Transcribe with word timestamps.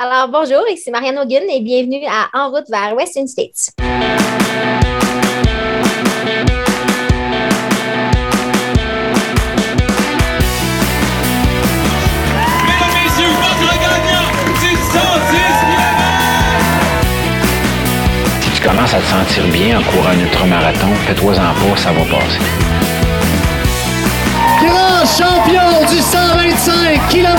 Alors, 0.00 0.28
bonjour, 0.28 0.62
ici 0.72 0.92
Marianne 0.92 1.18
Hogan 1.18 1.42
et 1.50 1.60
bienvenue 1.60 2.06
à 2.06 2.28
En 2.32 2.52
route 2.52 2.70
vers 2.70 2.94
Western 2.94 3.26
States. 3.26 3.72
Mesdames, 3.78 3.98
messieurs, 12.94 13.26
votre 13.42 13.74
gagnant 13.74 14.30
du 14.60 14.70
110 14.70 14.78
Si 18.40 18.50
tu 18.52 18.62
commences 18.62 18.94
à 18.94 19.00
te 19.00 19.06
sentir 19.06 19.48
bien 19.48 19.80
en 19.80 19.82
courant 19.82 20.10
un 20.10 20.20
ultramarathon, 20.20 20.94
fais-toi-en 21.08 21.34
pas, 21.34 21.76
ça 21.76 21.90
va 21.90 22.04
passer. 22.04 22.38
grand 24.60 25.04
champion 25.04 25.84
du 25.90 25.98
125 25.98 27.08
km. 27.08 27.38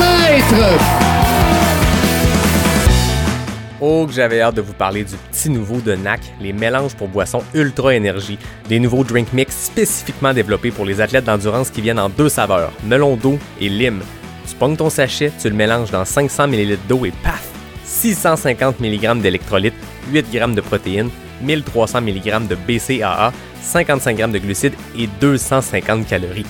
Oh, 3.82 4.06
que 4.06 4.12
j'avais 4.12 4.42
hâte 4.42 4.56
de 4.56 4.62
vous 4.62 4.74
parler 4.74 5.06
du 5.06 5.16
petit 5.16 5.50
nouveau 5.50 5.80
de 5.80 5.96
NAC, 5.96 6.20
les 6.42 6.52
mélanges 6.52 6.96
pour 6.96 7.08
boissons 7.08 7.44
Ultra 7.54 7.96
Énergie, 7.96 8.38
des 8.68 8.78
nouveaux 8.78 9.06
drink 9.06 9.32
mix 9.32 9.56
spécifiquement 9.56 10.34
développés 10.34 10.72
pour 10.72 10.84
les 10.84 11.00
athlètes 11.00 11.24
d'endurance 11.24 11.70
qui 11.70 11.80
viennent 11.80 12.00
en 12.00 12.10
deux 12.10 12.28
saveurs, 12.28 12.74
melon 12.84 13.16
d'eau 13.16 13.40
et 13.62 13.70
lime. 13.70 14.02
Tu 14.50 14.54
pognes 14.56 14.76
ton 14.76 14.90
sachet, 14.90 15.32
tu 15.42 15.50
le 15.50 15.56
mélanges 15.56 15.92
dans 15.92 16.04
500 16.04 16.50
ml 16.50 16.78
d'eau 16.90 17.06
et 17.06 17.14
paf! 17.24 17.48
650 17.86 18.82
mg 18.82 19.22
d'électrolytes, 19.22 19.74
8 20.12 20.26
g 20.30 20.40
de 20.40 20.62
protéines, 20.62 21.10
1300 21.42 22.02
mg 22.02 22.48
de 22.50 22.56
BCAA, 22.56 23.32
55 23.62 24.18
g 24.18 24.28
de 24.28 24.40
glucides 24.40 24.74
et 24.98 25.08
250 25.22 26.06
calories. 26.06 26.46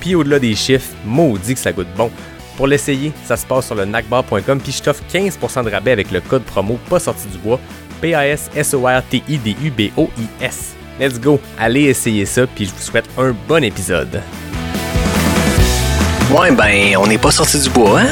Puis 0.00 0.14
au-delà 0.14 0.38
des 0.38 0.54
chiffres, 0.54 0.94
maudit 1.06 1.54
que 1.54 1.60
ça 1.60 1.72
goûte 1.72 1.88
bon. 1.96 2.10
Pour 2.56 2.66
l'essayer, 2.68 3.12
ça 3.24 3.36
se 3.36 3.44
passe 3.44 3.66
sur 3.66 3.74
le 3.74 3.84
nacbar.com 3.84 4.60
puis 4.60 4.70
je 4.70 4.80
t'offre 4.82 5.02
15% 5.12 5.64
de 5.64 5.70
rabais 5.70 5.90
avec 5.90 6.12
le 6.12 6.20
code 6.20 6.44
promo 6.44 6.78
pas 6.88 7.00
sorti 7.00 7.26
du 7.28 7.38
bois 7.38 7.58
P-A-S-S-O-R-T-I-D-U-B-O-I-S. 8.00 10.76
Let's 11.00 11.20
go, 11.20 11.40
allez 11.58 11.82
essayer 11.84 12.26
ça 12.26 12.46
puis 12.46 12.66
je 12.66 12.72
vous 12.72 12.80
souhaite 12.80 13.08
un 13.18 13.34
bon 13.48 13.64
épisode. 13.64 14.22
Ouais, 16.30 16.52
ben, 16.52 16.96
on 16.96 17.08
n'est 17.08 17.18
pas 17.18 17.32
sorti 17.32 17.60
du 17.60 17.70
bois, 17.70 18.02
hein? 18.02 18.06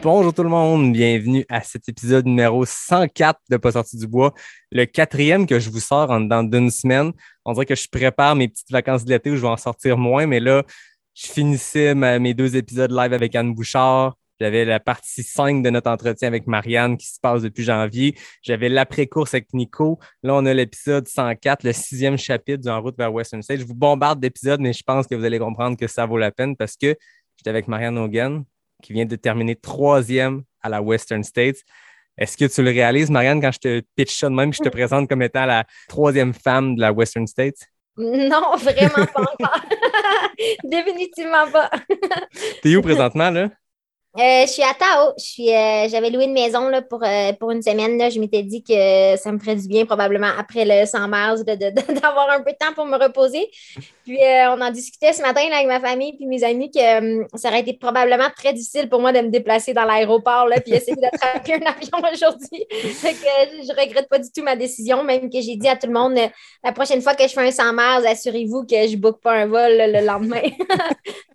Bonjour 0.00 0.32
tout 0.32 0.44
le 0.44 0.48
monde, 0.48 0.92
bienvenue 0.92 1.44
à 1.48 1.60
cet 1.60 1.88
épisode 1.88 2.24
numéro 2.24 2.64
104 2.64 3.40
de 3.50 3.56
Pas 3.56 3.72
sorti 3.72 3.96
du 3.96 4.06
bois, 4.06 4.32
le 4.70 4.84
quatrième 4.84 5.44
que 5.44 5.58
je 5.58 5.70
vous 5.70 5.80
sors 5.80 6.12
en 6.12 6.20
dedans 6.20 6.44
d'une 6.44 6.70
semaine. 6.70 7.10
On 7.44 7.52
dirait 7.52 7.66
que 7.66 7.74
je 7.74 7.88
prépare 7.90 8.36
mes 8.36 8.46
petites 8.46 8.70
vacances 8.70 9.04
de 9.04 9.10
l'été 9.10 9.32
où 9.32 9.36
je 9.36 9.42
vais 9.42 9.48
en 9.48 9.56
sortir 9.56 9.98
moins, 9.98 10.26
mais 10.26 10.38
là, 10.38 10.62
je 11.18 11.32
finissais 11.32 11.94
mes 11.96 12.32
deux 12.32 12.56
épisodes 12.56 12.92
live 12.92 13.12
avec 13.12 13.34
Anne 13.34 13.52
Bouchard. 13.52 14.14
J'avais 14.40 14.64
la 14.64 14.78
partie 14.78 15.24
5 15.24 15.64
de 15.64 15.70
notre 15.70 15.90
entretien 15.90 16.28
avec 16.28 16.46
Marianne 16.46 16.96
qui 16.96 17.08
se 17.08 17.18
passe 17.20 17.42
depuis 17.42 17.64
janvier. 17.64 18.16
J'avais 18.40 18.68
l'après-course 18.68 19.34
avec 19.34 19.52
Nico. 19.52 19.98
Là, 20.22 20.34
on 20.36 20.46
a 20.46 20.54
l'épisode 20.54 21.08
104, 21.08 21.64
le 21.64 21.72
sixième 21.72 22.16
chapitre 22.16 22.62
du 22.62 22.68
En 22.68 22.80
route 22.80 22.96
vers 22.96 23.12
Western 23.12 23.42
State. 23.42 23.58
Je 23.58 23.64
vous 23.64 23.74
bombarde 23.74 24.20
d'épisodes, 24.20 24.60
mais 24.60 24.72
je 24.72 24.84
pense 24.84 25.08
que 25.08 25.16
vous 25.16 25.24
allez 25.24 25.40
comprendre 25.40 25.76
que 25.76 25.88
ça 25.88 26.06
vaut 26.06 26.18
la 26.18 26.30
peine 26.30 26.56
parce 26.56 26.76
que 26.76 26.94
j'étais 27.36 27.50
avec 27.50 27.66
Marianne 27.66 27.98
Hogan 27.98 28.44
qui 28.80 28.92
vient 28.92 29.06
de 29.06 29.16
terminer 29.16 29.56
troisième 29.56 30.44
à 30.62 30.68
la 30.68 30.80
Western 30.80 31.24
States. 31.24 31.64
Est-ce 32.16 32.36
que 32.36 32.44
tu 32.44 32.62
le 32.62 32.70
réalises, 32.70 33.10
Marianne, 33.10 33.40
quand 33.40 33.52
je 33.52 33.58
te 33.58 33.82
pitch 33.96 34.14
ça 34.14 34.28
de 34.28 34.34
même, 34.36 34.52
je 34.52 34.60
te 34.60 34.68
présente 34.68 35.08
comme 35.08 35.22
étant 35.22 35.46
la 35.46 35.64
troisième 35.88 36.32
femme 36.32 36.76
de 36.76 36.80
la 36.80 36.92
Western 36.92 37.26
States? 37.26 37.66
Non, 37.98 38.56
vraiment 38.56 39.06
pas 39.12 39.20
encore. 39.22 39.60
Définitivement 40.64 41.50
pas. 41.50 41.70
T'es 42.62 42.76
où 42.76 42.82
présentement, 42.82 43.30
là? 43.30 43.50
Euh, 44.18 44.46
je 44.46 44.50
suis 44.50 44.62
à 44.64 44.74
Tao. 44.74 45.10
Euh, 45.10 45.88
j'avais 45.88 46.10
loué 46.10 46.24
une 46.24 46.32
maison 46.32 46.68
là, 46.68 46.82
pour, 46.82 47.04
euh, 47.04 47.32
pour 47.34 47.52
une 47.52 47.62
semaine. 47.62 47.96
Là. 47.98 48.10
Je 48.10 48.18
m'étais 48.18 48.42
dit 48.42 48.64
que 48.64 49.16
ça 49.16 49.30
me 49.30 49.38
ferait 49.38 49.54
du 49.54 49.68
bien 49.68 49.86
probablement 49.86 50.30
après 50.36 50.64
le 50.64 50.86
100 50.86 51.06
mars 51.06 51.44
de- 51.44 51.52
de- 51.54 51.70
de- 51.70 51.92
d'avoir 52.00 52.28
un 52.30 52.40
peu 52.42 52.50
de 52.50 52.56
temps 52.56 52.72
pour 52.74 52.84
me 52.86 52.96
reposer. 52.96 53.48
Puis 54.04 54.18
on 54.20 54.60
en 54.60 54.70
discutait 54.72 55.12
ce 55.12 55.22
matin 55.22 55.42
là, 55.50 55.56
avec 55.58 55.68
ma 55.68 55.78
famille 55.80 56.16
puis 56.16 56.26
mes 56.26 56.42
amis 56.42 56.70
que 56.70 56.78
ça 57.36 57.48
aurait 57.50 57.60
été 57.60 57.74
probablement 57.74 58.28
très 58.34 58.52
difficile 58.52 58.88
pour 58.88 59.00
moi 59.00 59.12
de 59.12 59.20
me 59.20 59.28
déplacer 59.28 59.72
dans 59.72 59.84
l'aéroport 59.84 60.48
puis 60.64 60.74
essayer 60.74 60.96
d'attraper 60.96 61.54
un 61.54 61.66
avion 61.70 62.10
aujourd'hui. 62.12 62.66
Je 62.72 63.80
regrette 63.80 64.08
pas 64.08 64.18
du 64.18 64.28
tout 64.34 64.42
ma 64.42 64.56
décision, 64.56 65.04
même 65.04 65.30
que 65.30 65.40
j'ai 65.40 65.54
dit 65.56 65.68
à 65.68 65.76
tout 65.76 65.86
le 65.86 65.92
monde 65.92 66.18
la 66.64 66.72
prochaine 66.72 67.02
fois 67.02 67.14
que 67.14 67.22
je 67.22 67.28
fais 67.28 67.46
un 67.46 67.50
100 67.52 67.72
mars, 67.72 68.04
assurez-vous 68.04 68.64
que 68.64 68.74
je 68.88 68.92
ne 68.92 69.00
book 69.00 69.20
pas 69.22 69.34
un 69.34 69.46
vol 69.46 69.70
le 69.76 70.04
lendemain. 70.04 70.42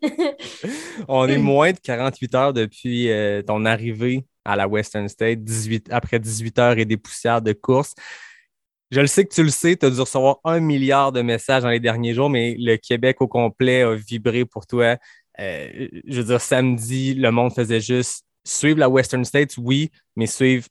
On 1.07 1.27
est 1.27 1.37
moins 1.37 1.71
de 1.71 1.77
48 1.79 2.35
heures 2.35 2.53
depuis 2.73 3.11
euh, 3.11 3.41
ton 3.41 3.65
arrivée 3.65 4.25
à 4.43 4.55
la 4.55 4.67
Western 4.67 5.07
State, 5.07 5.43
18, 5.43 5.87
après 5.91 6.19
18 6.19 6.59
heures 6.59 6.77
et 6.77 6.85
des 6.85 6.97
poussières 6.97 7.41
de 7.41 7.53
course. 7.53 7.93
Je 8.91 8.99
le 8.99 9.07
sais 9.07 9.25
que 9.25 9.33
tu 9.33 9.43
le 9.43 9.49
sais, 9.49 9.75
tu 9.75 9.85
as 9.85 9.89
dû 9.89 9.99
recevoir 9.99 10.37
un 10.43 10.59
milliard 10.59 11.11
de 11.11 11.21
messages 11.21 11.63
dans 11.63 11.69
les 11.69 11.79
derniers 11.79 12.13
jours, 12.13 12.29
mais 12.29 12.55
le 12.59 12.75
Québec 12.77 13.21
au 13.21 13.27
complet 13.27 13.83
a 13.83 13.95
vibré 13.95 14.45
pour 14.45 14.67
toi. 14.67 14.97
Euh, 15.39 15.87
je 16.05 16.21
veux 16.21 16.27
dire, 16.27 16.41
samedi, 16.41 17.13
le 17.13 17.31
monde 17.31 17.53
faisait 17.53 17.81
juste 17.81 18.25
suivre 18.43 18.79
la 18.79 18.89
Western 18.89 19.23
States, 19.23 19.55
oui, 19.57 19.89
mais 20.15 20.27
suivre 20.27 20.67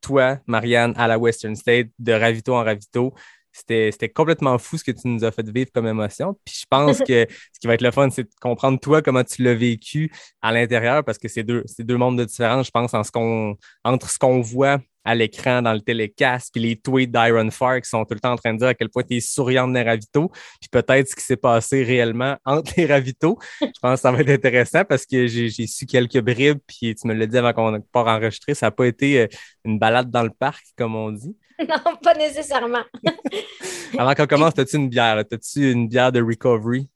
toi, 0.00 0.38
Marianne, 0.46 0.94
à 0.96 1.08
la 1.08 1.18
Western 1.18 1.56
State, 1.56 1.88
de 1.98 2.12
ravito 2.12 2.54
en 2.54 2.62
ravito. 2.64 3.12
C'était 3.56 4.08
complètement 4.08 4.58
fou 4.58 4.76
ce 4.76 4.84
que 4.84 4.90
tu 4.90 5.08
nous 5.08 5.24
as 5.24 5.30
fait 5.30 5.48
vivre 5.48 5.70
comme 5.72 5.86
émotion. 5.86 6.36
Puis 6.44 6.56
je 6.60 6.66
pense 6.68 6.98
que 6.98 7.26
ce 7.52 7.60
qui 7.60 7.66
va 7.66 7.74
être 7.74 7.82
le 7.82 7.90
fun, 7.90 8.10
c'est 8.10 8.24
de 8.24 8.30
comprendre 8.40 8.78
toi 8.78 9.02
comment 9.02 9.24
tu 9.24 9.42
l'as 9.42 9.54
vécu 9.54 10.12
à 10.42 10.52
l'intérieur 10.52 11.04
parce 11.04 11.18
que 11.18 11.28
c'est 11.28 11.44
deux, 11.44 11.62
c'est 11.66 11.84
deux 11.84 11.96
mondes 11.96 12.18
de 12.18 12.24
différence, 12.24 12.66
je 12.66 12.70
pense, 12.70 12.92
en 12.94 13.02
ce 13.02 13.10
qu'on, 13.10 13.56
entre 13.84 14.10
ce 14.10 14.18
qu'on 14.18 14.40
voit 14.40 14.78
à 15.06 15.14
l'écran 15.14 15.62
dans 15.62 15.72
le 15.72 15.80
télécast 15.80 16.50
puis 16.52 16.60
les 16.60 16.76
tweets 16.76 17.12
d'Iron 17.12 17.50
Fire 17.52 17.80
qui 17.80 17.88
sont 17.88 18.04
tout 18.04 18.14
le 18.14 18.20
temps 18.20 18.32
en 18.32 18.36
train 18.36 18.52
de 18.52 18.58
dire 18.58 18.68
à 18.68 18.74
quel 18.74 18.88
point 18.88 19.04
tu 19.04 19.16
es 19.16 19.20
souriante 19.20 19.72
des 19.72 19.82
ravitaux 19.82 20.30
puis 20.60 20.68
peut-être 20.68 21.08
ce 21.08 21.14
qui 21.14 21.22
s'est 21.22 21.36
passé 21.36 21.84
réellement 21.84 22.36
entre 22.44 22.72
les 22.76 22.86
ravitaux. 22.86 23.38
Je 23.60 23.66
pense 23.80 23.94
que 23.94 24.00
ça 24.00 24.10
va 24.10 24.18
être 24.18 24.30
intéressant 24.30 24.84
parce 24.84 25.06
que 25.06 25.28
j'ai, 25.28 25.48
su 25.48 25.86
quelques 25.86 26.20
bribes 26.20 26.58
puis 26.66 26.94
tu 26.94 27.06
me 27.06 27.14
l'as 27.14 27.26
dit 27.26 27.38
avant 27.38 27.52
qu'on 27.52 27.80
part 27.92 28.08
enregistrer. 28.08 28.54
Ça 28.54 28.66
n'a 28.66 28.70
pas 28.72 28.86
été 28.86 29.20
euh, 29.20 29.26
une 29.64 29.78
balade 29.78 30.10
dans 30.10 30.24
le 30.24 30.30
parc, 30.30 30.64
comme 30.76 30.96
on 30.96 31.12
dit. 31.12 31.36
non, 31.68 31.96
pas 32.02 32.14
nécessairement. 32.14 32.84
Avant 33.98 34.14
qu'on 34.14 34.26
commence, 34.26 34.58
as-tu 34.58 34.76
une 34.76 34.88
bière? 34.88 35.18
As-tu 35.18 35.70
une 35.72 35.88
bière 35.88 36.12
de 36.12 36.22
recovery? 36.22 36.88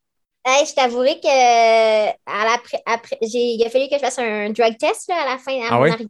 Hey, 0.43 0.65
je 0.65 0.73
t'avouerai 0.73 1.19
que 1.19 1.27
à 1.27 2.45
la, 2.45 2.57
après, 2.87 3.17
il 3.21 3.63
a 3.65 3.69
fallu 3.69 3.87
que 3.89 3.95
je 3.95 3.99
fasse 3.99 4.17
un 4.19 4.49
drug 4.49 4.75
test 4.77 5.07
là, 5.09 5.21
à 5.21 5.25
la 5.33 5.37
fin 5.37 5.59
à 5.61 5.71
Ah 5.71 5.79
mon 5.79 5.81
oui? 5.81 5.89
arrivée. 5.89 6.09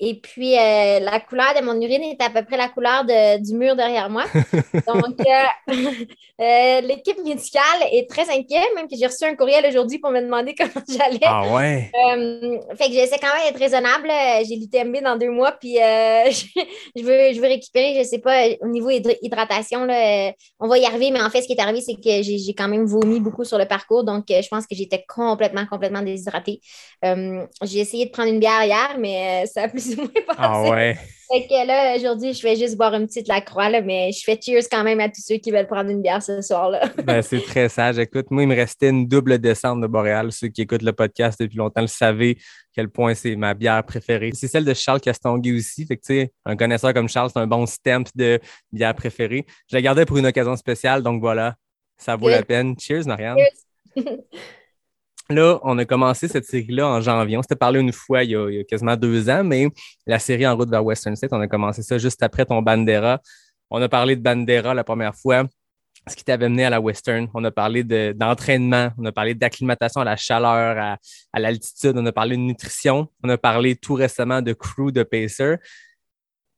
Et 0.00 0.20
puis, 0.20 0.54
euh, 0.58 1.00
la 1.00 1.20
couleur 1.20 1.54
de 1.58 1.64
mon 1.64 1.74
urine 1.80 2.02
est 2.02 2.22
à 2.22 2.30
peu 2.30 2.44
près 2.44 2.56
la 2.56 2.68
couleur 2.68 3.04
de- 3.04 3.42
du 3.42 3.54
mur 3.54 3.76
derrière 3.76 4.10
moi. 4.10 4.24
Donc, 4.86 5.16
euh, 5.26 5.72
euh, 6.40 6.80
l'équipe 6.82 7.18
médicale 7.24 7.62
est 7.92 8.08
très 8.10 8.28
inquiète, 8.30 8.68
même 8.74 8.88
que 8.88 8.96
j'ai 8.96 9.06
reçu 9.06 9.24
un 9.24 9.34
courriel 9.36 9.64
aujourd'hui 9.66 9.98
pour 9.98 10.10
me 10.10 10.20
demander 10.20 10.54
comment 10.58 10.84
j'allais. 10.88 11.18
Ah 11.24 11.54
ouais? 11.54 11.90
Fait 12.76 12.88
que 12.88 12.92
j'essaie 12.92 13.18
quand 13.20 13.32
même 13.34 13.46
d'être 13.52 13.58
raisonnable. 13.58 14.08
J'ai 14.46 14.56
l'UTMB 14.56 14.96
dans 15.02 15.16
deux 15.16 15.30
mois, 15.30 15.52
puis 15.52 15.76
je, 15.76 16.60
je 16.96 17.02
veux, 17.02 17.32
je 17.32 17.40
veux 17.40 17.46
récupérer, 17.48 17.94
je 18.02 18.08
sais 18.08 18.18
pas, 18.18 18.46
au 18.60 18.68
niveau 18.68 18.90
hydr- 18.90 19.16
hydratation, 19.22 19.84
là, 19.84 20.32
on 20.60 20.68
va 20.68 20.78
y 20.78 20.84
arriver, 20.84 21.10
mais 21.10 21.22
en 21.22 21.30
fait, 21.30 21.42
ce 21.42 21.46
qui 21.46 21.52
est 21.54 21.60
arrivé, 21.60 21.80
c'est 21.80 21.94
que 21.94 22.22
j'ai 22.22 22.54
quand 22.54 22.68
même 22.68 22.84
vomi 22.84 23.20
beaucoup 23.20 23.44
sur 23.44 23.58
le 23.58 23.66
parcours, 23.66 24.04
donc 24.04 24.24
je 24.28 24.48
pense 24.48 24.66
que 24.66 24.74
j'étais 24.74 25.04
complètement, 25.08 25.66
complètement 25.66 26.02
déshydratée. 26.02 26.60
J'ai 27.02 27.78
essayé 27.80 28.06
de 28.06 28.10
prendre 28.10 28.28
une 28.30 28.40
bière 28.40 28.64
hier, 28.64 28.96
mais 28.98 29.46
ça 29.46 29.62
a 29.62 29.68
plus 29.68 29.83
ou 29.92 29.96
moins 29.96 30.08
passé. 30.26 30.38
Ah 30.38 30.62
ouais? 30.62 30.96
Fait 31.32 31.46
que 31.46 31.66
là, 31.66 31.96
aujourd'hui, 31.96 32.34
je 32.34 32.42
vais 32.42 32.54
juste 32.54 32.76
boire 32.76 32.94
une 32.94 33.06
petite 33.06 33.28
Lacroix, 33.28 33.70
là, 33.70 33.80
mais 33.80 34.12
je 34.12 34.22
fais 34.22 34.38
cheers 34.40 34.68
quand 34.70 34.84
même 34.84 35.00
à 35.00 35.08
tous 35.08 35.22
ceux 35.24 35.36
qui 35.36 35.50
veulent 35.50 35.66
prendre 35.66 35.90
une 35.90 36.02
bière 36.02 36.22
ce 36.22 36.42
soir-là. 36.42 36.90
Ben, 37.04 37.22
c'est 37.22 37.40
très 37.40 37.68
sage. 37.68 37.98
Écoute, 37.98 38.30
moi, 38.30 38.42
il 38.42 38.48
me 38.48 38.54
restait 38.54 38.90
une 38.90 39.06
double 39.06 39.38
descente 39.38 39.80
de 39.80 39.86
Boréal. 39.86 40.32
Ceux 40.32 40.48
qui 40.48 40.62
écoutent 40.62 40.82
le 40.82 40.92
podcast 40.92 41.40
depuis 41.40 41.56
longtemps 41.56 41.80
le 41.80 41.86
savaient 41.86 42.36
quel 42.74 42.88
point 42.88 43.14
c'est 43.14 43.36
ma 43.36 43.54
bière 43.54 43.82
préférée. 43.84 44.32
C'est 44.34 44.48
celle 44.48 44.64
de 44.64 44.74
Charles 44.74 45.00
Castonguay 45.00 45.52
aussi. 45.52 45.86
Fait 45.86 45.96
que, 45.96 46.02
tu 46.02 46.14
sais, 46.14 46.32
un 46.44 46.56
connaisseur 46.56 46.92
comme 46.92 47.08
Charles, 47.08 47.30
c'est 47.32 47.40
un 47.40 47.46
bon 47.46 47.66
stamp 47.66 48.04
de 48.14 48.38
bière 48.72 48.94
préférée. 48.94 49.46
Je 49.70 49.76
la 49.76 49.82
gardais 49.82 50.04
pour 50.04 50.18
une 50.18 50.26
occasion 50.26 50.56
spéciale, 50.56 51.02
donc 51.02 51.20
voilà, 51.20 51.54
ça 51.96 52.16
vaut 52.16 52.26
Good. 52.26 52.36
la 52.36 52.42
peine. 52.42 52.74
Cheers, 52.78 53.06
Marianne. 53.06 53.36
Cheers. 53.96 54.04
Là, 55.30 55.58
on 55.62 55.78
a 55.78 55.86
commencé 55.86 56.28
cette 56.28 56.44
série-là 56.44 56.86
en 56.86 57.00
janvier. 57.00 57.38
On 57.38 57.42
s'était 57.42 57.56
parlé 57.56 57.80
une 57.80 57.92
fois 57.92 58.24
il 58.24 58.30
y, 58.30 58.36
a, 58.36 58.64
quasiment 58.64 58.96
deux 58.96 59.30
ans, 59.30 59.42
mais 59.42 59.68
la 60.06 60.18
série 60.18 60.46
En 60.46 60.54
route 60.54 60.68
vers 60.68 60.84
Western 60.84 61.16
State, 61.16 61.32
on 61.32 61.40
a 61.40 61.48
commencé 61.48 61.82
ça 61.82 61.96
juste 61.96 62.22
après 62.22 62.44
ton 62.44 62.60
Bandera. 62.60 63.20
On 63.70 63.80
a 63.80 63.88
parlé 63.88 64.16
de 64.16 64.22
Bandera 64.22 64.74
la 64.74 64.84
première 64.84 65.14
fois, 65.16 65.44
ce 66.06 66.14
qui 66.14 66.24
t'avait 66.24 66.50
mené 66.50 66.66
à 66.66 66.70
la 66.70 66.80
Western. 66.80 67.28
On 67.32 67.42
a 67.44 67.50
parlé 67.50 67.84
de- 67.84 68.12
d'entraînement, 68.14 68.90
on 68.98 69.04
a 69.06 69.12
parlé 69.12 69.34
d'acclimatation 69.34 70.02
à 70.02 70.04
la 70.04 70.16
chaleur, 70.16 70.98
à, 71.32 71.40
l'altitude, 71.40 71.94
on 71.96 72.04
a 72.04 72.12
parlé 72.12 72.36
de 72.36 72.42
nutrition, 72.42 73.08
on 73.22 73.28
a 73.30 73.38
parlé 73.38 73.76
tout 73.76 73.94
récemment 73.94 74.42
de 74.42 74.52
crew, 74.52 74.92
de 74.92 75.02
pacer. 75.04 75.56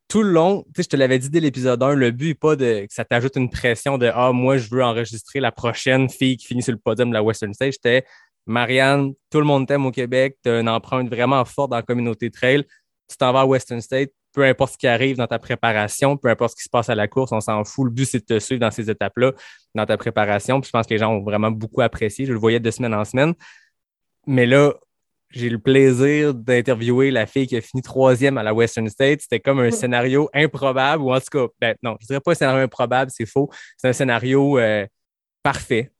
Tout 0.08 0.22
le 0.22 0.30
long, 0.30 0.62
tu 0.66 0.70
sais, 0.76 0.82
je 0.84 0.88
te 0.88 0.96
l'avais 0.96 1.18
dit 1.18 1.30
dès 1.30 1.40
l'épisode 1.40 1.82
1, 1.82 1.94
le 1.94 2.10
but 2.12 2.28
n'est 2.28 2.34
pas 2.34 2.56
de, 2.56 2.86
que 2.86 2.94
ça 2.94 3.04
t'ajoute 3.04 3.36
une 3.36 3.50
pression 3.50 3.98
de 3.98 4.10
Ah, 4.12 4.32
moi, 4.32 4.56
je 4.56 4.68
veux 4.70 4.82
enregistrer 4.82 5.40
la 5.40 5.52
prochaine 5.52 6.08
fille 6.08 6.36
qui 6.36 6.46
finit 6.46 6.62
sur 6.62 6.72
le 6.72 6.78
podium 6.78 7.08
de 7.10 7.14
la 7.14 7.22
Western 7.22 7.52
Stage. 7.54 7.74
C'était 7.74 8.04
Marianne, 8.46 9.12
tout 9.30 9.38
le 9.38 9.44
monde 9.44 9.66
t'aime 9.66 9.86
au 9.86 9.90
Québec, 9.90 10.36
tu 10.42 10.50
as 10.50 10.60
une 10.60 10.68
empreinte 10.68 11.08
vraiment 11.08 11.44
forte 11.44 11.70
dans 11.70 11.76
la 11.76 11.82
communauté 11.82 12.30
trail. 12.30 12.64
Tu 13.08 13.16
t'en 13.16 13.32
vas 13.32 13.40
à 13.40 13.44
Western 13.44 13.80
State, 13.80 14.10
peu 14.32 14.44
importe 14.44 14.74
ce 14.74 14.78
qui 14.78 14.86
arrive 14.86 15.16
dans 15.16 15.26
ta 15.26 15.38
préparation, 15.38 16.16
peu 16.16 16.28
importe 16.28 16.52
ce 16.52 16.56
qui 16.56 16.64
se 16.64 16.68
passe 16.68 16.88
à 16.90 16.94
la 16.94 17.08
course, 17.08 17.32
on 17.32 17.40
s'en 17.40 17.64
fout. 17.64 17.86
Le 17.86 17.90
but, 17.90 18.04
c'est 18.04 18.20
de 18.20 18.24
te 18.24 18.38
suivre 18.38 18.60
dans 18.60 18.70
ces 18.70 18.90
étapes-là, 18.90 19.32
dans 19.74 19.86
ta 19.86 19.96
préparation. 19.96 20.60
Puis 20.60 20.68
je 20.68 20.72
pense 20.72 20.86
que 20.86 20.94
les 20.94 20.98
gens 20.98 21.12
ont 21.12 21.22
vraiment 21.22 21.50
beaucoup 21.50 21.80
apprécié. 21.80 22.26
Je 22.26 22.32
le 22.32 22.38
voyais 22.38 22.60
de 22.60 22.70
semaine 22.70 22.94
en 22.94 23.04
semaine. 23.04 23.34
Mais 24.26 24.44
là, 24.46 24.74
j'ai 25.30 25.48
le 25.48 25.58
plaisir 25.58 26.34
d'interviewer 26.34 27.10
la 27.10 27.26
fille 27.26 27.46
qui 27.46 27.56
a 27.56 27.60
fini 27.60 27.82
troisième 27.82 28.38
à 28.38 28.42
la 28.42 28.52
Western 28.52 28.88
State. 28.88 29.22
C'était 29.22 29.40
comme 29.40 29.60
un 29.60 29.70
scénario 29.70 30.28
improbable, 30.34 31.02
ou 31.02 31.12
en 31.12 31.20
tout 31.20 31.26
cas, 31.30 31.46
ben, 31.60 31.74
non, 31.82 31.96
je 32.00 32.06
dirais 32.06 32.20
pas 32.20 32.32
un 32.32 32.34
scénario 32.34 32.62
improbable, 32.62 33.10
c'est 33.14 33.26
faux. 33.26 33.50
C'est 33.76 33.88
un 33.88 33.92
scénario 33.92 34.58
euh, 34.58 34.86
parfait. 35.42 35.92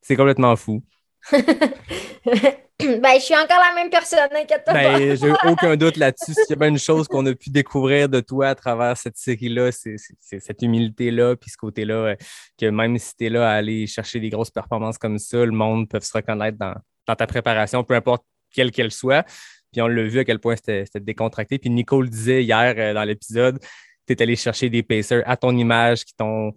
C'est 0.00 0.16
complètement 0.16 0.56
fou. 0.56 0.82
ben, 1.32 3.14
je 3.18 3.20
suis 3.20 3.34
encore 3.34 3.58
la 3.58 3.74
même 3.74 3.90
personne, 3.90 4.28
inquiète 4.32 4.62
ben, 4.66 5.16
J'ai 5.20 5.32
aucun 5.50 5.76
doute 5.76 5.96
là-dessus. 5.96 6.32
S'il 6.34 6.50
y 6.50 6.52
a 6.52 6.56
bien 6.56 6.68
une 6.68 6.78
chose 6.78 7.08
qu'on 7.08 7.26
a 7.26 7.34
pu 7.34 7.50
découvrir 7.50 8.08
de 8.08 8.20
toi 8.20 8.48
à 8.48 8.54
travers 8.54 8.96
cette 8.96 9.16
série-là, 9.16 9.72
c'est 9.72 9.96
cette 10.20 10.62
humilité-là, 10.62 11.36
puis 11.36 11.50
ce 11.50 11.56
côté-là, 11.56 11.94
euh, 11.94 12.16
que 12.58 12.66
même 12.66 12.98
si 12.98 13.16
tu 13.16 13.26
es 13.26 13.28
là 13.28 13.50
à 13.50 13.54
aller 13.54 13.86
chercher 13.86 14.20
des 14.20 14.30
grosses 14.30 14.50
performances 14.50 14.98
comme 14.98 15.18
ça, 15.18 15.44
le 15.44 15.52
monde 15.52 15.88
peut 15.88 16.00
se 16.00 16.12
reconnaître 16.12 16.58
dans, 16.58 16.74
dans 17.06 17.16
ta 17.16 17.26
préparation, 17.26 17.82
peu 17.82 17.94
importe 17.94 18.24
quelle 18.52 18.70
qu'elle 18.70 18.92
soit. 18.92 19.26
Puis 19.72 19.82
on 19.82 19.88
l'a 19.88 20.02
vu 20.04 20.20
à 20.20 20.24
quel 20.24 20.38
point 20.38 20.56
c'était 20.56 20.84
décontracté. 21.00 21.58
Puis 21.58 21.70
Nicole 21.70 22.08
disait 22.08 22.42
hier 22.42 22.74
euh, 22.76 22.94
dans 22.94 23.04
l'épisode, 23.04 23.58
tu 24.06 24.12
es 24.12 24.22
allé 24.22 24.36
chercher 24.36 24.70
des 24.70 24.82
pacers 24.82 25.22
à 25.26 25.36
ton 25.36 25.56
image 25.56 26.04
qui 26.04 26.14
t'ont 26.14 26.54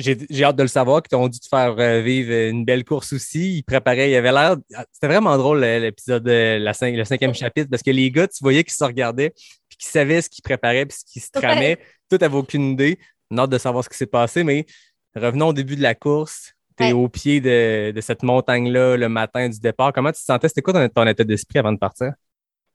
j'ai 0.00 0.44
hâte 0.44 0.56
de 0.56 0.62
le 0.62 0.68
savoir, 0.68 1.02
qui 1.02 1.08
t'ont 1.08 1.28
dû 1.28 1.38
te 1.38 1.48
faire 1.48 1.74
euh, 1.78 2.00
vivre 2.00 2.32
une 2.32 2.64
belle 2.64 2.84
course 2.84 3.12
aussi. 3.12 3.58
Ils 3.58 3.62
préparaient, 3.62 4.10
il 4.10 4.14
avait 4.16 4.32
l'air. 4.32 4.56
C'était 4.92 5.06
vraiment 5.06 5.36
drôle 5.36 5.60
l'épisode, 5.60 6.26
euh, 6.28 6.58
le 6.58 7.04
cinquième 7.04 7.34
chapitre, 7.34 7.68
parce 7.70 7.82
que 7.82 7.90
les 7.90 8.10
gars, 8.10 8.26
tu 8.26 8.38
voyais 8.42 8.64
qu'ils 8.64 8.74
se 8.74 8.84
regardaient, 8.84 9.30
puis 9.68 9.78
qu'ils 9.78 9.90
savaient 9.90 10.22
ce 10.22 10.28
qu'ils 10.28 10.42
préparaient, 10.42 10.86
puis 10.86 10.98
ce 10.98 11.12
qu'ils 11.12 11.22
se 11.22 11.30
tramaient. 11.30 11.78
Tout 12.10 12.18
avait 12.20 12.36
aucune 12.36 12.72
idée. 12.72 12.98
On 13.30 13.38
hâte 13.38 13.50
de 13.50 13.58
savoir 13.58 13.84
ce 13.84 13.88
qui 13.88 13.96
s'est 13.96 14.06
passé, 14.06 14.42
mais 14.42 14.66
revenons 15.14 15.48
au 15.48 15.52
début 15.52 15.76
de 15.76 15.82
la 15.82 15.94
course. 15.94 16.54
Tu 16.76 16.84
es 16.84 16.92
au 16.92 17.08
pied 17.08 17.40
de, 17.40 18.00
cette 18.00 18.22
montagne-là 18.22 18.96
le 18.96 19.08
matin 19.08 19.48
du 19.48 19.60
départ. 19.60 19.92
Comment 19.92 20.10
tu 20.12 20.20
te 20.20 20.24
sentais? 20.24 20.48
C'était 20.48 20.62
quoi 20.62 20.72
ton, 20.72 20.88
ton 20.88 21.06
état 21.06 21.24
d'esprit 21.24 21.58
avant 21.58 21.72
de 21.72 21.78
partir? 21.78 22.12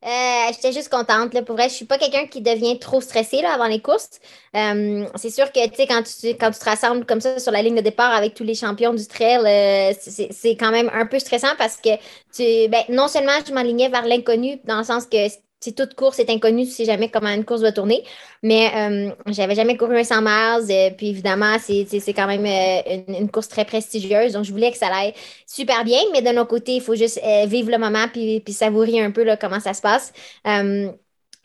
Euh, 0.06 0.52
j'étais 0.54 0.72
juste 0.72 0.90
contente. 0.90 1.34
Là. 1.34 1.42
Pour 1.42 1.56
vrai, 1.56 1.68
je 1.68 1.74
suis 1.74 1.86
pas 1.86 1.98
quelqu'un 1.98 2.28
qui 2.28 2.42
devient 2.42 2.78
trop 2.78 3.02
stressé 3.02 3.42
là, 3.42 3.54
avant 3.54 3.66
les 3.66 3.82
courses. 3.82 4.20
Euh, 4.56 5.06
c'est 5.16 5.32
sûr 5.32 5.52
que 5.52 5.60
quand 5.88 6.04
tu, 6.04 6.28
quand 6.36 6.52
tu 6.52 6.60
te 6.60 6.66
rassembles 6.66 7.06
comme 7.06 7.22
ça 7.22 7.40
sur 7.40 7.52
la 7.52 7.64
ligne 7.64 7.76
de 7.76 7.82
départ 7.82 8.14
avec 8.14 8.36
tous 8.36 8.44
les 8.44 8.54
champions 8.54 8.94
du 8.94 9.08
trail, 9.08 9.42
euh, 9.46 9.94
c'est 10.00 10.56
quand 10.58 10.70
même 10.70 10.92
un 10.94 11.08
peu 11.08 11.18
stressant 11.18 11.56
parce 11.58 11.78
que 11.78 11.90
tu, 12.36 12.70
ben, 12.70 12.84
non 12.90 13.08
seulement 13.08 13.32
je 13.48 13.52
m'alignais 13.52 13.90
vers 13.90 14.06
l'inconnu, 14.06 14.60
dans 14.66 14.78
le 14.78 14.84
sens 14.84 15.06
que 15.08 15.28
toute 15.74 15.96
course 15.96 16.20
est 16.20 16.30
inconnue, 16.30 16.66
tu 16.66 16.72
sais 16.72 16.86
jamais 16.86 17.10
comment 17.10 17.30
une 17.30 17.46
course 17.46 17.62
va 17.62 17.72
tourner. 17.72 18.04
Mais 18.44 18.72
euh, 18.76 19.12
j'avais 19.28 19.56
jamais 19.56 19.78
couru 19.78 19.98
un 19.98 20.04
100 20.04 20.22
miles. 20.22 20.72
Euh, 20.72 20.90
puis 20.96 21.10
évidemment, 21.10 21.58
c'est 21.60 22.14
quand 22.14 22.28
même 22.28 22.46
euh, 22.46 23.20
une, 23.20 23.30
course 23.30 23.48
très 23.48 23.66
prestigieuse. 23.66 24.34
Donc, 24.34 24.44
je 24.46 24.52
voulais 24.52 24.72
que 24.72 24.78
ça 24.78 24.88
aille 24.88 25.14
super 25.48 25.84
bien. 25.84 26.00
Mais 26.12 26.22
de 26.22 26.30
notre 26.30 26.50
côté, 26.50 26.74
il 26.74 26.82
faut 26.82 26.96
juste 26.96 27.20
vivre 27.48 27.72
le 27.72 27.78
moment 27.78 28.08
puis, 28.12 28.40
puis 28.42 28.54
savourer 28.54 29.02
un 29.02 29.12
peu 29.12 29.24
là, 29.24 29.38
comment 29.38 29.60
ça 29.60 29.74
se 29.74 29.82
passe. 29.82 30.14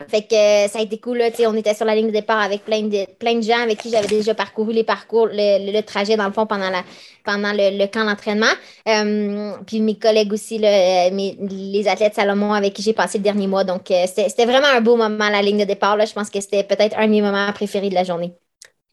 Fait 0.07 0.21
que 0.21 0.35
euh, 0.35 0.67
ça 0.67 0.79
a 0.79 0.81
été 0.81 0.97
cool, 0.97 1.17
là, 1.17 1.29
on 1.47 1.55
était 1.55 1.73
sur 1.73 1.85
la 1.85 1.95
ligne 1.95 2.07
de 2.07 2.11
départ 2.11 2.39
avec 2.39 2.63
plein 2.63 2.81
de, 2.83 3.05
plein 3.15 3.35
de 3.35 3.41
gens 3.41 3.61
avec 3.61 3.79
qui 3.79 3.89
j'avais 3.89 4.07
déjà 4.07 4.33
parcouru 4.33 4.73
les 4.73 4.83
parcours, 4.83 5.27
le, 5.31 5.81
trajet 5.81 6.15
dans 6.15 6.27
le 6.27 6.33
fond 6.33 6.45
pendant, 6.45 6.69
la, 6.69 6.83
pendant 7.23 7.51
le, 7.53 7.85
camp 7.87 8.05
d'entraînement. 8.05 8.53
Euh, 8.87 9.53
puis 9.65 9.81
mes 9.81 9.95
collègues 9.95 10.33
aussi, 10.33 10.57
euh, 10.57 11.11
mes, 11.11 11.37
les 11.41 11.87
athlètes 11.87 12.15
Salomon 12.15 12.53
avec 12.53 12.73
qui 12.73 12.81
j'ai 12.81 12.93
passé 12.93 13.17
le 13.17 13.23
dernier 13.23 13.47
mois. 13.47 13.63
Donc 13.63 13.83
c'était 13.87 14.45
vraiment 14.45 14.67
un 14.67 14.81
beau 14.81 14.95
moment, 14.95 15.29
la 15.29 15.41
ligne 15.41 15.59
de 15.59 15.65
départ. 15.65 15.97
Je 16.05 16.13
pense 16.13 16.29
que 16.29 16.41
c'était 16.41 16.63
peut-être 16.63 16.97
un 16.97 17.07
de 17.07 17.11
mes 17.11 17.21
moments 17.21 17.51
préférés 17.53 17.89
de 17.89 17.95
la 17.95 18.03
journée. 18.03 18.33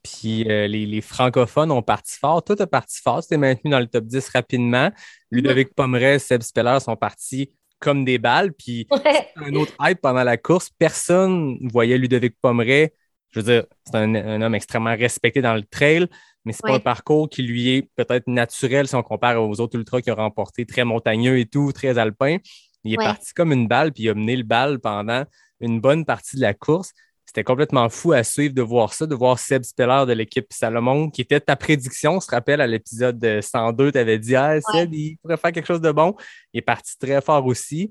Puis 0.02 0.44
les, 0.44 1.00
francophones 1.00 1.70
ont 1.70 1.82
parti 1.82 2.16
fort. 2.18 2.42
Tout 2.42 2.56
a 2.58 2.66
parti 2.66 3.00
fort. 3.02 3.22
C'était 3.22 3.36
maintenu 3.36 3.70
dans 3.70 3.80
le 3.80 3.86
top 3.86 4.04
10 4.04 4.28
rapidement. 4.30 4.90
Ludovic 5.30 5.74
Pomeray, 5.74 6.18
Seb 6.18 6.42
Speller 6.42 6.78
sont 6.80 6.96
partis 6.96 7.50
comme 7.78 8.04
des 8.04 8.18
balles. 8.18 8.52
Puis 8.52 8.86
un 9.36 9.54
autre 9.54 9.72
hype 9.80 10.00
pendant 10.00 10.24
la 10.24 10.36
course. 10.36 10.70
Personne 10.78 11.58
ne 11.60 11.70
voyait 11.70 11.98
Ludovic 11.98 12.36
Pomeray. 12.40 12.92
Je 13.30 13.40
veux 13.40 13.44
dire, 13.44 13.64
c'est 13.84 13.96
un, 13.96 14.42
homme 14.42 14.54
extrêmement 14.54 14.96
respecté 14.96 15.42
dans 15.42 15.54
le 15.54 15.62
trail, 15.62 16.06
mais 16.44 16.52
c'est 16.52 16.62
pas 16.62 16.76
un 16.76 16.80
parcours 16.80 17.28
qui 17.28 17.42
lui 17.42 17.76
est 17.76 17.90
peut-être 17.94 18.26
naturel 18.26 18.88
si 18.88 18.94
on 18.94 19.02
compare 19.02 19.42
aux 19.42 19.60
autres 19.60 19.76
ultras 19.76 20.00
qui 20.00 20.10
ont 20.10 20.14
remporté, 20.14 20.64
très 20.64 20.84
montagneux 20.84 21.38
et 21.38 21.44
tout, 21.44 21.70
très 21.72 21.98
alpin. 21.98 22.38
Il 22.84 22.94
est 22.94 22.96
parti 22.96 23.34
comme 23.34 23.52
une 23.52 23.68
balle, 23.68 23.92
puis 23.92 24.04
il 24.04 24.08
a 24.08 24.14
mené 24.14 24.34
le 24.34 24.44
balle 24.44 24.78
pendant 24.78 25.24
une 25.60 25.78
bonne 25.80 26.06
partie 26.06 26.36
de 26.36 26.40
la 26.40 26.54
course 26.54 26.92
c'était 27.28 27.44
complètement 27.44 27.90
fou 27.90 28.12
à 28.12 28.24
suivre 28.24 28.54
de 28.54 28.62
voir 28.62 28.94
ça, 28.94 29.04
de 29.04 29.14
voir 29.14 29.38
Seb 29.38 29.62
Speller 29.62 30.04
de 30.08 30.14
l'équipe 30.14 30.46
Salomon, 30.48 31.10
qui 31.10 31.20
était 31.20 31.38
ta 31.38 31.56
prédiction. 31.56 32.12
On 32.12 32.20
se 32.20 32.30
rappelle 32.30 32.62
à 32.62 32.66
l'épisode 32.66 33.42
102, 33.42 33.92
tu 33.92 33.98
avais 33.98 34.18
dit 34.18 34.34
Ah, 34.34 34.58
Seb, 34.62 34.94
il 34.94 35.18
pourrait 35.18 35.36
faire 35.36 35.52
quelque 35.52 35.66
chose 35.66 35.82
de 35.82 35.92
bon. 35.92 36.14
Il 36.54 36.58
est 36.60 36.62
parti 36.62 36.96
très 36.98 37.20
fort 37.20 37.44
aussi. 37.44 37.90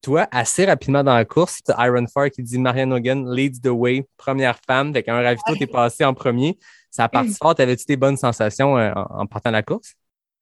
Toi, 0.00 0.26
assez 0.30 0.64
rapidement 0.64 1.04
dans 1.04 1.14
la 1.14 1.26
course, 1.26 1.60
Iron 1.80 2.06
Fire 2.10 2.30
qui 2.30 2.42
dit 2.42 2.58
Marianne 2.58 2.94
Hogan 2.94 3.30
leads 3.30 3.60
the 3.60 3.66
way, 3.66 4.06
première 4.16 4.58
femme. 4.66 4.88
Avec 4.88 5.06
un 5.06 5.20
ravito, 5.20 5.54
tu 5.54 5.64
es 5.64 5.66
passé 5.66 6.06
en 6.06 6.14
premier. 6.14 6.58
Ça 6.90 7.04
a 7.04 7.08
parti 7.10 7.32
mm. 7.32 7.34
fort. 7.34 7.54
Avais-tu 7.58 7.84
des 7.84 7.98
bonnes 7.98 8.16
sensations 8.16 8.78
euh, 8.78 8.90
en, 8.94 9.26
partant 9.26 9.50
de 9.50 9.56
la 9.56 9.62
course? 9.62 9.92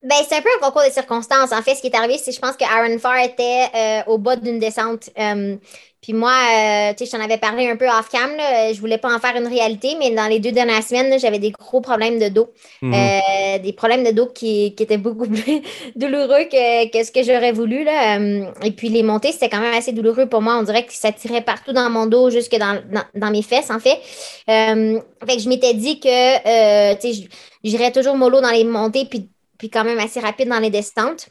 Ben, 0.02 0.16
c'est 0.26 0.36
un 0.36 0.40
peu 0.40 0.48
un 0.58 0.66
concours 0.66 0.82
de 0.86 0.92
circonstances. 0.92 1.52
En 1.52 1.60
fait, 1.60 1.74
ce 1.74 1.82
qui 1.82 1.88
est 1.88 1.94
arrivé, 1.94 2.16
c'est 2.16 2.30
que 2.30 2.36
je 2.36 2.40
pense 2.40 2.56
que 2.56 2.64
Aaron 2.64 2.98
Farr 2.98 3.18
était 3.18 3.66
euh, 3.74 4.00
au 4.06 4.16
bas 4.16 4.34
d'une 4.34 4.58
descente. 4.58 5.10
Euh, 5.18 5.56
puis 6.00 6.14
moi, 6.14 6.32
euh, 6.32 6.94
tu 6.94 7.04
sais, 7.04 7.04
je 7.04 7.10
t'en 7.10 7.22
avais 7.22 7.36
parlé 7.36 7.68
un 7.68 7.76
peu 7.76 7.86
off-cam. 7.86 8.30
Je 8.72 8.80
voulais 8.80 8.96
pas 8.96 9.14
en 9.14 9.18
faire 9.18 9.36
une 9.36 9.46
réalité, 9.46 9.96
mais 9.98 10.12
dans 10.12 10.26
les 10.26 10.38
deux 10.38 10.52
dernières 10.52 10.82
semaines, 10.82 11.20
j'avais 11.20 11.38
des 11.38 11.50
gros 11.50 11.82
problèmes 11.82 12.18
de 12.18 12.30
dos. 12.30 12.48
Mhm. 12.80 13.60
des 13.62 13.74
problèmes 13.74 14.02
de 14.02 14.10
dos 14.10 14.24
qui, 14.24 14.74
qui 14.74 14.82
étaient 14.84 14.96
beaucoup 14.96 15.28
plus 15.28 15.60
douloureux 15.96 16.44
que, 16.50 16.90
que, 16.90 17.04
ce 17.04 17.12
que 17.12 17.22
j'aurais 17.22 17.52
voulu. 17.52 17.84
Là. 17.84 18.18
et 18.64 18.70
puis 18.70 18.88
les 18.88 19.02
montées, 19.02 19.32
c'était 19.32 19.50
quand 19.50 19.60
même 19.60 19.74
assez 19.74 19.92
douloureux 19.92 20.24
pour 20.24 20.40
moi. 20.40 20.56
On 20.56 20.62
dirait 20.62 20.86
que 20.86 20.94
ça 20.94 21.12
tirait 21.12 21.42
partout 21.42 21.74
dans 21.74 21.90
mon 21.90 22.06
dos, 22.06 22.30
jusque 22.30 22.56
dans, 22.56 22.80
dans, 22.90 23.04
dans 23.14 23.30
mes 23.30 23.42
fesses, 23.42 23.70
en 23.70 23.80
fait. 23.80 23.98
fait 24.46 25.36
que 25.36 25.38
je 25.38 25.48
m'étais 25.50 25.74
dit 25.74 26.00
que, 26.00 26.94
tu 26.94 27.12
sais, 27.12 27.28
j'irais 27.62 27.92
toujours 27.92 28.16
mollo 28.16 28.40
dans 28.40 28.52
les 28.52 28.64
montées, 28.64 29.04
puis 29.04 29.28
puis 29.60 29.68
quand 29.68 29.84
même 29.84 29.98
assez 29.98 30.20
rapide 30.20 30.48
dans 30.48 30.58
les 30.58 30.70
descentes. 30.70 31.28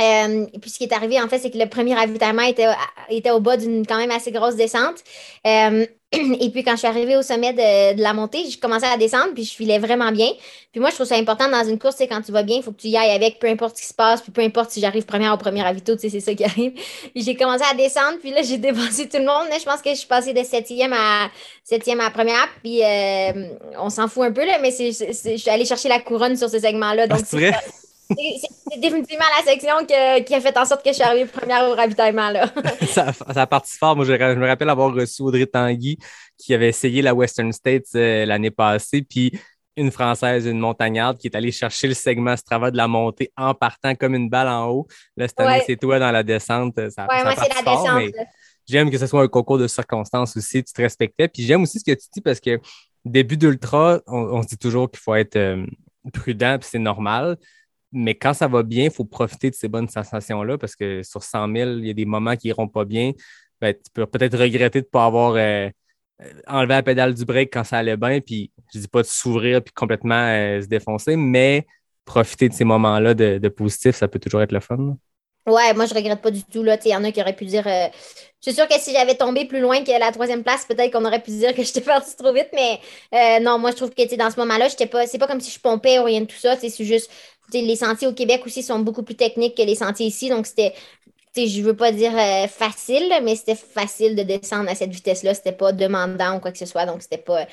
Euh, 0.00 0.46
et 0.52 0.58
puis 0.60 0.70
ce 0.70 0.78
qui 0.78 0.84
est 0.84 0.92
arrivé, 0.92 1.20
en 1.20 1.28
fait, 1.28 1.40
c'est 1.40 1.50
que 1.50 1.58
le 1.58 1.68
premier 1.68 1.94
ravitaillement 1.96 2.42
était, 2.42 2.68
était 3.08 3.32
au 3.32 3.40
bas 3.40 3.56
d'une 3.56 3.84
quand 3.84 3.98
même 3.98 4.12
assez 4.12 4.30
grosse 4.30 4.54
descente. 4.54 5.02
Euh, 5.44 5.84
et 6.12 6.50
puis 6.50 6.64
quand 6.64 6.72
je 6.72 6.78
suis 6.78 6.88
arrivée 6.88 7.16
au 7.16 7.22
sommet 7.22 7.52
de, 7.52 8.00
la 8.02 8.12
montée, 8.12 8.44
j'ai 8.48 8.58
commencé 8.58 8.84
à 8.84 8.96
descendre, 8.96 9.32
puis 9.32 9.44
je 9.44 9.54
filais 9.54 9.78
vraiment 9.78 10.10
bien. 10.10 10.28
Puis 10.72 10.80
moi, 10.80 10.90
je 10.90 10.96
trouve 10.96 11.06
ça 11.06 11.16
important 11.16 11.48
dans 11.48 11.64
une 11.64 11.78
course, 11.78 11.96
c'est 11.98 12.08
quand 12.08 12.20
tu 12.20 12.32
vas 12.32 12.42
bien, 12.42 12.56
il 12.56 12.62
faut 12.62 12.72
que 12.72 12.80
tu 12.80 12.88
y 12.88 12.96
ailles 12.96 13.14
avec, 13.14 13.38
peu 13.38 13.46
importe 13.46 13.76
ce 13.76 13.82
qui 13.82 13.88
se 13.88 13.94
passe, 13.94 14.20
puis 14.20 14.32
peu 14.32 14.40
importe 14.40 14.70
si 14.70 14.80
j'arrive 14.80 15.04
première 15.04 15.32
au 15.32 15.36
premier 15.36 15.62
ravito, 15.62 15.94
tu 15.94 16.02
sais, 16.02 16.08
c'est 16.08 16.20
ça 16.20 16.34
qui 16.34 16.44
arrive. 16.44 16.72
Puis 17.14 17.22
j'ai 17.22 17.36
commencé 17.36 17.64
à 17.70 17.74
descendre, 17.74 18.18
puis 18.20 18.30
là, 18.30 18.42
j'ai 18.42 18.58
dépassé 18.58 19.08
tout 19.08 19.18
le 19.18 19.24
monde. 19.24 19.46
je 19.56 19.64
pense 19.64 19.82
que 19.82 19.90
je 19.90 19.96
suis 19.96 20.08
passée 20.08 20.32
de 20.32 20.42
septième 20.42 20.92
à 20.92 21.30
septième 21.62 22.00
à 22.00 22.10
première, 22.10 22.48
puis 22.62 22.82
euh, 22.82 23.48
on 23.78 23.90
s'en 23.90 24.08
fout 24.08 24.24
un 24.24 24.32
peu, 24.32 24.44
là, 24.44 24.58
mais 24.60 24.72
c'est, 24.72 24.90
je 24.90 25.36
suis 25.36 25.50
allée 25.50 25.64
chercher 25.64 25.88
la 25.88 26.00
couronne 26.00 26.36
sur 26.36 26.50
ce 26.50 26.58
segment-là. 26.58 27.06
Donc, 27.06 27.20
ah, 27.22 27.26
c'est 27.26 27.79
définitivement 28.76 29.24
la 29.38 29.44
section 29.44 29.86
qui 29.86 30.34
a 30.34 30.40
fait 30.40 30.56
en 30.56 30.64
sorte 30.64 30.84
que 30.84 30.90
je 30.90 30.94
suis 30.94 31.02
arrivée 31.02 31.26
première 31.26 31.68
au 31.68 31.74
ravitaillement. 31.74 32.30
Là. 32.30 32.50
ça, 32.88 33.12
ça 33.12 33.42
a 33.42 33.46
parti 33.46 33.76
fort. 33.76 33.96
Moi, 33.96 34.04
je, 34.04 34.12
me 34.12 34.46
rappelle 34.46 34.70
avoir 34.70 34.92
reçu 34.92 35.22
Audrey 35.22 35.46
Tanguy 35.46 35.98
qui 36.36 36.54
avait 36.54 36.68
essayé 36.68 37.02
la 37.02 37.14
Western 37.14 37.52
States 37.52 37.86
euh, 37.94 38.26
l'année 38.26 38.50
passée. 38.50 39.02
Puis 39.02 39.32
une 39.76 39.90
Française, 39.90 40.46
une 40.46 40.58
montagnarde 40.58 41.18
qui 41.18 41.28
est 41.28 41.36
allée 41.36 41.52
chercher 41.52 41.88
le 41.88 41.94
segment 41.94 42.36
Strava 42.36 42.70
de 42.70 42.76
la 42.76 42.88
montée 42.88 43.32
en 43.36 43.54
partant 43.54 43.94
comme 43.94 44.14
une 44.14 44.28
balle 44.28 44.48
en 44.48 44.68
haut. 44.68 44.86
Là, 45.16 45.28
cette 45.28 45.40
année, 45.40 45.62
c'est 45.66 45.76
toi 45.76 45.98
dans 45.98 46.10
la 46.10 46.22
descente. 46.22 46.74
Ça, 46.90 47.06
ouais, 47.06 47.22
moi, 47.22 47.34
c'est 47.36 47.54
la 47.54 47.62
descente. 47.62 48.26
J'aime 48.66 48.90
que 48.90 48.98
ce 48.98 49.06
soit 49.06 49.22
un 49.22 49.28
concours 49.28 49.58
de 49.58 49.66
circonstances 49.66 50.36
aussi. 50.36 50.62
Tu 50.62 50.72
te 50.72 50.82
respectais. 50.82 51.28
Puis 51.28 51.42
j'aime 51.42 51.62
aussi 51.62 51.80
ce 51.80 51.84
que 51.84 51.98
tu 51.98 52.06
dis 52.12 52.20
parce 52.20 52.40
que 52.40 52.60
début 53.04 53.36
d'ultra, 53.36 54.00
on, 54.06 54.42
se 54.42 54.48
dit 54.48 54.58
toujours 54.58 54.90
qu'il 54.90 55.00
faut 55.00 55.14
être 55.14 55.36
euh, 55.36 55.64
prudent, 56.12 56.58
puis 56.58 56.68
c'est 56.70 56.78
normal. 56.78 57.36
Mais 57.92 58.14
quand 58.14 58.34
ça 58.34 58.46
va 58.46 58.62
bien, 58.62 58.84
il 58.84 58.90
faut 58.90 59.04
profiter 59.04 59.50
de 59.50 59.54
ces 59.54 59.68
bonnes 59.68 59.88
sensations-là 59.88 60.58
parce 60.58 60.76
que 60.76 61.02
sur 61.02 61.22
100 61.22 61.52
000, 61.54 61.70
il 61.78 61.86
y 61.86 61.90
a 61.90 61.94
des 61.94 62.04
moments 62.04 62.36
qui 62.36 62.46
n'iront 62.48 62.68
pas 62.68 62.84
bien. 62.84 63.12
Ben, 63.60 63.74
tu 63.74 63.90
peux 63.92 64.06
peut-être 64.06 64.38
regretter 64.38 64.80
de 64.80 64.86
ne 64.86 64.90
pas 64.90 65.04
avoir 65.04 65.34
euh, 65.34 65.68
euh, 66.22 66.32
enlevé 66.46 66.74
la 66.74 66.82
pédale 66.82 67.14
du 67.14 67.24
break 67.24 67.52
quand 67.52 67.64
ça 67.64 67.78
allait 67.78 67.96
bien. 67.96 68.20
Puis 68.20 68.52
je 68.72 68.78
ne 68.78 68.82
dis 68.82 68.88
pas 68.88 69.02
de 69.02 69.06
s'ouvrir 69.06 69.62
puis 69.62 69.72
complètement 69.74 70.14
euh, 70.14 70.62
se 70.62 70.66
défoncer, 70.66 71.16
mais 71.16 71.66
profiter 72.04 72.48
de 72.48 72.54
ces 72.54 72.64
moments-là 72.64 73.14
de, 73.14 73.48
positif, 73.48 73.94
ça 73.96 74.08
peut 74.08 74.18
toujours 74.18 74.42
être 74.42 74.52
le 74.52 74.60
fun. 74.60 74.96
Ouais, 75.46 75.72
moi 75.74 75.86
je 75.86 75.94
regrette 75.94 76.20
pas 76.20 76.30
du 76.30 76.42
tout. 76.44 76.64
Il 76.64 76.90
y 76.90 76.96
en 76.96 77.04
a 77.04 77.12
qui 77.12 77.20
auraient 77.20 77.36
pu 77.36 77.44
dire. 77.44 77.64
Je 77.64 78.50
suis 78.50 78.54
que 78.54 78.74
si 78.78 78.92
j'avais 78.92 79.14
tombé 79.14 79.46
plus 79.46 79.60
loin 79.60 79.82
que 79.82 79.98
la 79.98 80.12
troisième 80.12 80.42
place, 80.42 80.64
peut-être 80.64 80.92
qu'on 80.92 81.04
aurait 81.04 81.22
pu 81.22 81.30
dire 81.30 81.54
que 81.54 81.62
j'étais 81.64 81.80
partie 81.80 82.16
trop 82.16 82.32
vite. 82.32 82.48
Mais 82.52 83.40
non, 83.40 83.58
moi 83.58 83.70
je 83.70 83.76
trouve 83.76 83.90
que 83.90 84.16
dans 84.16 84.30
ce 84.30 84.38
moment-là, 84.40 84.68
j'étais 84.68 84.86
pas. 84.86 85.06
C'est 85.06 85.18
pas 85.18 85.26
comme 85.26 85.40
si 85.40 85.50
je 85.50 85.60
pompais 85.60 85.98
ou 85.98 86.04
rien 86.04 86.20
de 86.20 86.26
tout 86.26 86.38
ça. 86.38 86.56
C'est 86.56 86.84
juste 86.84 87.10
les 87.52 87.76
sentiers 87.76 88.08
au 88.08 88.12
Québec 88.14 88.42
aussi 88.46 88.62
sont 88.62 88.80
beaucoup 88.80 89.02
plus 89.02 89.16
techniques 89.16 89.56
que 89.56 89.62
les 89.62 89.74
sentiers 89.74 90.06
ici. 90.06 90.28
Donc, 90.30 90.46
c'était, 90.46 90.74
je 91.36 91.62
veux 91.62 91.76
pas 91.76 91.92
dire 91.92 92.12
euh, 92.16 92.48
facile, 92.48 93.12
mais 93.22 93.36
c'était 93.36 93.54
facile 93.56 94.16
de 94.16 94.22
descendre 94.22 94.70
à 94.70 94.74
cette 94.74 94.90
vitesse-là. 94.90 95.34
C'était 95.34 95.52
pas 95.52 95.72
demandant 95.72 96.36
ou 96.36 96.40
quoi 96.40 96.52
que 96.52 96.58
ce 96.58 96.66
soit. 96.66 96.86
Donc, 96.86 97.02
c'était 97.02 97.18
pas 97.18 97.46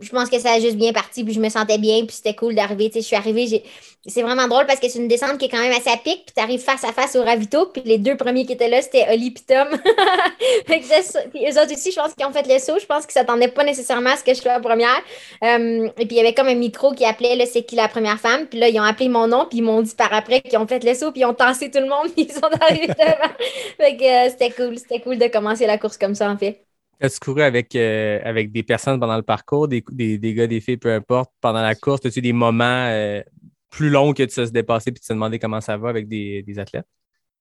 je 0.00 0.10
pense 0.10 0.28
que 0.30 0.38
ça 0.38 0.52
a 0.52 0.60
juste 0.60 0.76
bien 0.76 0.92
parti, 0.92 1.24
puis 1.24 1.34
je 1.34 1.40
me 1.40 1.48
sentais 1.48 1.78
bien, 1.78 2.04
puis 2.04 2.14
c'était 2.16 2.34
cool 2.34 2.54
d'arriver. 2.54 2.90
Je 2.94 3.00
suis 3.00 3.16
arrivée, 3.16 3.62
c'est 4.06 4.22
vraiment 4.22 4.48
drôle 4.48 4.66
parce 4.66 4.80
que 4.80 4.88
c'est 4.88 4.98
une 4.98 5.08
descente 5.08 5.38
qui 5.38 5.46
est 5.46 5.48
quand 5.48 5.60
même 5.60 5.72
assez 5.72 5.90
à 5.90 5.96
pic, 5.96 6.24
puis 6.24 6.34
tu 6.34 6.42
arrives 6.42 6.60
face 6.60 6.84
à 6.84 6.92
face 6.92 7.16
au 7.16 7.22
ravito, 7.22 7.66
puis 7.66 7.82
les 7.84 7.98
deux 7.98 8.16
premiers 8.16 8.46
qui 8.46 8.52
étaient 8.52 8.68
là, 8.68 8.80
c'était 8.80 9.06
Oli 9.12 9.28
et 9.28 9.54
Tom. 9.54 9.68
puis 10.66 11.46
eux 11.46 11.60
autres 11.60 11.72
aussi, 11.72 11.90
je 11.90 11.96
pense 11.96 12.14
qu'ils 12.14 12.26
ont 12.26 12.32
fait 12.32 12.46
le 12.46 12.58
saut. 12.58 12.78
Je 12.78 12.86
pense 12.86 13.04
qu'ils 13.06 13.12
s'attendaient 13.12 13.48
pas 13.48 13.64
nécessairement 13.64 14.10
à 14.10 14.16
ce 14.16 14.24
que 14.24 14.34
je 14.34 14.40
sois 14.40 14.52
la 14.52 14.60
première. 14.60 15.02
Euh, 15.42 15.88
et 15.98 16.06
puis 16.06 16.16
il 16.16 16.16
y 16.16 16.20
avait 16.20 16.34
comme 16.34 16.48
un 16.48 16.54
micro 16.54 16.92
qui 16.92 17.04
appelait 17.04 17.44
c'est 17.46 17.62
qui 17.62 17.76
la 17.76 17.88
première 17.88 18.18
femme. 18.18 18.46
Puis 18.46 18.58
là, 18.58 18.68
ils 18.68 18.78
ont 18.78 18.84
appelé 18.84 19.08
mon 19.08 19.26
nom, 19.26 19.46
puis 19.48 19.58
ils 19.58 19.64
m'ont 19.64 19.82
dit 19.82 19.94
par 19.94 20.12
après 20.12 20.40
qu'ils 20.40 20.58
ont 20.58 20.66
fait 20.66 20.82
le 20.84 20.94
saut, 20.94 21.12
puis 21.12 21.22
ils 21.22 21.26
ont 21.26 21.34
tassé 21.34 21.70
tout 21.70 21.80
le 21.80 21.88
monde, 21.88 22.08
puis 22.16 22.28
ils 22.28 22.32
sont 22.32 22.50
arrivés 22.60 22.88
devant. 22.88 23.34
fait 23.78 23.96
que 23.96 24.26
euh, 24.26 24.30
c'était 24.30 24.50
cool. 24.50 24.78
C'était 24.78 25.00
cool 25.00 25.18
de 25.18 25.26
commencer 25.26 25.66
la 25.66 25.78
course 25.78 25.98
comme 25.98 26.14
ça, 26.14 26.30
en 26.30 26.36
fait. 26.38 26.67
As-tu 27.00 27.20
couru 27.20 27.42
avec, 27.42 27.76
euh, 27.76 28.20
avec 28.24 28.50
des 28.50 28.64
personnes 28.64 28.98
pendant 28.98 29.16
le 29.16 29.22
parcours, 29.22 29.68
des, 29.68 29.84
des, 29.92 30.18
des, 30.18 30.34
gars, 30.34 30.46
des 30.48 30.60
filles, 30.60 30.78
peu 30.78 30.92
importe, 30.92 31.30
pendant 31.40 31.62
la 31.62 31.74
course? 31.74 32.04
As-tu 32.04 32.20
des 32.20 32.32
moments 32.32 32.86
euh, 32.88 33.22
plus 33.70 33.88
longs 33.88 34.12
que 34.12 34.24
tu 34.24 34.34
se 34.34 34.50
dépasser 34.50 34.90
puis 34.90 35.00
tu 35.00 35.06
te 35.06 35.12
demandais 35.12 35.38
comment 35.38 35.60
ça 35.60 35.76
va 35.76 35.90
avec 35.90 36.08
des, 36.08 36.42
des 36.42 36.58
athlètes? 36.58 36.86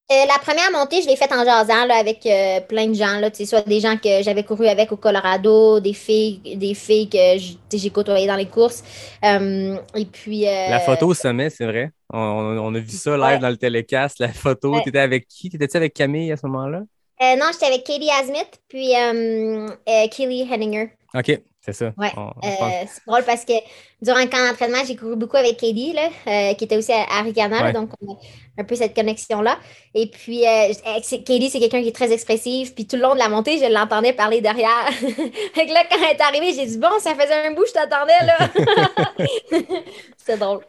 Euh, 0.10 0.26
la 0.26 0.40
première 0.40 0.72
montée, 0.72 1.02
je 1.02 1.08
l'ai 1.08 1.18
faite 1.18 1.34
en 1.34 1.44
jasant 1.44 1.86
là, 1.86 1.96
avec 1.96 2.22
plein 2.70 2.88
de 2.88 2.94
gens. 2.94 3.20
Là, 3.20 3.30
soit 3.34 3.68
des 3.68 3.80
gens 3.80 3.98
que 3.98 4.22
j'avais 4.22 4.44
couru 4.44 4.68
avec 4.68 4.92
au 4.92 4.98
Colorado, 4.98 5.80
des 5.80 5.94
filles, 5.94 6.40
des 6.56 6.74
filles 6.74 7.10
que 7.10 7.78
j'ai 7.78 7.90
côtoyées 7.90 8.28
dans 8.28 8.38
les 8.38 8.48
courses. 8.48 8.84
et 9.24 10.06
puis, 10.12 10.44
La 10.46 10.80
photo 10.80 11.08
au 11.08 11.14
sommet, 11.14 11.50
c'est 11.50 11.66
vrai. 11.66 11.92
On, 12.14 12.20
on, 12.20 12.74
a 12.76 12.80
vu 12.80 12.92
ça 12.92 13.18
live 13.18 13.42
dans 13.42 13.50
le 13.50 13.58
télécast. 13.58 14.20
La 14.20 14.32
photo, 14.32 14.80
tu 14.82 14.90
étais 14.90 15.00
avec 15.00 15.28
qui? 15.28 15.48
Étais-tu 15.48 15.76
avec 15.76 15.94
Camille 15.94 16.32
à 16.32 16.38
ce 16.38 16.46
moment-là? 16.46 16.84
Euh, 17.22 17.36
non, 17.36 17.48
j'étais 17.52 17.66
avec 17.66 17.84
Katie 17.84 18.12
Asmith 18.12 18.62
puis 18.68 18.96
euh, 18.96 19.68
euh 19.68 20.08
Kelly 20.10 20.48
Henninger. 20.52 20.92
OK, 21.16 21.40
c'est 21.62 21.74
ça. 21.74 21.92
Ouais. 21.98 22.12
Euh, 22.16 22.86
c'est 22.88 23.06
drôle 23.08 23.24
parce 23.24 23.44
que 23.44 23.54
durant 24.04 24.20
le 24.20 24.28
camp 24.28 24.46
d'entraînement, 24.48 24.84
j'ai 24.86 24.96
couru 24.96 25.16
beaucoup 25.16 25.38
avec 25.38 25.58
Katie, 25.58 25.94
là, 25.94 26.54
qui 26.54 26.66
était 26.66 26.78
aussi 26.78 26.92
à 26.92 27.06
Arigana, 27.18 27.72
donc 27.72 27.90
on 28.02 28.14
a 28.14 28.18
un 28.60 28.64
peu 28.64 28.76
cette 28.76 28.94
connexion-là. 28.94 29.58
Et 29.96 30.12
puis, 30.12 30.44
Katie, 30.44 31.50
c'est 31.50 31.60
quelqu'un 31.60 31.82
qui 31.82 31.88
est 31.88 31.96
très 31.96 32.12
expressif, 32.12 32.76
puis 32.76 32.86
tout 32.86 32.98
le 32.98 33.02
long 33.02 33.14
de 33.16 33.20
la 33.20 33.30
montée, 33.30 33.58
je 33.58 33.74
l'entendais 33.74 34.14
parler 34.14 34.42
derrière. 34.42 34.88
fait 34.92 35.66
que 35.66 35.74
là, 35.74 35.86
quand 35.90 35.98
elle 35.98 36.18
est 36.18 36.22
arrivée, 36.22 36.54
j'ai 36.54 36.68
dit 36.68 36.78
Bon, 36.78 37.00
ça 37.00 37.16
faisait 37.16 37.48
un 37.48 37.54
bout, 37.54 37.66
je 37.66 37.74
t'attendais, 37.74 38.26
là. 38.26 39.58
c'est 40.18 40.38
drôle. 40.38 40.60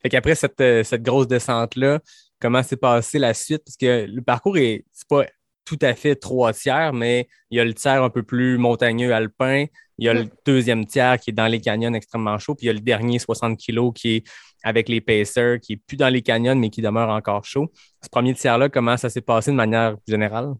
Fait 0.00 0.08
qu'après 0.08 0.36
cette, 0.36 0.62
cette 0.84 1.02
grosse 1.02 1.28
descente-là, 1.28 1.98
comment 2.40 2.62
s'est 2.62 2.76
passé 2.76 3.18
la 3.18 3.34
suite? 3.34 3.62
Parce 3.66 3.76
que 3.76 4.06
le 4.08 4.22
parcours 4.22 4.56
est, 4.56 4.84
c'est 4.92 5.06
pas 5.06 5.26
tout 5.70 5.78
à 5.82 5.94
fait 5.94 6.16
trois 6.16 6.52
tiers, 6.52 6.92
mais 6.92 7.28
il 7.52 7.58
y 7.58 7.60
a 7.60 7.64
le 7.64 7.74
tiers 7.74 8.02
un 8.02 8.10
peu 8.10 8.24
plus 8.24 8.58
montagneux 8.58 9.14
alpin, 9.14 9.66
il 9.98 10.04
y 10.04 10.08
a 10.08 10.14
le 10.14 10.28
deuxième 10.44 10.84
tiers 10.84 11.20
qui 11.20 11.30
est 11.30 11.32
dans 11.32 11.46
les 11.46 11.60
canyons 11.60 11.94
extrêmement 11.94 12.36
chauds, 12.38 12.56
puis 12.56 12.64
il 12.64 12.66
y 12.66 12.70
a 12.70 12.72
le 12.72 12.80
dernier 12.80 13.20
60 13.20 13.56
kilos 13.56 13.92
qui 13.94 14.16
est 14.16 14.24
avec 14.64 14.88
les 14.88 15.00
pacers, 15.00 15.60
qui 15.60 15.74
est 15.74 15.76
plus 15.76 15.96
dans 15.96 16.08
les 16.08 16.22
canyons, 16.22 16.56
mais 16.56 16.70
qui 16.70 16.82
demeure 16.82 17.10
encore 17.10 17.44
chaud. 17.44 17.70
Ce 18.02 18.08
premier 18.08 18.34
tiers-là, 18.34 18.68
comment 18.68 18.96
ça 18.96 19.10
s'est 19.10 19.20
passé 19.20 19.52
de 19.52 19.56
manière 19.56 19.94
générale? 20.08 20.54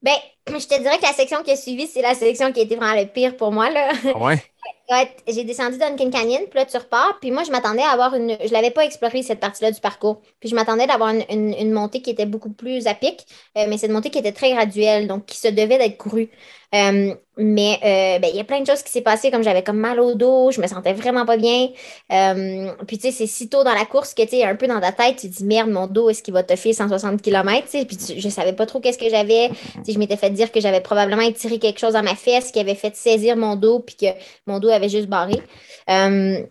Ben, 0.00 0.16
je 0.46 0.66
te 0.66 0.80
dirais 0.80 0.96
que 0.96 1.02
la 1.02 1.12
section 1.12 1.42
qui 1.42 1.50
a 1.50 1.56
suivi, 1.56 1.86
c'est 1.86 2.00
la 2.00 2.14
section 2.14 2.52
qui 2.52 2.60
a 2.60 2.62
été 2.62 2.74
vraiment 2.74 2.98
le 2.98 3.06
pire 3.06 3.36
pour 3.36 3.52
moi. 3.52 3.68
Là. 3.68 3.92
Ah 4.14 4.34
ouais? 4.90 5.10
j'ai 5.28 5.44
descendu 5.44 5.78
Duncan 5.78 6.10
Canyon, 6.10 6.42
puis 6.48 6.58
là, 6.58 6.64
tu 6.64 6.76
repars. 6.76 7.18
Puis 7.20 7.30
moi, 7.30 7.42
je 7.44 7.50
m'attendais 7.50 7.82
à 7.82 7.90
avoir 7.90 8.14
une. 8.14 8.36
Je 8.44 8.52
l'avais 8.52 8.70
pas 8.70 8.84
exploré, 8.84 9.22
cette 9.22 9.40
partie-là 9.40 9.70
du 9.70 9.80
parcours. 9.80 10.20
Puis 10.40 10.48
je 10.48 10.54
m'attendais 10.54 10.86
d'avoir 10.86 11.12
une, 11.30 11.72
montée 11.72 12.00
qui 12.02 12.10
était 12.10 12.26
beaucoup 12.26 12.50
plus 12.50 12.86
à 12.86 12.94
pic, 12.94 13.26
euh, 13.56 13.66
mais 13.68 13.78
cette 13.78 13.90
montée 13.90 14.10
qui 14.10 14.18
était 14.18 14.32
très 14.32 14.52
graduelle, 14.52 15.06
donc 15.08 15.26
qui 15.26 15.36
se 15.36 15.48
devait 15.48 15.78
d'être 15.78 15.96
courue. 15.96 16.30
Euh, 16.74 17.14
mais 17.38 17.78
euh, 17.84 18.18
ben, 18.18 18.28
il 18.32 18.36
y 18.36 18.40
a 18.40 18.44
plein 18.44 18.60
de 18.60 18.66
choses 18.66 18.82
qui 18.82 18.90
s'est 18.90 19.02
passé, 19.02 19.30
comme 19.30 19.42
j'avais 19.44 19.62
comme 19.62 19.78
mal 19.78 20.00
au 20.00 20.14
dos, 20.14 20.50
je 20.50 20.60
me 20.60 20.66
sentais 20.66 20.94
vraiment 20.94 21.24
pas 21.24 21.36
bien. 21.36 21.68
puis 22.86 22.98
tu 22.98 23.02
sais, 23.02 23.12
c'est 23.12 23.26
si 23.26 23.48
tôt 23.48 23.62
dans 23.62 23.74
la 23.74 23.84
course 23.84 24.14
que 24.14 24.22
tu 24.26 24.36
es 24.36 24.44
un 24.44 24.56
peu 24.56 24.66
dans 24.66 24.80
ta 24.80 24.90
tête, 24.90 25.16
tu 25.16 25.30
te 25.30 25.36
dis 25.36 25.44
merde, 25.44 25.70
mon 25.70 25.86
dos, 25.86 26.10
est-ce 26.10 26.22
qu'il 26.22 26.34
va 26.34 26.42
te 26.42 26.56
faire 26.56 26.74
160 26.74 27.22
km? 27.22 27.68
Puis 27.86 27.98
je 28.18 28.28
savais 28.28 28.52
pas 28.52 28.66
trop 28.66 28.80
qu'est-ce 28.80 28.98
que 28.98 29.08
j'avais. 29.08 29.50
Je 29.86 29.98
m'étais 29.98 30.16
fait 30.16 30.30
dire 30.30 30.50
que 30.50 30.60
j'avais 30.60 30.80
probablement 30.80 31.22
étiré 31.22 31.58
quelque 31.58 31.78
chose 31.78 31.92
dans 31.92 32.02
ma 32.02 32.14
fesse 32.14 32.50
qui 32.50 32.58
avait 32.58 32.74
fait 32.74 32.96
saisir 32.96 33.36
mon 33.36 33.54
dos, 33.54 33.80
puis 33.80 33.96
que 33.96 34.06
mon 34.46 34.58
dos 34.58 34.70
avait 34.76 34.88
juste 34.88 35.08
barré. 35.08 35.42
Euh, 35.90 36.46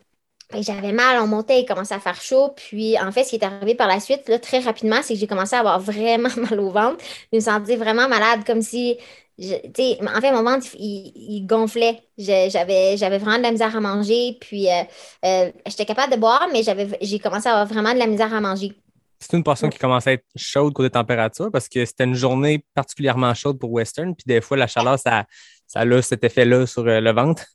j'avais 0.62 0.92
mal, 0.92 1.22
on 1.22 1.28
montait, 1.28 1.62
il 1.62 1.66
commençait 1.66 1.96
à 1.96 2.00
faire 2.00 2.22
chaud. 2.22 2.54
Puis, 2.56 3.00
en 3.00 3.12
fait, 3.12 3.24
ce 3.24 3.32
qui 3.32 3.36
est 3.38 3.44
arrivé 3.44 3.76
par 3.76 3.88
la 3.88 4.00
suite, 4.00 4.30
là, 4.30 4.40
très 4.40 4.60
rapidement, 4.60 5.02
c'est 5.02 5.14
que 5.14 5.20
j'ai 5.20 5.28
commencé 5.28 5.56
à 5.56 5.60
avoir 5.60 5.80
vraiment 5.80 6.30
mal 6.50 6.60
au 6.60 6.72
ventre. 6.72 6.98
Je 7.32 7.38
me 7.38 7.42
sentais 7.42 7.76
vraiment 7.76 8.08
malade, 8.08 8.42
comme 8.46 8.62
si, 8.62 8.98
en 9.40 10.22
fait, 10.22 10.32
mon 10.32 10.44
ventre, 10.44 10.68
il, 10.78 11.46
gonflait. 11.46 12.02
J'avais, 12.18 12.96
vraiment 12.96 13.38
de 13.38 13.44
la 13.44 13.52
misère 13.52 13.76
à 13.76 13.82
manger. 13.82 14.38
Puis, 14.40 14.70
euh, 14.70 14.84
euh, 15.26 15.52
j'étais 15.66 15.86
capable 15.86 16.14
de 16.14 16.20
boire, 16.20 16.48
mais 16.52 16.62
j'ai 17.02 17.20
commencé 17.20 17.50
à 17.50 17.52
avoir 17.52 17.68
vraiment 17.68 17.94
de 17.94 18.00
la 18.00 18.08
misère 18.08 18.34
à 18.34 18.42
manger. 18.42 18.74
C'est 19.20 19.36
une 19.36 19.44
portion 19.44 19.70
qui 19.70 19.80
commençait 19.80 20.10
à 20.12 20.14
être 20.14 20.26
chaude 20.36 20.74
côté 20.74 20.90
température 20.90 21.50
parce 21.52 21.70
que 21.70 21.86
c'était 21.86 22.04
une 22.04 22.16
journée 22.16 22.64
particulièrement 22.74 23.34
chaude 23.34 23.58
pour 23.58 23.72
Western. 23.72 24.14
Puis, 24.16 24.26
des 24.28 24.42
fois, 24.42 24.58
la 24.58 24.68
chaleur, 24.68 25.00
ça, 25.00 25.26
ça 25.68 25.80
a 25.82 26.02
cet 26.02 26.24
effet-là 26.24 26.66
sur 26.68 26.84
le 26.84 27.12
ventre. 27.12 27.46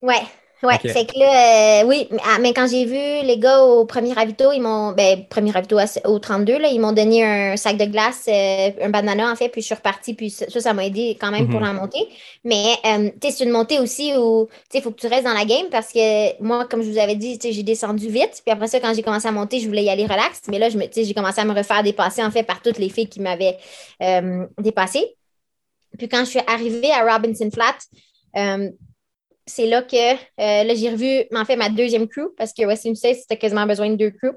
Ouais, 0.00 0.22
ouais. 0.62 0.78
Fait 0.78 1.06
que 1.06 1.18
là, 1.18 1.82
euh, 1.82 1.86
oui, 1.86 2.08
ah, 2.24 2.38
mais, 2.40 2.54
quand 2.54 2.68
j'ai 2.68 2.84
vu 2.84 3.26
les 3.26 3.36
gars 3.38 3.62
au 3.62 3.84
premier 3.84 4.12
ravito, 4.12 4.52
ils 4.52 4.60
m'ont, 4.60 4.92
ben, 4.92 5.26
premier 5.26 5.50
ravito 5.50 5.76
au 6.04 6.18
32, 6.20 6.58
là, 6.58 6.68
ils 6.68 6.80
m'ont 6.80 6.92
donné 6.92 7.24
un 7.24 7.56
sac 7.56 7.76
de 7.76 7.84
glace, 7.84 8.26
euh, 8.28 8.70
un 8.80 8.90
banana 8.90 9.32
en 9.32 9.34
fait, 9.34 9.48
puis 9.48 9.60
je 9.60 9.66
suis 9.66 9.74
repartie, 9.74 10.14
puis 10.14 10.30
ça, 10.30 10.48
ça 10.48 10.72
m'a 10.74 10.86
aidé 10.86 11.16
quand 11.20 11.32
même 11.32 11.48
pour 11.48 11.60
mhm. 11.60 11.66
la 11.66 11.72
montée. 11.72 12.08
Mais, 12.44 12.74
euh, 12.86 13.10
tu 13.20 13.28
sais, 13.28 13.34
c'est 13.38 13.44
une 13.44 13.50
montée 13.50 13.80
aussi 13.80 14.16
où, 14.16 14.46
tu 14.46 14.54
sais, 14.70 14.78
il 14.78 14.82
faut 14.82 14.92
que 14.92 15.00
tu 15.00 15.08
restes 15.08 15.24
dans 15.24 15.34
la 15.34 15.44
game 15.44 15.66
parce 15.68 15.92
que 15.92 16.40
moi, 16.40 16.64
comme 16.66 16.82
je 16.82 16.90
vous 16.90 16.98
avais 16.98 17.16
dit, 17.16 17.38
tu 17.38 17.48
sais, 17.48 17.52
j'ai 17.52 17.64
descendu 17.64 18.08
vite, 18.08 18.40
puis 18.44 18.52
après 18.52 18.68
ça, 18.68 18.78
quand 18.78 18.94
j'ai 18.94 19.02
commencé 19.02 19.26
à 19.26 19.32
monter, 19.32 19.58
je 19.58 19.66
voulais 19.66 19.82
y 19.82 19.90
aller 19.90 20.04
relax, 20.04 20.42
mais 20.48 20.60
là, 20.60 20.68
je 20.68 20.78
me, 20.78 20.84
tu 20.84 20.92
sais, 20.92 21.04
j'ai 21.04 21.14
commencé 21.14 21.40
à 21.40 21.44
me 21.44 21.54
refaire 21.54 21.82
dépasser 21.82 22.22
en 22.22 22.30
fait 22.30 22.44
par 22.44 22.62
toutes 22.62 22.78
les 22.78 22.88
filles 22.88 23.08
qui 23.08 23.20
m'avaient 23.20 23.58
dépassé. 24.58 25.04
Puis 25.98 26.08
quand 26.08 26.20
je 26.20 26.30
suis 26.30 26.40
arrivée 26.46 26.92
à 26.92 27.12
Robinson 27.12 27.50
Flat, 27.52 27.76
c'est 29.48 29.66
là 29.66 29.82
que 29.82 30.14
euh, 30.14 30.64
là, 30.64 30.74
j'ai 30.74 30.90
revu, 30.90 31.24
en 31.34 31.44
fait, 31.44 31.56
ma 31.56 31.68
deuxième 31.68 32.06
crew, 32.06 32.28
parce 32.36 32.52
que 32.52 32.62
States, 32.74 33.18
c'était 33.20 33.36
quasiment 33.36 33.66
besoin 33.66 33.90
de 33.90 33.96
deux 33.96 34.10
crews. 34.10 34.36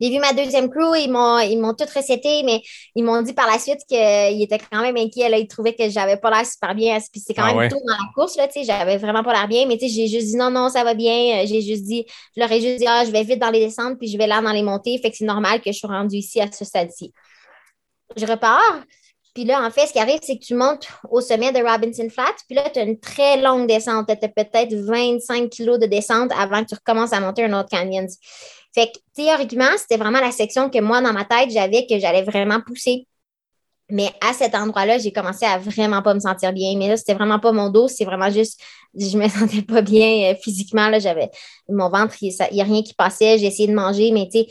J'ai 0.00 0.10
vu 0.10 0.20
ma 0.20 0.32
deuxième 0.32 0.70
crew, 0.70 0.94
ils 0.96 1.10
m'ont, 1.10 1.40
ils 1.40 1.58
m'ont 1.58 1.74
tout 1.74 1.84
reseté, 1.92 2.44
mais 2.44 2.62
ils 2.94 3.02
m'ont 3.02 3.20
dit 3.20 3.32
par 3.32 3.48
la 3.48 3.58
suite 3.58 3.80
qu'ils 3.88 4.40
étaient 4.40 4.60
quand 4.70 4.80
même 4.80 4.96
inquiets. 4.96 5.28
Là, 5.28 5.38
ils 5.38 5.48
trouvaient 5.48 5.74
que 5.74 5.88
j'avais 5.90 6.16
pas 6.16 6.30
l'air 6.30 6.46
super 6.46 6.72
bien. 6.74 6.98
Puis 7.10 7.20
c'est 7.20 7.34
quand 7.34 7.42
ah 7.42 7.54
même 7.54 7.68
tôt 7.68 7.80
dans 7.84 7.94
la 7.94 8.10
course, 8.14 8.36
là, 8.36 8.46
tu 8.46 8.60
sais, 8.60 8.64
j'avais 8.64 8.96
vraiment 8.96 9.24
pas 9.24 9.32
l'air 9.32 9.48
bien. 9.48 9.66
Mais 9.66 9.76
tu 9.76 9.88
sais, 9.88 9.94
j'ai 9.94 10.06
juste 10.06 10.28
dit 10.28 10.36
non, 10.36 10.50
non, 10.50 10.68
ça 10.68 10.84
va 10.84 10.94
bien. 10.94 11.44
J'ai 11.46 11.62
juste 11.62 11.82
dit, 11.82 12.06
je 12.36 12.40
leur 12.40 12.52
ai 12.52 12.60
juste 12.60 12.78
dit, 12.78 12.86
ah, 12.86 13.04
je 13.04 13.10
vais 13.10 13.24
vite 13.24 13.40
dans 13.40 13.50
les 13.50 13.58
descentes, 13.58 13.98
puis 13.98 14.08
je 14.08 14.16
vais 14.16 14.28
là 14.28 14.40
dans 14.40 14.52
les 14.52 14.62
montées. 14.62 14.96
Fait 14.98 15.10
que 15.10 15.16
c'est 15.16 15.24
normal 15.24 15.60
que 15.60 15.72
je 15.72 15.78
suis 15.78 15.88
rendue 15.88 16.18
ici 16.18 16.40
à 16.40 16.50
ce 16.50 16.64
stade-ci. 16.64 17.12
Je 18.16 18.24
repars. 18.24 18.84
Puis 19.38 19.46
là, 19.46 19.64
en 19.64 19.70
fait, 19.70 19.86
ce 19.86 19.92
qui 19.92 20.00
arrive, 20.00 20.18
c'est 20.20 20.36
que 20.36 20.44
tu 20.44 20.56
montes 20.56 20.88
au 21.12 21.20
sommet 21.20 21.52
de 21.52 21.60
Robinson 21.60 22.08
Flat, 22.10 22.34
puis 22.48 22.56
là, 22.56 22.68
tu 22.70 22.80
as 22.80 22.82
une 22.82 22.98
très 22.98 23.40
longue 23.40 23.68
descente. 23.68 24.08
Tu 24.08 24.12
as 24.12 24.28
peut-être 24.28 24.74
25 24.74 25.48
kilos 25.48 25.78
de 25.78 25.86
descente 25.86 26.32
avant 26.36 26.64
que 26.64 26.70
tu 26.70 26.74
recommences 26.74 27.12
à 27.12 27.20
monter 27.20 27.44
un 27.44 27.52
autre 27.52 27.68
canyon. 27.68 28.04
Fait 28.74 28.86
que 28.86 28.98
théoriquement, 29.14 29.70
c'était 29.76 29.96
vraiment 29.96 30.18
la 30.18 30.32
section 30.32 30.70
que 30.70 30.80
moi, 30.80 31.00
dans 31.02 31.12
ma 31.12 31.24
tête, 31.24 31.50
j'avais 31.50 31.86
que 31.86 32.00
j'allais 32.00 32.22
vraiment 32.22 32.60
pousser. 32.60 33.06
Mais 33.88 34.10
à 34.28 34.32
cet 34.32 34.56
endroit-là, 34.56 34.98
j'ai 34.98 35.12
commencé 35.12 35.46
à 35.46 35.56
vraiment 35.58 36.02
pas 36.02 36.14
me 36.14 36.20
sentir 36.20 36.52
bien. 36.52 36.76
Mais 36.76 36.88
là, 36.88 36.96
c'était 36.96 37.14
vraiment 37.14 37.38
pas 37.38 37.52
mon 37.52 37.70
dos, 37.70 37.86
c'est 37.86 38.04
vraiment 38.04 38.30
juste, 38.30 38.60
je 38.96 39.16
me 39.16 39.28
sentais 39.28 39.62
pas 39.62 39.82
bien 39.82 40.32
euh, 40.32 40.34
physiquement. 40.34 40.88
Là, 40.88 40.98
j'avais 40.98 41.30
mon 41.68 41.90
ventre, 41.90 42.16
il 42.22 42.34
n'y 42.50 42.60
a 42.60 42.64
rien 42.64 42.82
qui 42.82 42.94
passait. 42.94 43.38
J'ai 43.38 43.46
essayé 43.46 43.68
de 43.68 43.74
manger, 43.74 44.10
mais 44.10 44.28
tu 44.32 44.40
sais, 44.40 44.46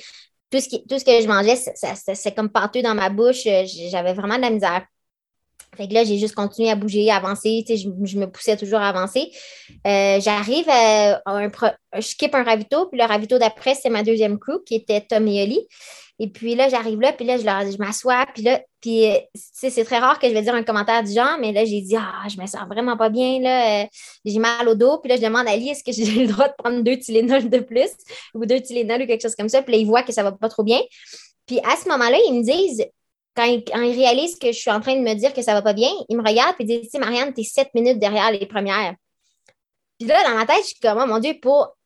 tout 0.49 0.59
ce, 0.59 0.69
tout 0.87 0.99
ce 0.99 1.05
que 1.05 1.21
je 1.21 1.27
mangeais, 1.27 1.55
c'est 1.55 2.35
comme 2.35 2.49
pâteux 2.49 2.81
dans 2.81 2.95
ma 2.95 3.09
bouche. 3.09 3.45
Euh, 3.47 3.65
j'avais 3.91 4.13
vraiment 4.13 4.37
de 4.37 4.41
la 4.41 4.49
misère. 4.49 4.85
Fait 5.77 5.87
que 5.87 5.93
là, 5.93 6.03
j'ai 6.03 6.17
juste 6.17 6.35
continué 6.35 6.69
à 6.69 6.75
bouger, 6.75 7.09
à 7.09 7.17
avancer. 7.17 7.63
Je, 7.67 7.75
je, 8.03 8.17
me 8.17 8.25
poussais 8.25 8.57
toujours 8.57 8.79
à 8.79 8.89
avancer. 8.89 9.31
Euh, 9.85 10.19
j'arrive 10.19 10.67
à 10.69 11.21
un, 11.25 11.49
je 11.95 12.01
skip 12.01 12.33
un 12.35 12.43
ravito, 12.43 12.87
puis 12.87 12.99
le 12.99 13.05
ravito 13.05 13.37
d'après, 13.37 13.75
c'est 13.75 13.89
ma 13.89 14.03
deuxième 14.03 14.39
crew 14.39 14.63
qui 14.65 14.75
était 14.75 15.01
Tom 15.01 15.27
et 15.27 15.43
Oli. 15.43 15.59
Et 16.19 16.29
puis 16.29 16.55
là, 16.55 16.67
j'arrive 16.67 16.99
là, 16.99 17.13
puis 17.13 17.25
là, 17.25 17.37
je, 17.37 17.43
je 17.43 17.77
m'assois, 17.77 18.25
puis 18.33 18.41
là, 18.41 18.59
puis 18.81 19.05
euh, 19.05 19.17
c'est 19.35 19.83
très 19.83 19.99
rare 19.99 20.17
que 20.17 20.27
je 20.27 20.33
vais 20.33 20.41
dire 20.41 20.55
un 20.55 20.63
commentaire 20.63 21.03
du 21.03 21.13
genre, 21.13 21.37
mais 21.39 21.51
là, 21.51 21.63
j'ai 21.63 21.81
dit, 21.81 21.95
ah, 21.95 22.27
je 22.27 22.41
me 22.41 22.47
sens 22.47 22.61
vraiment 22.67 22.97
pas 22.97 23.09
bien, 23.09 23.39
là, 23.39 23.83
euh, 23.83 23.85
j'ai 24.25 24.39
mal 24.39 24.67
au 24.67 24.73
dos, 24.73 24.97
puis 24.97 25.09
là, 25.09 25.17
je 25.17 25.21
demande 25.21 25.47
à 25.47 25.51
Ali, 25.51 25.69
est-ce 25.69 25.83
que 25.83 25.91
j'ai 25.91 26.05
le 26.25 26.27
droit 26.27 26.47
de 26.47 26.53
prendre 26.57 26.81
deux 26.81 26.97
Tylenol 26.97 27.49
de 27.49 27.59
plus, 27.59 27.91
ou 28.33 28.47
deux 28.47 28.59
Tylenol 28.61 29.03
ou 29.03 29.05
quelque 29.05 29.21
chose 29.21 29.35
comme 29.35 29.49
ça, 29.49 29.61
puis 29.61 29.73
là, 29.73 29.79
ils 29.79 29.85
voient 29.85 30.01
que 30.01 30.11
ça 30.11 30.23
va 30.23 30.31
pas 30.31 30.49
trop 30.49 30.63
bien. 30.63 30.79
Puis 31.45 31.59
à 31.59 31.75
ce 31.75 31.87
moment-là, 31.87 32.17
ils 32.27 32.33
me 32.33 32.43
disent, 32.43 32.83
quand 33.37 33.45
ils, 33.45 33.95
réalisent 33.95 34.39
que 34.39 34.47
je 34.47 34.57
suis 34.57 34.71
en 34.71 34.81
train 34.81 34.95
de 34.95 35.01
me 35.01 35.13
dire 35.13 35.31
que 35.33 35.43
ça 35.43 35.53
va 35.53 35.61
pas 35.61 35.73
bien, 35.73 35.89
ils 36.09 36.17
me 36.17 36.27
regardent, 36.27 36.55
ils 36.59 36.65
disent, 36.65 36.89
tu 36.91 36.99
Marianne, 36.99 37.33
t'es 37.33 37.43
sept 37.43 37.69
minutes 37.75 37.99
derrière 37.99 38.31
les 38.31 38.47
premières. 38.47 38.95
Puis 39.99 40.07
là, 40.07 40.23
dans 40.27 40.35
ma 40.35 40.45
tête, 40.45 40.61
je 40.61 40.67
suis 40.69 40.79
comme, 40.79 40.99
oh 41.01 41.05
mon 41.05 41.19
Dieu, 41.19 41.35
pour 41.39 41.77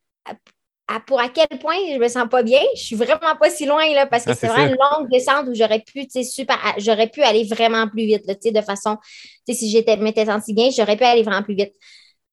à 0.88 1.00
pour 1.00 1.20
à 1.20 1.30
quel 1.30 1.48
point 1.60 1.76
je 1.94 1.98
me 1.98 2.08
sens 2.08 2.28
pas 2.30 2.44
bien. 2.44 2.62
Je 2.76 2.82
suis 2.82 2.96
vraiment 2.96 3.36
pas 3.40 3.50
si 3.50 3.66
loin 3.66 3.88
là, 3.94 4.08
parce 4.08 4.26
que 4.26 4.32
Ah, 4.32 4.36
c'est 4.36 4.48
vraiment 4.48 4.68
ça. 4.68 4.74
une 4.74 5.00
longue 5.00 5.12
descente 5.12 5.48
où 5.48 5.54
j'aurais 5.54 5.80
pu, 5.80 6.06
tu 6.08 6.10
sais, 6.10 6.24
super, 6.24 6.58
j'aurais 6.78 7.08
pu 7.08 7.22
aller 7.22 7.44
vraiment 7.44 7.88
plus 7.88 8.06
vite, 8.06 8.26
là, 8.28 8.36
tu 8.36 8.52
de 8.52 8.62
façon, 8.62 8.98
tu 9.48 9.54
si 9.54 9.70
j'étais 9.70 9.98
m'étais 9.98 10.26
sentie 10.26 10.54
bien, 10.54 10.70
j'aurais 10.70 10.98
pu 10.98 11.04
aller 11.04 11.24
vraiment 11.24 11.44
plus 11.44 11.56
vite. 11.56 11.74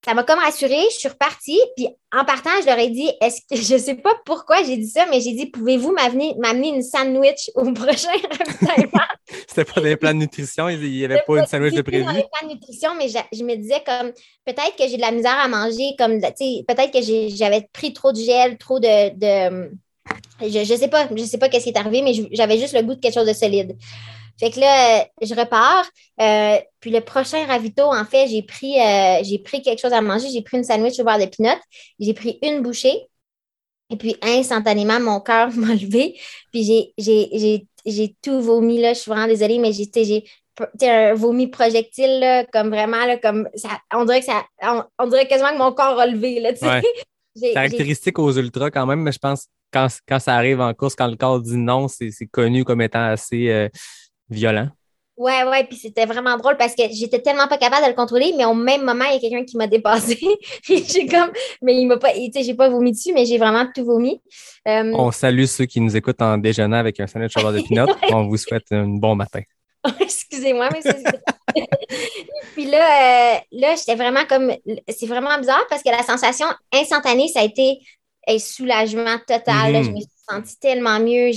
Ça 0.05 0.14
m'a 0.14 0.23
comme 0.23 0.38
rassurée, 0.38 0.85
je 0.93 0.97
suis 0.97 1.09
repartie, 1.09 1.61
puis 1.76 1.88
en 2.17 2.25
partant, 2.25 2.50
je 2.61 2.67
leur 2.67 2.78
ai 2.78 2.88
dit, 2.88 3.11
est-ce 3.21 3.40
que 3.50 3.57
je 3.61 3.76
sais 3.76 3.97
pas 3.97 4.14
pourquoi 4.25 4.62
j'ai 4.62 4.76
dit 4.76 4.88
ça, 4.88 5.07
mais 5.11 5.21
j'ai 5.21 5.33
dit, 5.33 5.47
pouvez-vous 5.47 5.93
m'amener 5.93 6.35
m'amener 6.38 6.69
une 6.69 6.83
sandwich 6.83 7.50
au 7.57 7.73
prochain 7.73 8.12
ravitaillement? 8.38 9.05
C'était 9.47 9.64
pas 9.64 9.81
des 9.81 9.97
plans 9.97 10.14
de 10.14 10.19
nutrition, 10.19 10.69
il 10.69 10.78
n'y 10.81 11.05
avait 11.05 11.23
pas 11.26 11.38
une 11.38 11.47
sandwich 11.47 11.75
de 11.75 11.83
prévu. 11.83 12.05
les 12.05 12.23
plans 12.23 12.49
de 12.49 12.55
nutrition, 12.55 12.90
mais 12.97 13.09
je, 13.09 13.19
je 13.37 13.43
me 13.43 13.57
disais 13.57 13.83
comme 13.85 14.12
peut-être 14.47 14.76
que 14.78 14.88
j'ai 14.88 14.97
de 14.97 15.02
la 15.02 15.11
misère 15.11 15.37
à 15.38 15.49
manger, 15.49 15.95
comme 15.99 16.21
peut-être 16.21 16.93
que 16.93 17.35
j'avais 17.37 17.69
pris 17.73 17.93
trop 17.93 18.12
de 18.12 18.21
gel, 18.21 18.57
trop 18.57 18.78
de. 18.78 19.11
de- 19.11 19.71
je, 20.40 20.64
je 20.64 20.75
sais 20.75 20.88
pas, 20.88 21.07
je 21.14 21.25
sais 21.25 21.37
pas 21.37 21.49
qu'est-ce 21.50 21.64
qui 21.64 21.71
est 21.71 21.76
arrivé, 21.78 22.00
mais 22.00 22.12
j'avais 22.33 22.57
juste 22.59 22.73
le 22.75 22.83
goût 22.83 22.95
de 22.95 23.00
quelque 23.00 23.12
chose 23.14 23.26
de 23.26 23.35
solide. 23.35 23.76
Fait 24.38 24.50
que 24.50 24.61
là, 24.61 25.07
je 25.23 25.35
repars. 25.35 25.85
euh, 26.21 26.57
puis 26.80 26.90
le 26.90 27.00
prochain 27.00 27.45
ravito, 27.47 27.83
en 27.83 28.04
fait, 28.04 28.28
j'ai 28.28 28.42
pris, 28.42 28.80
euh, 28.80 29.21
j'ai 29.25 29.38
pris 29.38 29.62
quelque 29.62 29.80
chose 29.80 29.92
à 29.92 30.00
manger. 30.00 30.28
J'ai 30.30 30.42
pris 30.42 30.59
une 30.59 30.64
sandwich 30.64 30.99
au 31.00 31.04
beurre 31.04 31.18
de 31.18 31.26
pinot. 31.26 31.59
J'ai 31.99 32.14
pris 32.14 32.38
une 32.42 32.62
bouchée. 32.62 33.07
Et 33.90 33.97
puis, 33.97 34.16
instantanément, 34.23 35.00
mon 35.00 35.21
cœur 35.21 35.50
m'a 35.57 35.75
levé. 35.75 36.18
Puis, 36.52 36.64
j'ai- 36.64 36.92
j'ai- 36.99 37.28
j'ai 37.38 37.66
j'ai 37.87 38.14
tout 38.21 38.42
vomi, 38.42 38.80
là. 38.80 38.92
Je 38.92 38.99
suis 38.99 39.11
vraiment 39.11 39.26
désolée, 39.28 39.59
mais 39.59 39.73
j'ai 39.73 40.90
un 40.90 41.14
vomi 41.14 41.47
projectile, 41.47 42.18
là, 42.21 42.45
comme 42.47 42.68
vraiment, 42.68 43.07
là, 43.07 43.16
comme 43.16 43.49
ça, 43.54 43.68
on 43.95 44.04
dirait 44.04 44.21
que 44.21 44.26
ça, 44.26 44.45
on, 44.62 44.83
on 44.99 45.07
dirait 45.07 45.26
quasiment 45.26 45.52
que 45.52 45.59
mon 45.59 45.73
corps 45.73 45.99
a 45.99 46.07
levé, 46.07 46.40
là. 46.40 46.50
Ouais. 46.61 46.83
Caractéristique 47.54 48.18
aux 48.18 48.33
ultras 48.33 48.71
quand 48.71 48.85
même, 48.85 49.00
mais 49.02 49.12
je 49.12 49.18
pense 49.18 49.45
que 49.45 49.50
quand, 49.73 49.87
quand 50.09 50.18
ça 50.18 50.35
arrive 50.35 50.61
en 50.61 50.75
course, 50.75 50.95
quand 50.97 51.07
le 51.07 51.16
corps 51.16 51.40
dit 51.40 51.57
non, 51.57 51.87
c'est 51.88 52.11
c'est 52.11 52.26
connu 52.26 52.64
comme 52.64 52.80
étant 52.83 53.04
assez 53.04 53.49
euh, 53.49 53.68
violent. 54.30 54.68
Ouais, 55.18 55.42
ouais, 55.42 55.64
puis 55.64 55.76
c'était 55.76 56.06
vraiment 56.06 56.37
drôle 56.37 56.56
parce 56.56 56.76
que 56.76 56.85
j'étais 56.92 57.20
tellement 57.20 57.49
pas 57.49 57.58
capable 57.58 57.82
de 57.82 57.88
le 57.88 57.97
contrôler, 57.97 58.32
mais 58.37 58.44
au 58.44 58.54
même 58.54 58.85
moment, 58.85 59.04
il 59.06 59.14
y 59.14 59.16
a 59.16 59.18
quelqu'un 59.18 59.44
qui 59.44 59.56
m'a 59.56 59.66
dépassé. 59.66 60.16
J'ai 60.62 61.06
comme, 61.06 61.32
mais 61.61 61.75
il 61.75 61.87
m'a 61.87 61.97
pas, 61.97 62.12
tu 62.12 62.30
sais, 62.32 62.44
j'ai 62.44 62.54
pas 62.54 62.68
vomi 62.68 62.92
dessus, 62.92 63.12
mais 63.12 63.26
j'ai 63.26 63.37
vraiment 63.37 63.66
tout 63.75 63.85
vomi. 63.85 64.23
Euh, 64.68 64.92
On 64.94 65.11
salue 65.11 65.47
ceux 65.47 65.66
qui 65.66 65.80
nous 65.80 65.97
écoutent 65.97 66.23
en 66.23 66.38
déjeunant 66.38 66.76
avec 66.76 67.00
un 67.00 67.08
sandwich 67.08 67.37
au 67.37 67.40
beurre 67.40 67.52
de 67.52 67.62
pinot. 67.62 67.87
On 68.12 68.28
vous 68.28 68.37
souhaite 68.37 68.70
un 68.70 68.87
bon 68.87 69.16
matin. 69.16 69.40
Excusez-moi, 70.00 70.68
mais 70.73 70.82
c'est. 70.82 71.02
Puis 72.54 72.66
là, 72.66 72.78
euh, 72.78 73.38
là 73.50 73.75
j'étais 73.75 73.97
vraiment 73.97 74.25
comme. 74.28 74.52
C'est 74.88 75.06
vraiment 75.06 75.37
bizarre 75.38 75.64
parce 75.68 75.82
que 75.82 75.90
la 75.90 76.04
sensation 76.04 76.47
instantanée, 76.73 77.26
ça 77.26 77.40
a 77.40 77.44
été 77.44 77.80
un 78.28 78.38
soulagement 78.38 79.16
total. 79.26 79.73
là. 79.73 79.82
Je 79.82 79.90
me 79.90 79.97
suis 79.97 80.18
sentie 80.28 80.58
tellement 80.58 81.00
mieux. 81.00 81.30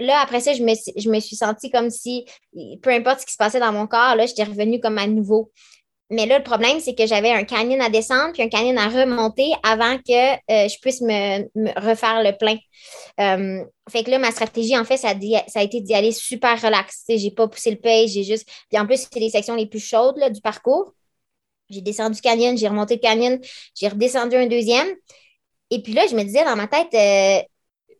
Là, 0.00 0.20
après 0.22 0.40
ça, 0.40 0.52
je 0.54 0.62
me, 0.62 0.72
je 0.96 1.08
me 1.08 1.20
suis 1.20 1.36
sentie 1.36 1.70
comme 1.70 1.90
si, 1.90 2.24
peu 2.82 2.90
importe 2.90 3.20
ce 3.20 3.26
qui 3.26 3.32
se 3.32 3.38
passait 3.38 3.60
dans 3.60 3.72
mon 3.72 3.86
corps, 3.86 4.16
là, 4.16 4.26
j'étais 4.26 4.44
revenue 4.44 4.80
comme 4.80 4.98
à 4.98 5.06
nouveau. 5.06 5.50
Mais 6.12 6.26
là, 6.26 6.36
le 6.36 6.44
problème, 6.44 6.78
c'est 6.78 6.94
que 6.94 7.06
j'avais 7.06 7.30
un 7.30 7.44
canyon 7.44 7.80
à 7.80 7.88
descendre 7.88 8.32
puis 8.34 8.42
un 8.42 8.50
canyon 8.50 8.76
à 8.76 8.88
remonter 8.88 9.50
avant 9.62 9.96
que 9.96 10.34
euh, 10.34 10.68
je 10.68 10.78
puisse 10.78 11.00
me, 11.00 11.48
refaire 11.80 12.22
le 12.22 12.36
plein. 12.36 12.58
Euh, 13.18 13.64
fait 13.90 14.04
que 14.04 14.10
là, 14.10 14.18
ma 14.18 14.30
stratégie, 14.30 14.76
en 14.76 14.84
fait, 14.84 14.98
ça 14.98 15.08
a, 15.08 15.62
été 15.62 15.80
d'y 15.80 15.94
aller 15.94 16.12
super 16.12 16.60
relax. 16.60 17.04
J'ai 17.08 17.30
pas 17.30 17.48
poussé 17.48 17.70
le 17.70 17.78
pace, 17.78 18.10
j'ai 18.10 18.24
juste. 18.24 18.46
Puis 18.70 18.78
en 18.78 18.86
plus, 18.86 19.08
c'est 19.10 19.20
les 19.20 19.30
sections 19.30 19.54
les 19.54 19.64
plus 19.64 19.80
chaudes 19.80 20.18
là, 20.18 20.28
du 20.28 20.42
parcours. 20.42 20.92
J'ai 21.70 21.80
descendu 21.80 22.18
le 22.22 22.28
canyon, 22.28 22.58
j'ai 22.58 22.68
remonté 22.68 22.96
le 22.96 23.00
canyon, 23.00 23.40
j'ai 23.74 23.88
redescendu 23.88 24.36
un 24.36 24.46
deuxième. 24.46 24.88
Et 25.70 25.80
puis 25.80 25.94
là, 25.94 26.06
je 26.06 26.14
me 26.14 26.22
disais 26.22 26.44
dans 26.44 26.56
ma 26.56 26.66
tête, 26.66 26.92
euh, 26.92 27.42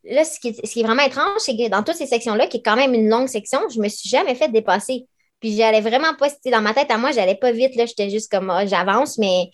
là, 0.05 0.25
ce 0.25 0.41
qui, 0.41 0.49
est, 0.49 0.67
ce 0.67 0.73
qui 0.73 0.81
est 0.81 0.85
vraiment 0.85 1.05
étrange, 1.05 1.39
c'est 1.39 1.57
que 1.57 1.69
dans 1.69 1.83
toutes 1.83 1.97
ces 1.97 2.07
sections-là, 2.07 2.47
qui 2.47 2.59
est 2.59 2.63
quand 2.63 2.77
même 2.77 2.95
une 2.95 3.09
longue 3.09 3.29
section, 3.29 3.61
je 3.69 3.81
me 3.81 3.89
suis 3.89 4.09
jamais 4.09 4.35
fait 4.35 4.49
dépasser. 4.49 5.07
Puis 5.41 5.57
j'allais 5.57 5.81
vraiment 5.81 6.15
pas, 6.15 6.29
sais, 6.29 6.51
dans 6.51 6.61
ma 6.61 6.75
tête 6.75 6.91
à 6.91 6.99
moi, 6.99 7.11
j'allais 7.13 7.35
pas 7.35 7.53
vite, 7.53 7.75
là, 7.77 7.87
j'étais 7.87 8.11
juste 8.11 8.31
comme, 8.31 8.51
ah, 8.51 8.67
j'avance, 8.67 9.19
mais. 9.19 9.51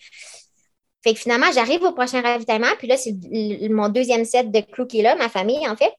Fait 1.03 1.13
que 1.13 1.19
finalement, 1.19 1.49
j'arrive 1.53 1.81
au 1.83 1.93
prochain 1.93 2.21
ravitaillement, 2.21 2.75
puis 2.77 2.87
là, 2.87 2.97
c'est 2.97 3.15
mon 3.69 3.87
deuxième 3.87 4.25
set 4.25 4.51
de 4.51 4.59
crew 4.59 4.85
qui 4.85 4.99
est 4.99 5.03
là, 5.03 5.15
ma 5.15 5.29
famille, 5.29 5.65
en 5.67 5.75
fait. 5.75 5.93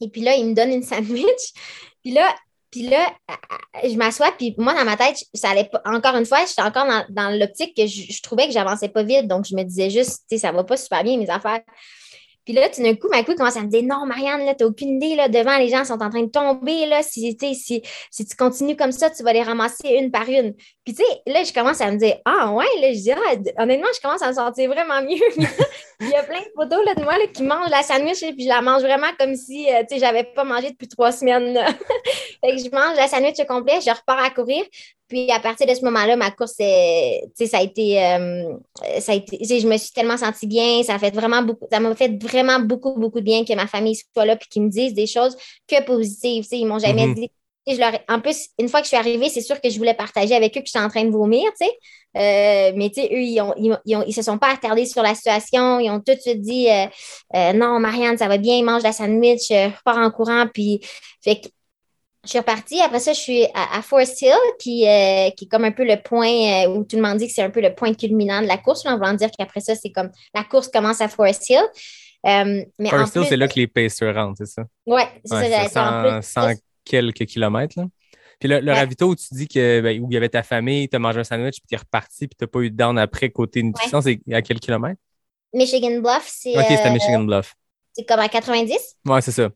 Et 0.00 0.08
puis 0.08 0.20
là, 0.22 0.34
il 0.34 0.46
me 0.46 0.54
donne 0.54 0.72
une 0.72 0.82
sandwich. 0.84 1.52
Puis 2.02 2.12
là, 2.12 2.34
puis 2.70 2.82
là, 2.82 3.14
je 3.82 3.96
m'assois, 3.96 4.30
puis 4.32 4.54
moi, 4.58 4.74
dans 4.74 4.84
ma 4.84 4.96
tête, 4.96 5.16
ça 5.32 5.50
allait 5.50 5.64
pas. 5.64 5.80
Encore 5.86 6.16
une 6.16 6.26
fois, 6.26 6.44
j'étais 6.46 6.62
encore 6.62 6.86
dans, 6.86 7.06
dans 7.08 7.30
l'optique 7.38 7.74
que 7.74 7.86
je, 7.86 8.12
je 8.12 8.22
trouvais 8.22 8.46
que 8.46 8.52
j'avançais 8.52 8.88
pas 8.90 9.02
vite. 9.02 9.26
Donc, 9.26 9.46
je 9.46 9.54
me 9.54 9.62
disais 9.62 9.88
juste, 9.88 10.24
tu 10.28 10.36
sais, 10.36 10.38
ça 10.38 10.52
va 10.52 10.64
pas 10.64 10.76
super 10.76 11.02
bien, 11.02 11.16
mes 11.16 11.30
affaires. 11.30 11.62
Puis 12.48 12.56
là, 12.56 12.70
tout 12.70 12.82
d'un 12.82 12.94
coup, 12.94 13.08
ma 13.10 13.22
couille 13.22 13.34
commence 13.34 13.58
à 13.58 13.60
me 13.60 13.66
dire 13.66 13.82
Non, 13.82 14.06
Marianne, 14.06 14.46
là, 14.46 14.54
t'as 14.54 14.64
aucune 14.64 14.96
idée, 14.96 15.14
là, 15.16 15.28
devant, 15.28 15.58
les 15.58 15.68
gens 15.68 15.84
sont 15.84 16.02
en 16.02 16.08
train 16.08 16.22
de 16.22 16.30
tomber, 16.30 16.86
là. 16.86 17.02
Si, 17.02 17.36
tu 17.36 18.36
continues 18.38 18.74
comme 18.74 18.90
ça, 18.90 19.10
tu 19.10 19.22
vas 19.22 19.34
les 19.34 19.42
ramasser 19.42 19.90
une 20.00 20.10
par 20.10 20.26
une. 20.30 20.54
Puis, 20.82 20.94
tu 20.94 21.04
sais, 21.04 21.20
là, 21.26 21.44
je 21.44 21.52
commence 21.52 21.82
à 21.82 21.92
me 21.92 21.98
dire 21.98 22.16
Ah, 22.24 22.50
ouais, 22.54 22.64
là, 22.80 22.90
je 22.94 23.00
dis 23.00 23.12
Ah, 23.12 23.62
honnêtement, 23.62 23.88
je 23.94 24.00
commence 24.00 24.22
à 24.22 24.28
me 24.28 24.32
sentir 24.32 24.70
vraiment 24.70 25.02
mieux. 25.02 25.20
Il 26.00 26.08
y 26.08 26.14
a 26.14 26.22
plein 26.22 26.40
de 26.40 26.50
photos 26.56 26.82
là, 26.86 26.94
de 26.94 27.02
moi 27.02 27.18
là, 27.18 27.26
qui 27.26 27.42
mangent 27.42 27.68
la 27.68 27.82
sandwich, 27.82 28.22
et 28.22 28.32
puis 28.32 28.44
je 28.44 28.48
la 28.48 28.62
mange 28.62 28.80
vraiment 28.80 29.08
comme 29.18 29.36
si, 29.36 29.70
euh, 29.70 29.80
tu 29.80 29.96
sais, 29.96 30.00
j'avais 30.00 30.24
pas 30.24 30.44
mangé 30.44 30.70
depuis 30.70 30.88
trois 30.88 31.12
semaines. 31.12 31.54
fait 32.42 32.56
que 32.56 32.62
je 32.62 32.70
mange 32.70 32.96
la 32.96 33.08
sandwich 33.08 33.38
au 33.40 33.44
complet, 33.44 33.80
je 33.84 33.90
repars 33.90 34.24
à 34.24 34.30
courir. 34.30 34.64
Puis 35.08 35.30
à 35.30 35.40
partir 35.40 35.66
de 35.66 35.74
ce 35.74 35.84
moment-là, 35.84 36.16
ma 36.16 36.30
course, 36.30 36.54
euh, 36.60 36.64
tu 37.36 37.44
sais, 37.44 37.46
ça 37.46 37.58
a 37.58 37.62
été, 37.62 38.02
euh, 38.04 38.52
ça 39.00 39.12
a 39.12 39.14
été, 39.14 39.38
je 39.42 39.66
me 39.66 39.76
suis 39.78 39.92
tellement 39.92 40.16
sentie 40.16 40.46
bien, 40.46 40.82
ça 40.82 40.94
a 40.94 40.98
fait 40.98 41.14
vraiment 41.14 41.42
beaucoup, 41.42 41.66
ça 41.70 41.80
m'a 41.80 41.94
fait 41.94 42.22
vraiment 42.22 42.60
beaucoup, 42.60 42.94
beaucoup 42.94 43.20
de 43.20 43.24
bien 43.24 43.44
que 43.44 43.54
ma 43.54 43.66
famille 43.66 43.96
soit 44.14 44.26
là 44.26 44.36
puis 44.36 44.48
qu'ils 44.48 44.62
me 44.62 44.68
disent 44.70 44.94
des 44.94 45.06
choses 45.06 45.36
que 45.66 45.82
positives, 45.84 46.42
tu 46.44 46.50
sais, 46.50 46.58
ils 46.58 46.66
m'ont 46.66 46.78
jamais 46.78 47.08
Mhm. 47.08 47.14
dit. 47.14 47.30
Je 47.66 47.76
leur 47.78 47.92
en 48.08 48.20
plus, 48.20 48.48
une 48.58 48.68
fois 48.70 48.80
que 48.80 48.84
je 48.86 48.88
suis 48.88 48.96
arrivée, 48.96 49.28
c'est 49.28 49.42
sûr 49.42 49.60
que 49.60 49.68
je 49.68 49.76
voulais 49.76 49.92
partager 49.94 50.34
avec 50.34 50.56
eux 50.56 50.60
que 50.60 50.66
j'étais 50.66 50.78
en 50.78 50.88
train 50.88 51.04
de 51.04 51.10
vomir, 51.10 51.44
tu 51.60 51.66
sais. 51.66 51.72
Euh, 52.16 52.72
mais 52.76 52.88
tu 52.90 53.02
sais, 53.02 53.08
eux, 53.12 53.20
ils, 53.20 53.40
ont, 53.42 53.52
ils, 53.58 53.72
ont- 53.72 53.78
ils, 53.84 53.96
ont- 53.96 54.04
ils 54.06 54.14
se 54.14 54.22
sont 54.22 54.38
pas 54.38 54.52
attardés 54.54 54.86
sur 54.86 55.02
la 55.02 55.14
situation. 55.14 55.78
Ils 55.78 55.90
ont 55.90 56.00
tout 56.00 56.14
de 56.14 56.20
suite 56.20 56.40
dit 56.40 56.68
euh, 56.70 56.86
euh, 57.34 57.52
Non, 57.52 57.78
Marianne, 57.78 58.16
ça 58.18 58.28
va 58.28 58.38
bien, 58.38 58.62
mange 58.62 58.82
la 58.82 58.92
sandwich, 58.92 59.50
euh, 59.50 59.68
repars 59.68 59.98
en 59.98 60.10
courant. 60.10 60.46
Puis, 60.52 60.80
fait 61.22 61.40
que 61.40 61.48
je 62.28 62.32
suis 62.32 62.38
repartie. 62.38 62.80
Après 62.80 63.00
ça, 63.00 63.12
je 63.14 63.18
suis 63.18 63.44
à, 63.54 63.78
à 63.78 63.82
Forest 63.82 64.20
Hill, 64.22 64.32
qui, 64.58 64.86
euh, 64.86 65.30
qui 65.30 65.46
est 65.46 65.48
comme 65.48 65.64
un 65.64 65.72
peu 65.72 65.84
le 65.84 65.96
point 66.02 66.28
euh, 66.28 66.68
où 66.68 66.84
tout 66.84 66.96
le 66.96 67.02
monde 67.02 67.16
dit 67.18 67.26
que 67.26 67.32
c'est 67.32 67.42
un 67.42 67.48
peu 67.50 67.60
le 67.62 67.74
point 67.74 67.94
culminant 67.94 68.42
de 68.42 68.46
la 68.46 68.58
course. 68.58 68.84
Là, 68.84 68.92
en 68.92 68.98
voulant 68.98 69.14
dire 69.14 69.30
qu'après 69.36 69.60
ça, 69.60 69.74
c'est 69.74 69.90
comme 69.90 70.10
la 70.34 70.44
course 70.44 70.68
commence 70.68 71.00
à 71.00 71.08
Forest 71.08 71.48
Hill. 71.50 71.62
Euh, 72.26 72.64
mais 72.78 72.88
First 72.90 73.14
Hill, 73.14 73.22
plus- 73.22 73.28
c'est 73.30 73.36
là 73.36 73.48
que 73.48 73.54
les 73.56 73.66
pacers 73.66 74.14
rentrent, 74.14 74.36
c'est 74.38 74.46
ça? 74.46 74.62
Ouais, 74.86 75.06
c'est 75.24 75.34
Ouais, 75.34 75.42
ça, 75.42 75.48
j'allais 75.48 75.68
c'est 75.68 75.72
dire. 75.72 75.82
En 75.82 76.20
100, 76.22 76.46
plus, 76.46 76.54
100 76.54 76.60
quelques 76.84 77.24
kilomètres. 77.26 77.78
Là. 77.78 77.86
Puis 78.38 78.48
le, 78.48 78.60
le 78.60 78.72
Ouais. 78.72 78.78
ravito 78.78 79.06
où 79.08 79.16
tu 79.16 79.26
dis 79.32 79.48
que, 79.48 79.80
ben, 79.80 80.00
où 80.00 80.08
il 80.10 80.14
y 80.14 80.16
avait 80.16 80.28
ta 80.28 80.42
famille, 80.42 80.88
tu 80.88 80.96
as 80.96 80.98
mangé 80.98 81.20
un 81.20 81.24
sandwich, 81.24 81.56
puis 81.60 81.66
tu 81.68 81.74
es 81.74 81.78
reparti, 81.78 82.28
puis 82.28 82.36
tu 82.38 82.44
n'as 82.44 82.48
pas 82.48 82.60
eu 82.60 82.70
de 82.70 82.76
down 82.76 82.98
après 82.98 83.30
côté 83.30 83.62
nutrition, 83.62 84.00
c'est 84.00 84.20
à 84.32 84.42
quel 84.42 84.60
kilomètre? 84.60 85.00
Michigan 85.54 86.00
Bluff, 86.00 86.26
c'est 86.28 86.56
Ok, 86.56 86.64
c'était 86.68 86.82
à 86.82 86.90
Michigan 86.90 87.20
Bluff. 87.24 87.54
c'est 87.94 88.04
comme 88.04 88.20
à 88.20 88.28
90. 88.28 88.76
Ouais, 89.06 89.20
c'est 89.22 89.32
ça. 89.32 89.48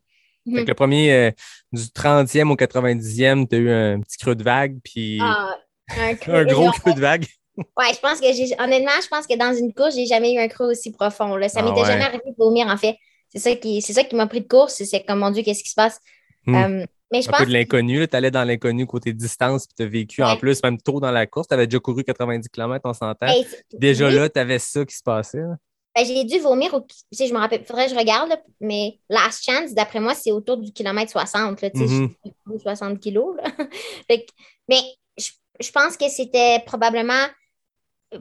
Mhm. 0.45 0.55
Fait 0.57 0.63
que 0.63 0.67
le 0.69 0.73
premier, 0.73 1.13
euh, 1.13 1.31
du 1.73 1.83
30e 1.91 2.49
au 2.51 2.55
90e, 2.55 3.47
tu 3.47 3.55
as 3.55 3.59
eu 3.59 3.69
un 3.71 3.99
petit 3.99 4.17
creux 4.17 4.35
de 4.35 4.43
vague, 4.43 4.77
puis 4.83 5.19
Ah, 5.21 5.57
un, 5.97 6.15
creux 6.15 6.33
un 6.35 6.45
gros 6.45 6.71
creux 6.71 6.93
de 6.93 6.99
vague. 7.01 7.25
Ouais, 7.55 7.93
je 7.93 7.99
pense 7.99 8.19
que 8.19 8.25
j'ai 8.33 8.55
honnêtement, 8.59 8.89
je 9.03 9.07
pense 9.09 9.27
que 9.27 9.37
dans 9.37 9.53
une 9.55 9.75
course, 9.75 9.93
j'ai 9.93 10.07
jamais 10.07 10.33
eu 10.33 10.39
un 10.39 10.47
creux 10.47 10.71
aussi 10.71 10.91
profond. 10.91 11.35
Là. 11.35 11.49
Ça 11.49 11.59
Ah 11.59 11.63
m'était 11.63 11.81
ouais. 11.81 11.85
jamais 11.85 12.03
arrivé 12.05 12.23
de 12.31 12.35
vomir, 12.35 12.65
en 12.65 12.77
fait. 12.77 12.95
C'est 13.29 13.37
ça 13.37 13.55
qui, 13.55 13.79
c'est 13.83 13.93
ça 13.93 14.03
qui 14.03 14.15
m'a 14.15 14.25
pris 14.25 14.41
de 14.41 14.47
course. 14.47 14.73
C'est- 14.83 15.05
comme 15.05 15.19
mon 15.19 15.29
Dieu, 15.29 15.43
qu'est-ce 15.43 15.61
qui 15.63 15.69
se 15.69 15.75
passe? 15.75 15.99
Hmm. 16.47 16.55
Euh, 16.55 16.85
mais 17.11 17.21
je 17.21 17.27
Un 17.27 17.31
pense 17.31 17.41
peu 17.41 17.45
de 17.45 17.51
l'inconnu. 17.53 18.07
Tu 18.07 18.15
allais 18.15 18.31
dans 18.31 18.43
l'inconnu 18.43 18.87
côté 18.87 19.13
distance, 19.13 19.67
puis 19.67 19.75
tu 19.77 19.83
as 19.83 19.85
vécu 19.85 20.23
en 20.23 20.35
plus, 20.35 20.63
même 20.63 20.79
tôt 20.79 20.99
dans 20.99 21.11
la 21.11 21.27
course. 21.27 21.47
Tu 21.47 21.53
avais 21.53 21.67
déjà 21.67 21.79
couru 21.79 22.03
90 22.03 22.49
km, 22.49 22.81
on 22.85 22.93
s'entend. 22.93 23.27
Hey, 23.27 23.45
Déjà 23.71 24.07
oui, 24.07 24.15
là, 24.15 24.29
tu 24.29 24.39
avais 24.39 24.57
ça 24.57 24.83
qui 24.83 24.95
se 24.95 25.03
passait. 25.03 25.37
là. 25.41 25.55
Ben, 25.95 26.05
j'ai 26.05 26.23
dû 26.23 26.39
vomir 26.39 26.73
au. 26.73 26.81
Tu 26.81 26.95
sais, 27.11 27.27
je 27.27 27.33
me 27.33 27.39
rappelle, 27.39 27.63
faudrait 27.65 27.85
que 27.85 27.91
je 27.91 27.97
regarde, 27.97 28.29
là, 28.29 28.37
mais 28.59 28.99
last 29.09 29.43
chance, 29.43 29.73
d'après 29.73 29.99
moi, 29.99 30.15
c'est 30.15 30.31
autour 30.31 30.57
du 30.57 30.71
kilomètre 30.71 31.11
60. 31.11 31.61
Là, 31.61 31.69
je 31.75 31.85
suis 31.85 32.59
60 32.61 32.99
kilos. 32.99 33.35
Là. 33.37 33.43
Fait 34.07 34.25
que- 34.25 34.31
mais 34.67 34.81
je, 35.17 35.29
je 35.59 35.71
pense 35.71 35.95
que 35.97 36.09
c'était 36.09 36.59
probablement, 36.65 37.25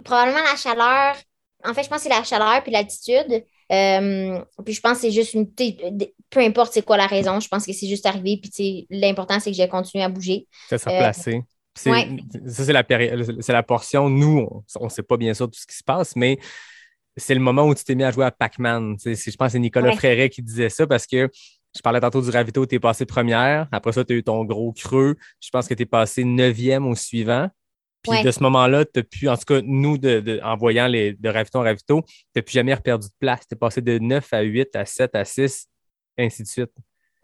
probablement 0.04 0.42
la 0.50 0.56
chaleur. 0.56 1.16
En 1.64 1.74
fait, 1.74 1.84
je 1.84 1.88
pense 1.88 1.98
que 1.98 2.02
c'est 2.04 2.08
la 2.08 2.24
chaleur 2.24 2.62
puis 2.62 2.72
l'altitude. 2.72 3.44
Euh, 3.70 4.38
puis 4.64 4.74
je 4.74 4.80
pense 4.80 4.94
que 4.98 5.02
c'est 5.02 5.12
juste 5.12 5.32
une. 5.34 5.50
Peu 6.28 6.40
importe 6.40 6.72
c'est 6.74 6.82
quoi 6.84 6.96
la 6.96 7.06
raison, 7.06 7.40
je 7.40 7.48
pense 7.48 7.64
que 7.64 7.72
c'est 7.72 7.86
juste 7.88 8.04
arrivé. 8.06 8.38
Puis 8.42 8.86
l'important, 8.90 9.38
c'est 9.40 9.50
que 9.50 9.56
j'ai 9.56 9.68
continué 9.68 10.04
à 10.04 10.08
bouger. 10.08 10.46
Ça 10.68 10.76
s'est 10.78 10.90
Euh, 10.90 10.94
replacé. 10.94 11.42
C'est- 11.74 11.90
ouais. 11.90 12.06
Ça, 12.48 12.64
c'est 12.64 12.72
la, 12.72 12.84
la 13.54 13.62
portion. 13.62 14.10
Nous, 14.10 14.46
on 14.78 14.84
ne 14.84 14.88
sait 14.90 15.02
pas 15.02 15.16
bien 15.16 15.32
sûr 15.32 15.46
tout 15.50 15.58
ce 15.58 15.66
qui 15.66 15.76
se 15.76 15.84
passe, 15.84 16.16
mais 16.16 16.36
c'est 17.16 17.34
le 17.34 17.40
moment 17.40 17.66
où 17.66 17.74
tu 17.74 17.84
t'es 17.84 17.94
mis 17.94 18.04
à 18.04 18.10
jouer 18.10 18.24
à 18.24 18.30
Pac-Man. 18.30 18.96
Je 19.04 19.10
pense 19.36 19.48
que 19.48 19.52
c'est 19.52 19.58
Nicolas 19.58 19.90
Ouais. 19.90 19.96
Fréret 19.96 20.30
qui 20.30 20.42
disait 20.42 20.68
ça 20.68 20.86
parce 20.86 21.06
que 21.06 21.28
je 21.74 21.80
parlais 21.82 22.00
tantôt 22.00 22.20
du 22.20 22.30
ravito, 22.30 22.64
tu 22.66 22.74
es 22.74 22.78
passé 22.80 23.06
première. 23.06 23.66
Après 23.72 23.92
ça, 23.92 24.04
tu 24.04 24.12
as 24.12 24.16
eu 24.16 24.22
ton 24.22 24.44
gros 24.44 24.72
creux. 24.72 25.16
Je 25.40 25.48
pense 25.50 25.66
que 25.68 25.74
tu 25.74 25.82
es 25.82 25.86
passé 25.86 26.24
neuvième 26.24 26.86
au 26.86 26.94
suivant. 26.94 27.48
Puis 28.02 28.10
Ouais. 28.12 28.22
de 28.24 28.30
ce 28.32 28.42
moment-là, 28.42 28.84
tu 28.84 29.04
pu, 29.04 29.28
en 29.28 29.36
tout 29.36 29.44
cas, 29.44 29.60
nous, 29.62 29.96
de, 29.96 30.20
de- 30.20 30.40
en 30.42 30.56
voyant 30.56 30.86
les, 30.88 31.12
de 31.14 31.28
ravito 31.28 31.58
en 31.58 31.62
ravito, 31.62 32.02
tu 32.02 32.14
n'as 32.36 32.42
plus 32.42 32.52
jamais 32.52 32.74
reperdu 32.74 33.06
de 33.06 33.12
place. 33.18 33.46
Tu 33.48 33.54
es 33.54 33.58
passé 33.58 33.80
de 33.80 33.98
9 33.98 34.32
à 34.32 34.40
8 34.40 34.74
à 34.74 34.84
7 34.84 35.14
à 35.14 35.24
6, 35.24 35.68
ainsi 36.18 36.42
de 36.42 36.48
suite. 36.48 36.72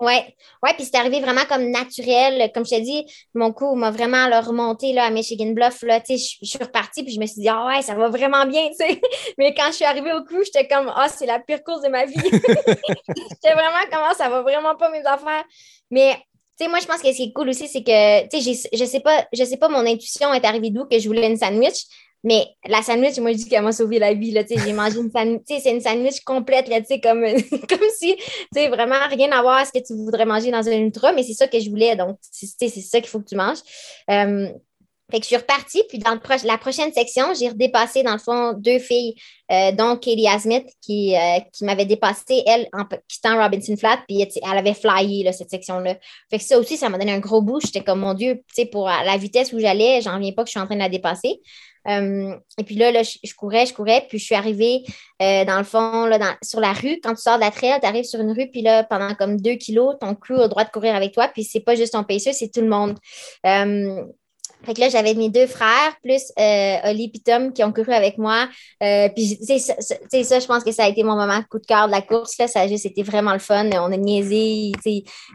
Ouais, 0.00 0.32
ouais, 0.62 0.74
puis 0.74 0.84
c'est 0.84 0.96
arrivé 0.96 1.20
vraiment 1.20 1.44
comme 1.48 1.70
naturel. 1.70 2.52
Comme 2.52 2.64
je 2.64 2.70
t'ai 2.70 2.80
dit, 2.80 3.04
mon 3.34 3.52
coup 3.52 3.74
m'a 3.74 3.90
vraiment 3.90 4.28
là, 4.28 4.40
remonté 4.40 4.92
là, 4.92 5.04
à 5.04 5.10
Michigan 5.10 5.50
Bluff. 5.50 5.82
Là, 5.82 6.00
tu 6.00 6.16
sais, 6.16 6.24
je, 6.24 6.36
je 6.40 6.50
suis 6.50 6.58
repartie, 6.58 7.02
puis 7.02 7.12
je 7.12 7.18
me 7.18 7.26
suis 7.26 7.40
dit, 7.40 7.48
ah 7.48 7.66
ouais, 7.66 7.82
ça 7.82 7.94
va 7.94 8.08
vraiment 8.08 8.46
bien, 8.46 8.68
tu 8.68 8.76
sais. 8.76 9.00
Mais 9.38 9.54
quand 9.54 9.66
je 9.68 9.72
suis 9.72 9.84
arrivée 9.84 10.12
au 10.12 10.22
coup, 10.22 10.42
j'étais 10.44 10.68
comme, 10.68 10.92
ah, 10.94 11.08
c'est 11.08 11.26
la 11.26 11.40
pire 11.40 11.64
course 11.64 11.82
de 11.82 11.88
ma 11.88 12.04
vie. 12.04 12.14
j'étais 12.22 13.54
vraiment 13.54 13.84
comme, 13.90 14.02
ah, 14.08 14.14
ça 14.16 14.28
va 14.28 14.42
vraiment 14.42 14.76
pas 14.76 14.88
mes 14.90 15.04
affaires. 15.04 15.44
Mais, 15.90 16.14
tu 16.56 16.64
sais, 16.64 16.68
moi, 16.68 16.78
je 16.80 16.86
pense 16.86 17.02
que 17.02 17.10
ce 17.10 17.16
qui 17.16 17.24
est 17.24 17.32
cool 17.32 17.48
aussi, 17.48 17.66
c'est 17.66 17.82
que, 17.82 18.28
tu 18.28 18.40
sais, 18.40 18.68
je 18.72 18.84
sais 18.84 19.00
pas, 19.00 19.26
je 19.32 19.42
sais 19.42 19.56
pas, 19.56 19.68
mon 19.68 19.84
intuition 19.84 20.32
est 20.32 20.44
arrivée 20.44 20.70
d'où 20.70 20.86
que 20.86 20.98
je 20.98 21.08
voulais 21.08 21.26
une 21.26 21.36
sandwich. 21.36 21.86
Mais 22.24 22.46
la 22.66 22.82
sandwich, 22.82 23.18
moi, 23.18 23.32
je 23.32 23.36
dis 23.36 23.48
qu'elle 23.48 23.62
m'a 23.62 23.72
sauvé 23.72 23.98
la 23.98 24.12
vie. 24.12 24.34
J'ai 24.48 24.72
mangé 24.72 24.98
une 24.98 25.10
sandwich. 25.10 25.42
C'est 25.46 25.70
une 25.70 25.80
sandwich 25.80 26.20
complète, 26.24 26.68
là, 26.68 26.80
comme, 27.02 27.24
comme 27.68 27.88
si 27.96 28.16
vraiment 28.68 29.06
rien 29.08 29.30
à 29.32 29.42
voir 29.42 29.58
à 29.58 29.64
ce 29.64 29.72
que 29.72 29.84
tu 29.84 29.94
voudrais 29.94 30.26
manger 30.26 30.50
dans 30.50 30.66
un 30.66 30.78
ultra, 30.78 31.12
mais 31.12 31.22
c'est 31.22 31.34
ça 31.34 31.46
que 31.46 31.60
je 31.60 31.70
voulais. 31.70 31.96
Donc, 31.96 32.18
c'est 32.30 32.68
ça 32.68 33.00
qu'il 33.00 33.08
faut 33.08 33.20
que 33.20 33.28
tu 33.28 33.36
manges. 33.36 33.58
Euh, 34.10 34.48
fait 35.10 35.20
que 35.20 35.22
je 35.22 35.28
suis 35.28 35.36
repartie, 35.36 35.82
puis 35.88 35.98
dans 35.98 36.12
le 36.12 36.46
la 36.46 36.58
prochaine 36.58 36.92
section, 36.92 37.32
j'ai 37.32 37.48
redépassé, 37.48 38.02
dans 38.02 38.12
le 38.12 38.18
fond, 38.18 38.52
deux 38.52 38.78
filles, 38.78 39.14
euh, 39.50 39.72
dont 39.72 39.96
Katie 39.96 40.28
Asmith, 40.28 40.66
qui, 40.82 41.16
euh, 41.16 41.40
qui 41.50 41.64
m'avait 41.64 41.86
dépassé, 41.86 42.42
elle, 42.46 42.68
en 42.74 42.84
quittant 43.08 43.42
Robinson 43.42 43.74
Flat, 43.78 44.00
puis 44.06 44.20
elle 44.20 44.58
avait 44.58 44.74
flyé, 44.74 45.24
là, 45.24 45.32
cette 45.32 45.48
section-là. 45.48 45.96
Fait 46.28 46.36
que 46.36 46.44
ça 46.44 46.58
aussi, 46.58 46.76
ça 46.76 46.90
m'a 46.90 46.98
donné 46.98 47.12
un 47.12 47.20
gros 47.20 47.40
boost. 47.40 47.68
J'étais 47.68 47.82
comme, 47.82 48.00
mon 48.00 48.12
Dieu, 48.12 48.34
tu 48.34 48.42
sais, 48.54 48.66
pour 48.66 48.86
la 48.86 49.16
vitesse 49.16 49.54
où 49.54 49.58
j'allais, 49.58 50.02
j'en 50.02 50.18
viens 50.18 50.32
pas 50.32 50.42
que 50.42 50.48
je 50.48 50.52
suis 50.52 50.60
en 50.60 50.66
train 50.66 50.74
de 50.74 50.80
la 50.80 50.90
dépasser. 50.90 51.40
Euh, 51.88 52.34
et 52.58 52.64
puis 52.64 52.74
là, 52.74 52.90
là 52.90 53.02
je, 53.02 53.34
courais, 53.34 53.66
je 53.66 53.74
courais, 53.74 54.04
puis 54.08 54.18
je 54.18 54.24
suis 54.24 54.34
arrivée 54.34 54.82
euh, 55.22 55.44
dans 55.44 55.58
le 55.58 55.64
fond, 55.64 56.06
là, 56.06 56.36
sur 56.42 56.60
la 56.60 56.72
rue. 56.72 57.00
Quand 57.02 57.14
tu 57.14 57.22
sors 57.22 57.36
de 57.36 57.40
la 57.40 57.50
trail, 57.50 57.78
tu 57.80 57.86
arrives 57.86 58.04
sur 58.04 58.20
une 58.20 58.32
rue, 58.32 58.48
puis 58.50 58.62
là, 58.62 58.84
pendant 58.84 59.14
comme 59.14 59.40
deux 59.40 59.54
kilos, 59.54 59.96
ton 60.00 60.14
crew 60.14 60.32
a 60.32 60.42
le 60.42 60.48
droit 60.48 60.64
de 60.64 60.70
courir 60.70 60.94
avec 60.94 61.12
toi, 61.12 61.28
puis 61.28 61.44
c'est 61.44 61.60
pas 61.60 61.74
juste 61.74 61.92
ton 61.92 62.04
pacer, 62.04 62.32
c'est 62.32 62.50
tout 62.50 62.60
le 62.60 62.68
monde. 62.68 62.98
Euh, 63.46 64.04
fait 64.64 64.74
que 64.74 64.80
là, 64.80 64.88
j'avais 64.88 65.14
mes 65.14 65.28
deux 65.30 65.46
frères, 65.46 65.96
plus 66.02 66.32
euh, 66.38 66.90
Oli 66.90 67.10
et 67.14 67.18
Tom 67.20 67.52
qui 67.52 67.62
ont 67.62 67.72
couru 67.72 67.92
avec 67.92 68.18
moi. 68.18 68.48
Euh, 68.82 69.08
puis, 69.14 69.38
sais, 69.42 69.58
ça, 69.58 70.40
je 70.40 70.46
pense 70.46 70.64
que 70.64 70.72
ça 70.72 70.84
a 70.84 70.88
été 70.88 71.02
mon 71.02 71.14
moment 71.14 71.40
coup 71.48 71.58
de 71.58 71.66
cœur 71.66 71.86
de 71.86 71.92
la 71.92 72.02
course. 72.02 72.36
Là. 72.38 72.48
Ça 72.48 72.60
a 72.62 72.68
juste 72.68 72.84
été 72.84 73.02
vraiment 73.02 73.32
le 73.32 73.38
fun. 73.38 73.70
On 73.72 73.92
a 73.92 73.96
niaisé. 73.96 74.72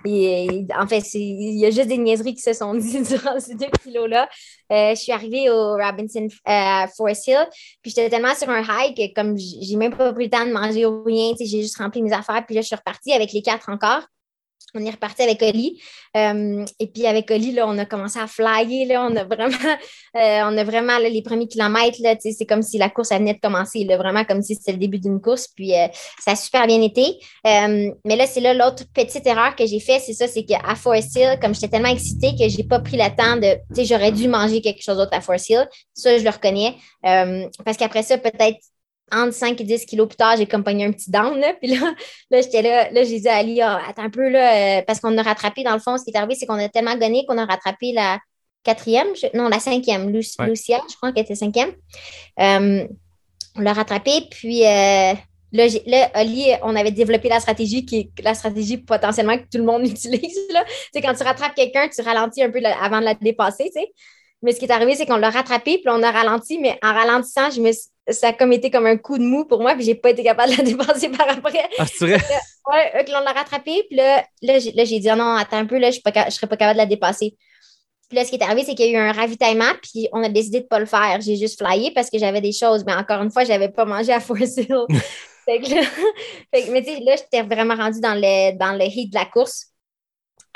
en 0.05 0.87
fait, 0.87 1.01
c'est- 1.01 1.19
il 1.19 1.57
y 1.57 1.65
a 1.65 1.71
juste 1.71 1.87
des 1.87 1.97
niaiseries 1.97 2.35
qui 2.35 2.41
se 2.41 2.53
sont 2.53 2.73
dites 2.75 3.07
durant 3.07 3.39
ces 3.39 3.55
deux 3.55 3.69
kilos-là. 3.83 4.29
Euh, 4.71 4.89
je 4.95 4.99
suis 4.99 5.11
arrivée 5.11 5.49
au 5.49 5.73
Robinson 5.75 6.27
euh, 6.47 6.87
Forest 6.95 7.27
Hill. 7.27 7.47
Puis, 7.81 7.91
j'étais 7.95 8.09
tellement 8.09 8.35
sur 8.35 8.49
un 8.49 8.61
high 8.61 8.95
que 8.95 9.13
comme 9.13 9.37
j'ai 9.37 9.75
même 9.77 9.95
pas 9.95 10.11
pris 10.13 10.25
le 10.25 10.29
temps 10.29 10.45
de 10.45 10.51
manger 10.51 10.85
ou 10.85 11.03
rien, 11.03 11.33
j'ai 11.39 11.61
juste 11.61 11.77
rempli 11.77 12.01
mes 12.01 12.13
affaires. 12.13 12.43
Puis 12.45 12.55
là, 12.55 12.61
je 12.61 12.67
suis 12.67 12.75
repartie 12.75 13.13
avec 13.13 13.31
les 13.31 13.41
quatre 13.41 13.69
encore. 13.69 14.03
On 14.75 14.85
est 14.85 14.91
reparti 14.91 15.21
avec 15.21 15.41
Oli. 15.41 15.81
Euh, 16.15 16.65
et 16.79 16.87
puis 16.87 17.05
avec 17.05 17.29
Oli, 17.31 17.51
là, 17.51 17.67
on 17.67 17.77
a 17.77 17.85
commencé 17.85 18.19
à 18.19 18.27
flyer. 18.27 18.87
Là, 18.87 19.07
on 19.09 19.15
a 19.15 19.23
vraiment, 19.23 19.55
euh, 20.17 20.41
on 20.45 20.57
a 20.57 20.63
vraiment 20.63 20.97
là, 20.97 21.09
les 21.09 21.21
premiers 21.21 21.47
kilomètres. 21.47 21.97
Là, 22.01 22.15
c'est 22.19 22.45
comme 22.45 22.61
si 22.61 22.77
la 22.77 22.89
course 22.89 23.11
venait 23.11 23.33
de 23.33 23.39
commencer. 23.39 23.83
Là, 23.83 23.97
vraiment 23.97 24.23
comme 24.25 24.41
si 24.41 24.55
c'était 24.55 24.73
le 24.73 24.77
début 24.77 24.99
d'une 24.99 25.21
course. 25.21 25.47
Puis 25.47 25.73
euh, 25.73 25.87
ça 26.19 26.31
a 26.31 26.35
super 26.35 26.67
bien 26.67 26.81
été. 26.81 27.19
Euh, 27.47 27.91
mais 28.05 28.15
là, 28.15 28.25
c'est 28.27 28.41
là 28.41 28.53
l'autre 28.53 28.83
petite 28.93 29.25
erreur 29.27 29.55
que 29.55 29.65
j'ai 29.65 29.79
fait, 29.79 29.99
c'est 29.99 30.13
ça, 30.13 30.27
c'est 30.27 30.43
qu'à 30.43 30.75
Forest 30.75 31.15
Hill, 31.15 31.37
comme 31.41 31.53
j'étais 31.53 31.69
tellement 31.69 31.89
excitée 31.89 32.31
que 32.37 32.49
j'ai 32.49 32.63
pas 32.63 32.79
pris 32.79 32.97
le 32.97 33.15
temps 33.15 33.37
de. 33.37 33.55
Tu 33.75 33.75
sais, 33.75 33.85
j'aurais 33.85 34.11
dû 34.11 34.27
manger 34.27 34.61
quelque 34.61 34.81
chose 34.81 34.97
d'autre 34.97 35.13
à 35.13 35.21
Forest 35.21 35.49
Hill. 35.49 35.67
Ça, 35.93 36.17
je 36.17 36.23
le 36.23 36.29
reconnais. 36.29 36.75
Euh, 37.05 37.47
parce 37.65 37.77
qu'après 37.77 38.03
ça, 38.03 38.17
peut-être 38.17 38.59
entre 39.11 39.33
5 39.33 39.59
et 39.61 39.63
10 39.63 39.85
kilos 39.85 40.07
plus 40.07 40.15
tard, 40.17 40.35
j'ai 40.37 40.45
comme 40.47 40.63
pogné 40.63 40.85
un 40.85 40.91
petit 40.91 41.11
down. 41.11 41.37
Là, 41.39 41.53
puis 41.53 41.67
là, 41.75 41.93
là 42.31 42.41
j'étais 42.41 42.61
là, 42.61 42.89
là, 42.91 43.03
j'ai 43.03 43.19
dit 43.19 43.27
à 43.27 43.35
Ali, 43.35 43.61
Ah, 43.61 43.81
attends 43.87 44.03
un 44.03 44.09
peu, 44.09 44.27
là, 44.29 44.79
euh, 44.79 44.81
parce 44.87 44.99
qu'on 44.99 45.15
a 45.17 45.21
rattrapé, 45.23 45.63
dans 45.63 45.73
le 45.73 45.79
fond, 45.79 45.97
ce 45.97 46.03
qui 46.03 46.11
est 46.11 46.17
arrivé, 46.17 46.35
c'est 46.35 46.45
qu'on 46.45 46.55
a 46.59 46.69
tellement 46.69 46.95
gonné 46.95 47.25
qu'on 47.27 47.37
a 47.37 47.45
rattrapé 47.45 47.91
la 47.93 48.19
quatrième, 48.63 49.07
je- 49.15 49.37
non, 49.37 49.49
la 49.49 49.59
cinquième, 49.59 50.09
Lu- 50.09 50.25
Ouais. 50.39 50.47
Lucia, 50.47 50.81
je 50.89 50.95
crois 50.95 51.11
qu'elle 51.11 51.23
était 51.25 51.35
cinquième. 51.35 51.73
Euh, 52.39 52.87
on 53.55 53.61
l'a 53.61 53.73
rattrapé, 53.73 54.27
puis 54.31 54.63
euh, 54.65 55.13
là, 55.51 55.67
là, 55.85 56.11
Oli, 56.21 56.47
on 56.63 56.75
avait 56.75 56.91
développé 56.91 57.29
la 57.29 57.39
stratégie 57.39 57.85
qui 57.85 57.97
est 57.99 58.23
la 58.23 58.33
stratégie 58.33 58.77
potentiellement 58.77 59.37
que 59.37 59.43
tout 59.43 59.57
le 59.59 59.65
monde 59.65 59.85
utilise. 59.87 60.39
Là. 60.51 60.63
C'est 60.93 61.01
quand 61.01 61.13
tu 61.13 61.23
rattrapes 61.23 61.53
quelqu'un, 61.55 61.87
tu 61.89 62.01
ralentis 62.01 62.41
un 62.41 62.49
peu 62.49 62.59
là, 62.59 62.75
avant 62.81 62.99
de 62.99 63.05
la 63.05 63.13
dépasser, 63.15 63.65
tu 63.65 63.81
sais. 63.81 63.87
Mais 64.41 64.51
ce 64.53 64.59
qui 64.59 64.65
est 64.65 64.71
arrivé, 64.71 64.95
c'est 64.95 65.05
qu'on 65.05 65.17
l'a 65.17 65.29
rattrapé, 65.29 65.77
puis 65.77 65.87
on 65.89 66.01
a 66.01 66.11
ralenti, 66.11 66.57
mais 66.57 66.77
en 66.81 66.93
ralentissant, 66.93 67.49
je 67.51 67.61
me 67.61 67.71
suis- 67.71 67.89
ça 68.09 68.29
a 68.29 68.33
comme 68.33 68.51
été 68.51 68.69
comme 68.69 68.85
un 68.85 68.97
coup 68.97 69.17
de 69.17 69.23
mou 69.23 69.45
pour 69.45 69.61
moi, 69.61 69.75
puis 69.75 69.85
j'ai 69.85 69.95
pas 69.95 70.09
été 70.09 70.23
capable 70.23 70.51
de 70.51 70.57
la 70.57 70.63
dépasser 70.71 71.09
par 71.09 71.29
après. 71.29 71.69
Ah, 71.77 71.85
c'est 71.87 72.05
vrai? 72.05 72.17
Ouais, 72.71 73.05
que 73.05 73.11
l'on 73.11 73.21
l'a 73.21 73.31
rattrapé, 73.31 73.83
puis 73.87 73.97
là, 73.97 74.25
là, 74.41 74.59
j'ai 74.59 74.71
là, 74.71 74.83
j'ai 74.85 74.99
dit, 74.99 75.09
Ah 75.09 75.15
non, 75.15 75.35
attends 75.35 75.57
un 75.57 75.65
peu, 75.65 75.77
là, 75.77 75.91
je 75.91 75.99
ne 76.05 76.29
serais 76.31 76.47
pas 76.47 76.57
capable 76.57 76.73
de 76.73 76.83
la 76.83 76.85
dépasser. 76.85 77.35
Puis 78.09 78.17
là, 78.17 78.25
ce 78.25 78.29
qui 78.29 78.35
est 78.35 78.43
arrivé, 78.43 78.63
c'est 78.65 78.75
qu'il 78.75 78.91
y 78.91 78.95
a 78.95 78.99
eu 78.99 79.09
un 79.09 79.11
ravitaillement, 79.11 79.71
puis 79.81 80.07
on 80.11 80.21
a 80.23 80.29
décidé 80.29 80.59
de 80.59 80.65
ne 80.65 80.67
pas 80.67 80.79
le 80.79 80.85
faire. 80.85 81.19
J'ai 81.21 81.35
juste 81.35 81.63
flyé 81.63 81.91
parce 81.91 82.09
que 82.09 82.19
j'avais 82.19 82.41
des 82.41 82.51
choses, 82.51 82.83
mais 82.85 82.93
encore 82.93 83.21
une 83.21 83.31
fois, 83.31 83.43
je 83.43 83.49
n'avais 83.49 83.69
pas 83.69 83.85
mangé 83.85 84.11
à 84.11 84.19
fait 84.19 84.35
que 84.35 85.75
là, 85.75 85.81
fait 86.53 86.63
que- 86.63 86.71
mais 86.71 86.83
tu 86.83 86.93
sais, 86.93 86.99
là, 86.99 87.15
j'étais 87.15 87.41
vraiment 87.43 87.75
rendue 87.75 87.99
dans 88.01 88.13
le, 88.13 88.57
dans 88.57 88.73
le 88.73 88.85
heat 88.85 89.09
de 89.11 89.15
la 89.15 89.25
course. 89.25 89.67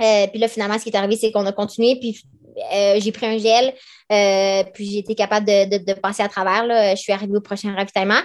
Euh, 0.01 0.27
puis 0.27 0.39
là, 0.39 0.47
finalement, 0.47 0.77
ce 0.77 0.83
qui 0.83 0.89
est 0.89 0.95
arrivé, 0.95 1.15
c'est 1.15 1.31
qu'on 1.31 1.45
a 1.45 1.51
continué, 1.51 1.97
puis 1.99 2.21
euh, 2.73 2.99
j'ai 2.99 3.11
pris 3.11 3.25
un 3.25 3.37
gel, 3.37 3.73
euh, 4.11 4.63
puis 4.73 4.89
j'ai 4.91 4.97
été 4.99 5.15
capable 5.15 5.45
de, 5.45 5.77
de- 5.77 5.83
de 5.83 5.93
passer 5.93 6.23
à 6.23 6.29
travers. 6.29 6.65
Là. 6.65 6.95
Je 6.95 7.01
suis 7.01 7.13
arrivée 7.13 7.35
au 7.37 7.41
prochain 7.41 7.73
ravitaillement. 7.75 8.21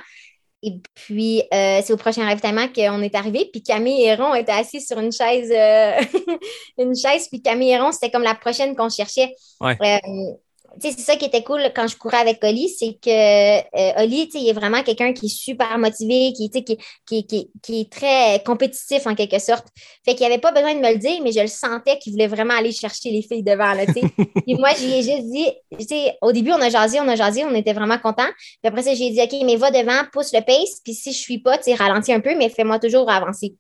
Et 0.64 0.74
puis, 0.94 1.42
euh, 1.52 1.80
c'est 1.82 1.92
au 1.92 1.96
prochain 1.96 2.24
ravitaillement 2.24 2.68
qu'on 2.68 3.02
est 3.02 3.16
arrivé. 3.16 3.48
Puis 3.52 3.62
Camille 3.64 4.04
Héron 4.04 4.32
était 4.34 4.52
assis 4.52 4.80
sur 4.80 4.96
une 5.00 5.10
chaise, 5.10 5.50
une 6.78 6.94
chaise. 6.94 7.26
Puis 7.28 7.42
Camille 7.42 7.70
Héron, 7.72 7.90
c'était 7.90 8.10
comme 8.12 8.22
la 8.22 8.36
prochaine 8.36 8.76
qu'on 8.76 8.88
cherchait. 8.88 9.34
Ouais. 9.80 10.00
C'est 10.80 10.98
ça 10.98 11.16
qui 11.16 11.24
était 11.24 11.42
cool 11.42 11.60
quand 11.74 11.86
je 11.86 11.96
courais 11.96 12.18
avec 12.18 12.42
Oli, 12.42 12.68
c'est 12.68 12.98
que 13.02 13.08
euh, 13.10 14.02
Oli, 14.02 14.26
tu 14.26 14.32
sais, 14.32 14.44
il 14.44 14.48
est 14.48 14.52
vraiment 14.52 14.82
quelqu'un 14.82 15.12
qui 15.12 15.26
est 15.26 15.36
super 15.36 15.78
motivé, 15.78 16.32
qui, 16.32 16.50
qui, 16.50 16.64
qui, 16.64 17.26
qui, 17.26 17.50
qui 17.62 17.80
est 17.80 17.92
très 17.92 18.42
compétitif 18.44 19.06
en 19.06 19.14
quelque 19.14 19.38
sorte. 19.38 19.66
Fait 20.04 20.14
qu'il 20.14 20.24
avait 20.26 20.38
pas 20.38 20.52
besoin 20.52 20.74
de 20.74 20.80
me 20.80 20.92
le 20.92 20.98
dire, 20.98 21.20
mais 21.22 21.32
je 21.32 21.40
le 21.40 21.46
sentais 21.46 21.98
qu'il 21.98 22.12
voulait 22.12 22.26
vraiment 22.26 22.54
aller 22.54 22.72
chercher 22.72 23.10
les 23.10 23.22
filles 23.22 23.42
devant, 23.42 23.74
là, 23.74 23.86
tu 23.86 23.94
sais. 23.94 24.00
Puis 24.46 24.54
moi, 24.54 24.70
j'ai 24.78 25.02
juste 25.02 25.30
dit, 25.30 25.46
tu 25.78 25.86
sais, 25.86 26.16
au 26.22 26.32
début, 26.32 26.52
on 26.52 26.60
a 26.60 26.70
jasé, 26.70 27.00
on 27.00 27.08
a 27.08 27.16
jasé, 27.16 27.44
on 27.44 27.54
était 27.54 27.72
vraiment 27.72 27.98
contents. 27.98 28.30
Puis 28.36 28.68
après 28.68 28.82
ça, 28.82 28.94
j'ai 28.94 29.10
dit, 29.10 29.20
OK, 29.20 29.32
mais 29.44 29.56
va 29.56 29.70
devant, 29.70 30.02
pousse 30.12 30.32
le 30.32 30.40
pace, 30.40 30.80
puis 30.84 30.94
si 30.94 31.12
je 31.12 31.18
suis 31.18 31.38
pas, 31.38 31.58
tu 31.58 31.72
ralentis 31.74 32.12
un 32.12 32.20
peu, 32.20 32.34
mais 32.36 32.48
fais-moi 32.48 32.78
toujours 32.78 33.10
avancer. 33.10 33.54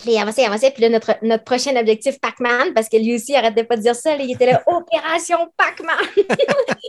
Puis 0.00 0.12
il 0.12 0.18
avançait. 0.18 0.70
Puis 0.70 0.82
là, 0.82 0.88
notre, 0.88 1.16
notre 1.22 1.44
prochain 1.44 1.76
objectif, 1.76 2.18
Pac-Man, 2.20 2.74
parce 2.74 2.88
que 2.88 2.96
lui 2.96 3.14
aussi, 3.14 3.32
il 3.32 3.36
arrêtait 3.36 3.64
pas 3.64 3.76
de 3.76 3.82
dire 3.82 3.94
ça. 3.94 4.16
là, 4.16 4.22
il 4.22 4.32
était 4.32 4.46
là, 4.46 4.62
Opération 4.66 5.38
Pac-Man. 5.56 5.96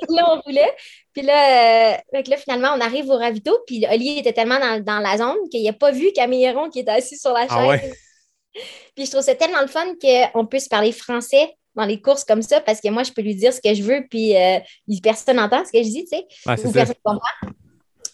là, 0.10 0.34
on 0.34 0.42
voulait. 0.46 0.72
Puis 1.14 1.24
là, 1.24 1.94
euh, 1.94 1.98
fait 2.12 2.24
que 2.24 2.30
là, 2.32 2.38
finalement, 2.38 2.70
on 2.76 2.82
arrive 2.82 3.10
au 3.10 3.18
ravito. 3.18 3.58
Puis 3.68 3.86
Oli 3.92 4.20
était 4.20 4.34
tellement 4.34 4.60
dans, 4.60 4.84
dans 4.84 5.00
la 5.00 5.18
zone 5.18 5.50
qu'il 5.52 5.64
n'a 5.64 5.74
pas 5.74 5.92
vu 5.92 6.12
Camille 6.14 6.46
Héron 6.46 6.70
qui 6.70 6.80
était 6.80 6.92
assis 6.92 7.18
sur 7.18 7.34
la 7.34 7.42
chaise. 7.42 7.52
Ah 7.52 7.68
ouais? 7.68 7.92
Puis 8.96 9.06
je 9.06 9.12
trouve 9.12 9.24
ça 9.24 9.36
tellement 9.36 9.62
le 9.62 9.68
fun 9.68 9.86
qu'on 10.02 10.46
puisse 10.46 10.68
parler 10.68 10.92
français 10.92 11.56
dans 11.76 11.86
les 11.86 12.02
courses 12.02 12.26
comme 12.26 12.42
ça, 12.42 12.60
parce 12.62 12.82
que 12.82 12.90
moi, 12.90 13.04
je 13.04 13.12
peux 13.12 13.22
lui 13.22 13.36
dire 13.36 13.54
ce 13.54 13.62
que 13.62 13.74
je 13.74 13.84
veux, 13.84 14.06
puis 14.10 14.36
euh, 14.36 14.60
personne 15.02 15.38
n'entend 15.38 15.64
ce 15.64 15.72
que 15.72 15.78
je 15.78 15.90
dis, 15.90 16.06
tu 16.06 16.18
sais. 16.18 16.26
Ouais, 16.46 16.66
ou 16.66 16.72
personne 16.72 16.96
comprend. 17.04 17.54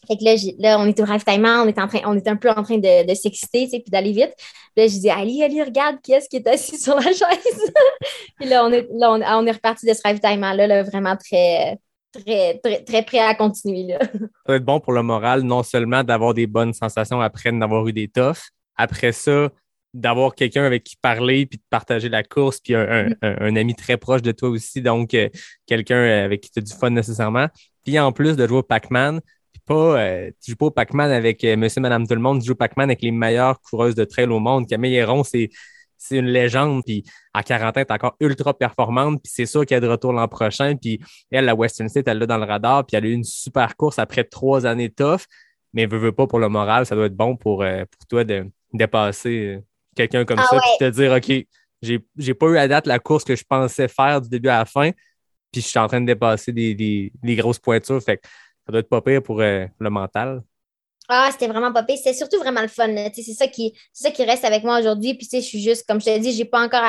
Fait 0.08 0.18
que 0.18 0.24
là, 0.24 0.36
là, 0.60 0.80
on 0.80 0.86
est 0.86 1.00
au 1.00 1.06
ravitaillement, 1.06 1.64
on 1.64 1.68
est, 1.68 1.80
en 1.80 1.88
train, 1.88 2.00
on 2.06 2.18
un 2.26 2.36
peu 2.36 2.50
en 2.50 2.64
train 2.64 2.78
de, 2.78 3.08
de 3.08 3.14
s'exciter, 3.14 3.66
tu 3.66 3.72
sais, 3.72 3.80
puis 3.80 3.92
d'aller 3.92 4.12
vite. 4.12 4.34
Puis 4.38 4.86
là, 4.86 4.88
je 4.88 5.00
dis, 5.00 5.10
Ali, 5.10 5.44
Ali, 5.44 5.62
regarde 5.64 5.98
qui 6.02 6.14
est-ce 6.14 6.28
qui 6.30 6.38
est 6.38 6.48
assis 6.48 6.78
sur 6.82 6.96
la 6.96 7.02
chaise? 7.02 7.72
puis 8.40 8.48
là, 8.50 8.66
on 8.66 8.72
est, 8.72 8.88
là, 8.94 9.12
on, 9.12 9.22
on 9.22 9.46
est 9.48 9.52
reparti 9.52 9.86
de 9.86 9.94
ce 9.94 10.02
ravitaillement-là, 10.04 10.68
là, 10.68 10.84
vraiment 10.84 11.16
très, 11.16 11.78
très, 12.14 12.58
très, 12.64 12.84
très 12.84 13.04
prêt 13.04 13.20
à 13.20 13.36
continuer. 13.36 13.84
Là. 13.94 14.00
Ça 14.14 14.18
va 14.48 14.56
être 14.56 14.66
bon 14.66 14.80
pour 14.80 14.94
le 14.94 15.04
moral, 15.04 15.42
non 15.42 15.64
seulement 15.64 16.04
d'avoir 16.04 16.34
des 16.34 16.48
bonnes 16.48 16.74
sensations 16.74 17.22
après 17.22 17.52
d'avoir 17.52 17.88
eu 17.88 17.94
des 17.94 18.08
toughs, 18.08 18.38
après 18.76 19.12
ça, 19.12 19.50
d'avoir 19.94 20.36
quelqu'un 20.36 20.66
avec 20.66 20.84
qui 20.84 20.98
parler, 20.98 21.46
puis 21.46 21.58
de 21.58 21.64
partager 21.70 22.10
la 22.10 22.22
course, 22.22 22.60
puis 22.60 22.76
un, 22.76 22.82
un- 22.90 23.10
un- 23.22 23.36
un 23.40 23.56
ami 23.56 23.76
très 23.76 23.96
proche 23.96 24.22
de 24.22 24.34
toi 24.34 24.50
aussi, 24.50 24.82
donc 24.82 25.14
euh, 25.14 25.30
quelqu'un 25.66 25.96
euh, 25.96 26.26
avec 26.26 26.42
qui 26.42 26.52
tu 26.52 26.60
as 26.60 26.62
du 26.62 26.74
fun 26.74 26.90
nécessairement. 26.90 27.48
Puis 27.86 27.98
en 27.98 28.12
plus 28.12 28.36
de 28.36 28.46
jouer 28.46 28.58
au 28.58 28.64
Pac-Man, 28.64 29.22
pas, 29.66 30.00
euh, 30.00 30.32
tu 30.44 30.52
joues 30.52 30.58
pas 30.58 30.66
au 30.68 30.72
Pac-Man 30.72 31.12
avec 31.12 31.44
euh, 31.44 31.58
monsieur, 31.58 31.82
madame, 31.82 32.08
tout 32.08 32.16
le 32.16 32.22
monde, 32.22 32.40
tu 32.40 32.48
joues 32.48 32.54
au 32.54 32.56
Pac-Man 32.56 32.90
avec 32.90 33.02
les 33.02 33.12
meilleures 33.12 33.60
coureuses 33.62 33.96
de 33.96 34.04
trail 34.06 34.28
au 34.28 34.40
monde. 34.40 34.68
Camille 34.68 34.96
Héron, 34.96 35.24
c'est 35.24 35.50
c'est 35.98 36.18
une 36.18 36.28
légende, 36.28 36.84
puis 36.86 37.04
à 37.34 37.44
40 37.44 37.66
ans, 37.66 37.72
elle 37.76 37.82
est 37.82 37.92
encore 37.92 38.16
ultra 38.20 38.54
performante, 38.54 39.22
puis 39.24 39.32
c'est 39.34 39.46
sûr 39.46 39.66
qu'elle 39.66 39.80
est 39.80 39.88
de 39.88 39.88
retour 39.88 40.14
l'an 40.14 40.28
prochain, 40.28 40.76
puis 40.76 41.00
elle, 41.32 41.46
la 41.46 41.56
Western 41.56 41.90
State, 41.90 42.08
elle 42.08 42.20
l'a 42.20 42.26
dans 42.26 42.38
le 42.38 42.46
radar, 42.46 42.86
puis 42.86 42.96
elle 42.96 43.06
a 43.06 43.08
eu 43.08 43.14
une 43.14 43.24
super 43.24 43.76
course 43.76 43.98
après 44.00 44.24
trois 44.24 44.66
années 44.66 44.90
tough, 44.90 45.22
mais 45.74 45.86
veut, 45.86 45.98
veut 45.98 46.12
pas 46.12 46.28
pour 46.28 46.40
le 46.40 46.50
moral, 46.50 46.86
ça 46.86 46.96
doit 46.96 47.06
être 47.06 47.16
bon 47.16 47.36
pour, 47.36 47.64
euh, 47.64 47.86
pour 47.86 48.06
toi 48.08 48.24
de 48.24 48.46
dépasser 48.74 49.56
euh, 49.56 49.60
quelqu'un 49.96 50.26
comme 50.26 50.40
Ah 50.40 50.48
ça, 50.50 50.60
puis 50.60 50.86
te 50.86 50.90
dire, 50.92 51.12
OK, 51.12 51.48
j'ai 51.82 52.06
j'ai 52.18 52.34
pas 52.34 52.48
eu 52.48 52.58
à 52.58 52.68
date 52.68 52.88
la 52.88 53.00
course 53.00 53.24
que 53.24 53.36
je 53.36 53.44
pensais 53.44 53.88
faire 53.88 54.22
du 54.22 54.30
début 54.30 54.50
à 54.50 54.60
la 54.60 54.66
fin, 54.66 54.92
puis 55.52 55.62
je 55.62 55.68
suis 55.68 55.80
en 55.80 55.88
train 55.88 56.02
de 56.02 56.06
dépasser 56.06 56.52
des, 56.52 56.76
des, 56.76 57.12
des 57.24 57.36
grosses 57.36 57.60
pointures. 57.60 58.02
Fait 58.02 58.18
que 58.18 58.28
ça 58.66 58.72
doit 58.72 58.80
être 58.80 58.90
pas 58.90 59.02
pire 59.02 59.22
pour 59.22 59.42
euh, 59.42 59.66
le 59.80 59.90
mental. 59.90 60.42
Ah, 61.08 61.30
c'était 61.32 61.48
vraiment 61.48 61.72
pas 61.72 61.84
pire. 61.84 61.98
C'était 61.98 62.16
surtout 62.16 62.40
vraiment 62.40 62.62
le 62.62 62.68
fun. 62.68 62.88
C'est 63.14 63.22
ça, 63.22 63.48
qui, 63.48 63.78
ça 63.94 64.10
qui 64.10 64.24
reste 64.24 64.44
avec 64.44 64.64
moi 64.64 64.80
aujourd'hui. 64.80 65.14
Puis, 65.14 65.28
je 65.32 65.40
suis 65.40 65.62
juste, 65.62 65.86
comme 65.88 66.02
je 66.02 66.06
te 66.06 66.18
dit, 66.18 66.32
j'ai 66.32 66.46
pas 66.46 66.66
encore, 66.66 66.82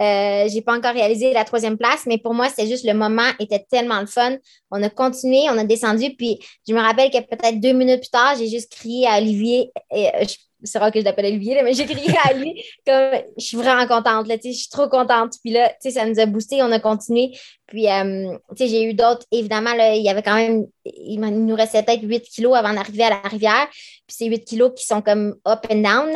euh, 0.00 0.46
j'ai 0.48 0.60
pas 0.60 0.76
encore 0.76 0.92
réalisé 0.92 1.32
la 1.32 1.44
troisième 1.44 1.78
place, 1.78 2.04
mais 2.06 2.18
pour 2.18 2.34
moi, 2.34 2.50
c'était 2.50 2.66
juste 2.66 2.84
le 2.84 2.92
moment 2.92 3.30
était 3.38 3.64
tellement 3.70 4.00
le 4.00 4.06
fun. 4.06 4.36
On 4.70 4.82
a 4.82 4.90
continué, 4.90 5.44
on 5.48 5.56
a 5.56 5.64
descendu. 5.64 6.14
Puis, 6.16 6.38
je 6.68 6.74
me 6.74 6.80
rappelle 6.80 7.10
que 7.10 7.20
peut-être 7.20 7.60
deux 7.60 7.72
minutes 7.72 8.00
plus 8.00 8.10
tard, 8.10 8.36
j'ai 8.36 8.48
juste 8.48 8.70
crié 8.72 9.06
à 9.06 9.16
Olivier. 9.16 9.72
Et, 9.90 10.08
euh, 10.08 10.24
c'est 10.64 10.78
rare 10.78 10.92
que 10.92 11.00
je 11.00 11.04
l'appelle 11.04 11.26
Olivier, 11.26 11.60
mais 11.62 11.74
j'ai 11.74 11.86
crié 11.86 12.14
à 12.24 12.32
lui 12.32 12.62
comme 12.86 13.20
je 13.38 13.44
suis 13.44 13.56
vraiment 13.56 13.86
contente, 13.86 14.26
là, 14.28 14.36
je 14.42 14.50
suis 14.50 14.68
trop 14.68 14.88
contente. 14.88 15.34
Puis 15.42 15.52
là, 15.52 15.72
ça 15.80 16.06
nous 16.06 16.18
a 16.18 16.26
boosté, 16.26 16.62
on 16.62 16.72
a 16.72 16.80
continué. 16.80 17.32
Puis, 17.66 17.88
euh, 17.88 18.36
j'ai 18.58 18.84
eu 18.84 18.94
d'autres, 18.94 19.24
évidemment, 19.30 19.72
il 19.72 20.02
y 20.02 20.08
avait 20.10 20.22
quand 20.22 20.34
même, 20.34 20.66
il, 20.84 21.20
nous 21.20 21.54
restait 21.54 21.82
peut-être 21.82 22.02
8 22.02 22.20
kilos 22.22 22.54
avant 22.54 22.74
d'arriver 22.74 23.04
à 23.04 23.10
la 23.10 23.20
rivière. 23.20 23.66
Puis 23.70 24.16
c'est 24.18 24.26
8 24.26 24.44
kilos 24.44 24.72
qui 24.76 24.84
sont 24.84 25.00
comme 25.00 25.36
up 25.48 25.60
and 25.70 25.80
down. 25.80 26.10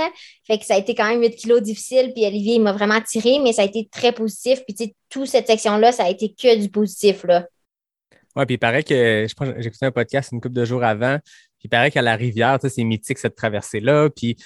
Fait 0.47 0.59
que 0.59 0.67
ça 0.67 0.75
a 0.75 0.79
été 0.79 0.95
quand 0.95 1.09
même 1.09 1.21
8 1.21 1.35
kilos 1.37 1.63
difficile. 1.63 2.13
Puis 2.15 2.27
Olivier, 2.27 2.57
il 2.57 2.63
m'a 2.63 2.73
vraiment 2.73 3.01
tiré, 3.01 3.39
mais 3.43 3.53
ça 3.53 3.63
a 3.63 3.65
été 3.65 3.89
très 3.91 4.13
positif. 4.13 4.63
Puis, 4.67 4.95
toute 5.09 5.29
cette 5.29 5.47
section-là, 5.47 5.93
ça 5.93 6.05
a 6.05 6.11
été 6.11 6.29
que 6.29 6.61
du 6.61 6.69
positif. 6.69 7.25
Ouais, 7.25 8.45
puis 8.45 8.57
il 8.57 8.59
paraît 8.59 8.83
que, 8.83 9.25
écouté 9.25 9.87
un 9.87 9.93
podcast 9.93 10.31
une 10.33 10.43
couple 10.43 10.57
de 10.57 10.65
jours 10.67 10.85
avant, 10.85 11.19
il 11.67 11.69
paraît 11.69 11.91
qu'à 11.91 12.03
la 12.03 12.15
rivière, 12.15 12.59
c'est 12.63 12.85
mythique 12.85 13.19
cette 13.19 13.35
traversée-là. 13.35 14.09
Puis 14.11 14.37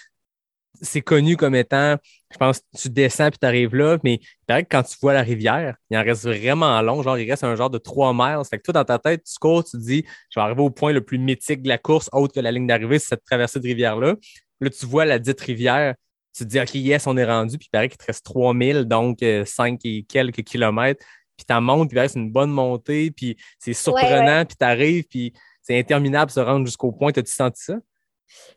c'est 0.80 1.02
connu 1.02 1.36
comme 1.36 1.54
étant, 1.54 1.96
je 2.32 2.38
pense, 2.38 2.62
tu 2.80 2.88
descends 2.88 3.28
puis 3.28 3.38
tu 3.38 3.46
arrives 3.46 3.74
là, 3.74 3.98
mais 4.02 4.14
il 4.14 4.46
paraît 4.46 4.62
que 4.62 4.68
quand 4.70 4.82
tu 4.82 4.96
vois 5.02 5.12
la 5.12 5.20
rivière, 5.20 5.76
il 5.90 5.98
en 5.98 6.02
reste 6.02 6.24
vraiment 6.24 6.80
long. 6.80 7.02
Genre, 7.02 7.18
il 7.18 7.30
reste 7.30 7.44
un 7.44 7.54
genre 7.56 7.68
de 7.68 7.76
trois 7.76 8.14
miles. 8.14 8.42
Fait 8.48 8.56
que 8.56 8.62
toi, 8.62 8.72
dans 8.72 8.84
ta 8.84 8.98
tête, 8.98 9.22
tu 9.24 9.38
cours, 9.38 9.62
tu 9.64 9.72
te 9.72 9.76
dis, 9.76 10.04
je 10.30 10.40
vais 10.40 10.44
arriver 10.44 10.62
au 10.62 10.70
point 10.70 10.92
le 10.92 11.02
plus 11.02 11.18
mythique 11.18 11.62
de 11.62 11.68
la 11.68 11.76
course, 11.76 12.08
autre 12.12 12.32
que 12.32 12.40
la 12.40 12.52
ligne 12.52 12.66
d'arrivée, 12.66 12.98
c'est 12.98 13.08
cette 13.08 13.24
traversée 13.24 13.60
de 13.60 13.66
rivière-là. 13.66 14.14
Là, 14.60 14.70
tu 14.70 14.86
vois 14.86 15.04
la 15.04 15.18
dite 15.18 15.40
rivière, 15.42 15.94
tu 16.34 16.44
te 16.44 16.48
dis, 16.48 16.58
OK, 16.58 16.74
yes, 16.74 17.06
on 17.06 17.18
est 17.18 17.26
rendu. 17.26 17.58
Puis 17.58 17.66
il 17.66 17.70
paraît 17.70 17.88
qu'il 17.90 17.98
te 17.98 18.06
reste 18.06 18.24
3000, 18.24 18.84
donc 18.84 19.18
5 19.20 19.74
euh, 19.74 19.76
et 19.84 20.04
quelques 20.04 20.42
kilomètres. 20.42 21.04
Puis 21.36 21.44
tu 21.46 21.60
montes, 21.60 21.90
puis 21.90 21.98
c'est 22.08 22.18
une 22.18 22.30
bonne 22.30 22.50
montée, 22.50 23.10
puis 23.10 23.36
c'est 23.58 23.72
surprenant, 23.72 24.46
puis 24.46 24.56
tu 24.58 24.64
arrives, 24.64 25.04
puis 25.08 25.32
c'est 25.62 25.78
interminable 25.78 26.30
se 26.30 26.40
rendre 26.40 26.66
jusqu'au 26.66 26.92
point. 26.92 27.10
As-tu 27.10 27.32
senti 27.32 27.62
ça? 27.62 27.74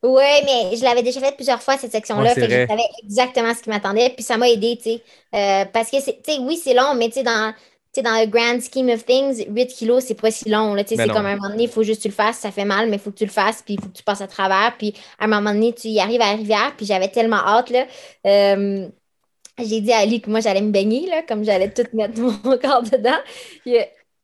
Oui, 0.04 0.24
mais 0.46 0.76
je 0.76 0.84
l'avais 0.84 1.04
déjà 1.04 1.20
fait 1.20 1.36
plusieurs 1.36 1.62
fois, 1.62 1.78
cette 1.78 1.92
section-là. 1.92 2.34
fait 2.34 2.42
que 2.42 2.50
je 2.50 2.68
savais 2.68 2.84
exactement 3.04 3.54
ce 3.54 3.62
qui 3.62 3.70
m'attendait. 3.70 4.10
Puis 4.10 4.24
ça 4.24 4.38
m'a 4.38 4.50
aidé, 4.50 4.78
tu 4.78 4.84
sais. 4.84 5.04
Euh, 5.34 5.66
parce 5.72 5.89
que, 5.89 5.98
tu 5.98 6.12
sais, 6.24 6.39
oui, 6.39 6.60
c'est 6.62 6.74
long, 6.74 6.94
mais 6.96 7.08
tu 7.08 7.16
sais, 7.16 7.24
dans, 7.24 7.54
dans 8.02 8.20
le 8.20 8.28
grand 8.28 8.60
scheme 8.62 8.89
of 8.89 9.06
things, 9.06 9.46
8 9.48 9.68
kilos, 9.68 10.04
c'est 10.06 10.20
pas 10.20 10.32
si 10.32 10.50
long. 10.50 10.76
C'est 10.86 10.96
comme 11.08 11.26
à 11.26 11.30
un 11.30 11.36
moment 11.36 11.50
donné, 11.50 11.63
il 11.63 11.70
faut 11.70 11.84
juste 11.84 12.00
que 12.00 12.04
tu 12.04 12.08
le 12.10 12.13
fasses. 12.13 12.39
Ça 12.39 12.52
fait 12.52 12.66
mal, 12.66 12.89
mais 12.89 12.98
il 12.98 13.00
faut 13.00 13.12
que 13.12 13.18
tu 13.18 13.26
le 13.26 13.32
fasses. 13.32 13.62
Puis 13.63 13.76
il 13.76 13.82
faut 13.82 13.88
que 13.88 13.98
tu 13.98 14.04
passes 14.04 14.22
à 14.22 14.28
travers. 14.28 14.76
Puis 14.78 14.94
à 15.20 15.26
un 15.26 15.28
moment 15.28 15.54
donné, 15.54 15.74
tu 15.74 15.88
y 15.88 16.00
arrives 16.00 16.22
à 16.22 16.32
la 16.32 16.38
rivière. 16.38 16.74
Puis 16.76 16.86
j'avais 16.86 17.10
tellement 17.10 17.38
hâte, 17.38 17.70
là. 17.70 17.86
Euh, 18.28 18.88
j'ai 19.60 19.82
dit 19.82 19.94
à 19.94 20.00
Ali 20.00 20.20
que 20.20 20.30
moi, 20.30 20.39
j'allais 20.39 20.62
me 20.62 20.72
baigner, 20.72 21.08
là, 21.08 21.22
comme 21.22 21.44
j'allais 21.46 21.72
tout 21.72 21.86
mettre 21.94 22.20
mon 22.20 22.58
corps 22.58 22.84
dedans. 22.84 23.20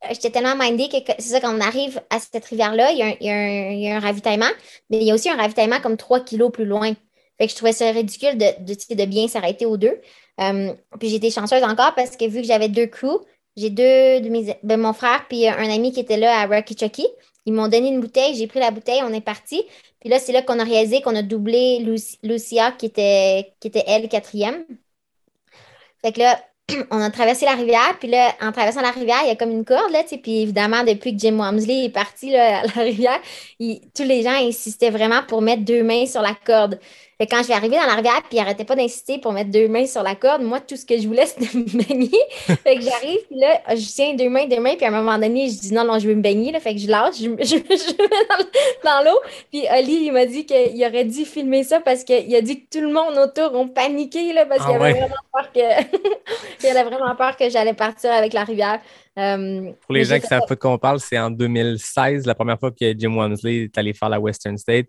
J'étais 0.09 0.29
tellement 0.29 0.55
mindée 0.55 0.89
que 0.89 0.97
c'est 1.19 1.29
ça, 1.29 1.39
quand 1.39 1.55
on 1.55 1.62
arrive 1.62 2.01
à 2.09 2.19
cette 2.19 2.45
rivière-là, 2.45 2.91
il, 2.91 3.17
y, 3.21 3.89
a 3.89 3.95
un 3.95 3.99
ravitaillement, 3.99 4.49
mais 4.89 4.97
il 4.97 5.03
y 5.03 5.12
a 5.12 5.13
aussi 5.13 5.29
un 5.29 5.35
ravitaillement 5.35 5.81
comme 5.81 5.97
3 5.97 6.21
kilos 6.21 6.51
plus 6.51 6.65
loin. 6.65 6.93
Fait 7.38 7.45
que 7.45 7.51
je 7.51 7.55
trouvais 7.55 7.73
ça 7.73 7.89
ridicule 7.91 8.38
de, 8.38 8.45
de, 8.65 8.95
de 8.95 9.05
bien 9.05 9.27
s'arrêter 9.27 9.65
aux 9.65 9.77
deux. 9.77 9.99
Euh, 10.41 10.73
puis 10.99 11.09
j'étais 11.09 11.29
chanceuse 11.31 11.63
encore 11.63 11.95
parce 11.95 12.15
que 12.17 12.25
vu 12.25 12.41
que 12.41 12.47
j'avais 12.47 12.69
deux 12.69 12.88
crews, 12.88 13.21
j'ai 13.55 13.69
deux 13.69 14.21
de 14.21 14.29
mes, 14.29 14.57
ben, 14.63 14.79
mon 14.79 14.93
frère 14.93 15.25
puis 15.27 15.47
un 15.47 15.69
ami 15.69 15.91
qui 15.91 15.99
était 15.99 16.17
là 16.17 16.39
à 16.39 16.47
Rocky 16.47 16.77
Chucky. 16.77 17.07
Ils 17.45 17.53
m'ont 17.53 17.67
donné 17.67 17.89
une 17.89 17.99
bouteille, 17.99 18.35
j'ai 18.35 18.47
pris 18.47 18.59
la 18.59 18.71
bouteille, 18.71 19.01
on 19.03 19.13
est 19.13 19.21
parti. 19.21 19.63
Puis 19.99 20.09
là, 20.09 20.19
c'est 20.19 20.31
là 20.31 20.41
qu'on 20.41 20.59
a 20.59 20.63
réalisé 20.63 21.01
qu'on 21.01 21.15
a 21.15 21.23
doublé 21.23 21.79
Lucia, 22.23 22.71
qui 22.73 22.85
était, 22.85 23.53
qui 23.59 23.67
était 23.67 23.83
elle, 23.88 24.07
quatrième. 24.07 24.65
Fait 26.01 26.12
que 26.12 26.19
là, 26.19 26.39
on 26.91 27.01
a 27.01 27.10
traversé 27.10 27.45
la 27.45 27.53
rivière, 27.53 27.95
puis 27.99 28.10
là, 28.10 28.34
en 28.41 28.51
traversant 28.51 28.82
la 28.82 28.91
rivière, 28.91 29.19
il 29.23 29.27
y 29.27 29.32
a 29.32 29.36
comme 29.36 29.51
une 29.51 29.65
corde, 29.65 29.91
là, 29.91 30.03
tu 30.03 30.10
sais, 30.10 30.17
puis 30.17 30.41
évidemment, 30.41 30.84
depuis 30.84 31.15
que 31.15 31.19
Jim 31.19 31.38
Wamsley 31.39 31.86
est 31.86 31.93
parti 31.93 32.32
là, 32.32 32.60
à 32.60 32.63
la 32.63 32.84
rivière, 32.84 33.19
tous 33.60 34.03
les 34.03 34.23
gens 34.23 34.36
insistaient 34.47 34.89
vraiment 34.89 35.21
pour 35.27 35.41
mettre 35.41 35.63
deux 35.63 35.84
mains 35.84 36.05
sur 36.05 36.21
la 36.21 36.36
corde 36.45 36.79
quand 37.27 37.43
je 37.43 37.49
vais 37.49 37.53
arriver 37.53 37.75
dans 37.75 37.86
la 37.86 37.95
rivière, 37.95 38.21
puis 38.29 38.38
il 38.38 38.39
arrêtait 38.39 38.63
pas 38.63 38.77
d'insister 38.77 39.17
pour 39.17 39.34
mettre 39.34 39.51
deux 39.51 39.67
mains 39.67 39.86
sur 39.86 40.03
la 40.03 40.15
corde, 40.15 40.41
moi, 40.41 40.62
tout 40.62 40.77
ce 40.77 40.86
que 40.86 40.97
je 40.97 41.05
voulais, 41.05 41.25
c'était 41.25 41.58
me 41.58 41.65
baigner. 41.65 42.17
fait 42.45 42.75
que 42.75 42.82
j'arrive, 42.82 43.19
puis 43.29 43.38
là, 43.38 43.60
je 43.75 43.93
tiens 43.93 44.13
deux 44.15 44.29
mains, 44.29 44.47
deux 44.47 44.62
mains, 44.62 44.75
puis 44.75 44.86
à 44.86 44.88
un 44.88 44.91
moment 44.91 45.17
donné, 45.17 45.49
je 45.49 45.60
dis 45.60 45.73
non, 45.73 45.84
non, 45.84 45.99
je 45.99 46.08
veux 46.08 46.15
me 46.15 46.21
baigner. 46.21 46.53
Là, 46.53 46.62
fait 46.62 46.73
que 46.73 46.79
je 46.79 46.88
lâche, 46.88 47.15
je, 47.17 47.23
je, 47.39 47.58
je 47.58 47.97
mets 47.97 48.10
dans, 48.86 49.03
l'eau. 49.03 49.19
Puis 49.51 49.67
Ali, 49.67 50.05
il 50.05 50.13
m'a 50.13 50.25
dit 50.25 50.45
qu'il 50.45 50.82
aurait 50.86 51.03
dû 51.03 51.25
filmer 51.25 51.63
ça 51.63 51.82
parce 51.82 52.05
qu'il 52.05 52.34
a 52.34 52.41
dit 52.41 52.63
que 52.63 52.79
tout 52.79 52.86
le 52.86 52.93
monde 52.93 53.17
autour 53.17 53.53
ont 53.53 53.67
paniqué, 53.67 54.32
là, 54.32 54.45
parce 54.45 54.65
qu'il 54.65 54.75
ah 54.75 54.84
avait 54.84 54.93
vraiment 54.93 55.15
peur 55.34 55.51
que. 55.51 55.60
il 56.63 56.67
avait 56.69 56.89
vraiment 56.89 57.15
peur 57.17 57.36
que 57.36 57.49
j'allais 57.49 57.73
partir 57.73 58.13
avec 58.13 58.32
la 58.32 58.45
rivière. 58.45 58.79
Euh, 59.17 59.71
pour 59.82 59.93
les 59.93 60.05
gens 60.05 60.17
qui 60.19 60.27
savent 60.27 60.45
pas 60.47 60.55
de 60.55 60.60
quoi 60.60 60.71
on 60.71 60.77
parle, 60.77 61.01
c'est 61.01 61.19
en 61.19 61.29
2016, 61.29 62.25
la 62.25 62.36
première 62.36 62.58
fois 62.58 62.71
que 62.71 62.97
Jim 62.97 63.13
Wamsley 63.17 63.63
est 63.63 63.77
allé 63.77 63.93
faire 63.93 64.08
la 64.08 64.21
Western 64.21 64.58
State 64.58 64.88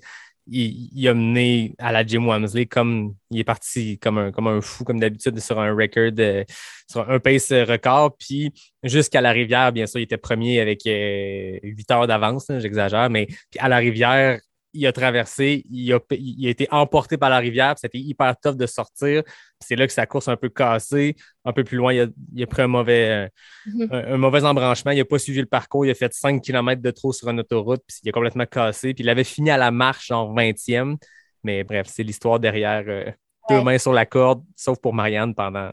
il, 0.51 1.09
a 1.09 1.15
mené 1.15 1.75
à 1.79 1.93
la 1.93 2.05
Jim 2.05 2.27
Wamsley 2.27 2.67
comme 2.67 3.15
il 3.31 3.39
est 3.39 3.45
parti 3.45 3.99
comme 3.99 4.19
un, 4.19 4.33
comme 4.33 4.49
un 4.49 4.61
fou, 4.61 4.85
comme 4.85 4.99
d'habitude, 4.99 5.39
sur 5.41 5.61
un 5.61 5.73
record, 5.75 6.13
euh, 6.19 6.45
sur 6.91 7.09
un 7.09 7.19
pace 7.21 7.53
record. 7.53 8.17
Puis 8.19 8.53
jusqu'à 8.83 9.21
la 9.21 9.31
rivière, 9.31 9.73
bien 9.73 9.87
sûr, 9.87 10.01
il 10.01 10.05
était 10.05 10.17
premier 10.17 10.61
avec 10.61 10.87
euh, 10.87 11.59
8 11.63 11.91
heures 11.93 12.07
d'avance, 12.07 12.47
j'exagère, 12.59 13.11
mais 13.11 13.29
à 13.59 13.69
la 13.69 13.77
rivière, 13.79 14.41
il 14.73 14.87
a 14.87 14.93
traversé, 14.93 15.65
il 15.71 15.93
a, 15.93 15.99
il 16.11 16.47
a 16.47 16.51
été 16.51 16.69
emporté 16.71 17.17
par 17.17 17.31
la 17.31 17.39
rivière, 17.39 17.75
c'était 17.77 17.99
hyper 17.99 18.37
tough 18.39 18.57
de 18.57 18.67
sortir. 18.67 19.23
C'est 19.59 19.77
là 19.77 19.87
que 19.87 19.93
sa 19.93 20.07
course 20.07 20.29
a 20.29 20.33
un 20.33 20.37
peu 20.37 20.49
cassé. 20.49 21.17
Un 21.45 21.53
peu 21.53 21.65
plus 21.65 21.77
loin, 21.77 21.93
il 21.93 22.01
a, 22.01 22.07
il 22.35 22.43
a 22.43 22.47
pris 22.47 22.63
un 22.63 22.67
mauvais, 22.67 23.31
mhm. 23.67 23.89
un, 23.91 24.17
mauvais 24.17 24.45
embranchement. 24.45 24.93
Il 24.93 24.99
n'a 24.99 25.05
pas 25.05 25.19
suivi 25.19 25.41
le 25.41 25.47
parcours. 25.47 25.85
Il 25.85 25.91
a 25.91 25.95
fait 25.95 26.13
5 26.13 26.43
km 26.43 26.81
de 26.81 26.91
trop 26.91 27.13
sur 27.13 27.29
une 27.29 27.41
autoroute, 27.41 27.83
puis 27.87 27.99
il 28.05 28.09
a 28.09 28.13
complètement 28.13 28.47
cassé. 28.47 28.95
Puis 28.95 29.05
il 29.05 29.09
avait 29.09 29.25
fini 29.25 29.51
à 29.51 29.57
la 29.57 29.71
marche 29.71 30.11
en 30.11 30.35
20e. 30.35 30.97
Mais 31.43 31.65
bref, 31.65 31.87
c'est 31.91 32.03
l'histoire 32.03 32.39
derrière 32.39 32.85
euh, 32.87 33.11
deux 33.49 33.63
mains 33.63 33.79
sur 33.79 33.93
la 33.93 34.07
corde, 34.07 34.43
sauf 34.57 34.79
pour 34.81 34.95
Marianne 34.95 35.35
pendant 35.35 35.71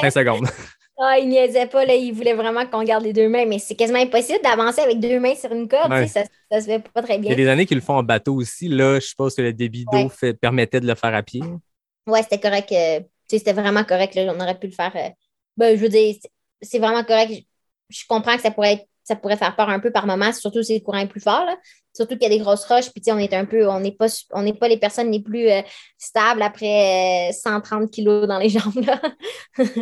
5 0.00 0.10
secondes. 0.12 0.46
Ah, 0.98 1.18
il 1.18 1.28
niaisait 1.28 1.66
pas, 1.66 1.84
là, 1.84 1.94
il 1.94 2.12
voulait 2.12 2.34
vraiment 2.34 2.66
qu'on 2.66 2.82
garde 2.84 3.02
les 3.02 3.12
deux 3.12 3.28
mains, 3.28 3.46
mais 3.46 3.58
c'est 3.58 3.74
quasiment 3.74 3.98
impossible 3.98 4.40
d'avancer 4.42 4.82
avec 4.82 5.00
deux 5.00 5.18
mains 5.18 5.34
sur 5.34 5.50
une 5.50 5.66
corde, 5.66 5.90
ça, 6.06 6.22
ça 6.50 6.60
se 6.60 6.66
fait 6.66 6.78
pas 6.80 7.02
très 7.02 7.18
bien. 7.18 7.30
Il 7.30 7.38
y 7.38 7.40
a 7.40 7.44
des 7.44 7.48
années 7.48 7.66
qu'ils 7.66 7.78
le 7.78 7.82
font 7.82 7.96
en 7.96 8.02
bateau 8.02 8.34
aussi, 8.34 8.68
là, 8.68 8.96
je 9.00 9.06
suppose 9.06 9.34
que 9.34 9.42
le 9.42 9.52
débit 9.52 9.86
d'eau 9.90 10.10
permettait 10.40 10.80
de 10.80 10.86
le 10.86 10.94
faire 10.94 11.14
à 11.14 11.22
pied. 11.22 11.42
Ouais, 12.06 12.22
c'était 12.22 12.40
correct, 12.40 12.70
euh, 12.72 13.00
c'était 13.26 13.52
vraiment 13.52 13.84
correct, 13.84 14.14
là, 14.14 14.32
on 14.36 14.40
aurait 14.40 14.58
pu 14.58 14.66
le 14.66 14.72
faire. 14.72 14.92
Euh, 14.94 15.08
ben, 15.56 15.76
je 15.76 15.82
veux 15.82 15.88
dire, 15.88 16.14
c'est 16.60 16.78
vraiment 16.78 17.04
correct, 17.04 17.42
je, 17.88 18.02
comprends 18.08 18.36
que 18.36 18.42
ça 18.42 18.50
pourrait 18.50 18.74
être 18.74 18.86
ça 19.04 19.16
pourrait 19.16 19.36
faire 19.36 19.56
peur 19.56 19.68
un 19.68 19.80
peu 19.80 19.90
par 19.90 20.06
moment, 20.06 20.32
surtout 20.32 20.62
si 20.62 20.74
le 20.78 20.80
courant 20.80 20.98
est 20.98 21.08
plus 21.08 21.20
fort. 21.20 21.44
Là. 21.44 21.56
Surtout 21.92 22.14
qu'il 22.14 22.22
y 22.22 22.26
a 22.26 22.28
des 22.28 22.38
grosses 22.38 22.64
roches, 22.64 22.90
puis 22.90 23.02
on 23.08 23.18
est 23.18 23.34
un 23.34 23.44
peu, 23.44 23.68
on 23.68 23.80
n'est 23.80 23.90
pas, 23.90 24.06
on 24.30 24.42
n'est 24.42 24.52
pas 24.52 24.68
les 24.68 24.76
personnes 24.76 25.10
les 25.10 25.20
plus 25.20 25.50
euh, 25.50 25.60
stables 25.98 26.40
après 26.40 27.32
130 27.32 27.90
kilos 27.90 28.28
dans 28.28 28.38
les 28.38 28.48
jambes. 28.48 28.84
Là. 28.86 29.00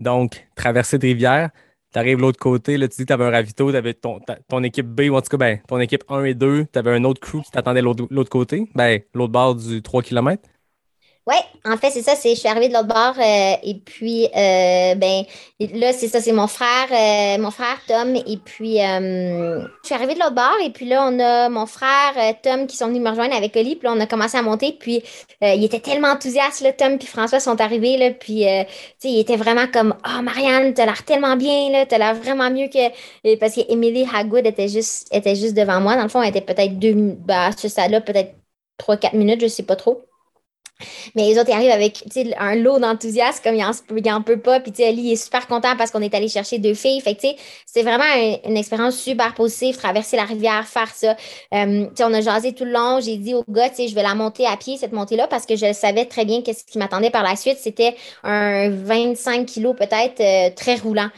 Donc, 0.00 0.46
traversée 0.54 0.98
de 0.98 1.06
rivière, 1.06 1.50
tu 1.92 1.98
arrives 1.98 2.18
de 2.18 2.22
l'autre 2.22 2.38
côté, 2.38 2.76
là, 2.76 2.88
tu 2.88 2.96
dis 2.96 3.02
que 3.02 3.06
tu 3.06 3.12
avais 3.12 3.24
un 3.24 3.30
ravito, 3.30 3.70
tu 3.70 3.76
avais 3.76 3.94
ton, 3.94 4.20
ton, 4.48 4.62
équipe 4.62 4.86
B, 4.86 5.02
ou 5.10 5.16
en 5.16 5.22
tout 5.22 5.28
cas, 5.30 5.36
ben, 5.36 5.60
ton 5.66 5.80
équipe 5.80 6.04
1 6.08 6.24
et 6.24 6.34
2, 6.34 6.66
tu 6.70 6.78
avais 6.78 6.92
un 6.92 7.04
autre 7.04 7.20
crew 7.20 7.42
qui 7.42 7.50
t'attendait 7.50 7.82
l'autre 7.82 8.30
côté, 8.30 8.68
ben, 8.74 9.00
l'autre 9.14 9.32
bord 9.32 9.54
du 9.54 9.82
3 9.82 10.02
km. 10.02 10.42
Oui, 11.28 11.34
en 11.64 11.76
fait, 11.76 11.90
c'est 11.90 12.02
ça. 12.02 12.14
C'est, 12.14 12.30
je 12.36 12.38
suis 12.38 12.48
arrivée 12.48 12.68
de 12.68 12.74
l'autre 12.74 12.86
bord 12.86 13.14
euh, 13.18 13.56
et 13.64 13.74
puis, 13.84 14.26
euh, 14.26 14.94
ben, 14.94 15.24
là, 15.74 15.92
c'est 15.92 16.06
ça, 16.06 16.20
c'est 16.20 16.30
mon 16.30 16.46
frère, 16.46 16.86
euh, 16.92 17.42
mon 17.42 17.50
frère 17.50 17.80
Tom. 17.88 18.14
Et 18.14 18.36
puis, 18.36 18.76
je 18.76 19.66
suis 19.82 19.94
arrivée 19.94 20.14
de 20.14 20.20
l'autre 20.20 20.36
bord 20.36 20.54
et 20.64 20.70
puis 20.70 20.86
là, 20.86 21.04
on 21.10 21.18
a 21.18 21.48
mon 21.48 21.66
frère 21.66 22.14
Tom 22.42 22.68
qui 22.68 22.76
sont 22.76 22.86
venus 22.86 23.02
me 23.02 23.10
rejoindre 23.10 23.34
avec 23.34 23.56
Oli. 23.56 23.74
Puis 23.74 23.88
là, 23.88 23.94
on 23.96 24.00
a 24.00 24.06
commencé 24.06 24.36
à 24.38 24.42
monter. 24.42 24.76
Puis, 24.78 25.02
il 25.42 25.64
était 25.64 25.80
tellement 25.80 26.10
enthousiaste, 26.10 26.60
là, 26.60 26.72
Tom 26.72 26.96
puis 26.96 27.08
François 27.08 27.40
sont 27.40 27.60
arrivés. 27.60 27.96
Là, 27.96 28.12
puis, 28.12 28.44
tu 28.44 28.72
sais, 28.98 29.08
il 29.08 29.18
était 29.18 29.36
vraiment 29.36 29.66
comme, 29.66 29.96
oh, 30.06 30.22
Marianne, 30.22 30.74
t'as 30.74 30.86
l'air 30.86 31.04
tellement 31.04 31.34
bien, 31.34 31.70
là, 31.70 31.86
t'as 31.86 31.98
l'air 31.98 32.14
vraiment 32.14 32.50
mieux 32.52 32.68
que. 32.68 33.36
Parce 33.38 33.54
qu'Emily 33.56 34.06
Hagwood 34.14 34.46
était 34.46 34.68
juste, 34.68 35.08
était 35.12 35.34
juste 35.34 35.54
devant 35.54 35.80
moi. 35.80 35.96
Dans 35.96 36.04
le 36.04 36.08
fond, 36.08 36.22
elle 36.22 36.30
était 36.30 36.40
peut-être 36.40 36.78
deux, 36.78 36.94
bah, 36.94 37.46
à 37.46 37.52
ce 37.52 37.68
stade-là, 37.68 38.00
peut-être 38.00 38.32
trois, 38.78 38.96
quatre 38.96 39.14
minutes, 39.14 39.40
je 39.40 39.48
sais 39.48 39.64
pas 39.64 39.74
trop. 39.76 40.05
Mais 41.14 41.28
les 41.28 41.38
autres, 41.38 41.48
ils 41.48 41.54
arrivent 41.54 41.70
avec 41.70 42.04
un 42.38 42.54
lot 42.54 42.78
d'enthousiasme, 42.78 43.42
comme 43.42 43.54
il 43.54 44.04
n'en 44.04 44.22
peut 44.22 44.38
pas. 44.38 44.60
Puis, 44.60 44.84
Ali 44.84 45.12
est 45.12 45.16
super 45.16 45.46
content 45.46 45.76
parce 45.76 45.90
qu'on 45.90 46.02
est 46.02 46.14
allé 46.14 46.28
chercher 46.28 46.58
deux 46.58 46.74
filles. 46.74 47.00
Fait 47.00 47.14
que, 47.14 47.26
c'est 47.64 47.82
vraiment 47.82 48.04
une, 48.44 48.56
expérience 48.56 48.96
super 48.96 49.34
positive, 49.34 49.76
traverser 49.76 50.16
la 50.16 50.24
rivière, 50.24 50.66
faire 50.66 50.92
ça. 50.94 51.16
Euh, 51.54 51.86
on 52.00 52.14
a 52.14 52.20
jasé 52.20 52.52
tout 52.52 52.64
le 52.64 52.72
long. 52.72 53.00
J'ai 53.00 53.16
dit 53.16 53.34
au 53.34 53.44
gars, 53.48 53.70
je 53.76 53.94
vais 53.94 54.02
la 54.02 54.14
monter 54.14 54.46
à 54.46 54.56
pied, 54.56 54.76
cette 54.76 54.92
montée-là, 54.92 55.26
parce 55.28 55.46
que 55.46 55.56
je 55.56 55.72
savais 55.72 56.04
très 56.04 56.24
bien 56.24 56.42
qu'est-ce 56.42 56.64
qui 56.64 56.78
m'attendait 56.78 57.10
par 57.10 57.22
la 57.22 57.36
suite. 57.36 57.58
C'était 57.60 57.96
un 58.22 58.70
25 58.70 59.46
kilos 59.46 59.74
peut-être 59.76 60.20
euh, 60.20 60.50
très 60.54 60.76
roulant. 60.76 61.08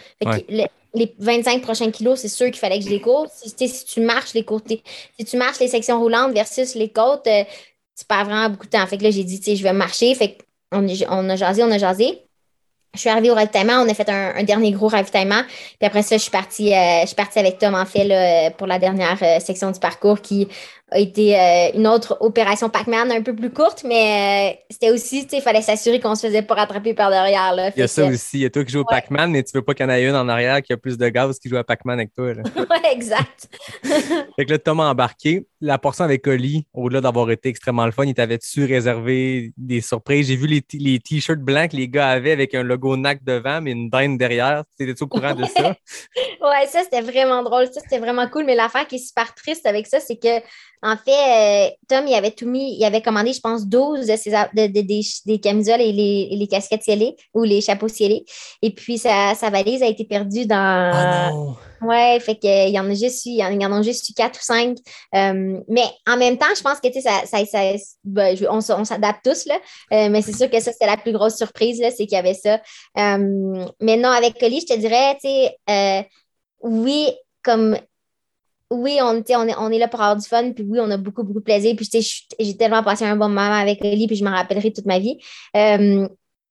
les 0.95 1.15
25 1.19 1.63
prochains 1.63 1.91
kilos, 1.91 2.21
c'est 2.21 2.29
sûr 2.29 2.47
qu'il 2.47 2.57
fallait 2.57 2.79
que 2.79 2.85
je 2.85 2.91
les 2.91 3.01
cours. 3.01 3.27
Si, 3.31 3.69
si 3.69 3.85
tu 3.85 4.01
marches 4.01 4.35
les 4.35 4.45
côtés, 4.45 4.83
si 5.19 5.25
tu 5.25 5.37
marches 5.37 5.61
les 5.61 5.69
sections 5.69 6.01
roulantes 6.01 6.33
versus 6.33 6.75
les 6.75 6.89
côtes, 6.89 7.27
euh, 7.27 7.45
tu 7.99 8.05
perds 8.05 8.27
vraiment 8.27 8.49
beaucoup 8.49 8.67
de 8.67 8.71
temps. 8.71 8.87
Fait 8.87 8.97
que 8.97 9.03
là, 9.03 9.11
j'ai 9.11 9.25
dit, 9.25 9.39
tu 9.39 9.47
sais, 9.47 9.57
je 9.57 9.63
vais 9.63 9.73
marcher. 9.73 10.15
Fait 10.15 10.39
qu'on 10.71 10.87
on 11.11 11.29
a 11.29 11.37
jasé, 11.37 11.63
on 11.65 11.71
a 11.71 11.79
jasé. 11.79 12.23
Je 12.95 13.01
suis 13.01 13.11
arrivée 13.11 13.31
au 13.31 13.35
ravitaillement, 13.35 13.83
on 13.85 13.89
a 13.89 13.95
fait 13.95 14.09
un, 14.09 14.43
dernier 14.45 14.73
gros 14.73 14.89
ravitaillement. 14.89 15.43
Puis 15.79 15.87
après 15.87 16.03
ça, 16.03 16.17
je 16.17 16.23
suis 16.23 16.31
partie, 16.31 16.75
euh, 16.75 17.03
je 17.03 17.07
suis 17.07 17.17
partie 17.17 17.39
avec 17.39 17.59
Tom, 17.59 17.75
en 17.75 17.85
fait, 17.85 18.05
là, 18.05 18.51
pour 18.53 18.67
la 18.67 18.79
dernière 18.79 19.19
euh, 19.23 19.41
section 19.41 19.71
du 19.71 19.79
parcours 19.79 20.23
qui 20.23 20.49
a 20.91 20.99
été 20.99 21.39
euh, 21.39 21.71
une 21.75 21.87
autre 21.87 22.17
opération 22.21 22.71
Pac-Man 22.71 23.13
un 23.13 23.23
peu 23.23 23.35
plus 23.35 23.51
courte, 23.51 23.85
mais 23.85 24.55
euh, 24.55 24.61
c'était 24.71 24.91
aussi, 24.91 25.25
tu 25.25 25.31
sais, 25.31 25.37
il 25.39 25.43
fallait 25.43 25.61
s'assurer 25.61 26.01
qu'on 26.01 26.15
se 26.15 26.27
faisait 26.27 26.43
pas 26.43 26.55
rattraper 26.55 26.95
par 26.95 27.11
derrière. 27.11 27.55
Là. 27.55 27.71
il 27.77 27.81
y 27.81 27.83
a 27.83 27.89
ça 27.89 28.07
aussi. 28.07 28.39
Il 28.39 28.43
y 28.43 28.45
a 28.47 28.51
toi 28.51 28.65
qui 28.65 28.73
joues 28.73 28.81
au 28.81 28.85
Pac-Man, 28.85 29.31
mais 29.31 29.43
tu 29.43 29.53
veux 29.55 29.63
pas 29.63 29.75
qu'il 29.75 29.85
y 29.85 29.89
en 29.89 29.93
ait 29.93 30.05
une 30.05 30.15
en 30.15 30.29
arrière 30.29 30.63
qui 30.63 30.73
a 30.73 30.77
plus 30.77 30.97
de 30.97 31.09
gaz 31.09 31.39
qui 31.39 31.49
joue 31.49 31.57
à 31.57 31.65
Pac-Man 31.65 31.99
avec 31.99 32.15
toi. 32.15 32.33
oui, 32.57 32.91
exact. 32.91 33.49
fait 33.83 34.45
que 34.47 34.51
là, 34.51 34.59
Tom 34.59 34.81
a 34.81 34.91
embarqué. 34.91 35.47
La 35.61 35.77
portion 35.77 36.05
avec 36.05 36.27
Oli, 36.27 36.67
au-delà 36.73 37.01
d'avoir 37.01 37.31
été 37.31 37.49
extrêmement 37.49 37.85
le 37.85 37.91
fun, 37.91 38.05
il 38.05 38.15
t'avait-tu 38.15 38.65
réservé 38.65 39.53
des 39.57 39.81
surprises? 39.81 40.29
J'ai 40.29 40.37
vu 40.37 40.47
les, 40.47 40.63
les 40.75 41.01
t-shirts 41.01 41.41
blancs 41.41 41.73
que 41.73 41.77
les 41.77 41.89
gars 41.89 42.09
avaient 42.09 42.31
avec 42.31 42.55
un 42.55 42.63
logo 42.63 42.97
NAC 42.97 43.25
devant, 43.25 43.61
mais 43.61 43.73
une 43.73 43.91
dinde 43.91 44.19
derrière. 44.19 44.63
T'étais-tu 44.79 45.03
au 45.05 45.09
courant 45.09 45.35
de 45.35 45.45
ça? 45.45 45.75
ouais, 46.43 46.67
ça, 46.69 46.83
c'était 46.85 47.01
vraiment 47.01 47.43
drôle. 47.43 47.67
Ça, 47.67 47.81
c'était 47.81 47.99
vraiment 47.99 48.29
cool. 48.29 48.45
Mais 48.45 48.55
l'affaire 48.55 48.87
qui 48.87 48.97
est 48.97 49.07
super 49.07 49.35
triste 49.35 49.67
avec 49.67 49.87
ça, 49.87 49.99
c'est 49.99 50.17
que 50.17 50.41
en 50.83 50.97
fait, 50.97 51.11
euh, 51.11 51.71
Tom, 51.89 52.07
il 52.07 52.15
avait 52.15 52.31
tout 52.31 52.47
mis, 52.47 52.77
il 52.79 52.85
avait 52.85 53.03
commandé, 53.03 53.33
je 53.33 53.41
pense, 53.41 53.67
12 53.67 54.07
de 54.07 54.67
des, 54.67 55.39
camisoles 55.39 55.81
et 55.81 55.93
les, 55.93 56.49
casquettes 56.49 56.85
scellées 56.85 57.17
ou 57.35 57.43
les 57.43 57.61
chapeaux 57.61 57.89
scellés. 57.89 58.25
Et 58.63 58.71
puis, 58.71 58.99
sa, 58.99 59.35
valise 59.51 59.83
a 59.83 59.87
été 59.87 60.05
perdue 60.05 60.47
dans. 60.47 61.31
Oh 61.35 61.57
Ouais, 61.81 62.19
fait 62.19 62.35
qu'il 62.35 62.71
y 62.71 62.81
en 62.81 62.91
a 62.91 62.95
juste 62.95 63.25
eu, 63.27 63.31
il 63.31 63.37
y 63.39 63.67
en 63.67 63.73
a 63.73 63.83
juste 63.83 64.09
eu 64.09 64.13
quatre 64.13 64.41
ou 64.41 64.43
cinq. 64.43 64.79
Euh, 65.15 65.61
mais 65.69 65.85
en 66.09 66.17
même 66.17 66.37
temps, 66.37 66.53
je 66.57 66.63
pense 66.63 66.81
que, 66.81 66.89
tu 66.89 67.01
sais, 67.01 67.09
ça, 67.25 67.45
ça, 67.47 67.61
ben, 68.03 68.37
on, 68.51 68.61
s'adapte 68.61 69.25
tous, 69.25 69.47
là. 69.47 69.55
Euh, 69.93 70.09
mais 70.09 70.23
c'est 70.23 70.37
sûr 70.37 70.51
que 70.51 70.59
ça, 70.59 70.73
c'était 70.73 70.87
la 70.87 70.97
plus 70.97 71.13
grosse 71.13 71.37
surprise, 71.37 71.81
là, 71.81 71.91
c'est 71.91 72.07
qu'il 72.07 72.17
y 72.17 72.17
avait 72.17 72.35
ça. 72.35 72.61
mais 72.97 73.97
non, 73.97 74.09
avec 74.09 74.41
Collie, 74.41 74.61
je 74.61 74.75
te 74.75 74.79
dirais, 74.79 75.17
tu 75.23 75.29
sais, 75.29 76.09
oui, 76.61 77.13
comme 77.45 77.77
oui, 78.71 78.99
on, 79.01 79.23
on, 79.23 79.49
est, 79.49 79.55
on 79.57 79.71
est 79.71 79.79
là 79.79 79.89
pour 79.89 80.01
avoir 80.01 80.17
du 80.17 80.27
fun, 80.27 80.53
puis 80.53 80.65
oui, 80.69 80.79
on 80.81 80.91
a 80.91 80.97
beaucoup, 80.97 81.23
beaucoup 81.23 81.41
de 81.41 81.45
plaisir. 81.45 81.75
Puis, 81.77 81.89
j'ai 82.39 82.57
tellement 82.57 82.83
passé 82.83 83.05
un 83.05 83.17
bon 83.17 83.29
moment 83.29 83.55
avec 83.55 83.81
Oli, 83.83 84.07
puis 84.07 84.17
je 84.17 84.25
me 84.25 84.31
rappellerai 84.31 84.73
toute 84.73 84.87
ma 84.87 84.99
vie. 84.99 85.19
Euh, 85.57 86.07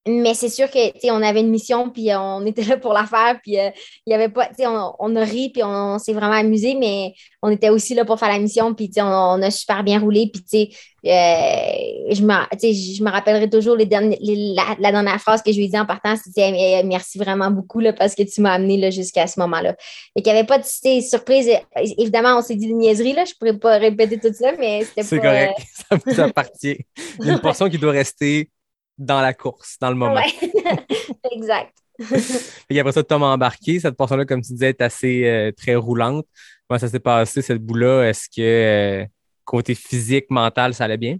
mais 0.08 0.34
c'est 0.34 0.50
sûr 0.50 0.70
que, 0.70 1.12
on 1.12 1.22
avait 1.22 1.42
une 1.42 1.50
mission, 1.50 1.90
puis 1.90 2.10
on 2.16 2.46
était 2.46 2.64
là 2.64 2.78
pour 2.78 2.94
la 2.94 3.06
faire, 3.06 3.40
puis 3.42 3.60
euh, 3.60 3.70
il 4.06 4.12
y 4.12 4.14
avait 4.14 4.30
pas, 4.30 4.50
on, 4.60 4.94
on 5.00 5.16
a 5.16 5.24
ri, 5.24 5.50
puis 5.50 5.64
on, 5.64 6.00
s'est 6.00 6.14
vraiment 6.14 6.34
amusé, 6.34 6.76
mais 6.76 7.14
on 7.42 7.50
était 7.50 7.70
aussi 7.70 7.94
là 7.94 8.06
pour 8.06 8.20
faire 8.20 8.30
la 8.30 8.40
mission, 8.40 8.74
puis 8.74 8.90
on, 8.98 9.02
on 9.04 9.42
a 9.42 9.52
super 9.52 9.84
bien 9.84 10.00
roulé, 10.00 10.30
puis 10.32 10.44
tu 10.44 10.76
euh, 11.06 12.12
je, 12.12 12.22
me, 12.22 12.34
je 12.54 13.04
me 13.04 13.10
rappellerai 13.10 13.50
toujours 13.50 13.76
les 13.76 13.86
derniers, 13.86 14.18
la, 14.20 14.92
dernière 14.92 15.22
phrase 15.22 15.42
que 15.42 15.52
je 15.52 15.58
lui 15.58 15.66
ai 15.66 15.70
dit 15.70 15.80
en 15.80 15.86
partant, 15.86 16.16
c'était 16.16 16.84
merci 16.84 17.18
vraiment 17.18 17.50
beaucoup 17.52 17.80
là, 17.80 17.94
parce 17.94 18.16
que 18.16 18.24
tu 18.24 18.42
m'as 18.42 18.54
amené 18.54 18.92
jusqu'à 18.92 19.28
ce 19.28 19.40
moment-là. 19.40 19.76
Et 20.16 20.22
qu'il 20.22 20.34
n'y 20.34 20.40
avait 20.40 20.48
pas 20.48 20.58
de 20.58 20.66
surprise. 21.02 21.50
Évidemment, 21.98 22.38
on 22.38 22.42
s'est 22.42 22.56
dit 22.56 22.68
des 22.68 22.74
niaiseries, 22.74 23.14
là, 23.14 23.24
je 23.26 23.32
ne 23.32 23.36
pourrais 23.38 23.60
pas 23.60 23.78
répéter 23.78 24.20
tout 24.20 24.34
ça, 24.34 24.52
mais 24.60 24.84
c'était. 24.84 25.04
C'est 25.04 25.20
correct, 25.20 25.54
ça 25.90 25.98
vous 26.06 26.20
appartient. 26.20 26.78
Il 27.20 27.26
y 27.26 27.30
a 27.30 27.34
une 27.34 27.40
portion 27.42 27.70
qui 27.70 27.78
doit 27.78 27.92
rester 27.92 28.50
dans 28.98 29.22
la 29.22 29.34
course, 29.34 29.78
dans 29.80 29.90
le 29.90 29.96
moment. 29.96 30.22
exact. 31.32 31.74
Et 32.70 32.80
après 32.80 32.92
ça, 32.92 33.04
Tom 33.04 33.24
a 33.24 33.28
embarqué. 33.28 33.80
Cette 33.80 33.96
portion-là, 33.96 34.26
comme 34.26 34.42
tu 34.42 34.54
disais, 34.54 34.70
est 34.70 34.82
assez 34.82 35.26
euh, 35.26 35.52
très 35.52 35.76
roulante. 35.76 36.26
Comment 36.68 36.80
ça 36.80 36.88
s'est 36.88 37.00
passé, 37.00 37.42
cette 37.42 37.64
bout-là? 37.64 38.10
Est-ce 38.10 38.28
que 38.30 38.42
euh, 38.42 39.06
côté 39.46 39.74
physique, 39.76 40.26
mental, 40.30 40.74
ça 40.74 40.86
allait 40.86 40.98
bien? 40.98 41.18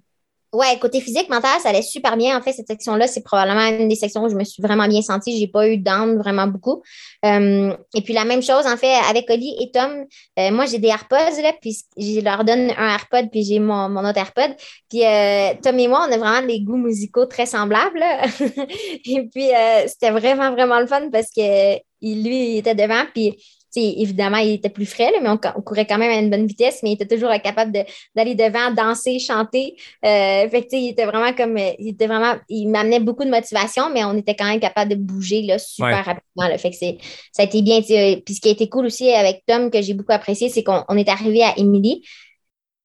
Ouais, 0.58 0.80
côté 0.80 1.02
physique, 1.02 1.30
mental, 1.30 1.60
ça 1.62 1.70
allait 1.70 1.84
super 1.84 2.18
bien. 2.18 2.36
En 2.36 2.42
fait, 2.42 2.52
cette 2.52 2.66
section-là, 2.66 3.06
c'est 3.06 3.22
probablement 3.22 3.68
une 3.80 3.88
des 3.88 3.96
sections 3.96 4.24
où 4.24 4.30
je 4.30 4.34
me 4.34 4.44
suis 4.44 4.64
vraiment 4.64 4.88
bien 4.88 5.04
sentie. 5.04 5.38
J'ai 5.38 5.48
pas 5.48 5.68
eu 5.68 5.78
d'âme 5.78 6.18
vraiment 6.18 6.48
beaucoup. 6.48 6.82
Euh, 7.26 7.78
et 7.94 8.02
puis 8.02 8.16
la 8.16 8.26
même 8.26 8.42
chose, 8.42 8.66
en 8.66 8.76
fait, 8.76 8.96
avec 9.08 9.30
Oli 9.30 9.56
et 9.62 9.70
Tom, 9.70 10.06
euh, 10.40 10.50
moi, 10.50 10.66
j'ai 10.66 10.80
des 10.80 10.88
AirPods, 10.88 11.44
là, 11.44 11.54
puis 11.62 11.78
je 11.96 12.22
leur 12.22 12.44
donne 12.44 12.72
un 12.76 12.90
AirPod, 12.90 13.30
puis 13.30 13.44
j'ai 13.44 13.60
mon, 13.60 13.88
mon, 13.90 14.04
autre 14.04 14.18
AirPod. 14.18 14.56
Puis 14.90 15.06
euh, 15.06 15.54
Tom 15.62 15.78
et 15.78 15.88
moi, 15.88 16.08
on 16.10 16.12
a 16.12 16.18
vraiment 16.18 16.48
des 16.48 16.62
goûts 16.62 16.78
musicaux 16.78 17.28
très 17.28 17.46
semblables. 17.46 18.04
et 19.06 19.30
puis, 19.32 19.50
c'était 19.86 20.10
vraiment, 20.10 20.54
vraiment 20.54 20.80
le 20.80 20.88
fun 20.88 21.12
parce 21.12 21.30
que 21.30 21.76
lui, 22.02 22.54
il 22.54 22.58
était 22.58 22.74
devant, 22.74 23.04
puis 23.14 23.38
évidemment, 23.80 24.38
il 24.38 24.54
était 24.54 24.70
plus 24.70 24.86
frais, 24.86 25.12
mais 25.22 25.30
on, 25.30 25.38
courait 25.62 25.86
quand 25.86 25.98
même 25.98 26.12
à 26.12 26.20
une 26.20 26.30
bonne 26.30 26.48
vitesse, 26.48 26.82
mais 26.84 26.92
il 26.92 26.94
était 26.94 27.08
toujours 27.08 27.32
capable 27.42 27.72
d'aller 28.16 28.36
devant, 28.36 28.72
danser, 28.72 29.20
chanter. 29.20 29.76
Euh, 30.06 30.50
fait 30.50 30.68
il 30.72 30.90
était 30.90 31.06
vraiment 31.06 31.34
comme, 31.34 31.58
il 31.58 31.90
était 31.90 32.08
vraiment, 32.08 32.36
il 32.50 32.68
m'amenait 32.68 33.00
beaucoup 33.00 33.24
de 33.24 33.30
motivation, 33.30 33.90
mais 33.94 34.04
on 34.04 34.16
était 34.18 34.36
quand 34.36 34.46
même 34.46 34.60
capable 34.60 34.92
de 34.92 34.96
bouger 34.96 35.42
là, 35.42 35.60
super 35.60 36.06
rapidement. 36.06 36.58
Fait 36.58 36.72
que 36.72 36.76
ça 36.76 37.42
a 37.42 37.44
été 37.44 37.62
bien. 37.62 37.82
Puis 37.82 38.36
ce 38.36 38.42
qui 38.42 38.50
a 38.50 38.52
été 38.52 38.70
cool 38.70 38.86
aussi 38.86 39.12
avec 39.12 39.44
Tom, 39.46 39.70
que 39.72 39.82
j'ai 39.82 39.94
beaucoup 39.94 40.14
apprécié, 40.14 40.50
c'est 40.50 40.64
qu'on 40.64 40.98
est 40.98 41.10
arrivé 41.10 41.44
à 41.44 41.58
Émilie. 41.58 42.04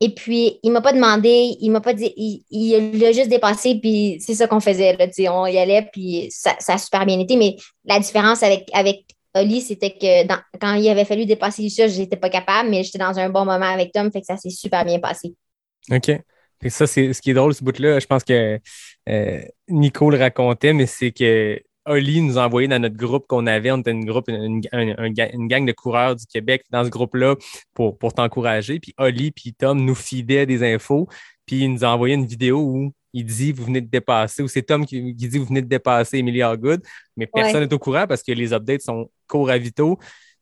Et 0.00 0.09
puis, 0.09 0.59
il 0.64 0.70
ne 0.70 0.72
m'a 0.72 0.81
pas 0.81 0.92
demandé, 0.92 1.57
il 1.61 1.70
m'a 1.70 1.81
pas 1.81 1.94
dit, 1.94 2.12
il 2.16 2.98
l'a 2.98 3.12
juste 3.12 3.28
dépassé, 3.28 3.78
puis 3.81 4.16
c'est 4.18 4.35
ça 4.35 4.48
qu'on 4.48 4.59
faisait. 4.59 4.96
Là, 4.96 5.07
on 5.31 5.46
y 5.46 5.57
allait, 5.59 5.88
puis 5.92 6.26
ça, 6.28 6.57
ça, 6.59 6.74
a 6.74 6.78
super 6.78 7.07
bien 7.07 7.20
été. 7.20 7.37
Mais 7.37 7.55
la 7.85 8.00
différence 8.00 8.42
avec, 8.42 8.68
avec 8.72 9.05
Oli, 9.35 9.61
c'était 9.62 9.90
que 9.90 10.27
quand 10.61 10.75
il 10.75 10.88
avait 10.88 11.05
fallu 11.05 11.25
dépasser 11.25 11.68
je 11.68 12.01
n'étais 12.01 12.16
pas 12.16 12.29
capable, 12.29 12.68
mais 12.68 12.83
j'étais 12.83 12.99
dans 12.99 13.18
un 13.18 13.31
bon 13.31 13.45
moment 13.45 13.66
avec 13.66 13.92
Tom, 13.92 14.11
fait 14.12 14.21
que 14.21 14.27
ça 14.27 14.37
s'est 14.37 14.51
super 14.51 14.85
bien 14.85 14.99
passé. 14.99 15.35
OK. 15.90 16.11
Et 16.64 16.71
ça, 16.71 16.87
c'est 16.87 17.12
ce 17.12 17.21
qui 17.21 17.31
est 17.31 17.35
drôle, 17.35 17.55
ce 17.55 17.64
bout-là. 17.64 17.99
Je 17.99 18.07
pense 18.07 18.23
que 18.23 18.61
euh, 19.09 19.42
Nico 19.68 20.11
le 20.11 20.18
racontait, 20.18 20.73
mais 20.73 20.87
c'est 20.87 21.11
que 21.11 21.61
Oli 21.87 22.23
nous 22.23 22.38
a 22.38 22.47
envoyé 22.47 22.68
dans 22.68 22.79
notre 22.79 22.97
groupe 22.97 23.27
qu'on 23.27 23.47
avait. 23.47 23.73
On 23.73 23.79
était 23.79 23.90
une, 23.90 24.05
groupe, 24.05 24.29
une, 24.29 24.61
gang 24.61 25.66
de 25.66 25.73
coureurs 25.73 26.14
du 26.14 26.27
Québec 26.27 26.64
dans 26.71 26.85
ce 26.85 26.90
groupe-là 26.90 27.35
pour, 27.75 27.99
pour 27.99 28.14
t'encourager. 28.14 28.79
Puis 28.79 28.95
Oli 28.99 29.33
puis 29.33 29.55
Tom 29.55 29.85
nous 29.85 29.97
fidaient 29.97 30.47
des 30.47 30.62
infos. 30.62 31.09
Puis 31.47 31.64
il 31.64 31.73
nous 31.73 31.85
a 31.85 31.88
envoyé 31.88 32.14
une 32.14 32.27
vidéo 32.27 32.61
où 32.61 32.92
il 33.12 33.25
dit 33.25 33.53
vous 33.53 33.64
venez 33.64 33.81
de 33.81 33.88
dépasser, 33.88 34.42
ou 34.42 34.48
c'est 34.48 34.62
Tom 34.62 34.87
qui, 34.87 35.14
dit 35.14 35.38
vous 35.38 35.44
venez 35.44 35.62
de 35.62 35.68
dépasser 35.68 36.18
Emilia 36.18 36.57
Good, 36.57 36.83
mais 37.16 37.27
personne 37.27 37.62
n'est 37.62 37.72
au 37.72 37.79
courant 37.79 38.07
parce 38.07 38.22
que 38.22 38.33
les 38.33 38.53
updates 38.53 38.83
sont 38.83 39.11
courts 39.27 39.51
à 39.51 39.59
vito. 39.59 39.98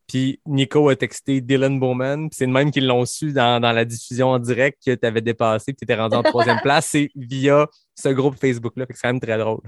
Puis 0.07 0.41
Nico 0.45 0.89
a 0.89 0.95
texté 0.97 1.39
Dylan 1.39 1.79
Bowman. 1.79 2.27
C'est 2.33 2.45
le 2.45 2.51
même 2.51 2.69
qu'ils 2.69 2.85
l'ont 2.85 3.05
su 3.05 3.31
dans, 3.31 3.61
la 3.61 3.85
diffusion 3.85 4.29
en 4.31 4.39
direct 4.39 4.81
que 4.85 4.93
tu 4.93 5.07
avais 5.07 5.21
dépassé, 5.21 5.71
que 5.71 5.77
tu 5.77 5.85
étais 5.85 5.95
rendu 5.95 6.17
en 6.17 6.23
troisième 6.23 6.59
place. 6.63 6.87
C'est 6.87 7.09
via 7.15 7.65
ce 7.95 8.09
groupe 8.09 8.35
Facebook-là. 8.37 8.85
C'est 8.89 9.01
quand 9.01 9.07
même 9.07 9.21
très 9.21 9.37
drôle. 9.37 9.61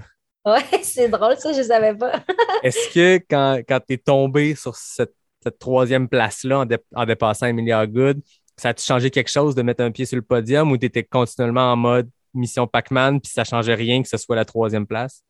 Ouais, 0.44 0.60
c'est 0.82 1.08
drôle, 1.08 1.36
ça, 1.38 1.52
je 1.52 1.58
ne 1.58 1.62
savais 1.62 1.94
pas. 1.94 2.22
Est-ce 2.62 2.92
que 2.92 3.24
quand, 3.28 3.60
quand 3.66 3.80
tu 3.86 3.94
es 3.94 3.96
tombé 3.96 4.54
sur 4.54 4.76
cette, 4.76 5.14
troisième 5.58 6.08
place-là 6.08 6.64
en, 6.94 7.04
dépassant 7.06 7.46
Emilia 7.46 7.86
Good, 7.86 8.22
ça 8.56 8.70
a-tu 8.70 8.82
changé 8.82 9.10
quelque 9.10 9.30
chose 9.30 9.54
de 9.54 9.60
mettre 9.60 9.82
un 9.82 9.90
pied 9.90 10.06
sur 10.06 10.16
le 10.16 10.22
podium 10.22 10.72
ou 10.72 10.78
tu 10.78 10.86
étais 10.86 11.04
continuellement 11.04 11.72
en 11.72 11.76
mode 11.76 12.08
mission 12.34 12.66
Pac-Man, 12.66 13.20
puis 13.20 13.30
ça 13.32 13.44
changeait 13.44 13.74
rien 13.74 14.02
que 14.02 14.08
ce 14.08 14.16
soit 14.16 14.36
la 14.36 14.44
troisième 14.44 14.86
place? 14.86 15.22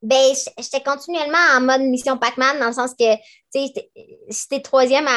Ben, 0.00 0.32
j'étais 0.58 0.82
continuellement 0.82 1.38
en 1.56 1.60
mode 1.60 1.80
mission 1.80 2.16
Pac-Man, 2.16 2.60
dans 2.60 2.68
le 2.68 2.72
sens 2.72 2.92
que, 2.92 3.16
tu 3.52 3.66
sais, 3.66 3.90
si 4.30 4.48
t'es 4.48 4.60
troisième 4.60 5.08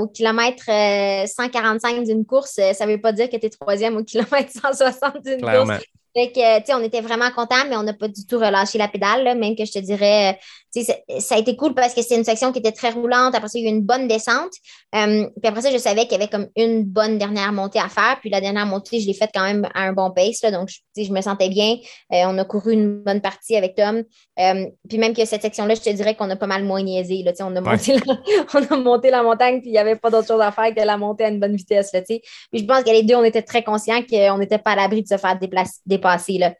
au 0.00 0.08
kilomètre 0.08 0.64
145 0.64 1.98
euh, 1.98 2.02
d'une 2.02 2.26
course, 2.26 2.58
euh, 2.58 2.72
ça 2.72 2.86
veut 2.86 3.00
pas 3.00 3.12
dire 3.12 3.30
que 3.30 3.36
t'es 3.36 3.50
troisième 3.50 3.96
au 3.96 4.02
kilomètre 4.04 4.50
160 4.50 5.22
d'une 5.24 5.40
course. 5.40 5.80
Fait 6.16 6.32
que, 6.32 6.58
tu 6.60 6.66
sais, 6.66 6.74
on 6.74 6.82
était 6.82 7.02
vraiment 7.02 7.30
contents, 7.30 7.66
mais 7.68 7.76
on 7.76 7.82
n'a 7.82 7.92
pas 7.92 8.08
du 8.08 8.26
tout 8.26 8.38
relâché 8.38 8.78
la 8.78 8.88
pédale, 8.88 9.38
même 9.38 9.54
que 9.54 9.64
je 9.64 9.72
te 9.72 9.78
dirais, 9.78 10.38
sais, 10.65 10.65
ça 10.84 11.34
a 11.34 11.38
été 11.38 11.56
cool 11.56 11.74
parce 11.74 11.94
que 11.94 12.02
c'était 12.02 12.16
une 12.16 12.24
section 12.24 12.52
qui 12.52 12.58
était 12.58 12.72
très 12.72 12.90
roulante. 12.90 13.34
Après 13.34 13.48
ça, 13.48 13.58
il 13.58 13.64
y 13.64 13.68
a 13.68 13.70
eu 13.70 13.74
une 13.74 13.82
bonne 13.82 14.08
descente. 14.08 14.52
Euh, 14.94 15.26
puis 15.40 15.48
après 15.48 15.62
ça, 15.62 15.70
je 15.70 15.78
savais 15.78 16.02
qu'il 16.02 16.12
y 16.12 16.14
avait 16.16 16.28
comme 16.28 16.48
une 16.56 16.84
bonne 16.84 17.18
dernière 17.18 17.52
montée 17.52 17.78
à 17.78 17.88
faire. 17.88 18.18
Puis 18.20 18.30
la 18.30 18.40
dernière 18.40 18.66
montée, 18.66 19.00
je 19.00 19.06
l'ai 19.06 19.14
faite 19.14 19.30
quand 19.34 19.44
même 19.44 19.68
à 19.74 19.82
un 19.82 19.92
bon 19.92 20.10
pace, 20.10 20.42
là, 20.42 20.50
donc, 20.50 20.68
je, 20.68 21.02
je 21.02 21.12
me 21.12 21.20
sentais 21.20 21.48
bien. 21.48 21.76
Euh, 22.12 22.24
on 22.26 22.38
a 22.38 22.44
couru 22.44 22.72
une 22.72 23.02
bonne 23.02 23.20
partie 23.20 23.56
avec 23.56 23.74
Tom. 23.74 24.02
Euh, 24.38 24.66
puis 24.88 24.98
même 24.98 25.14
que 25.14 25.24
cette 25.24 25.42
section-là, 25.42 25.74
je 25.74 25.82
te 25.82 25.90
dirais 25.90 26.14
qu'on 26.14 26.30
a 26.30 26.36
pas 26.36 26.46
mal 26.46 26.64
moins 26.64 26.82
niaisé, 26.82 27.22
là, 27.22 27.32
on 27.40 27.54
a, 27.56 27.60
monté 27.60 27.94
la, 27.94 28.18
on 28.54 28.74
a 28.74 28.76
monté 28.76 29.10
la 29.10 29.22
montagne, 29.22 29.60
puis 29.60 29.70
il 29.70 29.72
n'y 29.72 29.78
avait 29.78 29.96
pas 29.96 30.10
d'autre 30.10 30.28
chose 30.28 30.40
à 30.40 30.52
faire 30.52 30.74
que 30.74 30.80
la 30.80 30.96
monter 30.96 31.24
à 31.24 31.28
une 31.28 31.40
bonne 31.40 31.56
vitesse, 31.56 31.92
là. 31.92 32.02
Puis 32.02 32.20
je 32.52 32.64
pense 32.64 32.82
que 32.82 32.90
les 32.90 33.02
deux, 33.02 33.14
on 33.14 33.24
était 33.24 33.42
très 33.42 33.62
conscients 33.62 34.02
qu'on 34.02 34.38
n'était 34.38 34.58
pas 34.58 34.72
à 34.72 34.76
l'abri 34.76 35.02
de 35.02 35.08
se 35.08 35.16
faire 35.16 35.38
déplacer, 35.86 36.38
Là. 36.38 36.54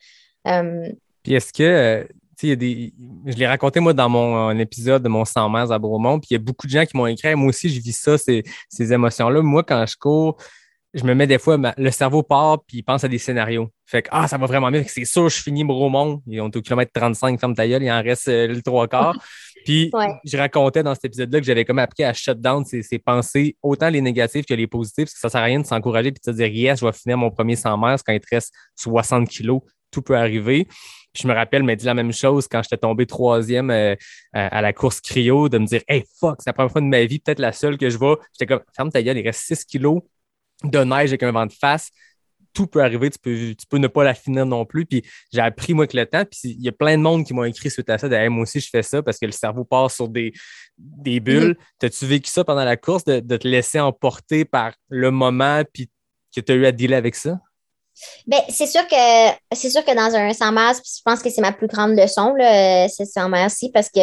Puis 1.23 1.35
est-ce 1.35 1.53
que, 1.53 2.07
il 2.43 2.49
y 2.49 2.53
a 2.53 2.57
des, 2.57 2.95
je 3.27 3.37
l'ai 3.37 3.47
raconté 3.47 3.81
moi 3.81 3.93
dans 3.93 4.09
mon 4.09 4.51
épisode 4.59 5.03
de 5.03 5.09
mon 5.09 5.25
100 5.25 5.49
mètres 5.49 5.73
à 5.73 5.79
Bromont, 5.79 6.19
puis 6.21 6.29
il 6.31 6.35
y 6.35 6.37
a 6.37 6.41
beaucoup 6.41 6.67
de 6.67 6.73
gens 6.73 6.85
qui 6.85 6.97
m'ont 6.97 7.07
écrit, 7.07 7.35
moi 7.35 7.49
aussi 7.49 7.69
je 7.69 7.81
vis 7.81 7.97
ça, 7.97 8.19
ces, 8.19 8.43
ces 8.69 8.93
émotions-là. 8.93 9.41
Moi, 9.43 9.63
quand 9.63 9.85
je 9.87 9.97
cours, 9.97 10.37
je 10.95 11.05
me 11.05 11.15
mets 11.15 11.27
des 11.27 11.39
fois, 11.39 11.59
le 11.77 11.91
cerveau 11.91 12.23
part 12.23 12.65
puis 12.65 12.79
il 12.79 12.83
pense 12.83 13.05
à 13.05 13.09
des 13.09 13.19
scénarios. 13.19 13.69
Fait 13.85 14.03
que, 14.03 14.09
ah, 14.11 14.27
ça 14.27 14.37
va 14.39 14.47
vraiment 14.47 14.71
bien. 14.71 14.83
C'est 14.87 15.05
sûr, 15.05 15.29
je 15.29 15.41
finis 15.43 15.63
Bromont. 15.63 16.23
Et 16.31 16.41
on 16.41 16.49
est 16.49 16.57
au 16.57 16.63
kilomètre 16.63 16.91
35, 16.93 17.39
ferme 17.39 17.55
ta 17.55 17.69
gueule, 17.69 17.83
il 17.85 17.91
en 17.91 18.03
reste 18.03 18.29
euh, 18.29 18.49
le 18.49 18.63
trois 18.63 18.89
quarts. 18.89 19.17
Puis, 19.65 19.91
Ouais. 19.93 20.15
je 20.25 20.37
racontais 20.37 20.83
dans 20.83 20.95
cet 20.95 21.07
épisode-là 21.07 21.41
que 21.41 21.47
j'avais 21.47 21.65
comme 21.65 21.79
appris 21.81 22.03
à 22.05 22.13
shut 22.13 22.41
down 22.41 22.65
ces, 22.65 22.83
ces 22.83 22.99
pensées, 22.99 23.57
autant 23.63 23.89
les 23.91 24.01
négatives 24.01 24.45
que 24.45 24.55
les 24.55 24.67
positives, 24.69 25.05
parce 25.07 25.15
que 25.15 25.21
ça 25.21 25.29
sert 25.29 25.41
à 25.41 25.45
rien 25.45 25.61
de 25.61 25.67
s'encourager 25.67 26.13
puis 26.13 26.21
de 26.25 26.33
se 26.33 26.37
dire, 26.37 26.47
yes, 26.47 26.81
je 26.81 26.87
vais 26.87 26.93
finir 26.93 27.19
mon 27.19 27.31
premier 27.31 27.57
100 27.57 27.77
mètres 27.79 28.03
quand 28.07 28.13
il 28.13 28.21
te 28.21 28.27
reste 28.31 28.53
60 28.77 29.29
kilos. 29.29 29.61
Tout 29.91 30.03
peut 30.03 30.17
arriver. 30.17 30.67
Puis 31.13 31.23
je 31.23 31.29
me 31.29 31.33
rappelle, 31.33 31.63
m'a 31.63 31.77
dit 31.77 31.87
la 31.87 31.95
même 31.95 32.13
chose 32.13 32.47
quand 32.47 32.63
j'étais 32.63 32.77
tombé 32.77 33.07
troisième 33.07 33.71
euh, 33.71 33.95
à, 34.35 34.59
à 34.59 34.61
la 34.61 34.73
course 34.73 35.01
cryo, 35.01 35.49
de 35.49 35.57
me 35.57 35.67
dire, 35.67 35.81
hey, 35.89 36.05
fuck, 36.21 36.37
c'est 36.41 36.51
la 36.51 36.53
première 36.53 36.73
fois 36.73 36.83
de 36.83 36.87
ma 36.87 37.05
vie, 37.07 37.19
peut-être 37.19 37.39
la 37.39 37.53
seule 37.53 37.79
que 37.79 37.89
je 37.89 37.99
vais. 37.99 38.15
J'étais 38.33 38.47
comme, 38.47 38.63
ferme 38.75 38.91
ta 38.91 39.03
gueule, 39.03 39.17
il 39.17 39.23
reste 39.23 39.41
6 39.41 39.65
kilos 39.65 40.03
de 40.65 40.79
neige 40.85 41.11
avec 41.11 41.23
un 41.23 41.33
vent 41.33 41.47
de 41.47 41.53
face. 41.53 41.91
Tout 42.53 42.67
peut 42.67 42.83
arriver, 42.83 43.11
tu 43.11 43.19
peux, 43.19 43.55
tu 43.55 43.67
peux 43.69 43.77
ne 43.77 43.87
pas 43.87 44.03
la 44.03 44.15
finir 44.15 44.47
non 44.47 44.65
plus. 44.65 44.87
Puis 44.87 45.03
j'ai 45.33 45.41
appris, 45.41 45.75
moi, 45.75 45.87
que 45.87 45.97
le 45.97 46.07
temps. 46.07 46.25
Puis 46.25 46.39
il 46.45 46.63
y 46.63 46.69
a 46.69 46.73
plein 46.73 46.97
de 46.97 47.03
monde 47.03 47.25
qui 47.25 47.35
m'ont 47.35 47.45
écrit 47.45 47.71
suite 47.71 47.89
à 47.91 47.99
ça. 47.99 48.09
Hey, 48.09 48.29
moi 48.29 48.43
aussi, 48.43 48.61
je 48.61 48.71
fais 48.71 48.83
ça 48.83 49.03
parce 49.03 49.19
que 49.19 49.27
le 49.27 49.33
cerveau 49.33 49.65
part 49.65 49.91
sur 49.91 50.09
des, 50.09 50.33
des 50.79 51.21
bulles. 51.21 51.57
T'as-tu 51.79 52.07
vécu 52.07 52.31
ça 52.31 52.45
pendant 52.45 52.65
la 52.65 52.77
course, 52.77 53.05
de, 53.05 53.21
de 53.21 53.37
te 53.37 53.47
laisser 53.47 53.79
emporter 53.79 54.45
par 54.45 54.73
le 54.89 55.11
moment, 55.11 55.63
puis 55.71 55.91
que 56.35 56.41
tu 56.41 56.53
as 56.53 56.55
eu 56.55 56.67
à 56.67 56.73
dealer 56.73 56.97
avec 56.97 57.15
ça? 57.15 57.39
Ben, 58.27 58.41
c'est 58.49 58.67
sûr 58.67 58.87
que 58.87 58.97
c'est 59.55 59.71
sûr 59.71 59.85
que 59.85 59.95
dans 59.95 60.15
un 60.15 60.33
100 60.33 60.53
miles, 60.53 60.75
je 60.85 61.03
pense 61.05 61.23
que 61.23 61.31
c'est 61.31 61.41
ma 61.41 61.53
plus 61.53 61.67
grande 61.67 61.97
leçon, 61.97 62.35
là, 62.35 62.89
ce 62.89 63.05
100 63.05 63.29
miles-ci, 63.29 63.71
parce 63.73 63.89
que, 63.89 64.01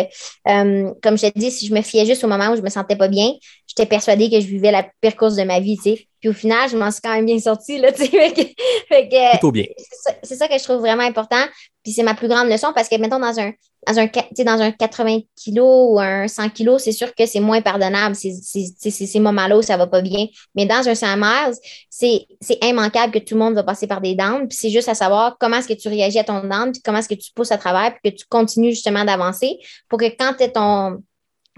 euh, 0.47 0.91
comme 1.01 1.17
je 1.17 1.27
te 1.27 1.39
dis, 1.39 1.51
si 1.51 1.67
je 1.67 1.73
me 1.73 1.81
fiais 1.81 2.05
juste 2.05 2.23
au 2.23 2.27
moment 2.27 2.49
où 2.51 2.55
je 2.55 2.61
me 2.61 2.69
sentais 2.69 2.95
pas 2.95 3.07
bien, 3.07 3.31
j'étais 3.67 3.85
persuadée 3.85 4.29
que 4.29 4.39
je 4.39 4.47
vivais 4.47 4.71
la 4.71 4.85
pire 5.01 5.15
course 5.15 5.35
de 5.35 5.43
ma 5.43 5.59
vie, 5.59 5.77
tu 5.77 5.83
sais. 5.95 6.07
Puis 6.19 6.29
au 6.29 6.33
final, 6.33 6.69
je 6.69 6.77
m'en 6.77 6.89
suis 6.91 7.01
quand 7.01 7.13
même 7.13 7.25
bien 7.25 7.39
sortie, 7.39 7.77
là, 7.79 7.91
tu 7.93 8.03
sais. 8.05 8.07
Fait 8.09 8.31
que- 8.33 8.61
fait 8.87 9.09
que, 9.09 9.29
Plutôt 9.31 9.51
bien. 9.51 9.65
c'est 9.77 10.11
ça, 10.11 10.15
c'est 10.23 10.35
ça 10.35 10.47
que 10.47 10.57
je 10.57 10.63
trouve 10.63 10.77
vraiment 10.79 11.03
important. 11.03 11.43
Puis 11.83 11.91
c'est 11.93 12.03
ma 12.03 12.13
plus 12.13 12.27
grande 12.29 12.47
leçon 12.49 12.71
parce 12.73 12.87
que, 12.89 12.95
mettons, 12.95 13.19
dans 13.19 13.39
un, 13.39 13.51
dans 13.87 13.99
un, 13.99 14.07
dans 14.07 14.61
un 14.61 14.71
80 14.71 15.19
kilos 15.35 15.91
ou 15.91 15.99
un 15.99 16.27
100 16.27 16.49
kilos, 16.49 16.83
c'est 16.83 16.91
sûr 16.91 17.13
que 17.13 17.25
c'est 17.25 17.39
moins 17.39 17.61
pardonnable. 17.61 18.15
C'est 18.15 18.31
ces 18.79 19.19
moments-là 19.19 19.57
où 19.57 19.61
ça 19.61 19.77
va 19.77 19.87
pas 19.87 20.01
bien. 20.01 20.27
Mais 20.55 20.65
dans 20.65 20.87
un 20.87 20.95
100 20.95 21.17
miles, 21.17 21.55
c'est 21.89 22.27
immanquable 22.61 23.13
que 23.13 23.19
tout 23.19 23.35
le 23.35 23.39
monde 23.39 23.55
va 23.55 23.63
passer 23.63 23.87
par 23.87 24.01
des 24.01 24.15
downs. 24.15 24.47
Puis 24.47 24.57
c'est 24.59 24.69
juste 24.69 24.89
à 24.89 24.95
savoir 24.95 25.37
comment 25.39 25.57
est-ce 25.57 25.67
que 25.67 25.73
tu 25.73 25.87
réagis 25.87 26.19
à 26.19 26.23
ton 26.23 26.41
down, 26.41 26.71
puis 26.71 26.81
comment 26.81 26.99
est-ce 26.99 27.09
que 27.09 27.15
tu 27.15 27.31
pousses 27.33 27.51
à 27.51 27.57
travers, 27.57 27.93
puis 27.93 28.11
que 28.11 28.17
tu 28.17 28.25
continues 28.27 28.71
justement 28.71 29.05
d'avancer 29.05 29.59
pour 29.89 29.99
que 29.99 30.05
quand 30.05 30.33
tu 30.37 30.51
ton 30.51 31.03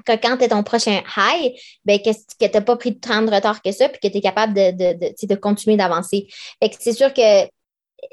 que 0.06 0.12
quand 0.14 0.38
tu 0.38 0.44
es 0.44 0.48
ton 0.50 0.64
prochain 0.64 1.02
high, 1.18 1.54
ben, 1.84 2.00
que, 2.00 2.12
que 2.12 2.46
tu 2.46 2.52
n'as 2.54 2.62
pas 2.62 2.76
pris 2.76 3.00
tant 3.00 3.22
de 3.22 3.32
retard 3.32 3.62
que 3.62 3.72
ça, 3.72 3.90
puis 3.90 4.00
que 4.00 4.08
tu 4.08 4.18
es 4.18 4.22
capable 4.22 4.54
de, 4.54 4.72
de, 4.72 5.00
de, 5.00 5.28
de 5.28 5.36
continuer 5.36 5.78
d'avancer. 5.78 6.28
C'est 6.80 6.94
sûr 6.94 7.14
que 7.14 7.46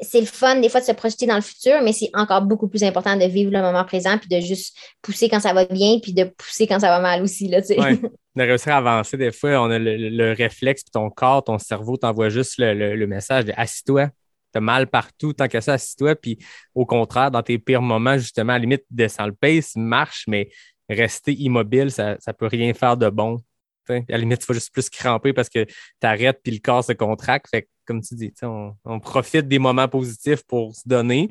c'est 0.00 0.20
le 0.20 0.26
fun 0.26 0.60
des 0.60 0.68
fois 0.68 0.80
de 0.80 0.86
se 0.86 0.92
projeter 0.92 1.26
dans 1.26 1.34
le 1.34 1.40
futur, 1.42 1.82
mais 1.82 1.92
c'est 1.92 2.10
encore 2.14 2.42
beaucoup 2.42 2.68
plus 2.68 2.82
important 2.84 3.16
de 3.16 3.24
vivre 3.24 3.50
le 3.50 3.60
moment 3.60 3.84
présent, 3.84 4.16
puis 4.18 4.28
de 4.28 4.40
juste 4.44 4.76
pousser 5.02 5.28
quand 5.28 5.40
ça 5.40 5.52
va 5.52 5.64
bien, 5.64 5.98
puis 6.00 6.12
de 6.12 6.24
pousser 6.24 6.66
quand 6.66 6.80
ça 6.80 6.88
va 6.88 7.00
mal 7.00 7.22
aussi. 7.22 7.48
Là, 7.48 7.60
tu 7.60 7.68
sais. 7.68 7.80
Ouais. 7.80 7.98
De 8.34 8.42
réussir 8.44 8.72
à 8.72 8.78
avancer, 8.78 9.18
des 9.18 9.30
fois, 9.30 9.60
on 9.60 9.70
a 9.70 9.78
le, 9.78 9.94
le- 9.94 10.08
le 10.08 10.32
réflexe, 10.32 10.84
puis 10.84 10.90
ton 10.90 11.10
corps, 11.10 11.44
ton 11.44 11.58
cerveau 11.58 11.98
t'envoie 11.98 12.30
juste 12.30 12.54
le, 12.56 12.72
le- 12.72 12.96
le 12.96 13.06
message 13.06 13.44
de 13.44 13.52
assis-toi. 13.54 14.08
T'as 14.52 14.60
mal 14.60 14.86
partout, 14.86 15.34
tant 15.34 15.48
que 15.48 15.60
ça, 15.60 15.74
assis-toi. 15.74 16.14
Puis 16.16 16.38
au 16.74 16.86
contraire, 16.86 17.30
dans 17.30 17.42
tes 17.42 17.58
pires 17.58 17.82
moments, 17.82 18.16
justement, 18.16 18.54
à 18.54 18.56
la 18.56 18.60
limite, 18.60 18.84
descends 18.90 19.26
le 19.26 19.34
pace, 19.34 19.72
marche, 19.76 20.24
mais 20.28 20.48
rester 20.88 21.34
immobile, 21.34 21.90
ça 21.90 22.16
ne 22.26 22.32
peut 22.32 22.46
rien 22.46 22.72
faire 22.72 22.96
de 22.96 23.10
bon. 23.10 23.42
T'sais, 23.84 23.98
à 24.08 24.12
la 24.12 24.18
limite, 24.18 24.40
tu 24.40 24.46
vas 24.46 24.54
juste 24.54 24.72
plus 24.72 24.88
cramper 24.88 25.34
parce 25.34 25.50
que 25.50 25.64
tu 25.64 25.72
arrêtes 26.02 26.40
puis 26.42 26.52
le 26.54 26.60
corps 26.60 26.84
se 26.84 26.92
contracte. 26.92 27.48
Fait 27.50 27.62
que, 27.62 27.68
comme 27.86 28.00
tu 28.02 28.14
dis, 28.14 28.32
on, 28.42 28.74
on 28.84 29.00
profite 29.00 29.48
des 29.48 29.58
moments 29.58 29.88
positifs 29.88 30.42
pour 30.44 30.74
se 30.74 30.82
donner, 30.88 31.28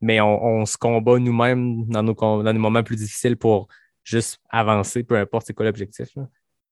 mais 0.00 0.20
on, 0.20 0.44
on 0.44 0.66
se 0.66 0.76
combat 0.76 1.18
nous-mêmes 1.18 1.86
dans 1.86 2.02
nos, 2.02 2.14
dans 2.14 2.42
nos 2.52 2.60
moments 2.60 2.82
plus 2.82 2.96
difficiles 2.96 3.36
pour 3.36 3.68
juste 4.02 4.38
avancer, 4.50 5.02
peu 5.02 5.16
importe 5.16 5.46
c'est 5.46 5.54
quoi 5.54 5.64
l'objectif. 5.66 6.08
là. 6.16 6.28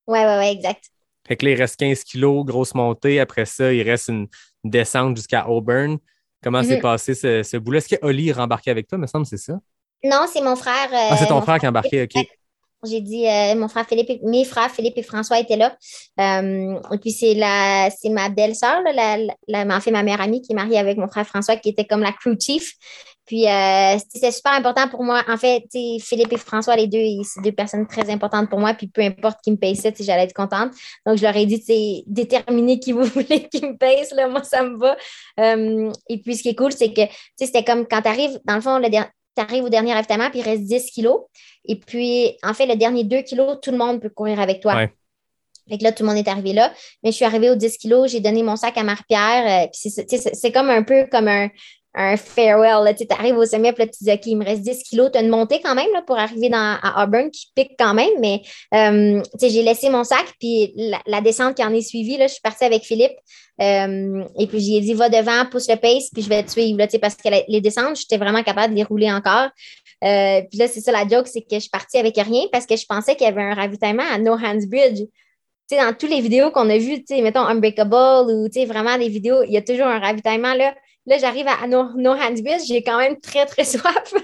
Ouais, 0.06 0.24
ouais, 0.24 0.36
ouais, 0.38 0.52
exact. 0.52 0.90
Fait 1.26 1.36
que 1.36 1.44
là, 1.46 1.52
il 1.52 1.54
reste 1.56 1.76
15 1.78 2.02
kilos, 2.04 2.44
grosse 2.44 2.74
montée. 2.74 3.20
Après 3.20 3.44
ça, 3.46 3.72
il 3.72 3.82
reste 3.88 4.08
une, 4.08 4.26
une 4.64 4.70
descente 4.70 5.16
jusqu'à 5.16 5.48
Auburn. 5.48 5.98
Comment 6.42 6.62
s'est 6.64 6.76
Mhm. 6.76 6.82
passé 6.82 7.14
ce, 7.14 7.42
ce 7.44 7.56
bout-là? 7.56 7.78
Est-ce 7.78 7.94
que 7.94 8.04
Oli 8.04 8.30
est 8.30 8.32
rembarqué 8.32 8.70
avec 8.72 8.88
toi, 8.88 8.98
me 8.98 9.06
semble, 9.06 9.24
c'est 9.26 9.36
ça? 9.36 9.60
Non, 10.04 10.26
c'est 10.30 10.42
mon 10.42 10.56
frère. 10.56 10.88
Ah, 10.92 11.16
c'est 11.16 11.24
euh, 11.24 11.28
ton 11.28 11.36
mon 11.36 11.42
frère 11.42 11.58
qui 11.60 11.66
est 11.66 11.68
embarqué, 11.68 12.02
OK. 12.02 12.26
J'ai 12.84 13.00
dit, 13.00 13.28
euh, 13.28 13.54
mon 13.54 13.68
frère 13.68 13.86
Philippe, 13.86 14.22
mes 14.24 14.44
frères 14.44 14.70
Philippe 14.70 14.98
et 14.98 15.02
François 15.04 15.38
étaient 15.38 15.56
là. 15.56 15.76
Euh, 16.20 16.80
et 16.92 16.98
puis, 16.98 17.12
c'est 17.12 17.34
la, 17.34 17.90
c'est 17.90 18.08
ma 18.08 18.28
belle-sœur, 18.28 18.82
la, 18.82 19.76
en 19.76 19.80
fait, 19.80 19.92
ma 19.92 20.02
meilleure 20.02 20.20
amie 20.20 20.42
qui 20.42 20.52
est 20.52 20.56
mariée 20.56 20.78
avec 20.78 20.98
mon 20.98 21.06
frère 21.06 21.26
François, 21.26 21.54
qui 21.56 21.68
était 21.68 21.84
comme 21.84 22.00
la 22.00 22.10
crew 22.10 22.34
chief. 22.40 22.72
Puis, 23.24 23.46
euh, 23.48 23.96
c'était 24.12 24.32
super 24.32 24.52
important 24.52 24.88
pour 24.88 25.04
moi. 25.04 25.22
En 25.28 25.36
fait, 25.36 25.62
Philippe 26.00 26.32
et 26.32 26.36
François, 26.36 26.74
les 26.74 26.88
deux, 26.88 27.22
c'est 27.22 27.40
deux 27.42 27.52
personnes 27.52 27.86
très 27.86 28.10
importantes 28.10 28.50
pour 28.50 28.58
moi. 28.58 28.74
Puis, 28.74 28.88
peu 28.88 29.00
importe 29.02 29.38
qui 29.44 29.52
me 29.52 29.56
paye 29.56 29.76
ça, 29.76 29.90
j'allais 30.00 30.24
être 30.24 30.34
contente. 30.34 30.72
Donc, 31.06 31.18
je 31.18 31.22
leur 31.22 31.36
ai 31.36 31.46
dit, 31.46 32.02
déterminez 32.08 32.80
qui 32.80 32.90
vous 32.90 33.04
voulez 33.14 33.48
qui 33.48 33.64
me 33.64 33.76
paye, 33.76 34.04
là, 34.16 34.26
moi, 34.26 34.42
ça 34.42 34.64
me 34.64 34.76
va. 34.76 34.96
Euh, 35.38 35.92
et 36.08 36.18
puis, 36.20 36.36
ce 36.36 36.42
qui 36.42 36.48
est 36.48 36.56
cool, 36.56 36.72
c'est 36.72 36.92
que, 36.92 37.02
c'était 37.38 37.62
comme 37.62 37.86
quand 37.86 38.02
tu 38.02 38.08
arrives, 38.08 38.40
dans 38.44 38.56
le 38.56 38.60
fond, 38.60 38.78
le 38.78 38.90
der- 38.90 39.08
tu 39.36 39.42
arrives 39.42 39.64
au 39.64 39.68
dernier 39.68 39.94
ravitaillement, 39.94 40.30
puis 40.30 40.40
il 40.40 40.42
reste 40.42 40.64
10 40.64 40.90
kilos. 40.90 41.20
Et 41.64 41.76
puis, 41.76 42.36
en 42.42 42.54
fait, 42.54 42.66
le 42.66 42.76
dernier 42.76 43.04
2 43.04 43.22
kilos, 43.22 43.58
tout 43.62 43.70
le 43.70 43.78
monde 43.78 44.00
peut 44.00 44.10
courir 44.10 44.40
avec 44.40 44.60
toi. 44.60 44.74
Ouais. 44.74 44.92
Fait 45.68 45.78
que 45.78 45.84
là, 45.84 45.92
tout 45.92 46.02
le 46.02 46.08
monde 46.08 46.18
est 46.18 46.28
arrivé 46.28 46.52
là. 46.52 46.72
Mais 47.02 47.10
je 47.12 47.16
suis 47.16 47.24
arrivée 47.24 47.50
aux 47.50 47.54
10 47.54 47.78
kilos, 47.78 48.10
j'ai 48.10 48.20
donné 48.20 48.42
mon 48.42 48.56
sac 48.56 48.76
à 48.76 48.82
Marie-Pierre. 48.82 49.66
euh, 49.66 49.70
c'est 49.72 50.52
comme 50.52 50.70
un 50.70 50.82
peu 50.82 51.06
comme 51.10 51.28
un, 51.28 51.48
un 51.94 52.16
farewell. 52.16 52.94
Tu 52.96 53.06
arrives 53.10 53.36
au 53.36 53.44
sommet, 53.44 53.72
puis 53.72 53.84
là, 53.84 53.90
tu 53.90 54.04
dis, 54.04 54.12
OK, 54.12 54.26
il 54.26 54.36
me 54.36 54.44
reste 54.44 54.62
10 54.62 54.82
kilos. 54.82 55.10
Tu 55.12 55.18
as 55.18 55.22
une 55.22 55.28
montée 55.28 55.60
quand 55.62 55.74
même 55.74 55.92
là, 55.92 56.02
pour 56.02 56.18
arriver 56.18 56.48
dans, 56.48 56.78
à 56.82 57.04
Auburn 57.04 57.30
qui 57.30 57.50
pique 57.54 57.72
quand 57.78 57.94
même. 57.94 58.12
Mais 58.20 58.42
euh, 58.74 59.22
j'ai 59.40 59.62
laissé 59.62 59.90
mon 59.90 60.04
sac, 60.04 60.24
puis 60.38 60.74
la, 61.06 61.20
descente 61.20 61.56
qui 61.56 61.64
en 61.64 61.72
est 61.72 61.82
suivie, 61.82 62.16
là, 62.16 62.26
je 62.26 62.32
suis 62.32 62.42
partie 62.42 62.64
avec 62.64 62.82
Philippe. 62.82 63.16
Euh, 63.60 64.24
et 64.38 64.46
puis, 64.46 64.60
j'ai 64.60 64.80
dit, 64.80 64.94
va 64.94 65.08
devant, 65.08 65.44
pousse 65.50 65.68
le 65.68 65.76
pace, 65.76 66.08
puis 66.12 66.22
je 66.22 66.28
vais 66.28 66.42
te 66.42 66.50
suivre. 66.50 66.78
Là, 66.78 66.86
parce 67.00 67.14
que 67.14 67.28
les 67.48 67.60
descentes, 67.60 67.96
j'étais 67.96 68.16
vraiment 68.16 68.42
capable 68.42 68.74
de 68.74 68.78
les 68.78 68.84
rouler 68.84 69.10
encore. 69.10 69.48
Euh, 70.02 70.42
puis 70.50 70.58
là, 70.58 70.66
c'est 70.66 70.80
ça 70.80 70.90
la 70.90 71.06
joke, 71.06 71.28
c'est 71.28 71.42
que 71.42 71.54
je 71.54 71.60
suis 71.60 71.70
partie 71.70 71.98
avec 71.98 72.16
rien 72.16 72.46
parce 72.50 72.66
que 72.66 72.76
je 72.76 72.84
pensais 72.86 73.14
qu'il 73.14 73.26
y 73.26 73.30
avait 73.30 73.42
un 73.42 73.54
ravitaillement 73.54 74.02
à 74.10 74.18
No 74.18 74.32
Hands 74.32 74.66
Bridge. 74.66 74.98
Tu 74.98 75.06
sais, 75.68 75.76
dans 75.76 75.94
toutes 75.94 76.10
les 76.10 76.20
vidéos 76.20 76.50
qu'on 76.50 76.68
a 76.68 76.76
vues, 76.76 77.04
mettons 77.22 77.46
Unbreakable 77.46 78.32
ou 78.32 78.48
vraiment 78.66 78.98
des 78.98 79.08
vidéos, 79.08 79.44
il 79.44 79.52
y 79.52 79.56
a 79.56 79.62
toujours 79.62 79.86
un 79.86 80.00
ravitaillement 80.00 80.54
là. 80.54 80.74
Là, 81.06 81.18
j'arrive 81.18 81.46
à 81.48 81.66
No, 81.66 81.90
no 81.96 82.12
Hands 82.12 82.42
Bridge, 82.42 82.62
j'ai 82.68 82.82
quand 82.82 82.98
même 82.98 83.18
très, 83.18 83.44
très 83.46 83.64
soif, 83.64 84.14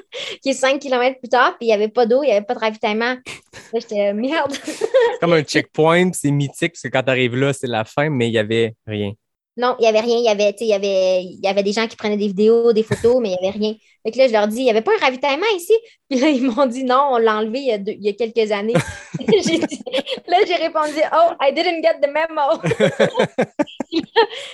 qui 0.43 0.51
est 0.51 0.55
5 0.55 0.79
km 0.79 1.18
plus 1.18 1.29
tard, 1.29 1.57
puis 1.59 1.66
il 1.66 1.68
n'y 1.68 1.74
avait 1.74 1.89
pas 1.89 2.07
d'eau, 2.07 2.22
il 2.22 2.26
n'y 2.26 2.33
avait 2.33 2.47
pas 2.47 2.55
de 2.55 2.61
ravitaillement. 2.61 3.16
Là, 3.72 3.81
j'étais 3.81 4.12
merde. 4.14 4.53
C'est 4.64 4.87
comme 5.20 5.33
un 5.33 5.43
checkpoint, 5.45 6.12
c'est 6.12 6.31
mythique, 6.31 6.72
parce 6.72 6.83
que 6.83 6.89
quand 6.89 7.03
tu 7.03 7.11
arrives 7.11 7.37
là, 7.37 7.53
c'est 7.53 7.66
la 7.66 7.85
fin, 7.85 8.11
mais 8.11 8.29
il 8.29 8.33
n'y 8.33 8.39
avait 8.39 8.74
rien. 8.87 9.12
Non, 9.59 9.74
il 9.78 9.82
n'y 9.82 9.88
avait 9.88 10.00
rien. 10.00 10.16
Il 10.18 10.24
y 10.24 10.28
avait, 10.28 10.52
tu 10.52 10.59
sais, 10.61 10.64
il 10.66 10.68
y, 10.68 10.72
avait, 10.72 11.22
il 11.24 11.40
y 11.42 11.48
avait 11.48 11.62
des 11.64 11.72
gens 11.72 11.86
qui 11.88 11.96
prenaient 11.96 12.16
des 12.16 12.28
vidéos, 12.28 12.72
des 12.72 12.82
photos, 12.84 13.16
mais 13.20 13.30
il 13.30 13.38
n'y 13.42 13.48
avait 13.48 13.59
rien. 13.59 13.74
Fait 14.04 14.12
que 14.12 14.18
là, 14.18 14.28
je 14.28 14.32
leur 14.32 14.46
dis, 14.48 14.59
il 14.61 14.64
n'y 14.64 14.70
avait 14.70 14.82
pas 14.82 14.92
un 14.96 15.04
ravitaillement 15.04 15.46
ici? 15.56 15.72
Puis 16.09 16.20
là, 16.20 16.28
ils 16.28 16.42
m'ont 16.42 16.66
dit 16.66 16.84
non, 16.84 17.09
on 17.12 17.18
l'a 17.18 17.36
enlevé 17.38 17.59
il 17.61 17.66
y 17.66 17.72
a, 17.72 17.78
deux- 17.78 17.92
il 17.92 18.04
y 18.04 18.09
a 18.09 18.12
quelques 18.12 18.52
années. 18.52 18.74
Dit- 19.18 19.61
là, 20.28 20.36
j'ai 20.46 20.54
répondu, 20.54 20.94
oh, 21.12 21.32
I 21.42 21.52
didn't 21.52 21.82
get 21.82 22.00
the 22.00 22.09
memo. 22.09 22.62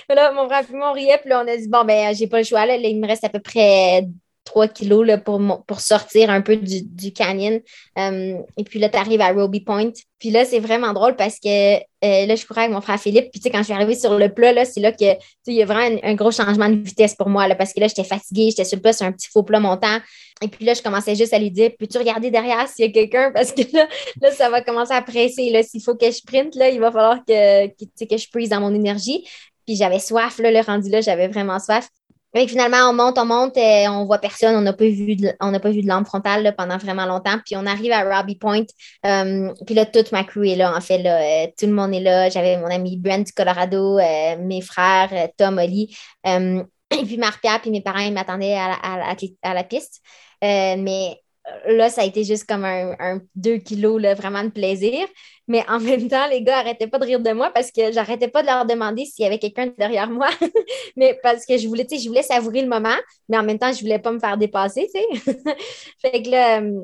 là, 0.09 0.31
mon 0.31 0.47
frère 0.47 0.63
et 0.69 0.73
moi, 0.75 0.89
on 0.91 0.93
riait, 0.93 1.17
puis 1.19 1.29
là, 1.29 1.43
on 1.45 1.47
a 1.47 1.55
dit, 1.57 1.67
bon, 1.67 1.83
ben, 1.85 2.13
j'ai 2.15 2.27
pas 2.27 2.39
le 2.39 2.43
choix. 2.43 2.65
Là, 2.65 2.77
Là, 2.77 2.87
il 2.87 2.99
me 2.99 3.07
reste 3.07 3.23
à 3.23 3.29
peu 3.29 3.39
près 3.39 4.05
3 4.45 4.67
kilos 4.69 5.05
là, 5.05 5.17
pour, 5.17 5.41
pour 5.65 5.79
sortir 5.81 6.29
un 6.29 6.41
peu 6.41 6.55
du, 6.55 7.13
canyon. 7.13 7.59
Euh, 7.97 8.37
et 8.57 8.63
puis 8.63 8.79
là, 8.79 8.89
tu 8.89 8.97
arrives 8.97 9.21
à 9.21 9.31
Roby 9.31 9.59
Point. 9.59 9.91
Puis 10.19 10.29
là, 10.29 10.45
c'est 10.45 10.59
vraiment 10.59 10.93
drôle 10.93 11.15
parce 11.15 11.39
que 11.39 11.75
euh, 11.77 12.25
là, 12.25 12.35
je 12.35 12.45
courais 12.45 12.61
avec 12.61 12.73
mon 12.73 12.81
frère 12.81 12.99
Philippe. 12.99 13.31
Puis 13.31 13.39
tu 13.39 13.43
sais, 13.43 13.49
quand 13.49 13.59
je 13.59 13.65
suis 13.65 13.73
arrivée 13.73 13.95
sur 13.95 14.17
le 14.17 14.33
plat, 14.33 14.53
là, 14.53 14.63
c'est 14.63 14.79
là 14.79 14.91
que 14.91 15.05
il 15.47 15.53
y 15.53 15.61
a 15.61 15.65
vraiment 15.65 15.99
un, 16.03 16.13
gros 16.13 16.31
changement 16.31 16.69
de 16.69 16.75
vitesse 16.75 17.15
pour 17.15 17.29
moi 17.29 17.47
là, 17.47 17.55
parce 17.55 17.73
que 17.73 17.79
là, 17.79 17.87
j'étais 17.87 18.03
fatiguée, 18.03 18.49
j'étais 18.51 18.65
sur 18.65 18.77
le 18.77 18.81
plat 18.81 18.93
sur 18.93 19.05
un 19.05 19.11
petit 19.11 19.27
faux 19.29 19.43
plat 19.43 19.59
montant. 19.59 19.97
Et 20.41 20.47
puis 20.47 20.63
là, 20.63 20.73
je 20.73 20.81
commençais 20.81 21.15
juste 21.15 21.33
à 21.33 21.39
lui 21.39 21.51
dire 21.51 21.71
Peux-tu 21.77 21.97
regarder 21.97 22.29
derrière 22.29 22.67
s'il 22.67 22.85
y 22.85 22.89
a 22.89 22.91
quelqu'un? 22.91 23.31
Parce 23.33 23.51
que 23.51 23.61
là, 23.73 23.87
là, 24.21 24.31
ça 24.31 24.49
va 24.49 24.61
commencer 24.61 24.93
à 24.93 25.01
presser. 25.01 25.49
Là, 25.49 25.63
s'il 25.63 25.81
faut 25.81 25.95
que 25.95 26.05
je 26.05 26.11
sprinte, 26.11 26.55
là, 26.55 26.69
il 26.69 26.79
va 26.79 26.91
falloir 26.91 27.25
que, 27.25 27.67
que, 27.67 28.05
que 28.05 28.17
je 28.17 28.29
prise 28.29 28.49
dans 28.49 28.61
mon 28.61 28.73
énergie. 28.73 29.27
Puis 29.65 29.75
j'avais 29.75 29.99
soif, 29.99 30.37
là, 30.37 30.51
le 30.51 30.59
rendu 30.59 30.89
là, 30.89 31.01
j'avais 31.01 31.27
vraiment 31.27 31.59
soif. 31.59 31.89
Fait 32.35 32.45
que 32.45 32.51
finalement, 32.51 32.89
on 32.89 32.93
monte, 32.93 33.17
on 33.17 33.25
monte, 33.25 33.55
euh, 33.57 33.87
on 33.87 34.03
voit 34.03 34.17
personne, 34.17 34.55
on 34.57 34.61
n'a 34.61 34.73
pas 34.73 34.83
vu 34.89 35.15
de, 35.15 35.87
lampe 35.87 36.05
frontale 36.05 36.53
pendant 36.57 36.77
vraiment 36.77 37.05
longtemps. 37.05 37.37
Puis 37.45 37.55
on 37.55 37.65
arrive 37.65 37.93
à 37.93 38.03
Robbie 38.03 38.35
Point. 38.35 38.65
euh, 39.05 39.53
puis 39.65 39.73
là, 39.73 39.85
toute 39.85 40.11
ma 40.11 40.25
crew 40.25 40.43
est 40.43 40.55
là, 40.57 40.75
en 40.75 40.81
fait. 40.81 40.99
Euh, 41.05 41.49
tout 41.57 41.65
le 41.65 41.71
monde 41.71 41.93
est 41.93 42.01
là. 42.01 42.29
J'avais 42.29 42.57
mon 42.57 42.67
ami 42.67 42.97
Brent 42.97 43.23
du 43.25 43.31
Colorado, 43.31 43.99
euh, 43.99 44.35
mes 44.37 44.59
frères, 44.61 45.29
Tom, 45.37 45.59
Oli. 45.59 45.95
et 46.25 47.03
puis 47.05 47.17
Marc-Pierre, 47.17 47.61
puis 47.61 47.71
mes 47.71 47.81
parents, 47.81 47.99
ils 47.99 48.13
m'attendaient 48.13 48.53
à 48.55 48.67
la, 48.69 49.15
à 49.41 49.53
la- 49.53 49.63
piste. 49.63 50.01
Mais 50.41 51.17
là, 51.67 51.89
ça 51.89 52.01
a 52.01 52.05
été 52.05 52.23
juste 52.23 52.45
comme 52.45 52.65
un, 52.65 52.95
un 52.99 53.21
2 53.35 53.57
kilos, 53.57 54.01
là, 54.01 54.13
vraiment 54.13 54.43
de 54.43 54.49
plaisir. 54.49 55.07
Mais 55.47 55.63
en 55.69 55.79
même 55.79 56.07
temps, 56.07 56.27
les 56.27 56.41
gars 56.41 56.57
n'arrêtaient 56.57 56.87
pas 56.87 56.97
de 56.97 57.05
rire 57.05 57.19
de 57.19 57.31
moi 57.31 57.51
parce 57.53 57.71
que 57.71 57.91
j'arrêtais 57.91 58.27
pas 58.27 58.41
de 58.41 58.47
leur 58.47 58.65
demander 58.65 59.05
s'il 59.05 59.23
y 59.23 59.27
avait 59.27 59.37
quelqu'un 59.37 59.71
derrière 59.77 60.09
moi. 60.09 60.29
mais 60.95 61.19
parce 61.21 61.45
que 61.45 61.57
je 61.57 61.67
voulais, 61.67 61.85
je 61.91 62.07
voulais 62.07 62.23
savourer 62.23 62.61
le 62.61 62.69
moment, 62.69 62.95
mais 63.29 63.37
en 63.37 63.43
même 63.43 63.59
temps, 63.59 63.71
je 63.71 63.81
voulais 63.81 63.99
pas 63.99 64.11
me 64.11 64.19
faire 64.19 64.37
dépasser, 64.37 64.89
tu 64.93 65.21
sais. 65.21 65.31
fait 66.01 66.23
que 66.23 66.29
là, 66.29 66.61
euh, 66.61 66.81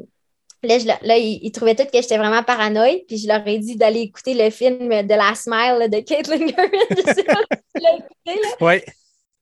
Là, 0.63 1.17
ils, 1.17 1.51
trouvaient 1.51 1.73
tout 1.73 1.85
que 1.85 1.99
j'étais 1.99 2.19
vraiment 2.19 2.43
paranoïe, 2.43 3.03
puis 3.07 3.17
je 3.17 3.27
leur 3.27 3.45
ai 3.47 3.57
dit 3.57 3.77
d'aller 3.77 4.01
écouter 4.01 4.35
le 4.35 4.51
film 4.51 4.89
de 4.89 5.15
La 5.15 5.33
Smile 5.33 5.89
de 5.89 6.01
Caitlin 6.01 6.37
Curran. 6.37 6.69
je 6.91 7.13
tu 7.13 7.81
l'as 7.81 7.95
écouté. 7.95 8.39
Là? 8.39 8.49
Oui. 8.61 8.75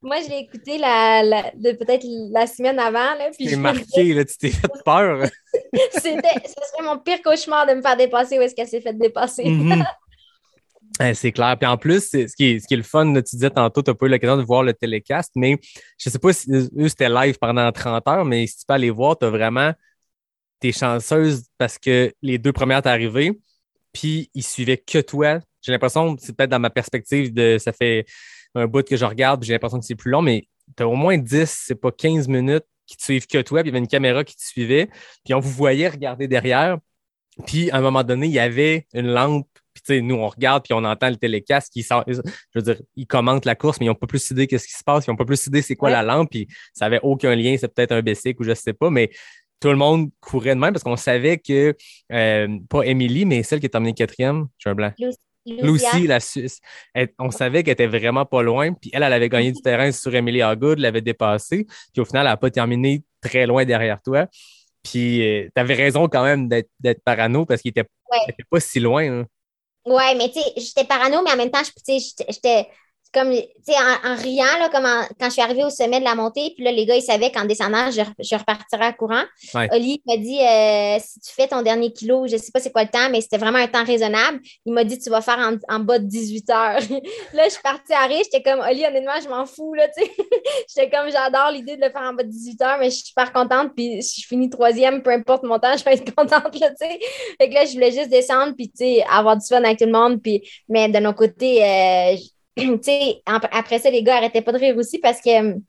Moi, 0.01 0.17
je 0.23 0.29
l'ai 0.29 0.39
écouté 0.39 0.77
la, 0.77 1.23
la, 1.23 1.43
peut-être 1.51 2.05
la 2.31 2.47
semaine 2.47 2.79
avant. 2.79 3.15
Là, 3.15 3.29
puis 3.37 3.53
marqué, 3.57 4.13
là, 4.13 4.23
tu 4.23 4.37
t'es 4.37 4.49
fait 4.49 4.71
peur. 4.85 5.27
C'était, 5.91 6.39
ce 6.45 6.53
serait 6.71 6.83
mon 6.83 6.97
pire 6.99 7.21
cauchemar 7.21 7.67
de 7.67 7.73
me 7.73 7.81
faire 7.81 7.97
dépasser 7.97 8.39
où 8.39 8.41
est-ce 8.41 8.55
qu'elle 8.55 8.67
s'est 8.67 8.81
fait 8.81 8.97
dépasser. 8.97 9.43
Mm-hmm. 10.99 11.13
c'est 11.13 11.31
clair. 11.31 11.55
Puis 11.57 11.67
en 11.67 11.77
plus, 11.77 12.09
ce 12.09 12.35
qui, 12.35 12.45
est, 12.45 12.59
ce 12.59 12.67
qui 12.67 12.73
est 12.73 12.77
le 12.77 12.83
fun, 12.83 13.13
tu 13.13 13.35
disais 13.35 13.49
tantôt, 13.49 13.81
tu 13.81 13.89
n'as 13.89 13.95
pas 13.95 14.05
eu 14.07 14.09
l'occasion 14.09 14.35
de 14.35 14.41
voir 14.41 14.63
le 14.63 14.73
télécast, 14.73 15.31
mais 15.35 15.57
je 15.97 16.09
ne 16.09 16.11
sais 16.11 16.19
pas 16.19 16.33
si 16.33 16.51
eux, 16.51 16.89
c'était 16.89 17.07
live 17.07 17.37
pendant 17.39 17.71
30 17.71 18.07
heures, 18.07 18.25
mais 18.25 18.47
si 18.47 18.57
tu 18.57 18.65
peux 18.67 18.73
aller 18.73 18.89
voir, 18.89 19.17
tu 19.17 19.25
as 19.25 19.29
vraiment 19.29 19.71
t'es 20.59 20.71
chanceuse 20.71 21.43
parce 21.57 21.77
que 21.77 22.13
les 22.21 22.37
deux 22.37 22.51
premières 22.51 22.81
t'es 22.81 22.89
arrivé, 22.89 23.31
puis 23.93 24.29
ils 24.33 24.43
suivaient 24.43 24.77
que 24.77 24.99
toi. 24.99 25.39
J'ai 25.61 25.71
l'impression, 25.71 26.15
c'est 26.19 26.35
peut-être 26.35 26.49
dans 26.49 26.59
ma 26.59 26.69
perspective 26.69 27.33
de 27.33 27.57
ça 27.57 27.73
fait 27.73 28.05
un 28.55 28.67
bout 28.67 28.87
que 28.87 28.97
je 28.97 29.05
regarde, 29.05 29.43
j'ai 29.43 29.53
l'impression 29.53 29.79
que 29.79 29.85
c'est 29.85 29.95
plus 29.95 30.11
long, 30.11 30.21
mais 30.21 30.47
tu 30.75 30.83
as 30.83 30.87
au 30.87 30.95
moins 30.95 31.17
10, 31.17 31.63
c'est 31.67 31.75
pas 31.75 31.91
15 31.91 32.27
minutes 32.27 32.65
qui 32.85 32.97
te 32.97 33.03
suivent 33.03 33.27
que 33.27 33.41
toi, 33.41 33.61
puis 33.61 33.69
il 33.69 33.73
y 33.73 33.75
avait 33.75 33.83
une 33.83 33.87
caméra 33.87 34.23
qui 34.23 34.35
te 34.35 34.41
suivait, 34.41 34.89
puis 35.23 35.33
on 35.33 35.39
vous 35.39 35.51
voyait 35.51 35.89
regarder 35.89 36.27
derrière. 36.27 36.77
Puis 37.45 37.69
à 37.71 37.77
un 37.77 37.81
moment 37.81 38.03
donné, 38.03 38.25
il 38.25 38.33
y 38.33 38.39
avait 38.39 38.87
une 38.93 39.07
lampe, 39.07 39.47
puis 39.73 39.83
tu 39.83 39.93
sais, 39.93 40.01
nous 40.01 40.15
on 40.15 40.27
regarde, 40.27 40.63
puis 40.63 40.73
on 40.73 40.83
entend 40.83 41.09
le 41.09 41.15
télécast 41.15 41.71
qui 41.71 41.83
sort, 41.83 42.03
je 42.07 42.19
veux 42.55 42.61
dire, 42.61 42.81
ils 42.95 43.05
commentent 43.05 43.45
la 43.45 43.55
course, 43.55 43.79
mais 43.79 43.85
ils 43.85 43.89
n'ont 43.89 43.95
pas 43.95 44.07
plus 44.07 44.31
idée 44.31 44.47
qu'est-ce 44.47 44.67
qui 44.67 44.73
se 44.73 44.83
passe, 44.83 45.05
ils 45.05 45.11
n'ont 45.11 45.15
pas 45.15 45.25
plus 45.25 45.45
idée 45.47 45.61
c'est 45.61 45.75
quoi 45.75 45.89
la 45.89 46.03
lampe, 46.03 46.31
puis 46.31 46.47
ça 46.73 46.85
avait 46.85 46.99
aucun 47.03 47.35
lien, 47.35 47.55
c'est 47.59 47.73
peut-être 47.73 47.91
un 47.91 48.01
basic 48.01 48.39
ou 48.39 48.43
je 48.43 48.53
sais 48.53 48.73
pas, 48.73 48.89
mais 48.89 49.11
tout 49.59 49.69
le 49.69 49.75
monde 49.75 50.09
courait 50.19 50.55
de 50.55 50.59
même 50.59 50.73
parce 50.73 50.83
qu'on 50.83 50.95
savait 50.95 51.37
que, 51.37 51.75
euh, 52.11 52.59
pas 52.69 52.83
Emily, 52.83 53.25
mais 53.25 53.43
celle 53.43 53.59
qui 53.59 53.65
est 53.65 53.69
terminée 53.69 53.93
quatrième, 53.93 54.47
je 54.57 54.63
suis 54.63 54.69
un 54.69 54.75
blanc. 54.75 54.93
Lucy, 55.45 56.07
la 56.07 56.19
Suisse. 56.19 56.59
on 57.17 57.31
savait 57.31 57.63
qu'elle 57.63 57.73
était 57.73 57.87
vraiment 57.87 58.25
pas 58.25 58.41
loin. 58.41 58.73
Puis 58.73 58.89
elle, 58.93 59.03
elle 59.03 59.13
avait 59.13 59.29
gagné 59.29 59.51
du 59.51 59.61
terrain 59.61 59.91
sur 59.91 60.13
Emily 60.13 60.41
Hagood, 60.41 60.79
l'avait 60.79 61.01
dépassée. 61.01 61.65
Puis 61.93 62.01
au 62.01 62.05
final, 62.05 62.25
elle 62.25 62.31
n'a 62.31 62.37
pas 62.37 62.51
terminé 62.51 63.03
très 63.21 63.45
loin 63.45 63.65
derrière 63.65 64.01
toi. 64.01 64.27
Puis 64.83 65.21
euh, 65.21 65.49
tu 65.53 65.59
avais 65.59 65.73
raison 65.73 66.07
quand 66.07 66.23
même 66.23 66.47
d'être 66.47 67.03
parano 67.03 67.45
parce 67.45 67.61
qu'il 67.61 67.73
n'était 67.75 67.89
pas 68.49 68.59
si 68.59 68.79
loin. 68.79 69.21
Hein. 69.21 69.25
Ouais, 69.85 70.15
mais 70.15 70.29
tu 70.29 70.39
sais, 70.39 70.53
j'étais 70.57 70.85
parano, 70.85 71.21
mais 71.23 71.31
en 71.31 71.37
même 71.37 71.51
temps, 71.51 71.61
j'étais 71.87 72.67
comme, 73.11 73.31
tu 73.31 73.41
sais, 73.63 73.73
en, 73.75 74.15
riant, 74.15 74.59
là, 74.59 74.69
comme 74.69 74.85
quand 75.19 75.25
je 75.25 75.31
suis 75.31 75.41
arrivée 75.41 75.63
au 75.63 75.69
sommet 75.69 75.99
de 75.99 76.05
la 76.05 76.13
montée, 76.13 76.53
puis 76.55 76.63
là, 76.63 76.71
les 76.71 76.85
gars, 76.85 76.95
ils 76.95 77.01
savaient 77.01 77.31
qu'en 77.31 77.45
descendant, 77.45 77.89
je, 77.89 78.01
je 78.19 78.35
repartirais 78.35 78.85
à 78.85 78.93
courant. 78.93 79.23
Oli 79.71 80.01
m'a 80.05 80.17
dit, 80.17 80.39
euh, 80.39 80.97
si 81.03 81.19
tu 81.19 81.33
fais 81.33 81.47
ton 81.47 81.63
dernier 81.63 81.91
kilo, 81.91 82.27
je 82.27 82.33
ne 82.33 82.37
sais 82.37 82.51
pas 82.51 82.59
c'est 82.59 82.71
quoi 82.71 82.83
le 82.83 82.89
temps, 82.89 83.09
mais 83.09 83.21
c'était 83.21 83.37
vraiment 83.37 83.57
un 83.57 83.67
temps 83.67 83.83
raisonnable. 83.83 84.39
Il 84.65 84.73
m'a 84.73 84.83
dit, 84.83 84.99
tu 84.99 85.09
vas 85.09 85.21
faire 85.21 85.39
en, 85.67 85.79
bas 85.79 85.97
de 85.97 86.05
18 86.05 86.49
heures. 86.51 86.79
là, 87.33 87.45
je 87.45 87.49
suis 87.49 87.63
partie 87.63 87.93
à 87.93 88.05
rire, 88.05 88.21
j'étais 88.23 88.43
comme, 88.43 88.59
Oli, 88.59 88.85
honnêtement, 88.85 89.19
je 89.23 89.29
m'en 89.29 89.45
fous, 89.45 89.73
là, 89.73 89.87
tu 89.87 90.03
sais. 90.03 90.11
j'étais 90.75 90.89
comme, 90.95 91.09
j'adore 91.11 91.51
l'idée 91.51 91.77
de 91.77 91.81
le 91.81 91.89
faire 91.89 92.03
en 92.03 92.13
bas 92.13 92.23
de 92.23 92.29
18 92.29 92.61
heures, 92.61 92.77
mais 92.79 92.91
je 92.91 92.97
suis 92.97 93.07
super 93.07 93.33
contente, 93.33 93.71
puis 93.75 94.03
si 94.03 94.21
je 94.21 94.27
finis 94.27 94.49
troisième, 94.49 95.01
peu 95.01 95.11
importe 95.11 95.43
mon 95.43 95.57
temps, 95.57 95.75
je 95.77 95.83
vais 95.83 95.93
être 95.93 96.13
contente, 96.13 96.59
là, 96.59 96.69
tu 96.69 96.75
sais. 96.77 96.99
Fait 97.39 97.49
que 97.49 97.55
là, 97.55 97.65
je 97.65 97.73
voulais 97.73 97.91
juste 97.91 98.09
descendre, 98.09 98.53
puis, 98.55 98.69
tu 98.69 98.85
sais, 98.85 99.03
avoir 99.09 99.35
du 99.35 99.47
fun 99.47 99.63
avec 99.63 99.79
tout 99.79 99.85
le 99.85 99.91
monde, 99.91 100.21
puis, 100.21 100.47
mais 100.67 100.89
de 100.89 100.99
nos 100.99 101.13
côtés, 101.13 101.63
euh, 101.63 102.15
après 103.25 103.79
ça, 103.79 103.89
les 103.89 104.03
gars 104.03 104.15
n'arrêtaient 104.15 104.41
pas 104.41 104.51
de 104.51 104.57
rire 104.59 104.77
aussi 104.77 104.99
parce 104.99 105.21
que 105.21 105.39
hum, 105.39 105.61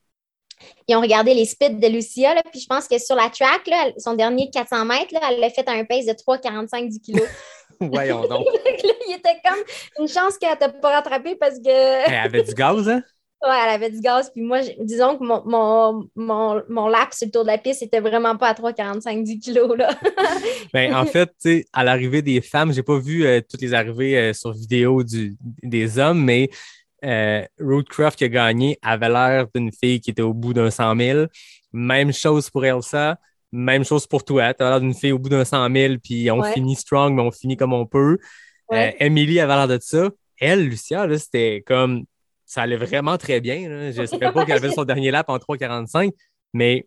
ils 0.89 0.97
ont 0.97 1.01
regardé 1.01 1.35
les 1.35 1.45
speeds 1.45 1.81
de 1.81 1.89
Lucia. 1.89 2.35
puis 2.51 2.61
je 2.61 2.67
pense 2.67 2.87
que 2.87 2.99
sur 2.99 3.17
la 3.17 3.31
track, 3.31 3.71
son 3.99 4.15
dernier 4.15 4.51
400 4.51 4.85
mètres, 4.85 5.15
elle 5.29 5.41
l'a 5.41 5.51
fait 5.51 5.69
à 5.69 5.73
un 5.73 5.85
pace 5.85 6.07
de 6.07 6.13
3,45 6.13 6.91
du 6.91 7.01
kilo. 7.01 7.23
Voyons 7.81 8.27
donc. 8.27 8.47
il 9.09 9.15
était 9.15 9.41
comme 9.45 9.59
une 9.99 10.09
chance 10.09 10.37
qu'elle 10.39 10.59
t'a 10.59 10.69
pas 10.69 10.91
rattrapé 10.91 11.37
parce 11.37 11.57
que. 11.57 12.09
elle 12.09 12.27
avait 12.27 12.43
du 12.43 12.55
gaz, 12.55 12.89
hein? 12.89 13.03
Ouais, 13.43 13.57
elle 13.65 13.71
avait 13.71 13.91
du 13.91 14.01
gaz. 14.01 14.31
Puis 14.31 14.43
moi, 14.43 14.61
disons 14.81 15.17
que 15.17 15.25
mon, 15.25 15.43
mon, 15.47 16.07
mon, 16.15 16.63
mon 16.69 16.89
lap 16.89 17.15
sur 17.15 17.27
le 17.27 17.33
tour 17.33 17.43
de 17.43 17.47
la 17.47 17.57
piste 17.57 17.81
n'était 17.81 18.01
vraiment 18.01 18.37
pas 18.37 18.49
à 18.49 18.53
3,45 18.53 19.25
du 19.25 19.39
kilo. 19.39 19.75
Là. 19.75 19.95
ben, 20.75 20.95
en 20.95 21.07
fait, 21.07 21.33
à 21.73 21.83
l'arrivée 21.83 22.21
des 22.21 22.43
femmes, 22.43 22.71
j'ai 22.71 22.83
pas 22.83 22.99
vu 22.99 23.25
euh, 23.25 23.41
toutes 23.41 23.63
les 23.63 23.73
arrivées 23.73 24.19
euh, 24.19 24.33
sur 24.35 24.53
vidéo 24.53 25.03
du, 25.03 25.39
des 25.63 25.99
hommes, 25.99 26.23
mais 26.23 26.51
euh, 27.05 27.45
qui 28.17 28.25
a 28.25 28.29
gagné 28.29 28.79
avait 28.83 29.09
l'air 29.09 29.47
d'une 29.55 29.73
fille 29.73 30.01
qui 30.01 30.11
était 30.11 30.23
au 30.23 30.35
bout 30.35 30.53
d'un 30.53 30.71
100 30.71 30.97
000. 30.97 31.27
Même 31.73 32.13
chose 32.13 32.51
pour 32.51 32.65
Elsa. 32.65 33.19
Même 33.53 33.85
chose 33.85 34.07
pour 34.07 34.25
toi. 34.25 34.55
Tu 34.55 34.63
l'air 34.63 34.81
d'une 34.81 34.95
fille 34.95 35.13
au 35.13 35.19
bout 35.19 35.29
d'un 35.29 35.45
100 35.45 35.73
000, 35.73 35.95
puis 36.03 36.31
on 36.31 36.43
finit 36.43 36.77
strong, 36.77 37.15
mais 37.15 37.23
on 37.23 37.31
finit 37.31 37.57
comme 37.57 37.73
on 37.73 37.87
peut. 37.87 38.19
Euh, 38.73 38.91
Emily 38.99 39.41
avait 39.41 39.55
l'air 39.55 39.69
de 39.69 39.79
ça. 39.81 40.11
Elle, 40.39 40.69
Lucia, 40.69 41.07
c'était 41.19 41.63
comme. 41.67 42.05
Ça 42.47 42.63
allait 42.63 42.77
vraiment 42.77 43.17
très 43.17 43.41
bien. 43.41 43.91
Je 43.93 44.01
ne 44.01 44.07
savais 44.07 44.33
pas 44.33 44.45
qu'elle 44.45 44.57
avait 44.57 44.73
son 44.73 44.85
dernier 44.85 45.11
lap 45.11 45.29
en 45.29 45.37
3,45, 45.37 46.13
mais 46.53 46.87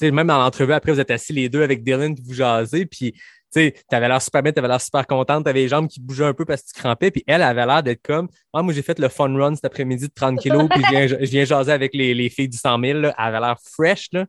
même 0.00 0.26
dans 0.26 0.38
l'entrevue, 0.38 0.72
après, 0.72 0.92
vous 0.92 1.00
êtes 1.00 1.10
assis 1.10 1.32
les 1.32 1.48
deux 1.48 1.62
avec 1.62 1.82
Dylan, 1.82 2.14
puis 2.14 2.24
vous 2.26 2.34
jasez, 2.34 2.86
puis 2.86 3.14
tu 3.52 3.72
avais 3.90 4.08
l'air 4.08 4.20
super 4.20 4.42
bien, 4.42 4.52
tu 4.52 4.58
avais 4.58 4.68
l'air 4.68 4.80
super 4.80 5.06
contente, 5.06 5.44
tu 5.44 5.50
avais 5.50 5.60
les 5.60 5.68
jambes 5.68 5.88
qui 5.88 6.00
bougeaient 6.00 6.26
un 6.26 6.34
peu 6.34 6.44
parce 6.44 6.62
que 6.62 6.68
tu 6.68 6.80
crampais, 6.80 7.10
puis 7.10 7.24
elle 7.26 7.42
avait 7.42 7.64
l'air 7.66 7.82
d'être 7.82 8.02
comme 8.02 8.28
ah, 8.52 8.62
moi 8.62 8.74
j'ai 8.74 8.82
fait 8.82 8.98
le 8.98 9.08
fun 9.08 9.34
run 9.34 9.54
cet 9.54 9.64
après-midi 9.64 10.08
de 10.08 10.12
30 10.14 10.38
kilos, 10.38 10.68
puis 10.70 10.82
je 11.08 11.16
viens, 11.24 11.44
jaser 11.44 11.72
avec 11.72 11.94
les, 11.94 12.14
les, 12.14 12.28
filles 12.28 12.48
du 12.48 12.58
100 12.58 12.80
000, 12.80 12.98
là. 13.00 13.14
elle 13.16 13.24
avait 13.24 13.40
l'air 13.40 13.56
fresh. 13.60 14.08
Là. 14.12 14.26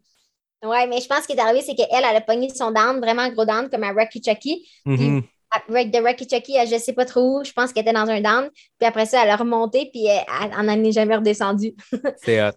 Ouais, 0.63 0.87
mais 0.87 0.99
je 0.99 1.07
pense 1.07 1.21
ce 1.21 1.27
qui 1.27 1.33
est 1.33 1.39
arrivé, 1.39 1.61
c'est 1.61 1.75
qu'elle, 1.75 1.87
elle 1.91 2.15
a 2.15 2.21
pogné 2.21 2.49
son 2.49 2.71
down, 2.71 2.99
vraiment 2.99 3.29
gros 3.29 3.45
down, 3.45 3.69
comme 3.69 3.83
à 3.83 3.91
Rocky 3.91 4.21
Chucky. 4.23 4.69
Mm-hmm. 4.85 5.23
De 5.69 6.05
Rocky 6.05 6.27
Chucky, 6.29 6.53
je 6.69 6.77
sais 6.77 6.93
pas 6.93 7.05
trop 7.05 7.39
où, 7.39 7.43
je 7.43 7.51
pense 7.51 7.71
qu'elle 7.71 7.83
était 7.83 7.93
dans 7.93 8.07
un 8.07 8.21
down. 8.21 8.49
Puis 8.77 8.87
après 8.87 9.05
ça, 9.05 9.23
elle 9.23 9.29
a 9.29 9.35
remonté, 9.35 9.89
puis 9.91 10.05
elle, 10.05 10.23
elle, 10.57 10.65
n'en 10.65 10.83
est 10.83 10.91
jamais 10.91 11.15
redescendue. 11.15 11.73
c'est 12.17 12.41
hot. 12.41 12.51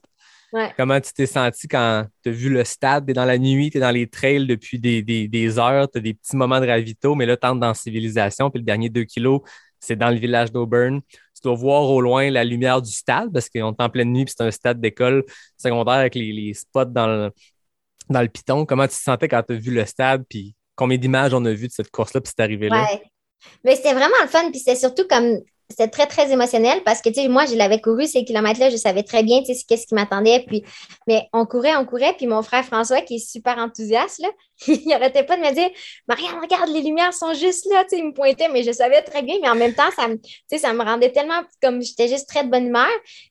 Comment 0.76 1.00
tu 1.00 1.12
t'es 1.12 1.26
senti 1.26 1.66
quand 1.66 2.07
tu 2.22 2.28
as 2.28 2.32
vu 2.32 2.50
le 2.50 2.64
stade, 2.64 3.07
tu 3.07 3.12
es 3.12 3.14
dans 3.14 3.24
la 3.24 3.38
nuit, 3.38 3.70
tu 3.70 3.78
es 3.78 3.80
dans 3.80 3.90
les 3.90 4.07
trails 4.07 4.46
depuis 4.46 4.78
des, 4.78 5.03
des, 5.03 5.59
heures, 5.59 5.90
tu 5.90 5.98
as 5.98 6.00
des 6.00 6.14
petits 6.14 6.36
moments 6.36 6.61
de 6.61 6.66
ravito, 6.66 7.14
mais 7.14 7.24
là, 7.24 7.36
tu 7.36 7.46
entres 7.46 7.61
dans 7.61 7.72
civilisation, 7.72 8.50
puis 8.50 8.61
le 8.61 8.64
dernier 8.64 8.90
deux 8.90 9.05
kilos, 9.05 9.40
c'est 9.80 9.96
dans 9.96 10.11
le 10.11 10.16
village 10.16 10.53
d'Auburn. 10.53 11.00
Tu 11.11 11.42
dois 11.42 11.55
voir 11.55 11.82
au 11.84 12.00
loin 12.00 12.30
la 12.30 12.44
lumière 12.44 12.82
du 12.82 12.92
stade 12.92 13.32
parce 13.32 13.48
qu'on 13.48 13.72
est 13.72 13.82
en 13.82 13.88
pleine 13.88 14.12
nuit, 14.12 14.24
puis 14.24 14.34
c'est 14.36 14.44
un 14.44 14.50
stade 14.50 14.80
d'école 14.80 15.24
secondaire 15.57 15.94
avec 15.94 16.14
les, 16.14 16.53
spots 16.55 16.84
dans 16.84 17.07
le, 17.07 17.30
dans 18.11 18.20
le 18.20 18.28
piton. 18.28 18.66
Comment 18.66 18.84
tu 18.84 18.96
te 18.96 19.03
sentais 19.03 19.28
quand 19.28 19.42
tu 19.42 19.55
as 19.55 19.57
vu 19.57 19.72
le 19.72 19.86
stade, 19.86 20.24
puis 20.28 20.55
combien 20.76 20.98
d'images 20.98 21.32
on 21.32 21.44
a 21.46 21.53
vu 21.53 21.68
de 21.68 21.72
cette 21.72 21.90
course-là, 21.90 22.20
puis 22.20 22.32
c'est 22.36 22.42
arrivé 22.42 22.68
là? 22.68 22.84
Ouais. 22.84 23.03
Mais 23.64 23.74
c'était 23.74 23.94
vraiment 23.94 24.14
le 24.20 24.28
fun, 24.28 24.50
puis 24.50 24.61
c'était 24.61 24.76
surtout 24.76 25.07
comme 25.09 25.40
c'était 25.72 25.88
très, 25.88 26.06
très 26.06 26.30
émotionnel 26.30 26.82
parce 26.84 27.00
que, 27.00 27.08
tu 27.08 27.22
sais, 27.22 27.28
moi, 27.28 27.46
je 27.46 27.54
l'avais 27.54 27.80
couru 27.80 28.06
ces 28.06 28.24
kilomètres-là, 28.24 28.70
je 28.70 28.76
savais 28.76 29.02
très 29.02 29.22
bien, 29.22 29.42
tu 29.42 29.54
sais, 29.54 29.64
qu'est-ce 29.66 29.86
qui 29.86 29.94
m'attendait. 29.94 30.44
Puis, 30.46 30.62
mais 31.06 31.28
on 31.32 31.46
courait, 31.46 31.74
on 31.76 31.84
courait. 31.84 32.14
Puis 32.16 32.26
mon 32.26 32.42
frère 32.42 32.64
François, 32.64 33.00
qui 33.00 33.16
est 33.16 33.18
super 33.18 33.58
enthousiaste, 33.58 34.20
là, 34.20 34.28
il 34.68 34.92
arrêtait 34.92 35.24
pas 35.24 35.36
de 35.36 35.42
me 35.42 35.52
dire, 35.52 35.70
Marianne, 36.06 36.38
regarde, 36.40 36.68
les 36.68 36.82
lumières 36.82 37.14
sont 37.14 37.34
juste 37.34 37.66
là, 37.72 37.84
tu 37.84 37.90
sais, 37.90 37.98
il 37.98 38.06
me 38.06 38.12
pointait, 38.12 38.48
mais 38.48 38.62
je 38.62 38.72
savais 38.72 39.02
très 39.02 39.22
bien. 39.22 39.36
Mais 39.42 39.48
en 39.48 39.54
même 39.54 39.74
temps, 39.74 39.90
ça 39.96 40.08
me, 40.08 40.18
ça 40.56 40.72
me 40.72 40.84
rendait 40.84 41.10
tellement, 41.10 41.40
comme 41.62 41.82
j'étais 41.82 42.08
juste 42.08 42.28
très 42.28 42.44
de 42.44 42.50
bonne 42.50 42.66
humeur. 42.66 42.90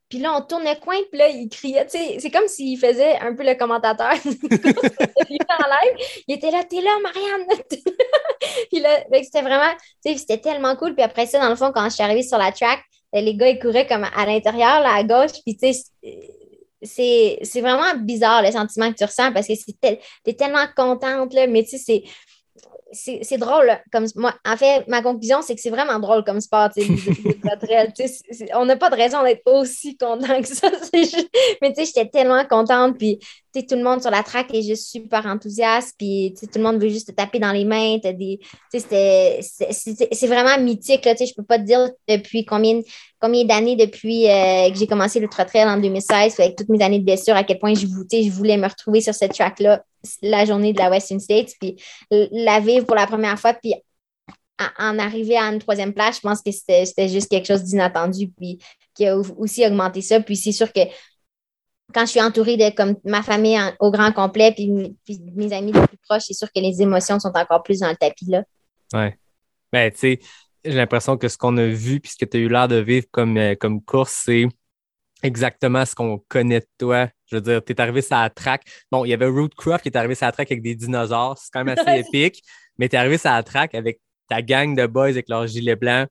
Puis 0.09 0.19
là, 0.19 0.35
on 0.35 0.41
tourne 0.41 0.63
le 0.63 0.77
coin, 0.77 0.97
puis 1.09 1.19
là, 1.19 1.29
il 1.29 1.47
criait, 1.47 1.85
tu 1.85 1.97
sais, 1.97 2.17
c'est 2.19 2.31
comme 2.31 2.47
s'il 2.49 2.77
faisait 2.77 3.17
un 3.19 3.33
peu 3.33 3.43
le 3.43 3.55
commentateur. 3.55 4.11
en 4.11 4.13
live. 4.17 6.07
Il 6.27 6.35
était 6.35 6.51
là, 6.51 6.65
t'es 6.65 6.81
là, 6.81 6.91
Marianne. 7.01 7.47
puis 8.71 8.81
là, 8.81 8.99
c'était 9.23 9.41
vraiment, 9.41 9.73
tu 10.05 10.11
sais, 10.11 10.17
c'était 10.17 10.39
tellement 10.39 10.75
cool. 10.75 10.95
Puis 10.95 11.03
après 11.03 11.27
ça, 11.27 11.39
dans 11.39 11.47
le 11.47 11.55
fond, 11.55 11.71
quand 11.73 11.85
je 11.85 11.91
suis 11.91 12.03
arrivée 12.03 12.23
sur 12.31 12.39
la 12.39 12.51
track, 12.51 12.79
les 13.13 13.35
gars, 13.35 13.49
ils 13.49 13.59
couraient 13.59 13.87
comme 13.87 14.05
à 14.05 14.25
l'intérieur, 14.25 14.79
là, 14.79 14.93
à 14.95 15.03
gauche. 15.03 15.39
Puis 15.45 15.57
tu 15.57 15.73
sais, 16.83 17.39
c'est 17.43 17.61
vraiment 17.61 17.93
bizarre 17.99 18.41
le 18.41 18.51
sentiment 18.51 18.91
que 18.91 18.97
tu 18.97 19.03
ressens 19.03 19.31
parce 19.33 19.47
que 19.47 19.53
tu 19.53 19.73
es 20.25 20.33
tellement 20.33 20.65
contente, 20.75 21.33
là, 21.33 21.45
mais 21.47 21.63
tu 21.63 21.77
sais, 21.77 22.03
c'est 22.93 23.37
drôle. 23.37 23.71
Comme, 23.91 24.05
moi, 24.15 24.33
en 24.45 24.57
fait, 24.57 24.87
ma 24.87 25.01
conclusion, 25.01 25.41
c'est 25.41 25.55
que 25.55 25.61
c'est 25.61 25.69
vraiment 25.69 25.99
drôle 25.99 26.23
comme 26.23 26.41
sport. 26.41 26.69
on 28.55 28.65
n'a 28.65 28.77
pas 28.77 28.89
de 28.89 28.95
raison 28.95 29.23
d'être 29.23 29.41
aussi 29.45 29.97
content 29.97 30.41
que 30.41 30.47
ça. 30.47 30.69
Mais 31.61 31.73
j'étais 31.77 32.07
tellement 32.07 32.43
contente. 32.45 32.97
Puis 32.97 33.19
tout 33.53 33.75
le 33.75 33.83
monde 33.83 34.01
sur 34.01 34.11
la 34.11 34.23
track 34.23 34.53
est 34.53 34.61
juste 34.61 34.89
super 34.89 35.25
enthousiaste. 35.25 35.95
Puis 35.97 36.33
tout 36.41 36.47
le 36.55 36.63
monde 36.63 36.81
veut 36.81 36.89
juste 36.89 37.07
te 37.07 37.13
taper 37.13 37.39
dans 37.39 37.51
les 37.51 37.65
mains. 37.65 37.97
C'est 38.71 40.27
vraiment 40.27 40.57
mythique. 40.59 41.05
Là, 41.05 41.15
je 41.17 41.23
ne 41.23 41.35
peux 41.35 41.43
pas 41.43 41.59
te 41.59 41.63
dire 41.63 41.89
depuis 42.07 42.45
combien, 42.45 42.81
combien 43.19 43.45
d'années 43.45 43.75
depuis 43.75 44.29
euh, 44.29 44.69
que 44.69 44.77
j'ai 44.77 44.87
commencé 44.87 45.19
le 45.19 45.27
trail 45.27 45.63
en 45.63 45.77
2016, 45.77 46.39
avec 46.39 46.57
toutes 46.57 46.69
mes 46.69 46.83
années 46.83 46.99
de 46.99 47.05
blessure, 47.05 47.35
à 47.35 47.43
quel 47.43 47.59
point 47.59 47.73
je, 47.73 47.85
je 47.85 48.29
voulais 48.29 48.57
me 48.57 48.67
retrouver 48.67 49.01
sur 49.01 49.13
cette 49.13 49.33
track-là 49.33 49.83
la 50.21 50.45
journée 50.45 50.73
de 50.73 50.79
la 50.79 50.89
Western 50.89 51.19
States, 51.19 51.53
puis 51.59 51.81
la 52.09 52.59
vivre 52.59 52.85
pour 52.85 52.95
la 52.95 53.07
première 53.07 53.39
fois, 53.39 53.53
puis 53.53 53.73
en 54.77 54.99
arriver 54.99 55.37
à 55.37 55.45
une 55.45 55.59
troisième 55.59 55.93
place, 55.93 56.17
je 56.17 56.21
pense 56.21 56.41
que 56.41 56.51
c'était 56.51 57.07
juste 57.07 57.29
quelque 57.29 57.47
chose 57.47 57.63
d'inattendu, 57.63 58.29
puis 58.29 58.59
qui 58.93 59.07
a 59.07 59.17
aussi 59.17 59.65
augmenté 59.65 60.01
ça. 60.01 60.19
Puis 60.19 60.35
c'est 60.35 60.51
sûr 60.51 60.71
que 60.71 60.81
quand 61.93 62.05
je 62.05 62.11
suis 62.11 62.21
entourée 62.21 62.57
de 62.57 62.69
comme 62.75 62.95
ma 63.03 63.21
famille 63.21 63.59
au 63.79 63.91
grand 63.91 64.11
complet, 64.11 64.51
puis, 64.51 64.69
mes 65.35 65.53
amis 65.53 65.71
les 65.71 65.87
plus 65.87 65.97
proches, 66.07 66.23
c'est 66.27 66.33
sûr 66.33 66.47
que 66.53 66.59
les 66.59 66.81
émotions 66.81 67.19
sont 67.19 67.31
encore 67.35 67.63
plus 67.63 67.79
dans 67.79 67.89
le 67.89 67.95
tapis 67.95 68.25
là. 68.25 68.43
Ouais. 68.93 69.17
Ben, 69.71 69.91
tu 69.91 69.97
sais, 69.97 70.19
j'ai 70.63 70.73
l'impression 70.73 71.17
que 71.17 71.27
ce 71.27 71.37
qu'on 71.37 71.57
a 71.57 71.65
vu, 71.65 71.99
puis 71.99 72.11
ce 72.11 72.17
que 72.17 72.29
tu 72.29 72.37
as 72.37 72.39
eu 72.41 72.49
l'air 72.49 72.67
de 72.67 72.75
vivre 72.75 73.07
comme, 73.11 73.37
euh, 73.37 73.55
comme 73.55 73.81
course, 73.81 74.23
c'est 74.25 74.47
exactement 75.23 75.85
ce 75.85 75.95
qu'on 75.95 76.19
connaît 76.27 76.59
de 76.59 76.67
toi. 76.77 77.09
Je 77.27 77.35
veux 77.37 77.41
dire, 77.41 77.63
tu 77.63 77.73
es 77.73 77.81
arrivé 77.81 78.01
sur 78.01 78.17
la 78.17 78.29
track. 78.29 78.63
Bon, 78.91 79.05
il 79.05 79.09
y 79.09 79.13
avait 79.13 79.27
Rootcroft 79.27 79.83
qui 79.83 79.89
est 79.89 79.97
arrivé 79.97 80.15
sur 80.15 80.25
la 80.25 80.31
track 80.31 80.51
avec 80.51 80.63
des 80.63 80.75
dinosaures. 80.75 81.37
C'est 81.37 81.49
quand 81.51 81.63
même 81.63 81.77
assez 81.77 81.99
épique. 82.07 82.43
Mais 82.77 82.89
tu 82.89 82.95
es 82.95 82.99
arrivé 82.99 83.17
sur 83.17 83.29
la 83.29 83.43
track 83.43 83.75
avec 83.75 84.01
ta 84.27 84.41
gang 84.41 84.75
de 84.75 84.85
boys 84.85 85.09
avec 85.09 85.29
leurs 85.29 85.47
gilets 85.47 85.75
blancs. 85.75 86.07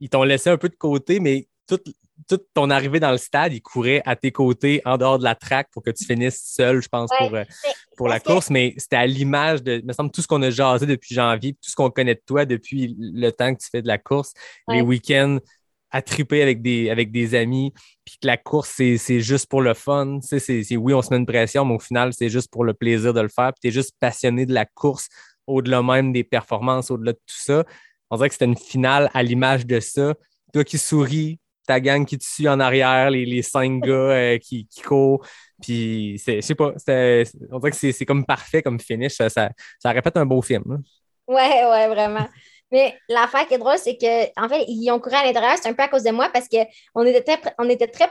Ils 0.00 0.08
t'ont 0.08 0.22
laissé 0.22 0.50
un 0.50 0.56
peu 0.56 0.68
de 0.68 0.76
côté, 0.76 1.20
mais 1.20 1.48
toute, 1.66 1.88
toute 2.28 2.46
ton 2.54 2.70
arrivée 2.70 3.00
dans 3.00 3.10
le 3.10 3.18
stade, 3.18 3.52
ils 3.52 3.60
couraient 3.60 4.02
à 4.04 4.16
tes 4.16 4.32
côtés 4.32 4.80
en 4.84 4.96
dehors 4.96 5.18
de 5.18 5.24
la 5.24 5.34
track 5.34 5.68
pour 5.72 5.82
que 5.82 5.90
tu 5.90 6.04
finisses 6.04 6.40
seul, 6.42 6.82
je 6.82 6.88
pense, 6.88 7.10
pour, 7.18 7.34
euh, 7.34 7.44
pour 7.96 8.08
la 8.08 8.20
course. 8.20 8.50
Mais 8.50 8.74
c'était 8.78 8.96
à 8.96 9.06
l'image 9.06 9.62
de, 9.62 9.82
me 9.84 9.92
semble, 9.92 10.10
tout 10.10 10.22
ce 10.22 10.26
qu'on 10.26 10.42
a 10.42 10.50
jasé 10.50 10.86
depuis 10.86 11.14
janvier, 11.14 11.52
tout 11.54 11.70
ce 11.70 11.76
qu'on 11.76 11.90
connaît 11.90 12.14
de 12.14 12.22
toi 12.24 12.44
depuis 12.44 12.96
le 12.98 13.30
temps 13.30 13.54
que 13.54 13.60
tu 13.60 13.68
fais 13.70 13.82
de 13.82 13.88
la 13.88 13.98
course, 13.98 14.32
les 14.68 14.80
week-ends 14.80 15.38
à 15.90 16.02
triper 16.02 16.42
avec 16.42 16.62
des, 16.62 16.90
avec 16.90 17.10
des 17.10 17.34
amis, 17.34 17.72
puis 18.04 18.16
que 18.20 18.26
la 18.26 18.36
course, 18.36 18.70
c'est 18.76 19.20
juste 19.20 19.46
pour 19.46 19.62
le 19.62 19.74
fun. 19.74 20.18
Tu 20.20 20.38
sais, 20.38 20.62
c'est 20.62 20.76
oui, 20.76 20.94
on 20.94 21.02
se 21.02 21.10
met 21.10 21.16
une 21.16 21.26
pression, 21.26 21.64
mais 21.64 21.74
au 21.74 21.78
final, 21.78 22.12
c'est 22.12 22.28
juste 22.28 22.50
pour 22.50 22.64
le 22.64 22.74
plaisir 22.74 23.14
de 23.14 23.20
le 23.20 23.28
faire. 23.28 23.52
Puis 23.52 23.60
tu 23.62 23.68
es 23.68 23.70
juste 23.70 23.94
passionné 23.98 24.46
de 24.46 24.54
la 24.54 24.66
course 24.66 25.08
au-delà 25.46 25.82
même 25.82 26.12
des 26.12 26.24
performances, 26.24 26.90
au-delà 26.90 27.12
de 27.12 27.18
tout 27.18 27.36
ça. 27.38 27.64
On 28.10 28.16
dirait 28.16 28.28
que 28.28 28.34
c'était 28.34 28.44
une 28.44 28.56
finale 28.56 29.10
à 29.14 29.22
l'image 29.22 29.66
de 29.66 29.80
ça. 29.80 30.14
Toi 30.52 30.64
qui 30.64 30.78
souris, 30.78 31.40
ta 31.66 31.80
gang 31.80 32.04
qui 32.04 32.18
te 32.18 32.24
suit 32.24 32.48
en 32.48 32.60
arrière, 32.60 33.10
les, 33.10 33.24
les 33.24 33.42
cinq 33.42 33.80
gars 33.84 33.92
euh, 33.92 34.38
qui, 34.38 34.66
qui 34.66 34.80
courent. 34.82 35.24
Puis, 35.62 36.18
je 36.18 36.40
sais 36.40 36.54
pas, 36.54 36.74
on 37.50 37.58
dirait 37.58 37.70
que 37.70 37.76
c'est 37.76 38.06
comme 38.06 38.24
parfait 38.24 38.62
comme 38.62 38.78
finish. 38.78 39.14
Ça, 39.14 39.28
ça, 39.28 39.50
répète 39.84 40.16
un 40.16 40.26
beau 40.26 40.40
film. 40.42 40.64
Hein. 40.70 40.80
Ouais, 41.26 41.64
ouais, 41.70 41.88
vraiment. 41.88 42.28
Mais 42.70 42.94
l'affaire 43.08 43.46
qui 43.46 43.54
est 43.54 43.58
drôle, 43.58 43.78
c'est 43.78 43.96
que 43.96 44.24
en 44.40 44.48
fait, 44.48 44.64
ils 44.68 44.90
ont 44.90 44.98
couru 44.98 45.16
à 45.16 45.24
l'intérieur, 45.24 45.54
c'est 45.60 45.68
un 45.68 45.72
peu 45.72 45.82
à 45.82 45.88
cause 45.88 46.02
de 46.02 46.10
moi 46.10 46.28
parce 46.32 46.48
qu'on 46.48 47.04
était 47.04 47.22
très, 47.22 47.54
on 47.58 47.66
très 47.66 48.08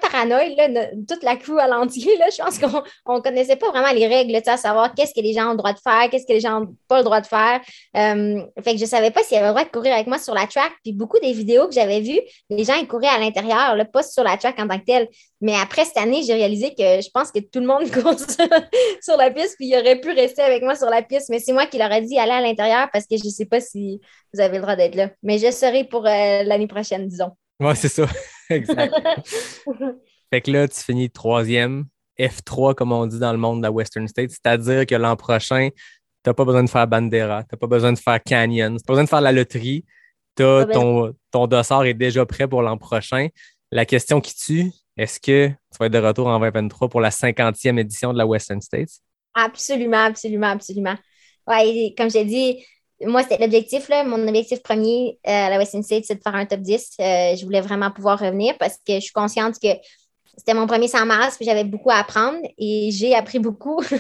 toute 1.07 1.23
la 1.23 1.35
crew 1.35 1.57
à 1.59 1.67
l'entier. 1.67 2.17
Je 2.31 2.43
pense 2.43 2.59
qu'on 2.59 3.15
ne 3.15 3.21
connaissait 3.21 3.55
pas 3.55 3.69
vraiment 3.69 3.91
les 3.91 4.07
règles, 4.07 4.35
à 4.45 4.57
savoir 4.57 4.93
qu'est-ce 4.93 5.13
que 5.13 5.21
les 5.21 5.33
gens 5.33 5.47
ont 5.47 5.51
le 5.51 5.57
droit 5.57 5.73
de 5.73 5.79
faire, 5.79 6.09
qu'est-ce 6.09 6.25
que 6.25 6.33
les 6.33 6.39
gens 6.39 6.61
n'ont 6.61 6.75
pas 6.87 6.99
le 6.99 7.03
droit 7.03 7.21
de 7.21 7.27
faire. 7.27 7.61
Euh, 7.95 8.41
fait 8.63 8.71
que 8.71 8.77
je 8.77 8.83
ne 8.83 8.89
savais 8.89 9.11
pas 9.11 9.23
s'ils 9.23 9.37
avaient 9.37 9.47
le 9.47 9.53
droit 9.53 9.65
de 9.65 9.69
courir 9.69 9.93
avec 9.93 10.07
moi 10.07 10.17
sur 10.17 10.33
la 10.33 10.47
track. 10.47 10.71
Puis 10.83 10.93
beaucoup 10.93 11.19
des 11.19 11.33
vidéos 11.33 11.67
que 11.67 11.73
j'avais 11.73 12.01
vues, 12.01 12.21
les 12.49 12.63
gens 12.63 12.75
ils 12.75 12.87
couraient 12.87 13.07
à 13.07 13.19
l'intérieur, 13.19 13.75
pas 13.91 14.03
sur 14.03 14.23
la 14.23 14.37
track 14.37 14.59
en 14.59 14.67
tant 14.67 14.79
que 14.79 14.85
tel. 14.85 15.07
Mais 15.41 15.55
après 15.55 15.85
cette 15.85 15.97
année, 15.97 16.23
j'ai 16.23 16.33
réalisé 16.33 16.69
que 16.69 17.01
je 17.01 17.09
pense 17.13 17.31
que 17.31 17.39
tout 17.39 17.59
le 17.59 17.67
monde 17.67 17.89
court 17.91 18.19
sur, 18.19 19.17
la 19.17 19.31
piste, 19.31 19.55
puis 19.57 19.67
il 19.67 19.77
aurait 19.77 19.99
pu 19.99 20.11
rester 20.11 20.41
avec 20.41 20.63
moi 20.63 20.75
sur 20.75 20.89
la 20.89 21.01
piste. 21.01 21.29
Mais 21.29 21.39
c'est 21.39 21.53
moi 21.53 21.65
qui 21.67 21.77
leur 21.77 21.91
ai 21.91 22.01
dit 22.01 22.17
aller 22.17 22.31
à 22.31 22.41
l'intérieur 22.41 22.87
parce 22.91 23.05
que 23.05 23.17
je 23.17 23.25
ne 23.25 23.29
sais 23.29 23.45
pas 23.45 23.61
si 23.61 24.01
vous 24.33 24.39
avez 24.39 24.57
le 24.57 24.61
droit 24.61 24.75
d'être 24.75 24.95
là. 24.95 25.09
Mais 25.23 25.37
je 25.37 25.51
serai 25.51 25.83
pour 25.83 26.05
euh, 26.05 26.43
l'année 26.43 26.67
prochaine, 26.67 27.07
disons. 27.07 27.31
Oui, 27.59 27.75
c'est 27.75 27.89
ça. 27.89 28.05
exact. 28.49 28.93
fait 30.31 30.41
que 30.41 30.51
là, 30.51 30.67
tu 30.67 30.79
finis 30.79 31.09
troisième, 31.09 31.85
F3, 32.19 32.75
comme 32.75 32.91
on 32.91 33.05
dit 33.05 33.19
dans 33.19 33.31
le 33.31 33.37
monde 33.37 33.59
de 33.59 33.63
la 33.63 33.71
Western 33.71 34.07
State, 34.07 34.31
c'est-à-dire 34.31 34.85
que 34.85 34.95
l'an 34.95 35.15
prochain, 35.15 35.69
tu 35.69 36.29
n'as 36.29 36.33
pas 36.33 36.45
besoin 36.45 36.63
de 36.63 36.69
faire 36.69 36.87
Bandera, 36.87 37.43
tu 37.43 37.49
n'as 37.53 37.57
pas 37.57 37.67
besoin 37.67 37.93
de 37.93 37.99
faire 37.99 38.21
Canyon, 38.23 38.69
tu 38.69 38.73
n'as 38.75 38.85
pas 38.85 38.93
besoin 38.93 39.03
de 39.03 39.09
faire 39.09 39.21
la 39.21 39.31
loterie. 39.31 39.85
ton, 40.35 41.13
ton 41.31 41.47
dossard 41.47 41.85
est 41.85 41.93
déjà 41.93 42.25
prêt 42.25 42.47
pour 42.47 42.61
l'an 42.61 42.77
prochain. 42.77 43.27
La 43.71 43.85
question 43.85 44.21
qui 44.21 44.35
tue, 44.35 44.71
est-ce 44.97 45.19
que 45.19 45.49
tu 45.49 45.77
vas 45.79 45.85
être 45.85 45.93
de 45.93 45.99
retour 45.99 46.27
en 46.27 46.39
2023 46.39 46.89
pour 46.89 47.01
la 47.01 47.09
50e 47.09 47.79
édition 47.79 48.13
de 48.13 48.17
la 48.17 48.25
Western 48.25 48.61
States? 48.61 49.01
Absolument, 49.33 50.05
absolument, 50.05 50.47
absolument. 50.47 50.95
Oui, 51.45 51.93
comme 51.95 52.09
j'ai 52.09 52.25
dit, 52.25 52.65
moi, 53.05 53.23
c'était 53.23 53.37
l'objectif. 53.37 53.89
Mon 54.05 54.27
objectif 54.27 54.61
premier 54.63 55.19
euh, 55.27 55.31
à 55.31 55.49
la 55.49 55.57
Western 55.57 55.83
States, 55.83 56.05
c'est 56.05 56.15
de 56.15 56.21
faire 56.21 56.35
un 56.35 56.45
top 56.45 56.61
10. 56.61 56.91
Euh, 56.99 57.35
je 57.35 57.45
voulais 57.45 57.61
vraiment 57.61 57.91
pouvoir 57.91 58.19
revenir 58.19 58.57
parce 58.57 58.77
que 58.77 58.95
je 58.95 58.99
suis 58.99 59.13
consciente 59.13 59.59
que 59.59 59.69
c'était 60.37 60.53
mon 60.53 60.67
premier 60.67 60.87
100 60.87 61.07
mars, 61.07 61.35
puis 61.35 61.47
j'avais 61.47 61.63
beaucoup 61.63 61.89
à 61.89 61.95
apprendre 61.95 62.37
et 62.59 62.89
j'ai 62.91 63.15
appris 63.15 63.39
beaucoup. 63.39 63.81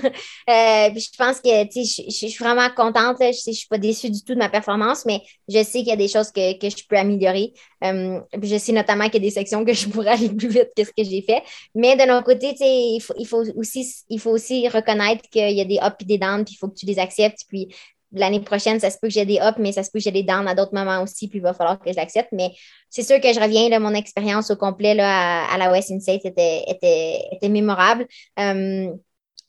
Euh, 0.49 0.89
puis 0.91 1.01
je 1.01 1.09
pense 1.17 1.41
que 1.41 1.49
je, 1.49 2.03
je, 2.07 2.27
suis 2.27 2.41
vraiment 2.41 2.69
contente. 2.69 3.17
Je 3.19 3.49
ne 3.49 3.53
suis 3.53 3.67
pas 3.67 3.77
déçue 3.77 4.09
du 4.09 4.23
tout 4.23 4.33
de 4.33 4.39
ma 4.39 4.47
performance, 4.47 5.05
mais 5.05 5.21
je 5.49 5.61
sais 5.61 5.79
qu'il 5.79 5.89
y 5.89 5.91
a 5.91 5.97
des 5.97 6.07
choses 6.07 6.31
que, 6.31 6.41
je 6.41 6.87
peux 6.87 6.95
améliorer. 6.95 7.51
Je 7.81 8.57
sais 8.57 8.71
notamment 8.71 9.05
qu'il 9.05 9.15
y 9.15 9.27
a 9.27 9.29
des 9.29 9.33
sections 9.33 9.65
que 9.65 9.73
je 9.73 9.89
pourrais 9.89 10.11
aller 10.11 10.29
plus 10.29 10.47
vite 10.47 10.69
que 10.75 10.85
ce 10.85 10.91
que 10.91 11.03
j'ai 11.03 11.21
fait. 11.21 11.43
Mais 11.75 11.97
de 11.97 12.07
l'autre 12.07 12.23
côté, 12.23 12.55
il 12.61 13.01
faut, 13.01 13.13
il, 13.17 13.27
faut 13.27 13.43
aussi, 13.57 13.93
il 14.09 14.21
faut 14.21 14.31
aussi 14.31 14.69
reconnaître 14.69 15.23
qu'il 15.29 15.51
y 15.51 15.61
a 15.61 15.65
des 15.65 15.79
ups 15.85 15.97
et 15.99 16.05
des 16.05 16.17
downs, 16.17 16.45
puis 16.45 16.53
il 16.53 16.57
faut 16.57 16.69
que 16.69 16.75
tu 16.75 16.85
les 16.85 16.99
acceptes. 16.99 17.41
Puis 17.49 17.67
l'année 18.11 18.39
prochaine, 18.39 18.79
ça 18.79 18.89
se 18.89 18.97
peut 18.97 19.07
que 19.07 19.13
j'ai 19.13 19.25
des 19.25 19.35
ups, 19.35 19.57
mais 19.59 19.71
ça 19.71 19.83
se 19.83 19.91
peut 19.91 19.99
que 19.99 20.03
j'ai 20.03 20.11
des 20.11 20.23
downs 20.23 20.47
à 20.47 20.55
d'autres 20.55 20.73
moments 20.73 21.01
aussi, 21.01 21.27
puis 21.27 21.39
il 21.39 21.41
va 21.41 21.53
falloir 21.53 21.79
que 21.79 21.91
je 21.91 21.95
l'accepte. 21.95 22.29
Mais 22.31 22.51
c'est 22.89 23.03
sûr 23.03 23.19
que 23.19 23.33
je 23.33 23.39
reviens, 23.39 23.69
là, 23.69 23.79
mon 23.79 23.93
expérience 23.93 24.49
au 24.51 24.55
complet 24.55 24.93
là, 24.93 25.45
à, 25.45 25.57
la 25.57 25.71
West 25.71 25.91
State 25.99 26.25
était, 26.25 26.63
était, 26.67 27.19
était 27.31 27.49
mémorable. 27.49 28.07
Euh, 28.39 28.91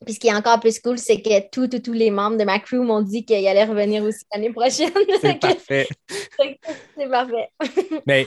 puis 0.04 0.14
ce 0.14 0.20
qui 0.20 0.28
est 0.28 0.34
encore 0.34 0.60
plus 0.60 0.78
cool, 0.78 0.96
c'est 0.96 1.20
que 1.20 1.48
tous, 1.50 1.66
tous 1.80 1.92
les 1.92 2.10
membres 2.10 2.36
de 2.36 2.44
ma 2.44 2.60
crew 2.60 2.76
m'ont 2.76 3.02
dit 3.02 3.24
qu'ils 3.24 3.46
allaient 3.48 3.64
revenir 3.64 4.04
aussi 4.04 4.24
l'année 4.32 4.52
prochaine. 4.52 4.92
C'est 5.20 5.40
parfait. 5.40 5.88
c'est 6.96 7.08
parfait. 7.08 7.48
Mais 8.06 8.26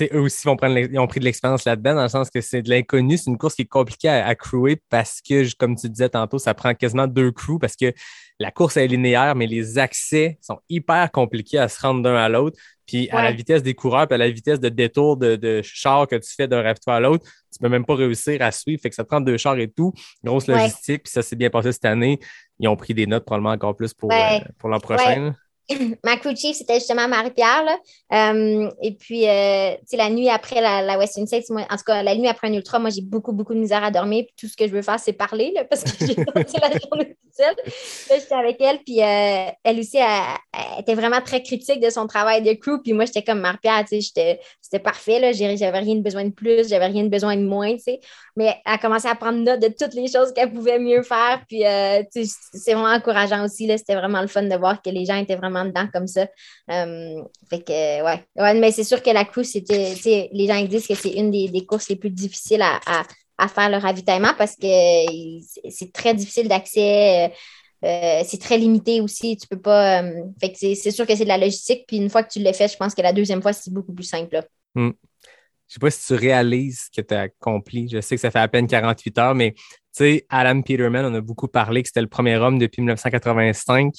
eux 0.00 0.20
aussi 0.20 0.46
vont 0.46 0.56
prendre 0.56 0.76
ils 0.76 0.98
ont 0.98 1.06
pris 1.06 1.20
de 1.20 1.24
l'expérience 1.24 1.64
là-dedans, 1.64 1.94
dans 1.94 2.02
le 2.02 2.08
sens 2.08 2.30
que 2.30 2.40
c'est 2.40 2.62
de 2.62 2.70
l'inconnu. 2.70 3.16
C'est 3.16 3.30
une 3.30 3.38
course 3.38 3.54
qui 3.54 3.62
est 3.62 3.66
compliquée 3.66 4.08
à, 4.08 4.26
à, 4.26 4.34
crewer 4.34 4.80
parce 4.90 5.20
que, 5.20 5.54
comme 5.56 5.76
tu 5.76 5.88
disais 5.88 6.08
tantôt, 6.08 6.38
ça 6.38 6.54
prend 6.54 6.74
quasiment 6.74 7.06
deux 7.06 7.32
crews 7.32 7.58
parce 7.58 7.76
que 7.76 7.92
la 8.38 8.50
course 8.50 8.76
est 8.76 8.86
linéaire, 8.86 9.34
mais 9.34 9.46
les 9.46 9.78
accès 9.78 10.38
sont 10.42 10.58
hyper 10.68 11.10
compliqués 11.10 11.58
à 11.58 11.68
se 11.68 11.80
rendre 11.80 12.02
d'un 12.02 12.16
à 12.16 12.28
l'autre. 12.28 12.58
Puis 12.86 13.10
à 13.10 13.24
la 13.24 13.32
vitesse 13.32 13.64
des 13.64 13.74
coureurs, 13.74 14.06
puis 14.06 14.14
à 14.14 14.18
la 14.18 14.30
vitesse 14.30 14.60
de 14.60 14.68
détour 14.68 15.16
de, 15.16 15.60
char 15.64 16.06
que 16.06 16.14
tu 16.14 16.32
fais 16.32 16.46
d'un 16.46 16.62
rêve 16.62 16.76
à 16.86 17.00
l'autre, 17.00 17.24
tu 17.52 17.58
peux 17.58 17.68
même 17.68 17.84
pas 17.84 17.96
réussir 17.96 18.40
à 18.42 18.52
suivre. 18.52 18.80
Fait 18.80 18.90
que 18.90 18.94
ça 18.94 19.02
te 19.02 19.08
prend 19.08 19.20
deux 19.20 19.36
chars 19.36 19.58
et 19.58 19.68
tout. 19.68 19.92
Grosse 20.22 20.46
logistique, 20.46 21.02
puis 21.02 21.12
ça 21.12 21.22
s'est 21.22 21.34
bien 21.34 21.50
passé 21.50 21.72
cette 21.72 21.84
année. 21.84 22.20
Ils 22.60 22.68
ont 22.68 22.76
pris 22.76 22.94
des 22.94 23.06
notes 23.06 23.24
probablement 23.24 23.50
encore 23.50 23.74
plus 23.74 23.92
pour, 23.92 24.12
euh, 24.12 24.38
pour 24.58 24.68
l'an 24.68 24.78
prochain. 24.78 25.34
ma 26.04 26.16
crew 26.16 26.36
chief, 26.36 26.56
c'était 26.56 26.74
justement 26.74 27.08
Marie-Pierre. 27.08 27.66
Euh, 28.12 28.70
et 28.82 28.92
puis, 28.94 29.28
euh, 29.28 29.74
la 29.92 30.10
nuit 30.10 30.28
après 30.28 30.60
la, 30.60 30.82
la 30.82 30.98
Western 30.98 31.26
States, 31.26 31.50
moi, 31.50 31.66
en 31.70 31.76
tout 31.76 31.84
cas, 31.84 32.02
la 32.02 32.14
nuit 32.14 32.28
après 32.28 32.48
un 32.48 32.52
ultra, 32.52 32.78
moi, 32.78 32.90
j'ai 32.90 33.02
beaucoup, 33.02 33.32
beaucoup 33.32 33.54
de 33.54 33.58
misère 33.58 33.82
à 33.82 33.90
dormir. 33.90 34.24
Puis 34.26 34.34
tout 34.38 34.52
ce 34.52 34.56
que 34.56 34.66
je 34.66 34.72
veux 34.72 34.82
faire, 34.82 35.00
c'est 35.00 35.12
parler, 35.12 35.52
là, 35.54 35.64
parce 35.64 35.82
que 35.82 36.06
j'ai 36.06 36.14
passé 36.24 36.58
la 36.60 36.70
journée 36.78 37.16
toute 37.16 37.34
seule. 37.34 37.56
Là, 38.10 38.16
j'étais 38.18 38.34
avec 38.34 38.60
elle. 38.60 38.78
Puis, 38.78 39.02
euh, 39.02 39.50
elle 39.64 39.80
aussi, 39.80 39.96
elle, 39.96 40.80
était 40.80 40.94
vraiment 40.94 41.20
très 41.20 41.42
critique 41.42 41.80
de 41.80 41.90
son 41.90 42.06
travail 42.06 42.42
de 42.42 42.52
crew. 42.52 42.80
Puis 42.82 42.92
moi, 42.92 43.04
j'étais 43.04 43.22
comme 43.22 43.40
Marie-Pierre, 43.40 43.84
tu 43.88 44.00
sais, 44.00 44.38
c'était 44.60 44.82
parfait. 44.82 45.18
Là, 45.18 45.32
j'avais 45.32 45.78
rien 45.78 45.96
de 45.96 46.02
besoin 46.02 46.24
de 46.24 46.30
plus, 46.30 46.68
j'avais 46.68 46.86
rien 46.86 47.02
de 47.02 47.08
besoin 47.08 47.36
de 47.36 47.42
moins, 47.42 47.72
tu 47.74 47.82
sais. 47.82 48.00
Mais 48.36 48.54
elle 48.64 48.74
a 48.74 48.78
commencé 48.78 49.08
à 49.08 49.14
prendre 49.14 49.38
note 49.38 49.60
de 49.60 49.68
toutes 49.68 49.94
les 49.94 50.06
choses 50.06 50.32
qu'elle 50.32 50.52
pouvait 50.52 50.78
mieux 50.78 51.02
faire. 51.02 51.42
Puis, 51.48 51.62
c'est 51.62 52.74
vraiment 52.74 52.94
encourageant 52.94 53.44
aussi. 53.44 53.66
C'était 53.76 53.96
vraiment 53.96 54.20
le 54.20 54.28
fun 54.28 54.42
de 54.42 54.56
voir 54.56 54.80
que 54.80 54.90
les 54.90 55.04
gens 55.04 55.16
étaient 55.16 55.36
vraiment 55.36 55.55
dedans 55.64 55.88
comme 55.92 56.06
ça. 56.06 56.26
Euh, 56.70 57.22
fait 57.50 57.62
que, 57.64 58.04
ouais. 58.04 58.24
ouais 58.36 58.54
mais 58.54 58.70
c'est 58.72 58.84
sûr 58.84 59.02
que 59.02 59.10
la 59.10 59.24
course, 59.24 59.48
c'était, 59.48 60.28
les 60.32 60.46
gens 60.46 60.62
disent 60.64 60.86
que 60.86 60.94
c'est 60.94 61.12
une 61.12 61.30
des, 61.30 61.66
courses 61.66 61.88
les 61.88 61.96
plus 61.96 62.10
difficiles 62.10 62.62
à, 62.62 63.48
faire 63.48 63.70
le 63.70 63.76
ravitaillement 63.76 64.32
parce 64.36 64.56
que 64.56 64.66
c'est 65.68 65.92
très 65.92 66.14
difficile 66.14 66.48
d'accès. 66.48 67.32
Euh, 67.84 68.22
c'est 68.24 68.40
très 68.40 68.58
limité 68.58 69.00
aussi. 69.00 69.36
Tu 69.36 69.46
peux 69.46 69.60
pas. 69.60 70.02
fait 70.40 70.52
que 70.52 70.58
c'est 70.58 70.90
sûr 70.90 71.06
que 71.06 71.14
c'est 71.14 71.24
de 71.24 71.28
la 71.28 71.38
logistique. 71.38 71.84
Puis 71.86 71.98
une 71.98 72.10
fois 72.10 72.22
que 72.22 72.32
tu 72.32 72.40
l'as 72.40 72.52
fait, 72.52 72.68
je 72.68 72.76
pense 72.76 72.94
que 72.94 73.02
la 73.02 73.12
deuxième 73.12 73.42
fois, 73.42 73.52
c'est 73.52 73.72
beaucoup 73.72 73.92
plus 73.92 74.04
simple. 74.04 74.34
Là. 74.34 74.44
Hmm. 74.74 74.92
Je 75.68 75.74
sais 75.74 75.80
pas 75.80 75.90
si 75.90 76.06
tu 76.06 76.14
réalises 76.14 76.84
ce 76.86 77.00
que 77.00 77.06
tu 77.06 77.14
as 77.14 77.22
accompli. 77.22 77.88
Je 77.88 78.00
sais 78.00 78.14
que 78.14 78.20
ça 78.20 78.30
fait 78.30 78.38
à 78.38 78.48
peine 78.48 78.66
48 78.66 79.18
heures, 79.18 79.34
mais 79.34 79.52
tu 79.52 79.62
sais, 79.92 80.26
Alan 80.28 80.62
Peterman, 80.62 81.06
on 81.06 81.14
a 81.14 81.20
beaucoup 81.20 81.48
parlé 81.48 81.82
que 81.82 81.88
c'était 81.88 82.02
le 82.02 82.06
premier 82.06 82.36
homme 82.36 82.58
depuis 82.58 82.82
1985 82.82 83.92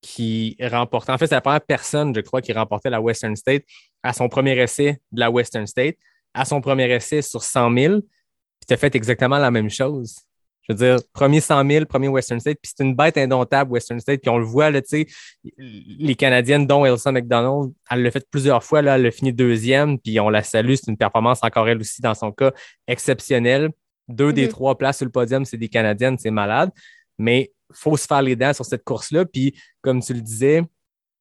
qui 0.00 0.56
remportait. 0.60 1.12
En 1.12 1.18
fait, 1.18 1.26
c'est 1.26 1.34
la 1.34 1.40
première 1.40 1.60
personne, 1.60 2.14
je 2.14 2.20
crois, 2.20 2.40
qui 2.40 2.52
remportait 2.52 2.90
la 2.90 3.00
Western 3.00 3.34
State 3.36 3.64
à 4.02 4.12
son 4.12 4.28
premier 4.28 4.56
essai 4.58 4.98
de 5.12 5.20
la 5.20 5.30
Western 5.30 5.66
State, 5.66 5.96
à 6.34 6.44
son 6.44 6.60
premier 6.60 6.90
essai 6.92 7.22
sur 7.22 7.42
100 7.42 7.74
000. 7.76 8.00
Puis 8.00 8.66
tu 8.66 8.74
as 8.74 8.76
fait 8.76 8.94
exactement 8.94 9.38
la 9.38 9.50
même 9.50 9.70
chose. 9.70 10.16
Je 10.68 10.74
veux 10.74 10.78
dire, 10.78 10.98
premier 11.14 11.40
100 11.40 11.66
000, 11.68 11.86
premier 11.86 12.08
Western 12.08 12.40
State, 12.40 12.58
puis 12.62 12.72
c'est 12.76 12.84
une 12.84 12.94
bête 12.94 13.16
indomptable, 13.16 13.72
Western 13.72 13.98
State, 14.00 14.20
puis 14.20 14.28
on 14.28 14.36
le 14.36 14.44
voit, 14.44 14.70
là, 14.70 14.82
tu 14.82 14.88
sais, 14.88 15.06
les 15.56 16.14
Canadiennes, 16.14 16.66
dont 16.66 16.84
Elsa 16.84 17.10
McDonald, 17.10 17.72
elle 17.90 18.02
l'a 18.02 18.10
fait 18.10 18.26
plusieurs 18.30 18.62
fois, 18.62 18.82
là, 18.82 18.96
elle 18.96 19.06
a 19.06 19.10
fini 19.10 19.32
deuxième, 19.32 19.98
puis 19.98 20.20
on 20.20 20.28
la 20.28 20.42
salue, 20.42 20.74
c'est 20.74 20.90
une 20.90 20.98
performance 20.98 21.38
encore 21.42 21.66
elle 21.68 21.78
aussi, 21.78 22.02
dans 22.02 22.14
son 22.14 22.32
cas, 22.32 22.52
exceptionnelle. 22.86 23.70
Deux 24.08 24.34
des 24.34 24.46
mm-hmm. 24.46 24.50
trois 24.50 24.76
places 24.76 24.98
sur 24.98 25.06
le 25.06 25.10
podium, 25.10 25.46
c'est 25.46 25.56
des 25.56 25.70
Canadiennes, 25.70 26.18
c'est 26.18 26.30
malade. 26.30 26.70
Mais 27.18 27.52
faut 27.72 27.96
se 27.96 28.06
faire 28.06 28.22
les 28.22 28.36
dents 28.36 28.52
sur 28.52 28.64
cette 28.64 28.84
course-là. 28.84 29.24
Puis, 29.24 29.54
comme 29.82 30.00
tu 30.00 30.14
le 30.14 30.20
disais, 30.20 30.62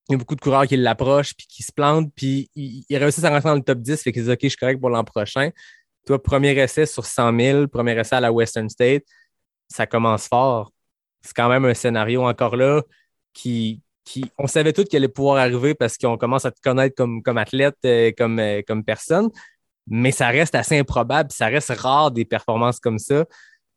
il 0.09 0.13
y 0.13 0.15
a 0.15 0.17
beaucoup 0.17 0.35
de 0.35 0.41
coureurs 0.41 0.67
qui 0.67 0.77
l'approchent, 0.77 1.33
puis 1.35 1.47
qui 1.47 1.63
se 1.63 1.71
plantent, 1.71 2.11
puis 2.15 2.49
ils, 2.55 2.97
réussissent 2.97 3.23
à 3.23 3.29
rentrer 3.29 3.49
dans 3.49 3.55
le 3.55 3.61
top 3.61 3.79
10, 3.79 4.01
fait 4.01 4.11
qu'ils 4.11 4.23
disent 4.23 4.31
OK, 4.31 4.39
je 4.43 4.47
suis 4.47 4.57
correct 4.57 4.79
pour 4.79 4.89
l'an 4.89 5.03
prochain. 5.03 5.49
Toi, 6.05 6.21
premier 6.21 6.57
essai 6.57 6.85
sur 6.85 7.05
100 7.05 7.37
000, 7.37 7.67
premier 7.67 7.99
essai 7.99 8.15
à 8.15 8.21
la 8.21 8.31
Western 8.31 8.69
State, 8.69 9.03
ça 9.67 9.85
commence 9.85 10.27
fort. 10.27 10.71
C'est 11.21 11.33
quand 11.35 11.49
même 11.49 11.65
un 11.65 11.73
scénario 11.73 12.23
encore 12.23 12.55
là 12.55 12.81
qui, 13.33 13.81
qui 14.05 14.31
on 14.37 14.47
savait 14.47 14.71
tous 14.71 14.85
qu'il 14.85 14.97
allait 14.97 15.09
pouvoir 15.09 15.37
arriver 15.37 15.75
parce 15.75 15.97
qu'on 15.97 16.17
commence 16.17 16.45
à 16.45 16.51
te 16.51 16.61
connaître 16.61 16.95
comme, 16.95 17.21
comme 17.21 17.37
athlète, 17.37 17.75
euh, 17.83 18.11
comme, 18.17 18.39
euh, 18.39 18.61
comme 18.65 18.85
personne, 18.85 19.29
mais 19.87 20.11
ça 20.11 20.27
reste 20.27 20.55
assez 20.55 20.79
improbable, 20.79 21.31
ça 21.31 21.47
reste 21.47 21.71
rare 21.71 22.11
des 22.11 22.23
performances 22.23 22.79
comme 22.79 22.99
ça. 22.99 23.25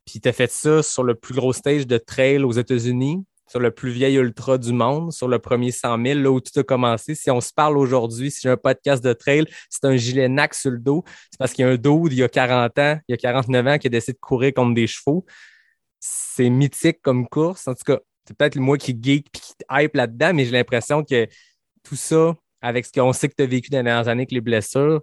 Puis 0.05 0.19
tu 0.19 0.29
as 0.29 0.33
fait 0.33 0.51
ça 0.51 0.83
sur 0.83 1.03
le 1.03 1.15
plus 1.15 1.33
gros 1.33 1.53
stage 1.53 1.87
de 1.87 1.97
trail 1.97 2.43
aux 2.43 2.51
États-Unis, 2.51 3.23
sur 3.47 3.59
le 3.59 3.71
plus 3.71 3.91
vieil 3.91 4.15
ultra 4.15 4.57
du 4.57 4.71
monde, 4.71 5.11
sur 5.11 5.27
le 5.27 5.37
premier 5.37 5.71
100 5.71 6.03
000, 6.03 6.19
là 6.19 6.31
où 6.31 6.39
tout 6.39 6.57
a 6.57 6.63
commencé. 6.63 7.15
Si 7.15 7.29
on 7.29 7.41
se 7.41 7.51
parle 7.53 7.77
aujourd'hui, 7.77 8.31
si 8.31 8.39
j'ai 8.41 8.49
un 8.49 8.57
podcast 8.57 9.03
de 9.03 9.11
trail, 9.11 9.45
c'est 9.69 9.85
un 9.85 9.97
gilet 9.97 10.29
NAC 10.29 10.53
sur 10.53 10.71
le 10.71 10.79
dos, 10.79 11.03
c'est 11.29 11.37
parce 11.37 11.53
qu'il 11.53 11.65
y 11.65 11.67
a 11.67 11.71
un 11.71 11.75
dos 11.75 12.07
il 12.07 12.13
y 12.13 12.23
a 12.23 12.29
40 12.29 12.79
ans, 12.79 12.99
il 13.07 13.11
y 13.11 13.13
a 13.13 13.17
49 13.17 13.67
ans 13.67 13.77
qui 13.77 13.87
a 13.87 13.89
décidé 13.89 14.13
de 14.13 14.19
courir 14.19 14.53
contre 14.53 14.73
des 14.73 14.87
chevaux. 14.87 15.25
C'est 15.99 16.49
mythique 16.49 17.01
comme 17.01 17.27
course. 17.27 17.67
En 17.67 17.73
tout 17.73 17.83
cas, 17.85 17.99
c'est 18.25 18.37
peut-être 18.37 18.55
moi 18.55 18.77
qui 18.77 18.97
geek 18.99 19.27
et 19.27 19.39
qui 19.39 19.53
hype 19.69 19.95
là-dedans, 19.95 20.33
mais 20.33 20.45
j'ai 20.45 20.51
l'impression 20.51 21.03
que 21.03 21.27
tout 21.83 21.97
ça, 21.97 22.35
avec 22.61 22.85
ce 22.85 22.91
qu'on 22.93 23.11
sait 23.11 23.27
que 23.27 23.35
tu 23.37 23.43
as 23.43 23.47
vécu 23.47 23.69
dans 23.69 23.79
les 23.79 23.83
dernières 23.83 24.07
années 24.07 24.21
avec 24.21 24.31
les 24.31 24.41
blessures, 24.41 25.01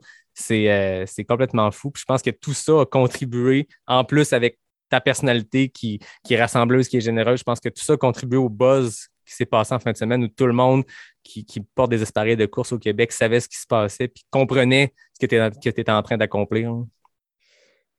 euh, 0.51 1.05
c'est 1.07 1.25
complètement 1.25 1.71
fou. 1.71 1.91
Puis 1.91 2.01
je 2.01 2.05
pense 2.07 2.23
que 2.23 2.31
tout 2.31 2.55
ça 2.55 2.81
a 2.81 2.87
contribué, 2.87 3.69
en 3.87 4.05
plus 4.05 4.33
avec 4.33 4.59
ta 4.89 5.01
personnalité 5.01 5.69
qui, 5.69 6.01
qui 6.25 6.35
est 6.35 6.41
rassembleuse, 6.41 6.89
qui 6.89 6.97
est 6.97 7.01
généreuse. 7.01 7.41
Je 7.41 7.45
pense 7.45 7.61
que 7.61 7.69
tout 7.69 7.83
ça 7.83 7.97
contribue 7.97 8.37
au 8.37 8.49
buzz 8.49 9.09
qui 9.29 9.35
s'est 9.35 9.47
passé 9.47 9.75
en 9.75 9.79
fin 9.79 9.93
de 9.93 9.97
semaine 9.97 10.25
où 10.25 10.29
tout 10.29 10.47
le 10.47 10.53
monde 10.53 10.85
qui, 11.23 11.45
porte 11.75 11.91
des 11.91 12.03
espadrilles 12.03 12.37
de 12.37 12.47
course 12.47 12.73
au 12.73 12.79
Québec 12.79 13.13
savait 13.13 13.41
ce 13.41 13.49
qui 13.49 13.59
se 13.59 13.67
passait 13.67 14.09
puis 14.09 14.25
comprenait 14.31 14.95
ce 15.13 15.27
que 15.27 15.61
tu 15.61 15.69
étais 15.69 15.93
en 15.93 16.03
train 16.03 16.17
d'accomplir. 16.17 16.73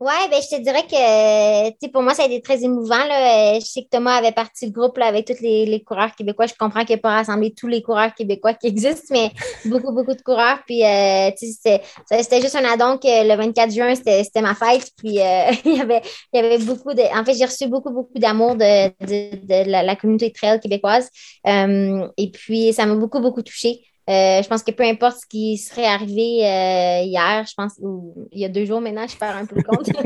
Oui, 0.02 0.14
ben, 0.32 0.40
je 0.42 0.56
te 0.56 0.62
dirais 0.62 0.84
que, 0.84 1.76
sais, 1.82 1.92
pour 1.92 2.02
moi, 2.02 2.14
ça 2.14 2.24
a 2.24 2.26
été 2.28 2.42
très 2.42 2.64
émouvant. 2.64 3.04
Là. 3.06 3.56
Euh, 3.56 3.60
je 3.60 3.66
sais 3.66 3.84
que 3.84 3.90
Thomas 3.90 4.16
avait 4.16 4.32
parti 4.32 4.66
le 4.66 4.72
groupe 4.72 4.98
là, 4.98 5.08
avec 5.08 5.28
tous 5.28 5.42
les, 5.42 5.66
les, 5.66 5.84
coureurs 5.84 6.16
québécois. 6.16 6.46
Je 6.46 6.54
comprends 6.58 6.86
qu'il 6.86 6.96
n'a 6.96 7.02
pas 7.02 7.16
rassemblé 7.16 7.54
tous 7.54 7.68
les 7.68 7.82
coureurs 7.82 8.14
québécois 8.16 8.54
qui 8.54 8.68
existent, 8.68 9.08
mais 9.14 9.32
beaucoup, 9.66 9.92
beaucoup 9.92 10.14
de 10.14 10.22
coureurs. 10.22 10.60
Puis, 10.66 10.86
euh, 10.86 11.32
c'était 11.36 12.42
juste 12.42 12.56
un 12.56 12.64
addon 12.64 12.98
que 12.98 13.28
le 13.28 13.36
24 13.36 13.74
juin, 13.74 13.94
c'était 13.94 14.42
ma 14.42 14.56
fête. 14.56 14.90
Puis, 14.96 15.20
euh, 15.20 15.52
il, 15.66 15.76
y 15.76 15.82
avait, 15.82 16.02
il 16.32 16.42
y 16.42 16.46
avait 16.46 16.60
beaucoup 16.60 16.94
de. 16.94 17.02
En 17.20 17.26
fait, 17.26 17.34
j'ai 17.34 17.46
reçu 17.46 17.68
beaucoup, 17.68 17.92
beaucoup 17.92 18.20
d'amour 18.20 18.56
de, 18.56 18.88
de, 19.06 19.66
de 19.66 19.70
la, 19.70 19.96
communauté 19.98 20.32
trail 20.32 20.62
québécoise. 20.62 21.10
et 21.46 22.32
puis, 22.32 22.72
ça 22.72 22.86
m'a 22.86 22.96
beaucoup, 22.96 23.20
beaucoup 23.20 23.42
touchée. 23.42 23.82
Euh, 24.10 24.42
je 24.42 24.48
pense 24.48 24.64
que 24.64 24.72
peu 24.72 24.84
importe 24.84 25.20
ce 25.20 25.28
qui 25.28 25.58
serait 25.58 25.86
arrivé 25.86 26.44
euh, 26.44 27.04
hier, 27.04 27.46
je 27.48 27.54
pense, 27.56 27.74
ou 27.80 28.28
il 28.32 28.40
y 28.40 28.46
a 28.46 28.50
deux 28.50 28.66
jours 28.66 28.82
maintenant, 28.82 29.06
je 29.08 29.16
perds 29.16 29.38
un 29.38 29.46
peu 29.46 29.56
le 29.56 29.64
compte. 29.64 29.90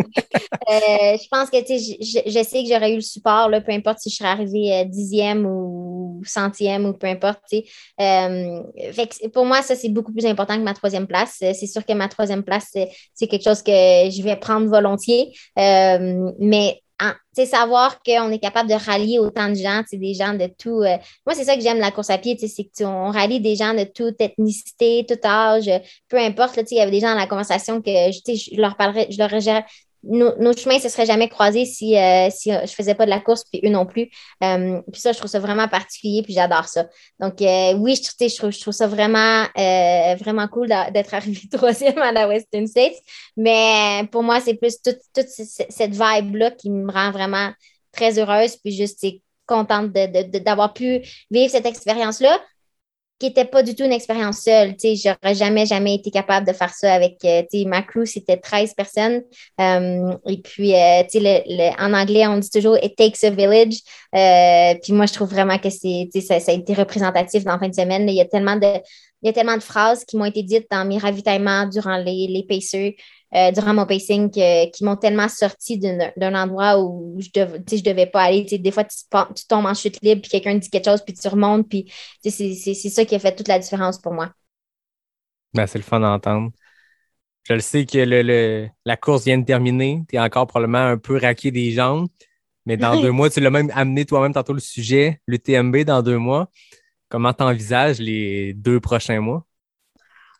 Euh, 0.70 1.18
je 1.22 1.28
pense 1.30 1.50
que 1.50 1.58
je, 1.58 2.22
je, 2.26 2.44
sais 2.44 2.64
que 2.64 2.70
j'aurais 2.70 2.94
eu 2.94 2.96
le 2.96 3.02
support, 3.02 3.50
là, 3.50 3.60
peu 3.60 3.74
importe 3.74 4.00
si 4.00 4.10
je 4.10 4.16
serais 4.16 4.30
arrivé 4.30 4.86
dixième 4.86 5.46
ou 5.46 6.22
centième 6.26 6.86
ou 6.86 6.94
peu 6.94 7.08
importe. 7.08 7.42
Fait 7.50 9.10
pour 9.34 9.46
moi, 9.46 9.62
ça, 9.62 9.76
c'est 9.76 9.90
beaucoup 9.90 10.14
plus 10.14 10.26
important 10.26 10.56
que 10.56 10.62
ma 10.62 10.74
troisième 10.74 11.06
place. 11.06 11.36
C'est 11.40 11.68
sûr 11.68 11.86
que 11.86 11.94
ma 11.94 12.08
troisième 12.08 12.44
place, 12.44 12.72
c'est 13.14 13.28
quelque 13.28 13.44
chose 13.44 13.62
que 13.62 13.72
je 13.72 14.24
vais 14.24 14.38
prendre 14.38 14.70
volontiers. 14.70 15.34
mais 15.58 16.82
c'est 17.34 17.46
savoir 17.46 18.02
qu'on 18.04 18.32
est 18.32 18.40
capable 18.40 18.70
de 18.70 18.76
rallier 18.76 19.20
autant 19.20 19.50
de 19.50 19.56
gens, 19.56 19.82
des 19.92 20.14
gens 20.14 20.34
de 20.34 20.48
tout. 20.48 20.82
Euh, 20.82 20.98
moi, 21.26 21.36
c'est 21.36 21.44
ça 21.44 21.56
que 21.56 21.62
j'aime 21.62 21.80
la 21.80 21.92
course 21.92 22.10
à 22.10 22.18
pied, 22.18 22.38
c'est 22.38 22.70
qu'on 22.78 23.12
rallie 23.12 23.40
des 23.40 23.56
gens 23.56 23.74
de 23.74 23.84
toute 23.84 24.22
ethnicité, 24.22 25.06
tout 25.08 25.20
âge, 25.26 25.70
peu 26.10 26.18
importe. 26.18 26.60
il 26.72 26.78
y 26.78 26.82
avait 26.82 26.92
des 26.92 27.00
gens 27.00 27.14
dans 27.14 27.20
la 27.20 27.28
conversation 27.28 27.82
que 27.82 27.90
je 27.90 28.60
leur 28.60 28.78
parlerais, 28.78 29.08
je 29.10 29.18
leur 29.18 29.30
nos, 30.04 30.54
chemins 30.54 30.76
ne 30.76 30.80
se 30.80 30.90
seraient 30.90 31.06
jamais 31.06 31.30
croisés 31.30 31.66
si, 31.66 31.98
euh, 31.98 32.30
si 32.30 32.52
euh, 32.52 32.66
je 32.66 32.74
faisais 32.74 32.94
pas 32.94 33.06
de 33.06 33.10
la 33.10 33.20
course, 33.20 33.44
puis 33.46 33.62
eux 33.66 33.70
non 33.70 33.86
plus. 33.86 34.10
Euh, 34.44 34.82
puis 34.92 35.02
ça, 35.02 35.12
je 35.12 35.18
trouve 35.18 35.30
ça 35.30 35.40
vraiment 35.40 35.68
particulier, 35.68 36.22
puis 36.24 36.34
j'adore 36.34 36.68
ça. 36.68 36.86
Donc, 37.20 37.36
oui, 37.40 37.96
je, 37.96 38.28
je, 38.28 38.36
trouve, 38.36 38.52
je 38.52 38.60
trouve 38.60 38.74
ça 38.74 38.88
vraiment, 38.88 39.46
vraiment 40.20 40.48
cool 40.48 40.68
d'être 40.68 41.14
arrivé 41.14 41.42
troisième 41.52 42.00
à 42.00 42.12
la 42.12 42.28
Western 42.28 42.68
States. 42.68 42.98
Mais 43.38 44.08
pour 44.12 44.24
moi, 44.24 44.40
c'est 44.42 44.56
plus 44.56 44.82
toute, 44.82 45.00
toute 45.14 45.28
cette 45.28 45.92
vibe-là 45.92 46.52
qui 46.52 46.70
me 46.70 46.92
rend 46.92 47.12
vraiment 47.12 47.52
très 47.92 48.20
heureuse, 48.20 48.58
puis 48.58 48.72
juste 48.72 49.06
contente 49.46 49.92
d'avoir 49.92 50.74
pu 50.74 51.02
vivre 51.30 51.52
cette 51.52 51.66
expérience-là 51.66 52.40
qui 53.20 53.28
n'était 53.28 53.46
pas 53.46 53.64
du 53.64 53.76
tout 53.76 53.84
une 53.84 53.94
expérience 53.94 54.42
seule. 54.42 54.76
Je 54.82 55.10
n'aurais 55.10 55.36
jamais, 55.36 55.66
jamais 55.66 55.96
été 55.96 56.12
capable 56.12 56.48
de 56.48 56.54
faire 56.54 56.74
ça 56.74 56.94
avec 56.94 57.24
euh, 57.24 57.44
ma 57.66 57.82
crew, 57.82 58.06
c'était 58.06 58.38
13 58.38 58.74
personnes. 58.74 59.22
Euh, 59.62 60.18
et 60.28 60.42
puis, 60.42 60.74
euh, 60.76 61.04
en 61.80 61.94
anglais, 61.94 62.28
on 62.28 62.38
dit 62.38 62.50
toujours 62.50 62.78
It 62.84 62.96
takes 62.96 63.24
a 63.24 63.30
village. 63.30 63.80
puis 64.82 64.94
moi, 64.94 65.06
je 65.06 65.14
trouve 65.14 65.30
vraiment 65.30 65.58
que 65.58 65.70
c'est, 65.70 66.10
ça, 66.22 66.40
ça 66.40 66.52
a 66.52 66.56
été 66.56 66.74
représentatif 66.74 67.44
dans 67.44 67.54
la 67.54 67.60
fin 67.60 67.70
de 67.70 67.76
semaine. 67.76 68.10
Il 68.10 68.16
y 68.16 68.22
a 68.22 68.26
tellement 68.26 68.58
de, 68.58 68.68
il 69.22 69.28
y 69.28 69.30
a 69.30 69.34
tellement 69.34 69.56
de 69.56 69.64
phrases 69.64 70.04
qui 70.04 70.18
m'ont 70.18 70.26
été 70.26 70.44
dites 70.44 70.68
dans 70.70 70.86
mes 70.86 70.98
ravitaillements 70.98 71.66
durant 71.68 71.98
les, 71.98 72.28
les 72.28 72.44
pacers, 72.48 72.94
euh, 73.36 73.52
durant 73.52 73.74
mon 73.74 73.86
pacing, 73.86 74.30
qui 74.30 74.84
m'ont 74.84 74.96
tellement 74.96 75.28
sorti 75.28 75.80
d'un 75.80 76.36
endroit 76.36 76.80
où 76.80 77.20
je 77.20 77.30
ne 77.40 77.82
devais 77.82 78.06
pas 78.06 78.24
aller. 78.24 78.44
des 78.44 78.72
fois, 78.72 78.84
tu, 78.84 79.46
tombes 79.48 79.66
en 79.66 79.74
chute 79.74 80.00
libre, 80.02 80.22
puis 80.22 80.30
quelqu'un 80.30 80.56
dit 80.56 80.70
quelque 80.70 80.86
chose, 80.86 81.04
puis 81.04 81.14
tu 81.14 81.28
remontes, 81.28 81.68
puis 81.68 81.92
c'est 82.24 82.90
ça 82.90 83.06
qui 83.06 83.16
a 83.16 83.20
fait 83.20 83.36
toute 83.36 83.48
la 83.48 83.60
différence 83.60 84.00
pour 84.00 84.14
moi. 84.14 84.32
Ben, 85.54 85.68
c'est 85.68 85.78
le 85.78 85.84
fun 85.84 86.00
d'entendre. 86.00 86.52
Je 87.44 87.54
le 87.54 87.60
sais 87.60 87.86
que 87.86 87.98
le, 87.98 88.70
la 88.86 88.98
course 88.98 89.26
vient 89.26 89.38
de 89.38 89.46
terminer. 89.46 90.04
Tu 90.08 90.16
es 90.16 90.20
encore 90.20 90.48
probablement 90.48 90.86
un 90.86 90.98
peu 90.98 91.18
raqué 91.18 91.52
des 91.52 91.72
jambes. 91.72 92.08
Mais 92.66 92.78
dans 92.78 93.00
deux 93.02 93.12
mois, 93.12 93.30
tu 93.30 93.42
l'as 93.42 93.50
même 93.50 93.70
amené 93.76 94.06
toi-même 94.06 94.34
tantôt 94.34 94.54
le 94.54 94.62
sujet, 94.62 95.20
le 95.26 95.38
TMB 95.38 95.84
dans 95.84 96.02
deux 96.02 96.18
mois. 96.18 96.50
Comment 97.10 97.34
tu 97.34 97.44
envisages 97.44 98.00
les 98.00 98.54
deux 98.54 98.80
prochains 98.80 99.20
mois? 99.20 99.46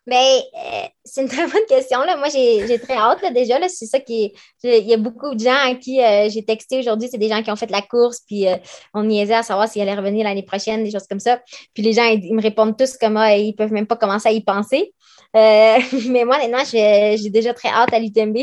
Bien, 0.06 0.20
euh, 0.20 0.86
c'est 1.02 1.22
une 1.22 1.28
très 1.28 1.46
bonne 1.46 1.64
question. 1.66 2.00
Là. 2.00 2.18
Moi, 2.18 2.28
j'ai 2.28 2.78
très 2.78 2.94
hâte 2.94 3.22
là, 3.22 3.30
déjà. 3.30 3.56
C'est 3.68 3.86
ça 3.86 4.00
qui 4.00 4.34
Il 4.62 4.86
y 4.86 4.92
a 4.92 4.98
beaucoup 4.98 5.34
de 5.34 5.40
gens 5.40 5.56
à 5.64 5.74
qui 5.74 6.02
euh, 6.02 6.28
j'ai 6.28 6.44
texté 6.44 6.78
aujourd'hui. 6.78 7.08
C'est 7.10 7.18
des 7.18 7.30
gens 7.30 7.42
qui 7.42 7.50
ont 7.50 7.56
fait 7.56 7.70
la 7.70 7.80
course, 7.80 8.20
puis 8.26 8.46
euh, 8.46 8.56
on 8.92 9.04
niaisait 9.04 9.34
à 9.34 9.42
savoir 9.42 9.66
s'ils 9.66 9.80
allaient 9.80 9.94
revenir 9.94 10.24
l'année 10.24 10.42
prochaine, 10.42 10.84
des 10.84 10.90
choses 10.90 11.06
comme 11.08 11.20
ça. 11.20 11.40
Puis 11.72 11.82
les 11.82 11.92
gens, 11.92 12.04
ils, 12.04 12.34
me 12.34 12.42
répondent 12.42 12.76
tous 12.76 12.98
comme 12.98 13.16
ah, 13.16 13.34
ils 13.34 13.54
peuvent 13.54 13.72
même 13.72 13.86
pas 13.86 13.96
commencer 13.96 14.28
à 14.28 14.32
y 14.32 14.42
penser. 14.42 14.92
mais 15.34 16.24
moi, 16.24 16.38
maintenant, 16.38 16.62
j'ai 16.64 17.30
déjà 17.30 17.54
très 17.54 17.68
hâte 17.68 17.92
à 17.92 17.98
l'UTMB. 17.98 18.36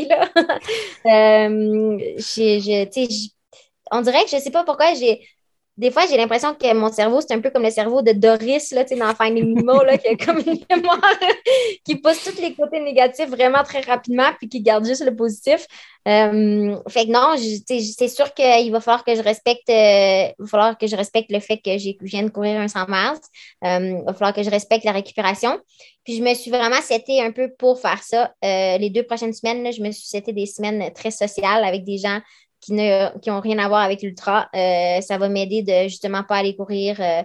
on 3.92 4.00
dirait 4.00 4.24
que 4.24 4.30
je 4.30 4.38
sais 4.38 4.50
pas 4.50 4.64
pourquoi 4.64 4.94
j'ai 4.94 5.20
des 5.78 5.90
fois, 5.90 6.02
j'ai 6.08 6.18
l'impression 6.18 6.54
que 6.54 6.74
mon 6.74 6.92
cerveau, 6.92 7.20
c'est 7.22 7.32
un 7.32 7.40
peu 7.40 7.50
comme 7.50 7.62
le 7.62 7.70
cerveau 7.70 8.02
de 8.02 8.12
Doris, 8.12 8.72
là, 8.72 8.84
dans 8.84 9.14
Finding 9.14 9.54
Nemo, 9.54 9.82
là, 9.82 9.96
qui 9.96 10.08
a 10.08 10.16
comme 10.16 10.38
une 10.38 10.58
mémoire 10.70 11.00
qui 11.84 11.96
pousse 11.96 12.22
tous 12.24 12.40
les 12.42 12.54
côtés 12.54 12.80
négatifs 12.80 13.28
vraiment 13.28 13.62
très 13.62 13.80
rapidement, 13.80 14.30
puis 14.38 14.50
qui 14.50 14.60
garde 14.60 14.84
juste 14.84 15.04
le 15.04 15.16
positif. 15.16 15.66
Euh, 16.08 16.76
fait 16.88 17.06
que 17.06 17.10
non, 17.10 17.36
c'est 17.38 18.08
sûr 18.08 18.34
qu'il 18.34 18.72
va 18.72 18.80
falloir 18.80 19.04
que 19.04 19.14
je 19.14 19.22
respecte, 19.22 19.70
euh, 19.70 20.28
va 20.38 20.46
falloir 20.46 20.76
que 20.76 20.86
je 20.86 20.96
respecte 20.96 21.30
le 21.30 21.40
fait 21.40 21.58
que 21.58 21.78
je 21.78 21.92
viens 22.02 22.24
de 22.24 22.30
courir 22.30 22.60
un 22.60 22.68
100 22.68 22.88
mars. 22.88 23.20
Euh, 23.64 23.98
il 23.98 24.04
va 24.04 24.12
falloir 24.12 24.34
que 24.34 24.42
je 24.42 24.50
respecte 24.50 24.84
la 24.84 24.92
récupération. 24.92 25.58
Puis 26.04 26.16
je 26.16 26.22
me 26.22 26.34
suis 26.34 26.50
vraiment 26.50 26.80
seté 26.82 27.22
un 27.22 27.30
peu 27.30 27.52
pour 27.56 27.80
faire 27.80 28.02
ça. 28.02 28.32
les 28.42 28.90
deux 28.90 29.04
prochaines 29.04 29.32
semaines, 29.32 29.72
je 29.72 29.80
me 29.80 29.92
suis 29.92 30.08
seté 30.08 30.32
des 30.32 30.46
semaines 30.46 30.92
très 30.92 31.12
sociales 31.12 31.64
avec 31.64 31.84
des 31.84 31.98
gens 31.98 32.18
qui 32.62 32.72
n'ont 32.74 33.40
rien 33.40 33.58
à 33.58 33.68
voir 33.68 33.82
avec 33.82 34.02
l'ultra. 34.02 34.48
Euh, 34.54 35.00
ça 35.00 35.18
va 35.18 35.28
m'aider 35.28 35.62
de 35.62 35.88
justement 35.88 36.22
pas 36.22 36.36
aller 36.36 36.54
courir. 36.54 36.96
Euh, 37.00 37.22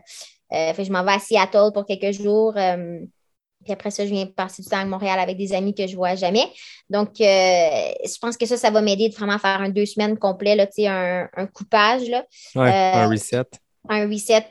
euh, 0.54 0.74
je 0.78 0.92
m'en 0.92 1.04
vais 1.04 1.14
à 1.14 1.20
Seattle 1.20 1.72
pour 1.74 1.86
quelques 1.86 2.12
jours. 2.12 2.54
puis 2.54 3.74
après 3.74 3.92
ça, 3.92 4.06
je 4.06 4.12
viens 4.12 4.26
passer 4.26 4.64
du 4.64 4.70
temps 4.70 4.80
à 4.80 4.86
Montréal 4.86 5.20
avec 5.20 5.38
des 5.38 5.54
amis 5.54 5.76
que 5.76 5.86
je 5.86 5.92
ne 5.92 5.98
vois 5.98 6.16
jamais. 6.16 6.46
Donc, 6.90 7.10
je 7.20 8.20
pense 8.20 8.36
que 8.38 8.46
ça, 8.46 8.58
ça 8.58 8.72
va 8.72 8.82
m'aider 8.82 9.10
de 9.10 9.16
vraiment 9.16 9.38
faire 9.38 9.62
un 9.62 9.70
deux 9.70 9.86
semaines 9.86 10.18
complet, 10.18 10.56
là, 10.56 10.66
un, 10.80 11.28
un 11.36 11.46
coupage. 11.46 12.10
Là. 12.10 12.26
un 12.56 13.08
reset. 13.08 13.46
Un 13.90 14.10
reset. 14.10 14.48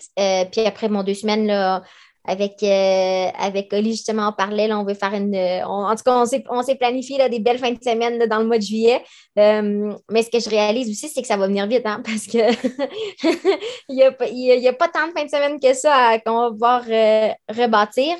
puis 0.52 0.60
après, 0.66 0.88
mon 0.88 1.02
deux 1.02 1.14
semaines, 1.14 1.46
là, 1.46 1.82
avec, 2.26 2.62
euh, 2.62 3.28
avec 3.38 3.72
Oli, 3.72 3.92
justement, 3.92 4.28
on 4.28 4.32
parlait, 4.32 4.72
on 4.72 4.84
veut 4.84 4.94
faire 4.94 5.14
une. 5.14 5.36
en 5.64 5.94
tout 5.94 6.02
cas, 6.02 6.24
on 6.50 6.62
s'est 6.62 6.74
planifié 6.74 7.18
là, 7.18 7.28
des 7.28 7.38
belles 7.38 7.58
fins 7.58 7.70
de 7.70 7.82
semaine 7.82 8.18
dans 8.26 8.38
le 8.38 8.46
mois 8.46 8.58
de 8.58 8.62
juillet. 8.62 9.02
Euh, 9.38 9.94
mais 10.10 10.22
ce 10.24 10.30
que 10.30 10.40
je 10.40 10.50
réalise 10.50 10.90
aussi, 10.90 11.08
c'est 11.08 11.22
que 11.22 11.28
ça 11.28 11.36
va 11.36 11.46
venir 11.46 11.66
vite, 11.68 11.86
hein, 11.86 12.02
parce 12.04 12.26
que 12.26 12.38
il 13.88 13.94
n'y 13.94 14.02
a, 14.02 14.70
a, 14.70 14.72
pas 14.72 14.88
tant 14.88 15.06
de 15.06 15.12
fins 15.12 15.24
de 15.24 15.30
semaine 15.30 15.60
que 15.60 15.72
ça 15.72 16.18
qu'on 16.18 16.40
va 16.40 16.50
pouvoir 16.50 16.82
euh, 16.88 17.28
rebâtir. 17.48 18.16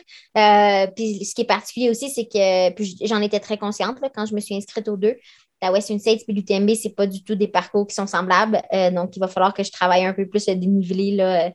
puis 0.94 1.24
ce 1.24 1.34
qui 1.34 1.42
est 1.42 1.46
particulier 1.46 1.90
aussi, 1.90 2.08
c'est 2.08 2.26
que 2.26 3.06
j'en 3.06 3.20
étais 3.20 3.40
très 3.40 3.58
consciente 3.58 4.00
là, 4.00 4.08
quand 4.14 4.26
je 4.26 4.34
me 4.34 4.40
suis 4.40 4.54
inscrite 4.54 4.86
aux 4.88 4.96
deux. 4.96 5.16
la 5.60 5.72
Western 5.72 5.98
States 5.98 6.22
et 6.28 6.32
l'UTMB, 6.32 6.70
c'est 6.74 6.94
pas 6.94 7.08
du 7.08 7.24
tout 7.24 7.34
des 7.34 7.48
parcours 7.48 7.88
qui 7.88 7.94
sont 7.96 8.06
semblables. 8.06 8.62
Donc, 8.92 9.16
il 9.16 9.20
va 9.20 9.26
falloir 9.26 9.52
que 9.52 9.64
je 9.64 9.72
travaille 9.72 10.04
un 10.04 10.12
peu 10.12 10.28
plus 10.28 10.46
le 10.46 10.54
dénivelé. 10.54 11.10
Là. 11.12 11.50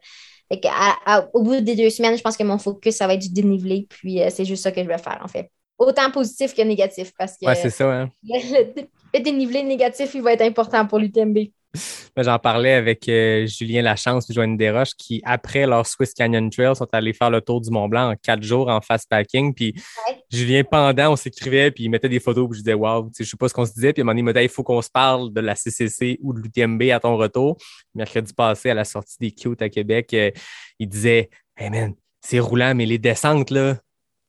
À- 0.65 0.97
à- 1.05 1.29
au 1.33 1.41
bout 1.43 1.61
des 1.61 1.75
deux 1.75 1.89
semaines, 1.89 2.17
je 2.17 2.21
pense 2.21 2.37
que 2.37 2.43
mon 2.43 2.57
focus, 2.57 2.95
ça 2.95 3.07
va 3.07 3.13
être 3.15 3.21
du 3.21 3.29
dénivelé. 3.31 3.87
Puis, 3.89 4.21
euh, 4.21 4.29
c'est 4.29 4.45
juste 4.45 4.63
ça 4.63 4.71
que 4.71 4.81
je 4.83 4.87
vais 4.87 4.97
faire, 4.97 5.19
en 5.23 5.27
fait. 5.27 5.51
Autant 5.77 6.11
positif 6.11 6.53
que 6.55 6.61
négatif, 6.61 7.11
parce 7.17 7.37
que 7.37 7.45
Ouais, 7.47 7.55
c'est 7.55 7.69
ça. 7.69 7.91
Hein? 8.03 8.11
le, 8.23 8.87
le 9.13 9.19
dénivelé 9.21 9.63
négatif, 9.63 10.13
il 10.15 10.21
va 10.21 10.33
être 10.33 10.41
important 10.43 10.85
pour 10.87 10.99
l'UTMB. 10.99 11.37
J'en 12.17 12.39
parlais 12.39 12.73
avec 12.73 13.07
euh, 13.07 13.45
Julien 13.45 13.81
Lachance 13.81 14.29
et 14.29 14.33
Joanne 14.33 14.57
Desroches 14.57 14.93
qui, 14.97 15.21
après 15.23 15.65
leur 15.65 15.85
Swiss 15.85 16.13
Canyon 16.13 16.49
Trail, 16.49 16.75
sont 16.75 16.87
allés 16.91 17.13
faire 17.13 17.29
le 17.29 17.41
tour 17.41 17.61
du 17.61 17.69
Mont 17.69 17.87
Blanc 17.87 18.11
en 18.11 18.15
quatre 18.15 18.43
jours 18.43 18.69
en 18.69 18.81
fast 18.81 19.09
packing. 19.09 19.53
Puis 19.53 19.73
Ouais. 20.07 20.17
Julien, 20.29 20.63
pendant, 20.63 21.13
on 21.13 21.15
s'écrivait, 21.15 21.71
puis 21.71 21.85
il 21.85 21.89
mettait 21.89 22.09
des 22.09 22.19
photos, 22.19 22.47
puis 22.49 22.59
je 22.59 22.63
disais, 22.63 22.73
waouh, 22.73 23.09
je 23.17 23.23
sais 23.23 23.37
pas 23.37 23.47
ce 23.47 23.53
qu'on 23.53 23.65
se 23.65 23.73
disait. 23.73 23.93
Puis 23.93 24.01
à 24.01 24.03
un 24.03 24.05
moment 24.05 24.11
donné, 24.13 24.21
il 24.21 24.23
m'a 24.25 24.33
dit, 24.33 24.45
il 24.45 24.49
faut 24.49 24.63
qu'on 24.63 24.81
se 24.81 24.89
parle 24.89 25.31
de 25.33 25.41
la 25.41 25.55
CCC 25.55 26.19
ou 26.21 26.33
de 26.33 26.39
l'UTMB 26.39 26.83
à 26.91 26.99
ton 26.99 27.17
retour. 27.17 27.57
Mercredi 27.95 28.33
passé, 28.33 28.69
à 28.69 28.73
la 28.73 28.85
sortie 28.85 29.17
des 29.19 29.31
Cute 29.31 29.61
à 29.61 29.69
Québec, 29.69 30.13
euh, 30.13 30.31
il 30.79 30.87
disait, 30.87 31.29
hey 31.57 31.69
man, 31.69 31.93
c'est 32.21 32.39
roulant, 32.39 32.73
mais 32.75 32.85
les 32.85 32.97
descentes, 32.97 33.49
là, 33.49 33.77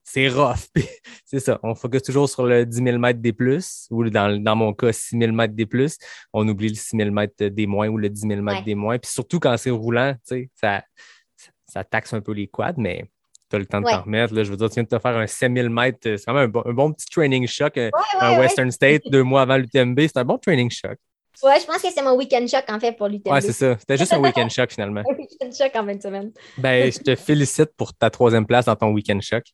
c'est 0.05 0.29
rough. 0.29 0.67
C'est 1.25 1.41
ça. 1.41 1.59
On 1.63 1.75
focus 1.75 2.03
toujours 2.03 2.29
sur 2.29 2.45
le 2.47 2.67
10 2.67 2.83
000 2.85 2.99
mètres 2.99 3.21
des 3.21 3.33
plus, 3.33 3.87
ou 3.91 4.09
dans, 4.11 4.39
dans 4.43 4.55
mon 4.57 4.75
cas, 4.75 4.93
6 4.93 5.19
000 5.19 5.33
mètres 5.33 5.55
des 5.55 5.65
plus. 5.65 5.97
On 6.33 6.47
oublie 6.47 6.69
le 6.69 6.75
6 6.75 6.97
000 6.97 7.11
mètres 7.11 7.47
des 7.47 7.67
moins 7.67 7.89
ou 7.89 7.97
le 7.97 8.11
10 8.11 8.21
000 8.29 8.43
mètres 8.43 8.59
Ouais. 8.59 8.65
des 8.65 8.75
moins. 8.75 8.99
Puis 8.99 9.11
surtout 9.11 9.39
quand 9.41 9.57
c'est 9.57 9.71
roulant, 9.71 10.13
tu 10.15 10.21
sais, 10.25 10.51
ça, 10.61 10.83
ça 11.67 11.85
taxe 11.85 12.13
un 12.13 12.21
peu 12.21 12.33
les 12.33 12.49
quads, 12.49 12.75
mais 12.77 13.07
tu 13.49 13.57
as 13.57 13.59
le 13.61 13.65
temps 13.67 13.81
de 13.81 13.87
Ouais. 13.87 13.93
t'en 13.93 14.03
remettre. 14.03 14.35
Là. 14.35 14.45
Je 14.45 14.51
veux 14.51 14.57
dire, 14.59 14.69
tu 14.69 14.75
viens 14.75 14.83
de 14.83 14.89
te 14.89 14.99
faire 14.99 15.17
un 15.17 15.27
7 15.27 15.53
000 15.55 15.69
mètres. 15.71 15.99
C'est 16.03 16.25
quand 16.27 16.35
même 16.35 16.45
un 16.45 16.49
bon, 16.49 16.63
un 16.67 16.73
bon 16.75 16.93
petit 16.93 17.07
training 17.07 17.47
shock. 17.47 17.79
Un, 17.79 17.85
Ouais, 17.87 17.91
un. 18.21 18.39
Western 18.41 18.71
State 18.71 19.03
deux 19.07 19.23
mois 19.23 19.43
avant 19.43 19.57
l'UTMB, 19.57 19.99
c'est 20.01 20.19
un 20.19 20.25
bon 20.25 20.37
training 20.37 20.71
shock. 20.71 20.99
Ouais, 21.43 21.59
je 21.61 21.65
pense 21.67 21.81
que 21.81 21.89
c'est 21.91 22.03
mon 22.03 22.15
week-end 22.17 22.47
choc, 22.47 22.65
en 22.69 22.79
fait, 22.79 22.93
pour 22.93 23.09
l'UTMB. 23.09 23.33
Ouais, 23.33 23.41
c'est 23.41 23.53
ça. 23.53 23.79
C'était 23.79 23.97
juste 23.97 24.13
un 24.13 24.21
week-end 24.23 24.49
shock 24.51 24.71
finalement. 24.71 25.01
Un 25.01 25.15
week-end 25.17 25.51
choc 25.51 25.73
en 25.75 25.87
fin 25.87 25.95
de 25.95 26.03
semaine. 26.03 26.31
Ben, 26.59 26.93
je 26.93 26.99
te 26.99 27.17
félicite 27.17 27.71
pour 27.77 27.95
ta 27.95 28.11
troisième 28.11 28.45
place 28.47 28.67
dans 28.67 28.77
ton 28.77 28.91
week-end 28.93 29.19
shock. 29.23 29.45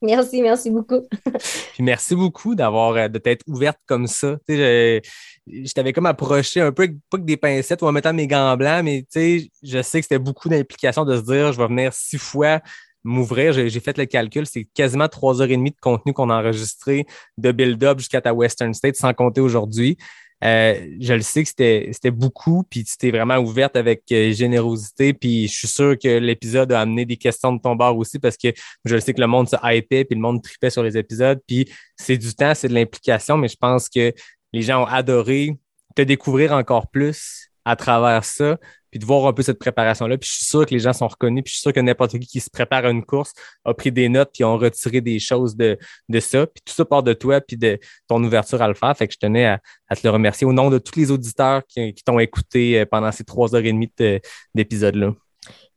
Merci, 0.00 0.42
merci 0.42 0.70
beaucoup. 0.70 1.02
Puis 1.74 1.82
merci 1.82 2.14
beaucoup 2.14 2.54
d'avoir 2.54 2.92
euh, 2.92 3.08
de 3.08 3.18
t'être 3.18 3.42
ouverte 3.48 3.78
comme 3.86 4.06
ça. 4.06 4.36
Tu 4.48 4.54
sais, 4.54 5.02
je, 5.46 5.64
je 5.64 5.72
t'avais 5.72 5.92
comme 5.92 6.06
approché 6.06 6.60
un 6.60 6.72
peu, 6.72 6.88
pas 7.10 7.18
que 7.18 7.22
des 7.22 7.36
pincettes 7.36 7.82
ou 7.82 7.86
en 7.86 7.92
mettant 7.92 8.12
mes 8.12 8.26
gants 8.26 8.56
blancs, 8.56 8.84
mais 8.84 9.02
tu 9.02 9.06
sais, 9.10 9.50
je 9.62 9.82
sais 9.82 10.00
que 10.00 10.04
c'était 10.04 10.18
beaucoup 10.18 10.48
d'implication 10.48 11.04
de 11.04 11.16
se 11.16 11.22
dire 11.22 11.52
je 11.52 11.58
vais 11.58 11.66
venir 11.66 11.92
six 11.92 12.18
fois 12.18 12.60
m'ouvrir. 13.04 13.52
J'ai 13.52 13.80
fait 13.80 13.96
le 13.98 14.06
calcul, 14.06 14.46
c'est 14.46 14.64
quasiment 14.64 15.08
trois 15.08 15.40
heures 15.40 15.50
et 15.50 15.56
demie 15.56 15.70
de 15.70 15.80
contenu 15.80 16.12
qu'on 16.12 16.30
a 16.30 16.38
enregistré 16.40 17.06
de 17.36 17.52
build-up 17.52 17.98
jusqu'à 17.98 18.20
ta 18.20 18.32
Western 18.32 18.74
State, 18.74 18.96
sans 18.96 19.12
compter 19.14 19.40
aujourd'hui. 19.40 19.96
Euh, 20.44 20.96
je 21.00 21.14
le 21.14 21.22
sais 21.22 21.42
que 21.42 21.48
c'était 21.48 22.10
beaucoup, 22.10 22.62
puis 22.70 22.84
tu 22.84 22.96
t'es 22.96 23.10
vraiment 23.10 23.38
ouverte 23.38 23.76
avec 23.76 24.04
euh, 24.12 24.32
générosité, 24.32 25.12
puis 25.12 25.48
je 25.48 25.52
suis 25.52 25.68
sûr 25.68 25.98
que 25.98 26.18
l'épisode 26.18 26.70
a 26.72 26.80
amené 26.80 27.04
des 27.04 27.16
questions 27.16 27.52
de 27.52 27.60
ton 27.60 27.74
bord 27.74 27.96
aussi 27.96 28.20
parce 28.20 28.36
que 28.36 28.48
je 28.84 28.94
le 28.94 29.00
sais 29.00 29.12
que 29.12 29.20
le 29.20 29.26
monde 29.26 29.48
se 29.48 29.56
hypait, 29.62 30.04
puis 30.04 30.14
le 30.14 30.20
monde 30.20 30.42
tripait 30.42 30.70
sur 30.70 30.82
les 30.84 30.96
épisodes, 30.96 31.40
puis 31.46 31.68
c'est 31.96 32.16
du 32.16 32.32
temps, 32.34 32.54
c'est 32.54 32.68
de 32.68 32.74
l'implication, 32.74 33.36
mais 33.36 33.48
je 33.48 33.56
pense 33.56 33.88
que 33.88 34.12
les 34.52 34.62
gens 34.62 34.84
ont 34.84 34.86
adoré 34.86 35.56
te 35.96 36.02
découvrir 36.02 36.52
encore 36.52 36.88
plus 36.88 37.48
à 37.64 37.74
travers 37.74 38.24
ça, 38.24 38.58
puis 38.90 38.98
de 38.98 39.04
voir 39.04 39.26
un 39.26 39.32
peu 39.32 39.42
cette 39.42 39.58
préparation-là. 39.58 40.18
Puis 40.18 40.28
je 40.30 40.36
suis 40.36 40.46
sûr 40.46 40.66
que 40.66 40.74
les 40.74 40.80
gens 40.80 40.92
sont 40.92 41.08
reconnus, 41.08 41.42
puis 41.44 41.50
je 41.50 41.56
suis 41.56 41.62
sûr 41.62 41.72
que 41.72 41.80
n'importe 41.80 42.12
qui 42.18 42.26
qui 42.26 42.40
se 42.40 42.50
prépare 42.50 42.84
à 42.84 42.90
une 42.90 43.04
course 43.04 43.32
a 43.64 43.74
pris 43.74 43.92
des 43.92 44.08
notes, 44.08 44.30
puis 44.32 44.44
ont 44.44 44.58
retiré 44.58 45.00
des 45.00 45.18
choses 45.18 45.56
de, 45.56 45.78
de 46.08 46.20
ça. 46.20 46.46
Puis 46.46 46.62
tout 46.64 46.74
ça 46.74 46.84
part 46.84 47.02
de 47.02 47.12
toi, 47.12 47.40
puis 47.40 47.56
de 47.56 47.78
ton 48.06 48.22
ouverture 48.22 48.62
à 48.62 48.68
le 48.68 48.74
faire. 48.74 48.96
Fait 48.96 49.06
que 49.08 49.14
je 49.14 49.18
tenais 49.18 49.46
à, 49.46 49.60
à 49.88 49.96
te 49.96 50.00
le 50.04 50.10
remercier 50.10 50.46
au 50.46 50.52
nom 50.52 50.70
de 50.70 50.78
tous 50.78 50.98
les 50.98 51.10
auditeurs 51.10 51.62
qui, 51.66 51.94
qui 51.94 52.04
t'ont 52.04 52.18
écouté 52.18 52.80
euh, 52.80 52.86
pendant 52.86 53.12
ces 53.12 53.24
trois 53.24 53.54
heures 53.54 53.64
et 53.64 53.72
demie 53.72 53.92
de- 53.98 54.20
d'épisode-là. 54.54 55.12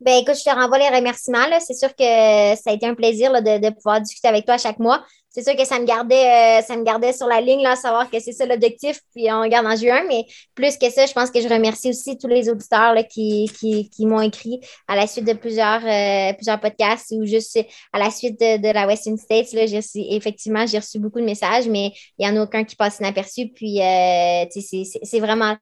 Ben 0.03 0.13
écoute, 0.21 0.35
je 0.35 0.43
te 0.43 0.49
renvoie 0.49 0.79
les 0.79 0.89
remerciements. 0.89 1.45
C'est 1.59 1.75
sûr 1.75 1.89
que 1.95 2.03
ça 2.03 2.71
a 2.71 2.73
été 2.73 2.87
un 2.87 2.95
plaisir 2.95 3.31
là, 3.31 3.39
de, 3.41 3.59
de 3.59 3.69
pouvoir 3.73 4.01
discuter 4.01 4.27
avec 4.27 4.45
toi 4.45 4.57
chaque 4.57 4.79
mois. 4.79 5.03
C'est 5.33 5.43
sûr 5.45 5.55
que 5.55 5.63
ça 5.63 5.79
me 5.79 5.85
gardait, 5.85 6.59
euh, 6.59 6.61
ça 6.61 6.75
me 6.75 6.83
gardait 6.83 7.13
sur 7.13 7.25
la 7.25 7.39
ligne, 7.39 7.61
là, 7.63 7.77
savoir 7.77 8.09
que 8.09 8.19
c'est 8.19 8.33
ça 8.33 8.45
l'objectif, 8.45 8.99
puis 9.15 9.31
on 9.31 9.39
regarde 9.41 9.65
en 9.65 9.77
juin. 9.77 10.03
Mais 10.05 10.25
plus 10.55 10.75
que 10.77 10.89
ça, 10.89 11.05
je 11.05 11.13
pense 11.13 11.31
que 11.31 11.39
je 11.39 11.47
remercie 11.47 11.89
aussi 11.89 12.17
tous 12.17 12.27
les 12.27 12.49
auditeurs 12.49 12.93
là, 12.93 13.03
qui, 13.03 13.49
qui, 13.57 13.89
qui 13.89 14.05
m'ont 14.05 14.19
écrit 14.19 14.59
à 14.89 14.95
la 14.97 15.07
suite 15.07 15.23
de 15.23 15.31
plusieurs, 15.31 15.85
euh, 15.85 16.33
plusieurs 16.33 16.59
podcasts 16.59 17.13
ou 17.17 17.25
juste 17.25 17.57
à 17.93 17.99
la 17.99 18.11
suite 18.11 18.37
de, 18.41 18.57
de 18.57 18.73
la 18.73 18.85
Western 18.87 19.17
States. 19.17 19.53
Là, 19.53 19.61
reçu- 19.63 20.05
effectivement, 20.09 20.65
j'ai 20.67 20.79
reçu 20.79 20.99
beaucoup 20.99 21.21
de 21.21 21.25
messages, 21.25 21.65
mais 21.69 21.93
il 22.19 22.27
n'y 22.27 22.29
en 22.29 22.35
a 22.41 22.43
aucun 22.43 22.65
qui 22.65 22.75
passe 22.75 22.99
inaperçu. 22.99 23.47
Puis 23.55 23.79
euh, 23.81 24.45
c'est- 24.49 25.19
vraiment, 25.21 25.55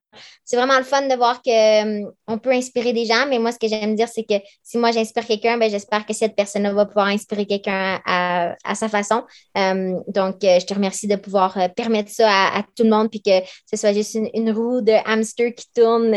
vraiment 0.51 0.77
le 0.79 0.83
fun 0.83 1.07
de 1.07 1.15
voir 1.15 1.43
que 1.43 2.03
hum, 2.05 2.11
on 2.27 2.39
peut 2.39 2.51
inspirer 2.51 2.91
des 2.93 3.05
gens. 3.05 3.27
Mais 3.29 3.37
moi, 3.37 3.51
ce 3.51 3.59
que 3.59 3.67
j'aime 3.67 3.93
dire, 3.95 4.07
c'est 4.07 4.23
que 4.29 4.35
si 4.63 4.77
moi 4.77 4.91
j'inspire 4.91 5.25
quelqu'un, 5.25 5.57
ben, 5.57 5.69
j'espère 5.69 6.05
que 6.05 6.13
cette 6.13 6.35
personne-là 6.35 6.73
va 6.73 6.85
pouvoir 6.85 7.07
inspirer 7.07 7.45
quelqu'un 7.45 7.99
à, 8.05 8.75
sa 8.75 8.87
façon. 8.87 9.23
Euh, 9.57 9.95
donc, 10.07 10.43
euh, 10.43 10.59
je 10.59 10.65
te 10.65 10.73
remercie 10.73 11.07
de 11.07 11.15
pouvoir 11.15 11.57
euh, 11.57 11.67
permettre 11.67 12.11
ça 12.11 12.29
à, 12.29 12.63
tout 12.75 12.83
le 12.83 12.89
monde, 12.89 13.09
puis 13.09 13.21
que 13.21 13.39
ce 13.69 13.77
soit 13.77 13.93
juste 13.93 14.17
une, 14.33 14.51
roue 14.51 14.81
de 14.81 14.93
hamster 15.05 15.53
qui 15.53 15.65
tourne, 15.73 16.13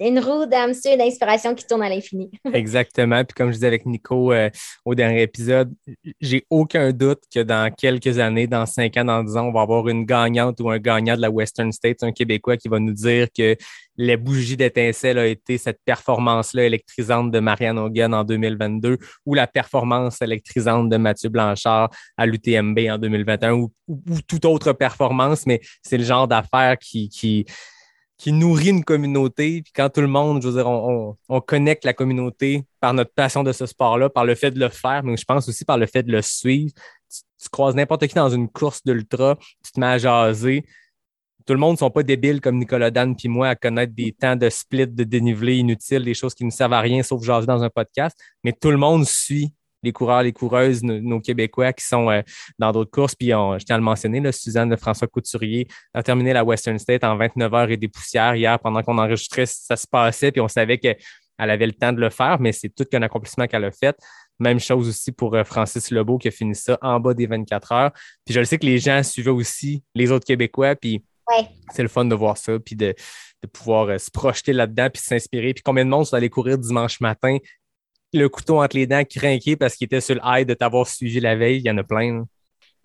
une 0.00 0.18
roue 0.18 0.46
de 0.46 0.54
hamster 0.54 0.96
d'inspiration 0.96 1.54
qui 1.54 1.66
tourne 1.66 1.82
à 1.82 1.88
l'infini. 1.88 2.30
Exactement. 2.52 3.24
Puis 3.24 3.34
comme 3.34 3.48
je 3.48 3.54
disais 3.54 3.66
avec 3.66 3.86
Nico 3.86 4.32
au 4.84 4.94
dernier 4.94 5.22
épisode, 5.22 5.72
j'ai 6.20 6.44
aucun 6.50 6.92
doute 6.92 7.22
que 7.32 7.40
dans 7.40 7.72
quelques 7.72 8.18
années, 8.18 8.46
dans 8.46 8.66
cinq 8.66 8.96
ans, 8.96 9.04
dans 9.04 9.22
dix 9.22 9.36
ans, 9.36 9.46
on 9.46 9.52
va 9.52 9.62
avoir 9.62 9.88
une 9.88 10.04
gagnante 10.04 10.60
ou 10.60 10.70
un 10.70 10.78
gagnant 10.78 11.16
de 11.16 11.22
la 11.22 11.30
Western 11.30 11.72
States, 11.72 12.02
un 12.02 12.12
Québécois 12.12 12.56
qui 12.56 12.68
va 12.68 12.78
nous 12.78 12.92
dire 12.92 13.28
que 13.36 13.56
les 13.98 14.16
bougies 14.16 14.56
d'étincelle 14.56 15.18
a 15.18 15.26
été 15.26 15.58
cette 15.58 15.80
performance-là 15.84 16.64
électrisante 16.64 17.30
de 17.32 17.40
Marianne 17.40 17.78
Hogan 17.78 18.14
en 18.14 18.24
2022 18.24 18.96
ou 19.26 19.34
la 19.34 19.46
performance 19.48 20.22
électrisante 20.22 20.88
de 20.88 20.96
Mathieu 20.96 21.28
Blanchard 21.28 21.90
à 22.16 22.24
l'UTMB 22.24 22.78
en 22.90 22.98
2021 22.98 23.52
ou, 23.54 23.72
ou- 23.88 24.02
ou 24.08 24.20
toute 24.26 24.44
autre 24.44 24.72
performance, 24.72 25.46
mais 25.46 25.60
c'est 25.82 25.98
le 25.98 26.04
genre 26.04 26.28
d'affaire 26.28 26.78
qui, 26.78 27.08
qui, 27.08 27.44
nourrit 28.32 28.68
une 28.70 28.84
communauté. 28.84 29.62
Puis 29.62 29.72
quand 29.74 29.88
tout 29.90 30.00
le 30.00 30.06
monde, 30.06 30.42
je 30.42 30.48
veux 30.48 30.54
dire, 30.54 30.68
on, 30.68 31.16
on, 31.28 31.36
on 31.36 31.40
connecte 31.40 31.84
la 31.84 31.92
communauté 31.92 32.64
par 32.80 32.94
notre 32.94 33.12
passion 33.12 33.42
de 33.42 33.52
ce 33.52 33.66
sport-là, 33.66 34.10
par 34.10 34.24
le 34.24 34.34
fait 34.34 34.50
de 34.50 34.60
le 34.60 34.68
faire, 34.68 35.02
mais 35.02 35.16
je 35.16 35.24
pense 35.24 35.48
aussi 35.48 35.64
par 35.64 35.78
le 35.78 35.86
fait 35.86 36.02
de 36.02 36.12
le 36.12 36.22
suivre. 36.22 36.72
Tu, 37.10 37.20
tu 37.42 37.48
croises 37.48 37.74
n'importe 37.74 38.06
qui 38.06 38.14
dans 38.14 38.28
une 38.30 38.48
course 38.48 38.82
d'ultra, 38.84 39.36
tu 39.64 39.72
te 39.72 39.80
mets 39.80 39.86
à 39.86 39.98
jaser. 39.98 40.64
Tout 41.48 41.54
le 41.54 41.60
monde 41.60 41.72
ne 41.72 41.78
sont 41.78 41.90
pas 41.90 42.02
débiles 42.02 42.42
comme 42.42 42.58
Nicolas 42.58 42.90
Dan 42.90 43.16
puis 43.16 43.26
moi 43.26 43.48
à 43.48 43.54
connaître 43.54 43.94
des 43.94 44.12
temps 44.12 44.36
de 44.36 44.50
split, 44.50 44.86
de 44.86 45.02
dénivelé 45.02 45.56
inutiles, 45.56 46.04
des 46.04 46.12
choses 46.12 46.34
qui 46.34 46.44
ne 46.44 46.50
servent 46.50 46.74
à 46.74 46.80
rien 46.80 47.02
sauf 47.02 47.24
jaser 47.24 47.46
dans 47.46 47.62
un 47.62 47.70
podcast. 47.70 48.14
Mais 48.44 48.52
tout 48.52 48.70
le 48.70 48.76
monde 48.76 49.06
suit 49.06 49.54
les 49.82 49.90
coureurs, 49.90 50.22
les 50.22 50.32
coureuses, 50.32 50.82
nos, 50.82 51.20
Québécois 51.20 51.72
qui 51.72 51.86
sont 51.86 52.10
euh, 52.10 52.20
dans 52.58 52.70
d'autres 52.70 52.90
courses. 52.90 53.14
Puis 53.14 53.28
je 53.28 53.64
tiens 53.64 53.76
à 53.76 53.78
le 53.78 53.84
mentionner, 53.84 54.20
là, 54.20 54.30
Suzanne 54.30 54.68
de 54.68 54.76
François 54.76 55.08
Couturier 55.08 55.66
a 55.94 56.02
terminé 56.02 56.34
la 56.34 56.44
Western 56.44 56.78
State 56.78 57.02
en 57.02 57.16
29 57.16 57.54
heures 57.54 57.70
et 57.70 57.78
des 57.78 57.88
poussières. 57.88 58.34
Hier, 58.34 58.58
pendant 58.58 58.82
qu'on 58.82 58.98
enregistrait, 58.98 59.46
ça 59.46 59.76
se 59.76 59.86
passait, 59.86 60.30
puis 60.30 60.42
on 60.42 60.48
savait 60.48 60.76
qu'elle 60.76 60.98
avait 61.38 61.66
le 61.66 61.72
temps 61.72 61.94
de 61.94 62.00
le 62.02 62.10
faire, 62.10 62.38
mais 62.40 62.52
c'est 62.52 62.68
tout 62.68 62.84
qu'un 62.84 63.00
accomplissement 63.00 63.46
qu'elle 63.46 63.64
a 63.64 63.72
fait. 63.72 63.96
Même 64.38 64.60
chose 64.60 64.86
aussi 64.86 65.12
pour 65.12 65.34
euh, 65.34 65.44
Francis 65.44 65.90
Lebeau 65.92 66.18
qui 66.18 66.28
a 66.28 66.30
fini 66.30 66.54
ça 66.54 66.78
en 66.82 67.00
bas 67.00 67.14
des 67.14 67.26
24 67.26 67.72
heures. 67.72 67.92
Puis 68.26 68.34
je 68.34 68.38
le 68.38 68.44
sais 68.44 68.58
que 68.58 68.66
les 68.66 68.78
gens 68.78 69.02
suivaient 69.02 69.30
aussi 69.30 69.82
les 69.94 70.12
autres 70.12 70.26
Québécois, 70.26 70.76
puis 70.76 71.02
Ouais. 71.30 71.46
c'est 71.74 71.82
le 71.82 71.88
fun 71.88 72.04
de 72.04 72.14
voir 72.14 72.36
ça, 72.36 72.58
puis 72.58 72.76
de, 72.76 72.94
de 73.42 73.48
pouvoir 73.48 73.88
euh, 73.88 73.98
se 73.98 74.10
projeter 74.10 74.52
là-dedans, 74.52 74.88
puis 74.92 75.02
s'inspirer. 75.02 75.54
Puis 75.54 75.62
combien 75.62 75.84
de 75.84 75.90
monde 75.90 76.06
sont 76.06 76.16
allés 76.16 76.30
courir 76.30 76.58
dimanche 76.58 77.00
matin, 77.00 77.38
le 78.12 78.28
couteau 78.28 78.62
entre 78.62 78.76
les 78.76 78.86
dents, 78.86 79.04
craqué 79.04 79.56
parce 79.56 79.74
qu'il 79.74 79.86
était 79.86 80.00
sur 80.00 80.14
le 80.14 80.20
high 80.24 80.46
de 80.46 80.54
t'avoir 80.54 80.86
suivi 80.86 81.20
la 81.20 81.36
veille? 81.36 81.58
Il 81.58 81.66
y 81.66 81.70
en 81.70 81.78
a 81.78 81.84
plein. 81.84 82.18
là. 82.18 82.24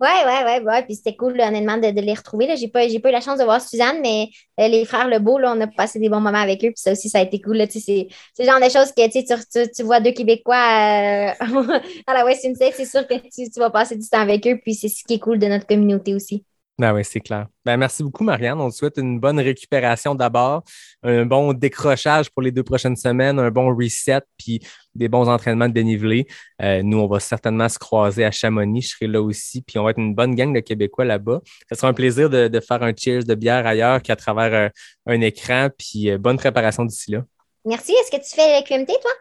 Ouais, 0.00 0.24
ouais, 0.26 0.44
ouais, 0.44 0.60
ouais. 0.60 0.82
Puis 0.82 0.96
c'était 0.96 1.14
cool, 1.14 1.34
là, 1.36 1.48
honnêtement, 1.48 1.76
de, 1.76 1.90
de 1.90 2.00
les 2.00 2.14
retrouver. 2.14 2.56
J'ai 2.56 2.68
pas, 2.68 2.80
pas 2.80 3.08
eu 3.08 3.12
la 3.12 3.20
chance 3.20 3.38
de 3.38 3.44
voir 3.44 3.60
Suzanne, 3.60 4.00
mais 4.02 4.28
euh, 4.60 4.66
les 4.66 4.84
frères 4.84 5.08
Lebeau, 5.08 5.38
là, 5.38 5.54
on 5.56 5.60
a 5.60 5.68
passé 5.68 6.00
des 6.00 6.08
bons 6.08 6.20
moments 6.20 6.38
avec 6.40 6.58
eux. 6.64 6.68
Puis 6.68 6.74
ça 6.76 6.92
aussi, 6.92 7.08
ça 7.08 7.18
a 7.18 7.22
été 7.22 7.40
cool. 7.40 7.64
C'est 7.70 8.08
le 8.38 8.44
genre 8.44 8.60
de 8.60 8.68
choses 8.68 8.92
que 8.92 9.08
tu, 9.10 9.24
tu, 9.24 9.70
tu, 9.70 9.82
vois 9.84 10.00
deux 10.00 10.10
Québécois 10.10 10.56
euh, 10.56 11.30
à 12.06 12.14
la 12.14 12.24
Western 12.24 12.54
State, 12.56 12.74
c'est 12.76 12.84
sûr 12.86 13.06
que 13.06 13.14
tu, 13.14 13.48
tu 13.50 13.60
vas 13.60 13.70
passer 13.70 13.96
du 13.96 14.06
temps 14.08 14.20
avec 14.20 14.46
eux. 14.48 14.58
Puis 14.62 14.74
c'est 14.74 14.88
ce 14.88 15.04
qui 15.04 15.14
est 15.14 15.18
cool 15.20 15.38
de 15.38 15.46
notre 15.46 15.66
communauté 15.66 16.14
aussi. 16.14 16.44
Ah 16.82 16.92
oui, 16.92 17.04
c'est 17.04 17.20
clair. 17.20 17.46
Ben, 17.64 17.76
merci 17.76 18.02
beaucoup, 18.02 18.24
Marianne. 18.24 18.60
On 18.60 18.68
te 18.68 18.74
souhaite 18.74 18.98
une 18.98 19.20
bonne 19.20 19.38
récupération 19.38 20.16
d'abord, 20.16 20.64
un 21.04 21.24
bon 21.24 21.52
décrochage 21.52 22.30
pour 22.30 22.42
les 22.42 22.50
deux 22.50 22.64
prochaines 22.64 22.96
semaines, 22.96 23.38
un 23.38 23.52
bon 23.52 23.72
reset, 23.76 24.22
puis 24.36 24.60
des 24.92 25.08
bons 25.08 25.28
entraînements 25.28 25.68
de 25.68 25.72
dénivelé. 25.72 26.26
Euh, 26.60 26.82
nous, 26.82 26.98
on 26.98 27.06
va 27.06 27.20
certainement 27.20 27.68
se 27.68 27.78
croiser 27.78 28.24
à 28.24 28.32
Chamonix. 28.32 28.82
Je 28.82 28.88
serai 28.88 29.06
là 29.06 29.22
aussi, 29.22 29.62
puis 29.62 29.78
on 29.78 29.84
va 29.84 29.90
être 29.90 30.00
une 30.00 30.16
bonne 30.16 30.34
gang 30.34 30.52
de 30.52 30.58
Québécois 30.58 31.04
là-bas. 31.04 31.42
Ce 31.70 31.76
sera 31.76 31.88
un 31.88 31.94
plaisir 31.94 32.28
de, 32.28 32.48
de 32.48 32.60
faire 32.60 32.82
un 32.82 32.92
cheers 32.96 33.22
de 33.22 33.34
bière 33.36 33.64
ailleurs 33.66 34.02
qu'à 34.02 34.16
travers 34.16 34.52
euh, 34.52 34.68
un 35.06 35.20
écran, 35.20 35.68
puis 35.78 36.10
euh, 36.10 36.18
bonne 36.18 36.38
préparation 36.38 36.84
d'ici 36.84 37.12
là. 37.12 37.22
Merci. 37.64 37.92
Est-ce 37.92 38.10
que 38.10 38.22
tu 38.22 38.34
fais 38.34 38.62
QMT, 38.64 38.86
toi? 39.00 39.12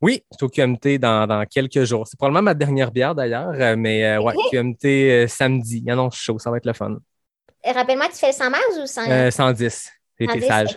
Oui, 0.00 0.22
c'est 0.30 0.42
au 0.44 0.48
QMT 0.48 0.98
dans, 0.98 1.26
dans 1.26 1.44
quelques 1.44 1.82
jours. 1.84 2.06
C'est 2.06 2.16
probablement 2.16 2.42
ma 2.42 2.54
dernière 2.54 2.92
bière 2.92 3.14
d'ailleurs, 3.14 3.50
euh, 3.54 3.74
mais 3.76 4.04
euh, 4.04 4.20
ouais, 4.20 4.34
QMT 4.50 4.84
euh, 4.84 5.26
samedi. 5.26 5.78
Il 5.78 5.88
y 5.88 5.92
en 5.92 6.06
a 6.06 6.10
chaud, 6.10 6.38
ça 6.38 6.50
va 6.50 6.58
être 6.58 6.66
le 6.66 6.72
fun. 6.72 6.96
rappelle-moi, 7.64 8.06
tu 8.08 8.16
fais 8.18 8.32
100 8.32 8.50
miles 8.50 8.82
ou 8.82 8.86
100 8.86 9.10
Euh, 9.10 9.30
110. 9.30 9.90
J'ai 10.20 10.24
été 10.24 10.40
110? 10.40 10.46
sage. 10.46 10.76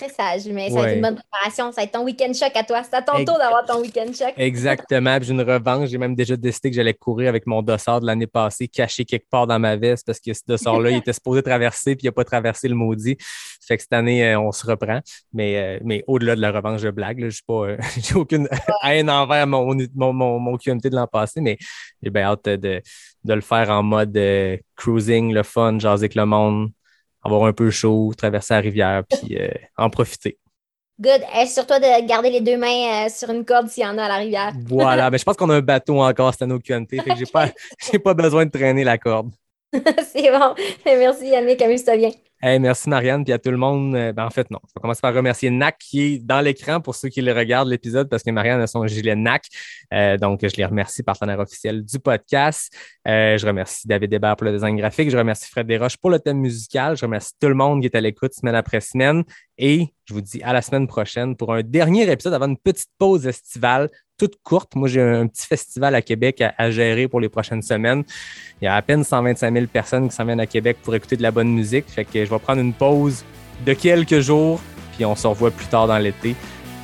Très 0.00 0.08
sage, 0.08 0.46
mais 0.50 0.70
ça 0.70 0.76
Ouais. 0.80 0.88
être 0.90 0.96
une 0.96 1.02
bonne 1.02 1.16
préparation. 1.16 1.72
Ça 1.72 1.80
va 1.80 1.84
être 1.84 1.92
ton 1.92 2.04
week-end 2.04 2.32
choc 2.32 2.52
à 2.54 2.64
toi. 2.64 2.82
C'est 2.82 2.94
à 2.96 3.02
ton 3.02 3.22
tour 3.24 3.36
d'avoir 3.36 3.66
ton 3.66 3.80
week-end 3.82 4.06
choc. 4.06 4.32
Exactement. 4.38 5.18
Puis 5.18 5.26
j'ai 5.26 5.34
une 5.34 5.42
revanche. 5.42 5.90
J'ai 5.90 5.98
même 5.98 6.14
déjà 6.14 6.36
décidé 6.36 6.70
que 6.70 6.76
j'allais 6.76 6.94
courir 6.94 7.28
avec 7.28 7.46
mon 7.46 7.60
dossard 7.60 8.00
de 8.00 8.06
l'année 8.06 8.26
passée, 8.26 8.66
caché 8.66 9.04
quelque 9.04 9.28
part 9.28 9.46
dans 9.46 9.58
ma 9.58 9.76
veste 9.76 10.06
parce 10.06 10.18
que 10.18 10.32
ce 10.32 10.40
dossard-là, 10.46 10.90
il 10.90 10.96
était 10.98 11.12
supposé 11.12 11.42
traverser 11.42 11.96
puis 11.96 12.04
il 12.04 12.08
n'a 12.08 12.12
pas 12.12 12.24
traversé 12.24 12.66
le 12.68 12.74
maudit. 12.74 13.18
Fait 13.66 13.76
que 13.76 13.82
cette 13.82 13.92
année, 13.92 14.24
euh, 14.32 14.40
on 14.40 14.52
se 14.52 14.66
reprend. 14.66 15.00
Mais, 15.34 15.56
euh, 15.58 15.78
mais 15.84 16.02
au-delà 16.06 16.34
de 16.34 16.40
la 16.40 16.50
revanche, 16.50 16.80
je 16.80 16.88
blague. 16.88 17.22
Je 17.24 17.28
suis 17.30 17.44
pas, 17.46 17.66
euh, 17.66 17.76
j'ai 18.02 18.14
aucune 18.14 18.48
haine 18.84 19.10
envers 19.10 19.46
mon, 19.46 19.74
mon, 19.94 20.12
mon, 20.12 20.38
mon 20.38 20.56
QMT 20.56 20.88
de 20.88 20.96
l'an 20.96 21.06
passé, 21.06 21.40
mais 21.42 21.58
j'ai 22.02 22.10
bien 22.10 22.22
hâte 22.22 22.46
de, 22.48 22.80
de 23.24 23.34
le 23.34 23.40
faire 23.42 23.68
en 23.70 23.82
mode 23.82 24.16
euh, 24.16 24.56
cruising, 24.76 25.32
le 25.34 25.42
fun, 25.42 25.78
jaser 25.78 26.04
avec 26.04 26.14
le 26.14 26.24
monde, 26.24 26.70
avoir 27.22 27.44
un 27.44 27.52
peu 27.52 27.70
chaud, 27.70 28.12
traverser 28.16 28.54
la 28.54 28.60
rivière 28.60 29.02
puis 29.08 29.36
euh, 29.38 29.48
en 29.76 29.90
profiter. 29.90 30.38
Good. 31.00 31.22
Assure-toi 31.32 31.80
de 31.80 32.06
garder 32.06 32.30
les 32.30 32.42
deux 32.42 32.58
mains 32.58 33.06
euh, 33.06 33.08
sur 33.08 33.30
une 33.30 33.44
corde 33.44 33.68
s'il 33.68 33.84
y 33.84 33.86
en 33.86 33.96
a 33.96 34.04
à 34.04 34.08
la 34.08 34.16
rivière. 34.16 34.52
Voilà, 34.66 35.10
mais 35.10 35.18
je 35.18 35.24
pense 35.24 35.36
qu'on 35.36 35.48
a 35.48 35.56
un 35.56 35.62
bateau 35.62 36.00
encore 36.00 36.32
cette 36.32 36.42
année 36.42 36.52
au 36.52 36.58
QMT, 36.58 36.88
fait 36.90 37.10
que 37.10 37.16
j'ai 37.16 37.26
pas, 37.26 37.48
pas 38.04 38.14
besoin 38.14 38.44
de 38.44 38.50
traîner 38.50 38.84
la 38.84 38.98
corde. 38.98 39.30
C'est 39.72 40.30
bon. 40.30 40.54
Merci 40.84 41.28
Yannick, 41.28 41.62
amuse-toi 41.62 41.96
bien. 41.96 42.10
Merci 42.42 42.88
Marianne, 42.88 43.22
puis 43.24 43.32
à 43.32 43.38
tout 43.38 43.50
le 43.50 43.56
monde. 43.56 43.94
euh, 43.94 44.12
ben, 44.12 44.24
en 44.24 44.30
fait, 44.30 44.50
non. 44.50 44.58
Je 44.66 44.72
vais 44.74 44.80
commencer 44.80 45.00
par 45.00 45.14
remercier 45.14 45.50
NAC 45.50 45.76
qui 45.78 46.00
est 46.00 46.18
dans 46.18 46.40
l'écran 46.40 46.80
pour 46.80 46.94
ceux 46.94 47.08
qui 47.08 47.20
le 47.20 47.32
regardent 47.32 47.68
l'épisode 47.68 48.08
parce 48.08 48.22
que 48.22 48.30
Marianne 48.30 48.60
a 48.60 48.66
son 48.66 48.86
gilet 48.86 49.14
NAC. 49.14 49.46
Euh, 49.92 50.16
donc, 50.16 50.40
je 50.42 50.56
les 50.56 50.64
remercie, 50.64 51.02
partenaire 51.02 51.38
officiel 51.38 51.84
du 51.84 51.98
podcast. 51.98 52.74
Euh, 53.06 53.36
je 53.36 53.46
remercie 53.46 53.86
David 53.86 54.12
Hébert 54.12 54.36
pour 54.36 54.46
le 54.46 54.52
design 54.52 54.76
graphique. 54.76 55.10
Je 55.10 55.18
remercie 55.18 55.50
Fred 55.50 55.66
Desroches 55.66 55.98
pour 55.98 56.10
le 56.10 56.18
thème 56.18 56.38
musical. 56.38 56.96
Je 56.96 57.04
remercie 57.04 57.32
tout 57.38 57.48
le 57.48 57.54
monde 57.54 57.80
qui 57.80 57.86
est 57.86 57.94
à 57.96 58.00
l'écoute 58.00 58.32
semaine 58.32 58.54
après 58.54 58.80
semaine. 58.80 59.22
Et 59.58 59.92
je 60.10 60.14
vous 60.14 60.20
dis 60.20 60.42
à 60.42 60.52
la 60.52 60.60
semaine 60.60 60.88
prochaine 60.88 61.36
pour 61.36 61.54
un 61.54 61.62
dernier 61.62 62.10
épisode 62.10 62.34
avant 62.34 62.48
une 62.48 62.56
petite 62.56 62.88
pause 62.98 63.28
estivale 63.28 63.88
toute 64.18 64.34
courte. 64.42 64.74
Moi, 64.74 64.88
j'ai 64.88 65.00
un 65.00 65.28
petit 65.28 65.46
festival 65.46 65.94
à 65.94 66.02
Québec 66.02 66.42
à, 66.58 66.70
gérer 66.72 67.06
pour 67.06 67.20
les 67.20 67.28
prochaines 67.28 67.62
semaines. 67.62 68.02
Il 68.60 68.64
y 68.64 68.68
a 68.68 68.74
à 68.74 68.82
peine 68.82 69.04
125 69.04 69.54
000 69.54 69.66
personnes 69.66 70.08
qui 70.08 70.16
s'en 70.16 70.24
viennent 70.24 70.40
à 70.40 70.46
Québec 70.46 70.78
pour 70.82 70.94
écouter 70.96 71.16
de 71.16 71.22
la 71.22 71.30
bonne 71.30 71.50
musique. 71.50 71.84
Fait 71.88 72.04
que 72.04 72.24
je 72.24 72.28
vais 72.28 72.38
prendre 72.40 72.60
une 72.60 72.72
pause 72.72 73.24
de 73.64 73.72
quelques 73.72 74.18
jours, 74.18 74.60
puis 74.96 75.04
on 75.04 75.14
se 75.14 75.28
revoit 75.28 75.52
plus 75.52 75.66
tard 75.66 75.86
dans 75.86 75.98
l'été. 75.98 76.34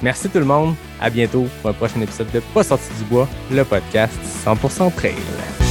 Merci 0.02 0.28
tout 0.28 0.38
le 0.38 0.44
monde. 0.44 0.76
À 1.00 1.10
bientôt 1.10 1.46
pour 1.60 1.70
un 1.70 1.74
prochain 1.74 2.00
épisode 2.00 2.30
de 2.30 2.40
Pas 2.54 2.62
sorti 2.62 2.88
du 2.96 3.04
bois, 3.04 3.28
le 3.50 3.64
podcast 3.64 4.14
100% 4.44 4.94
trail. 4.94 5.65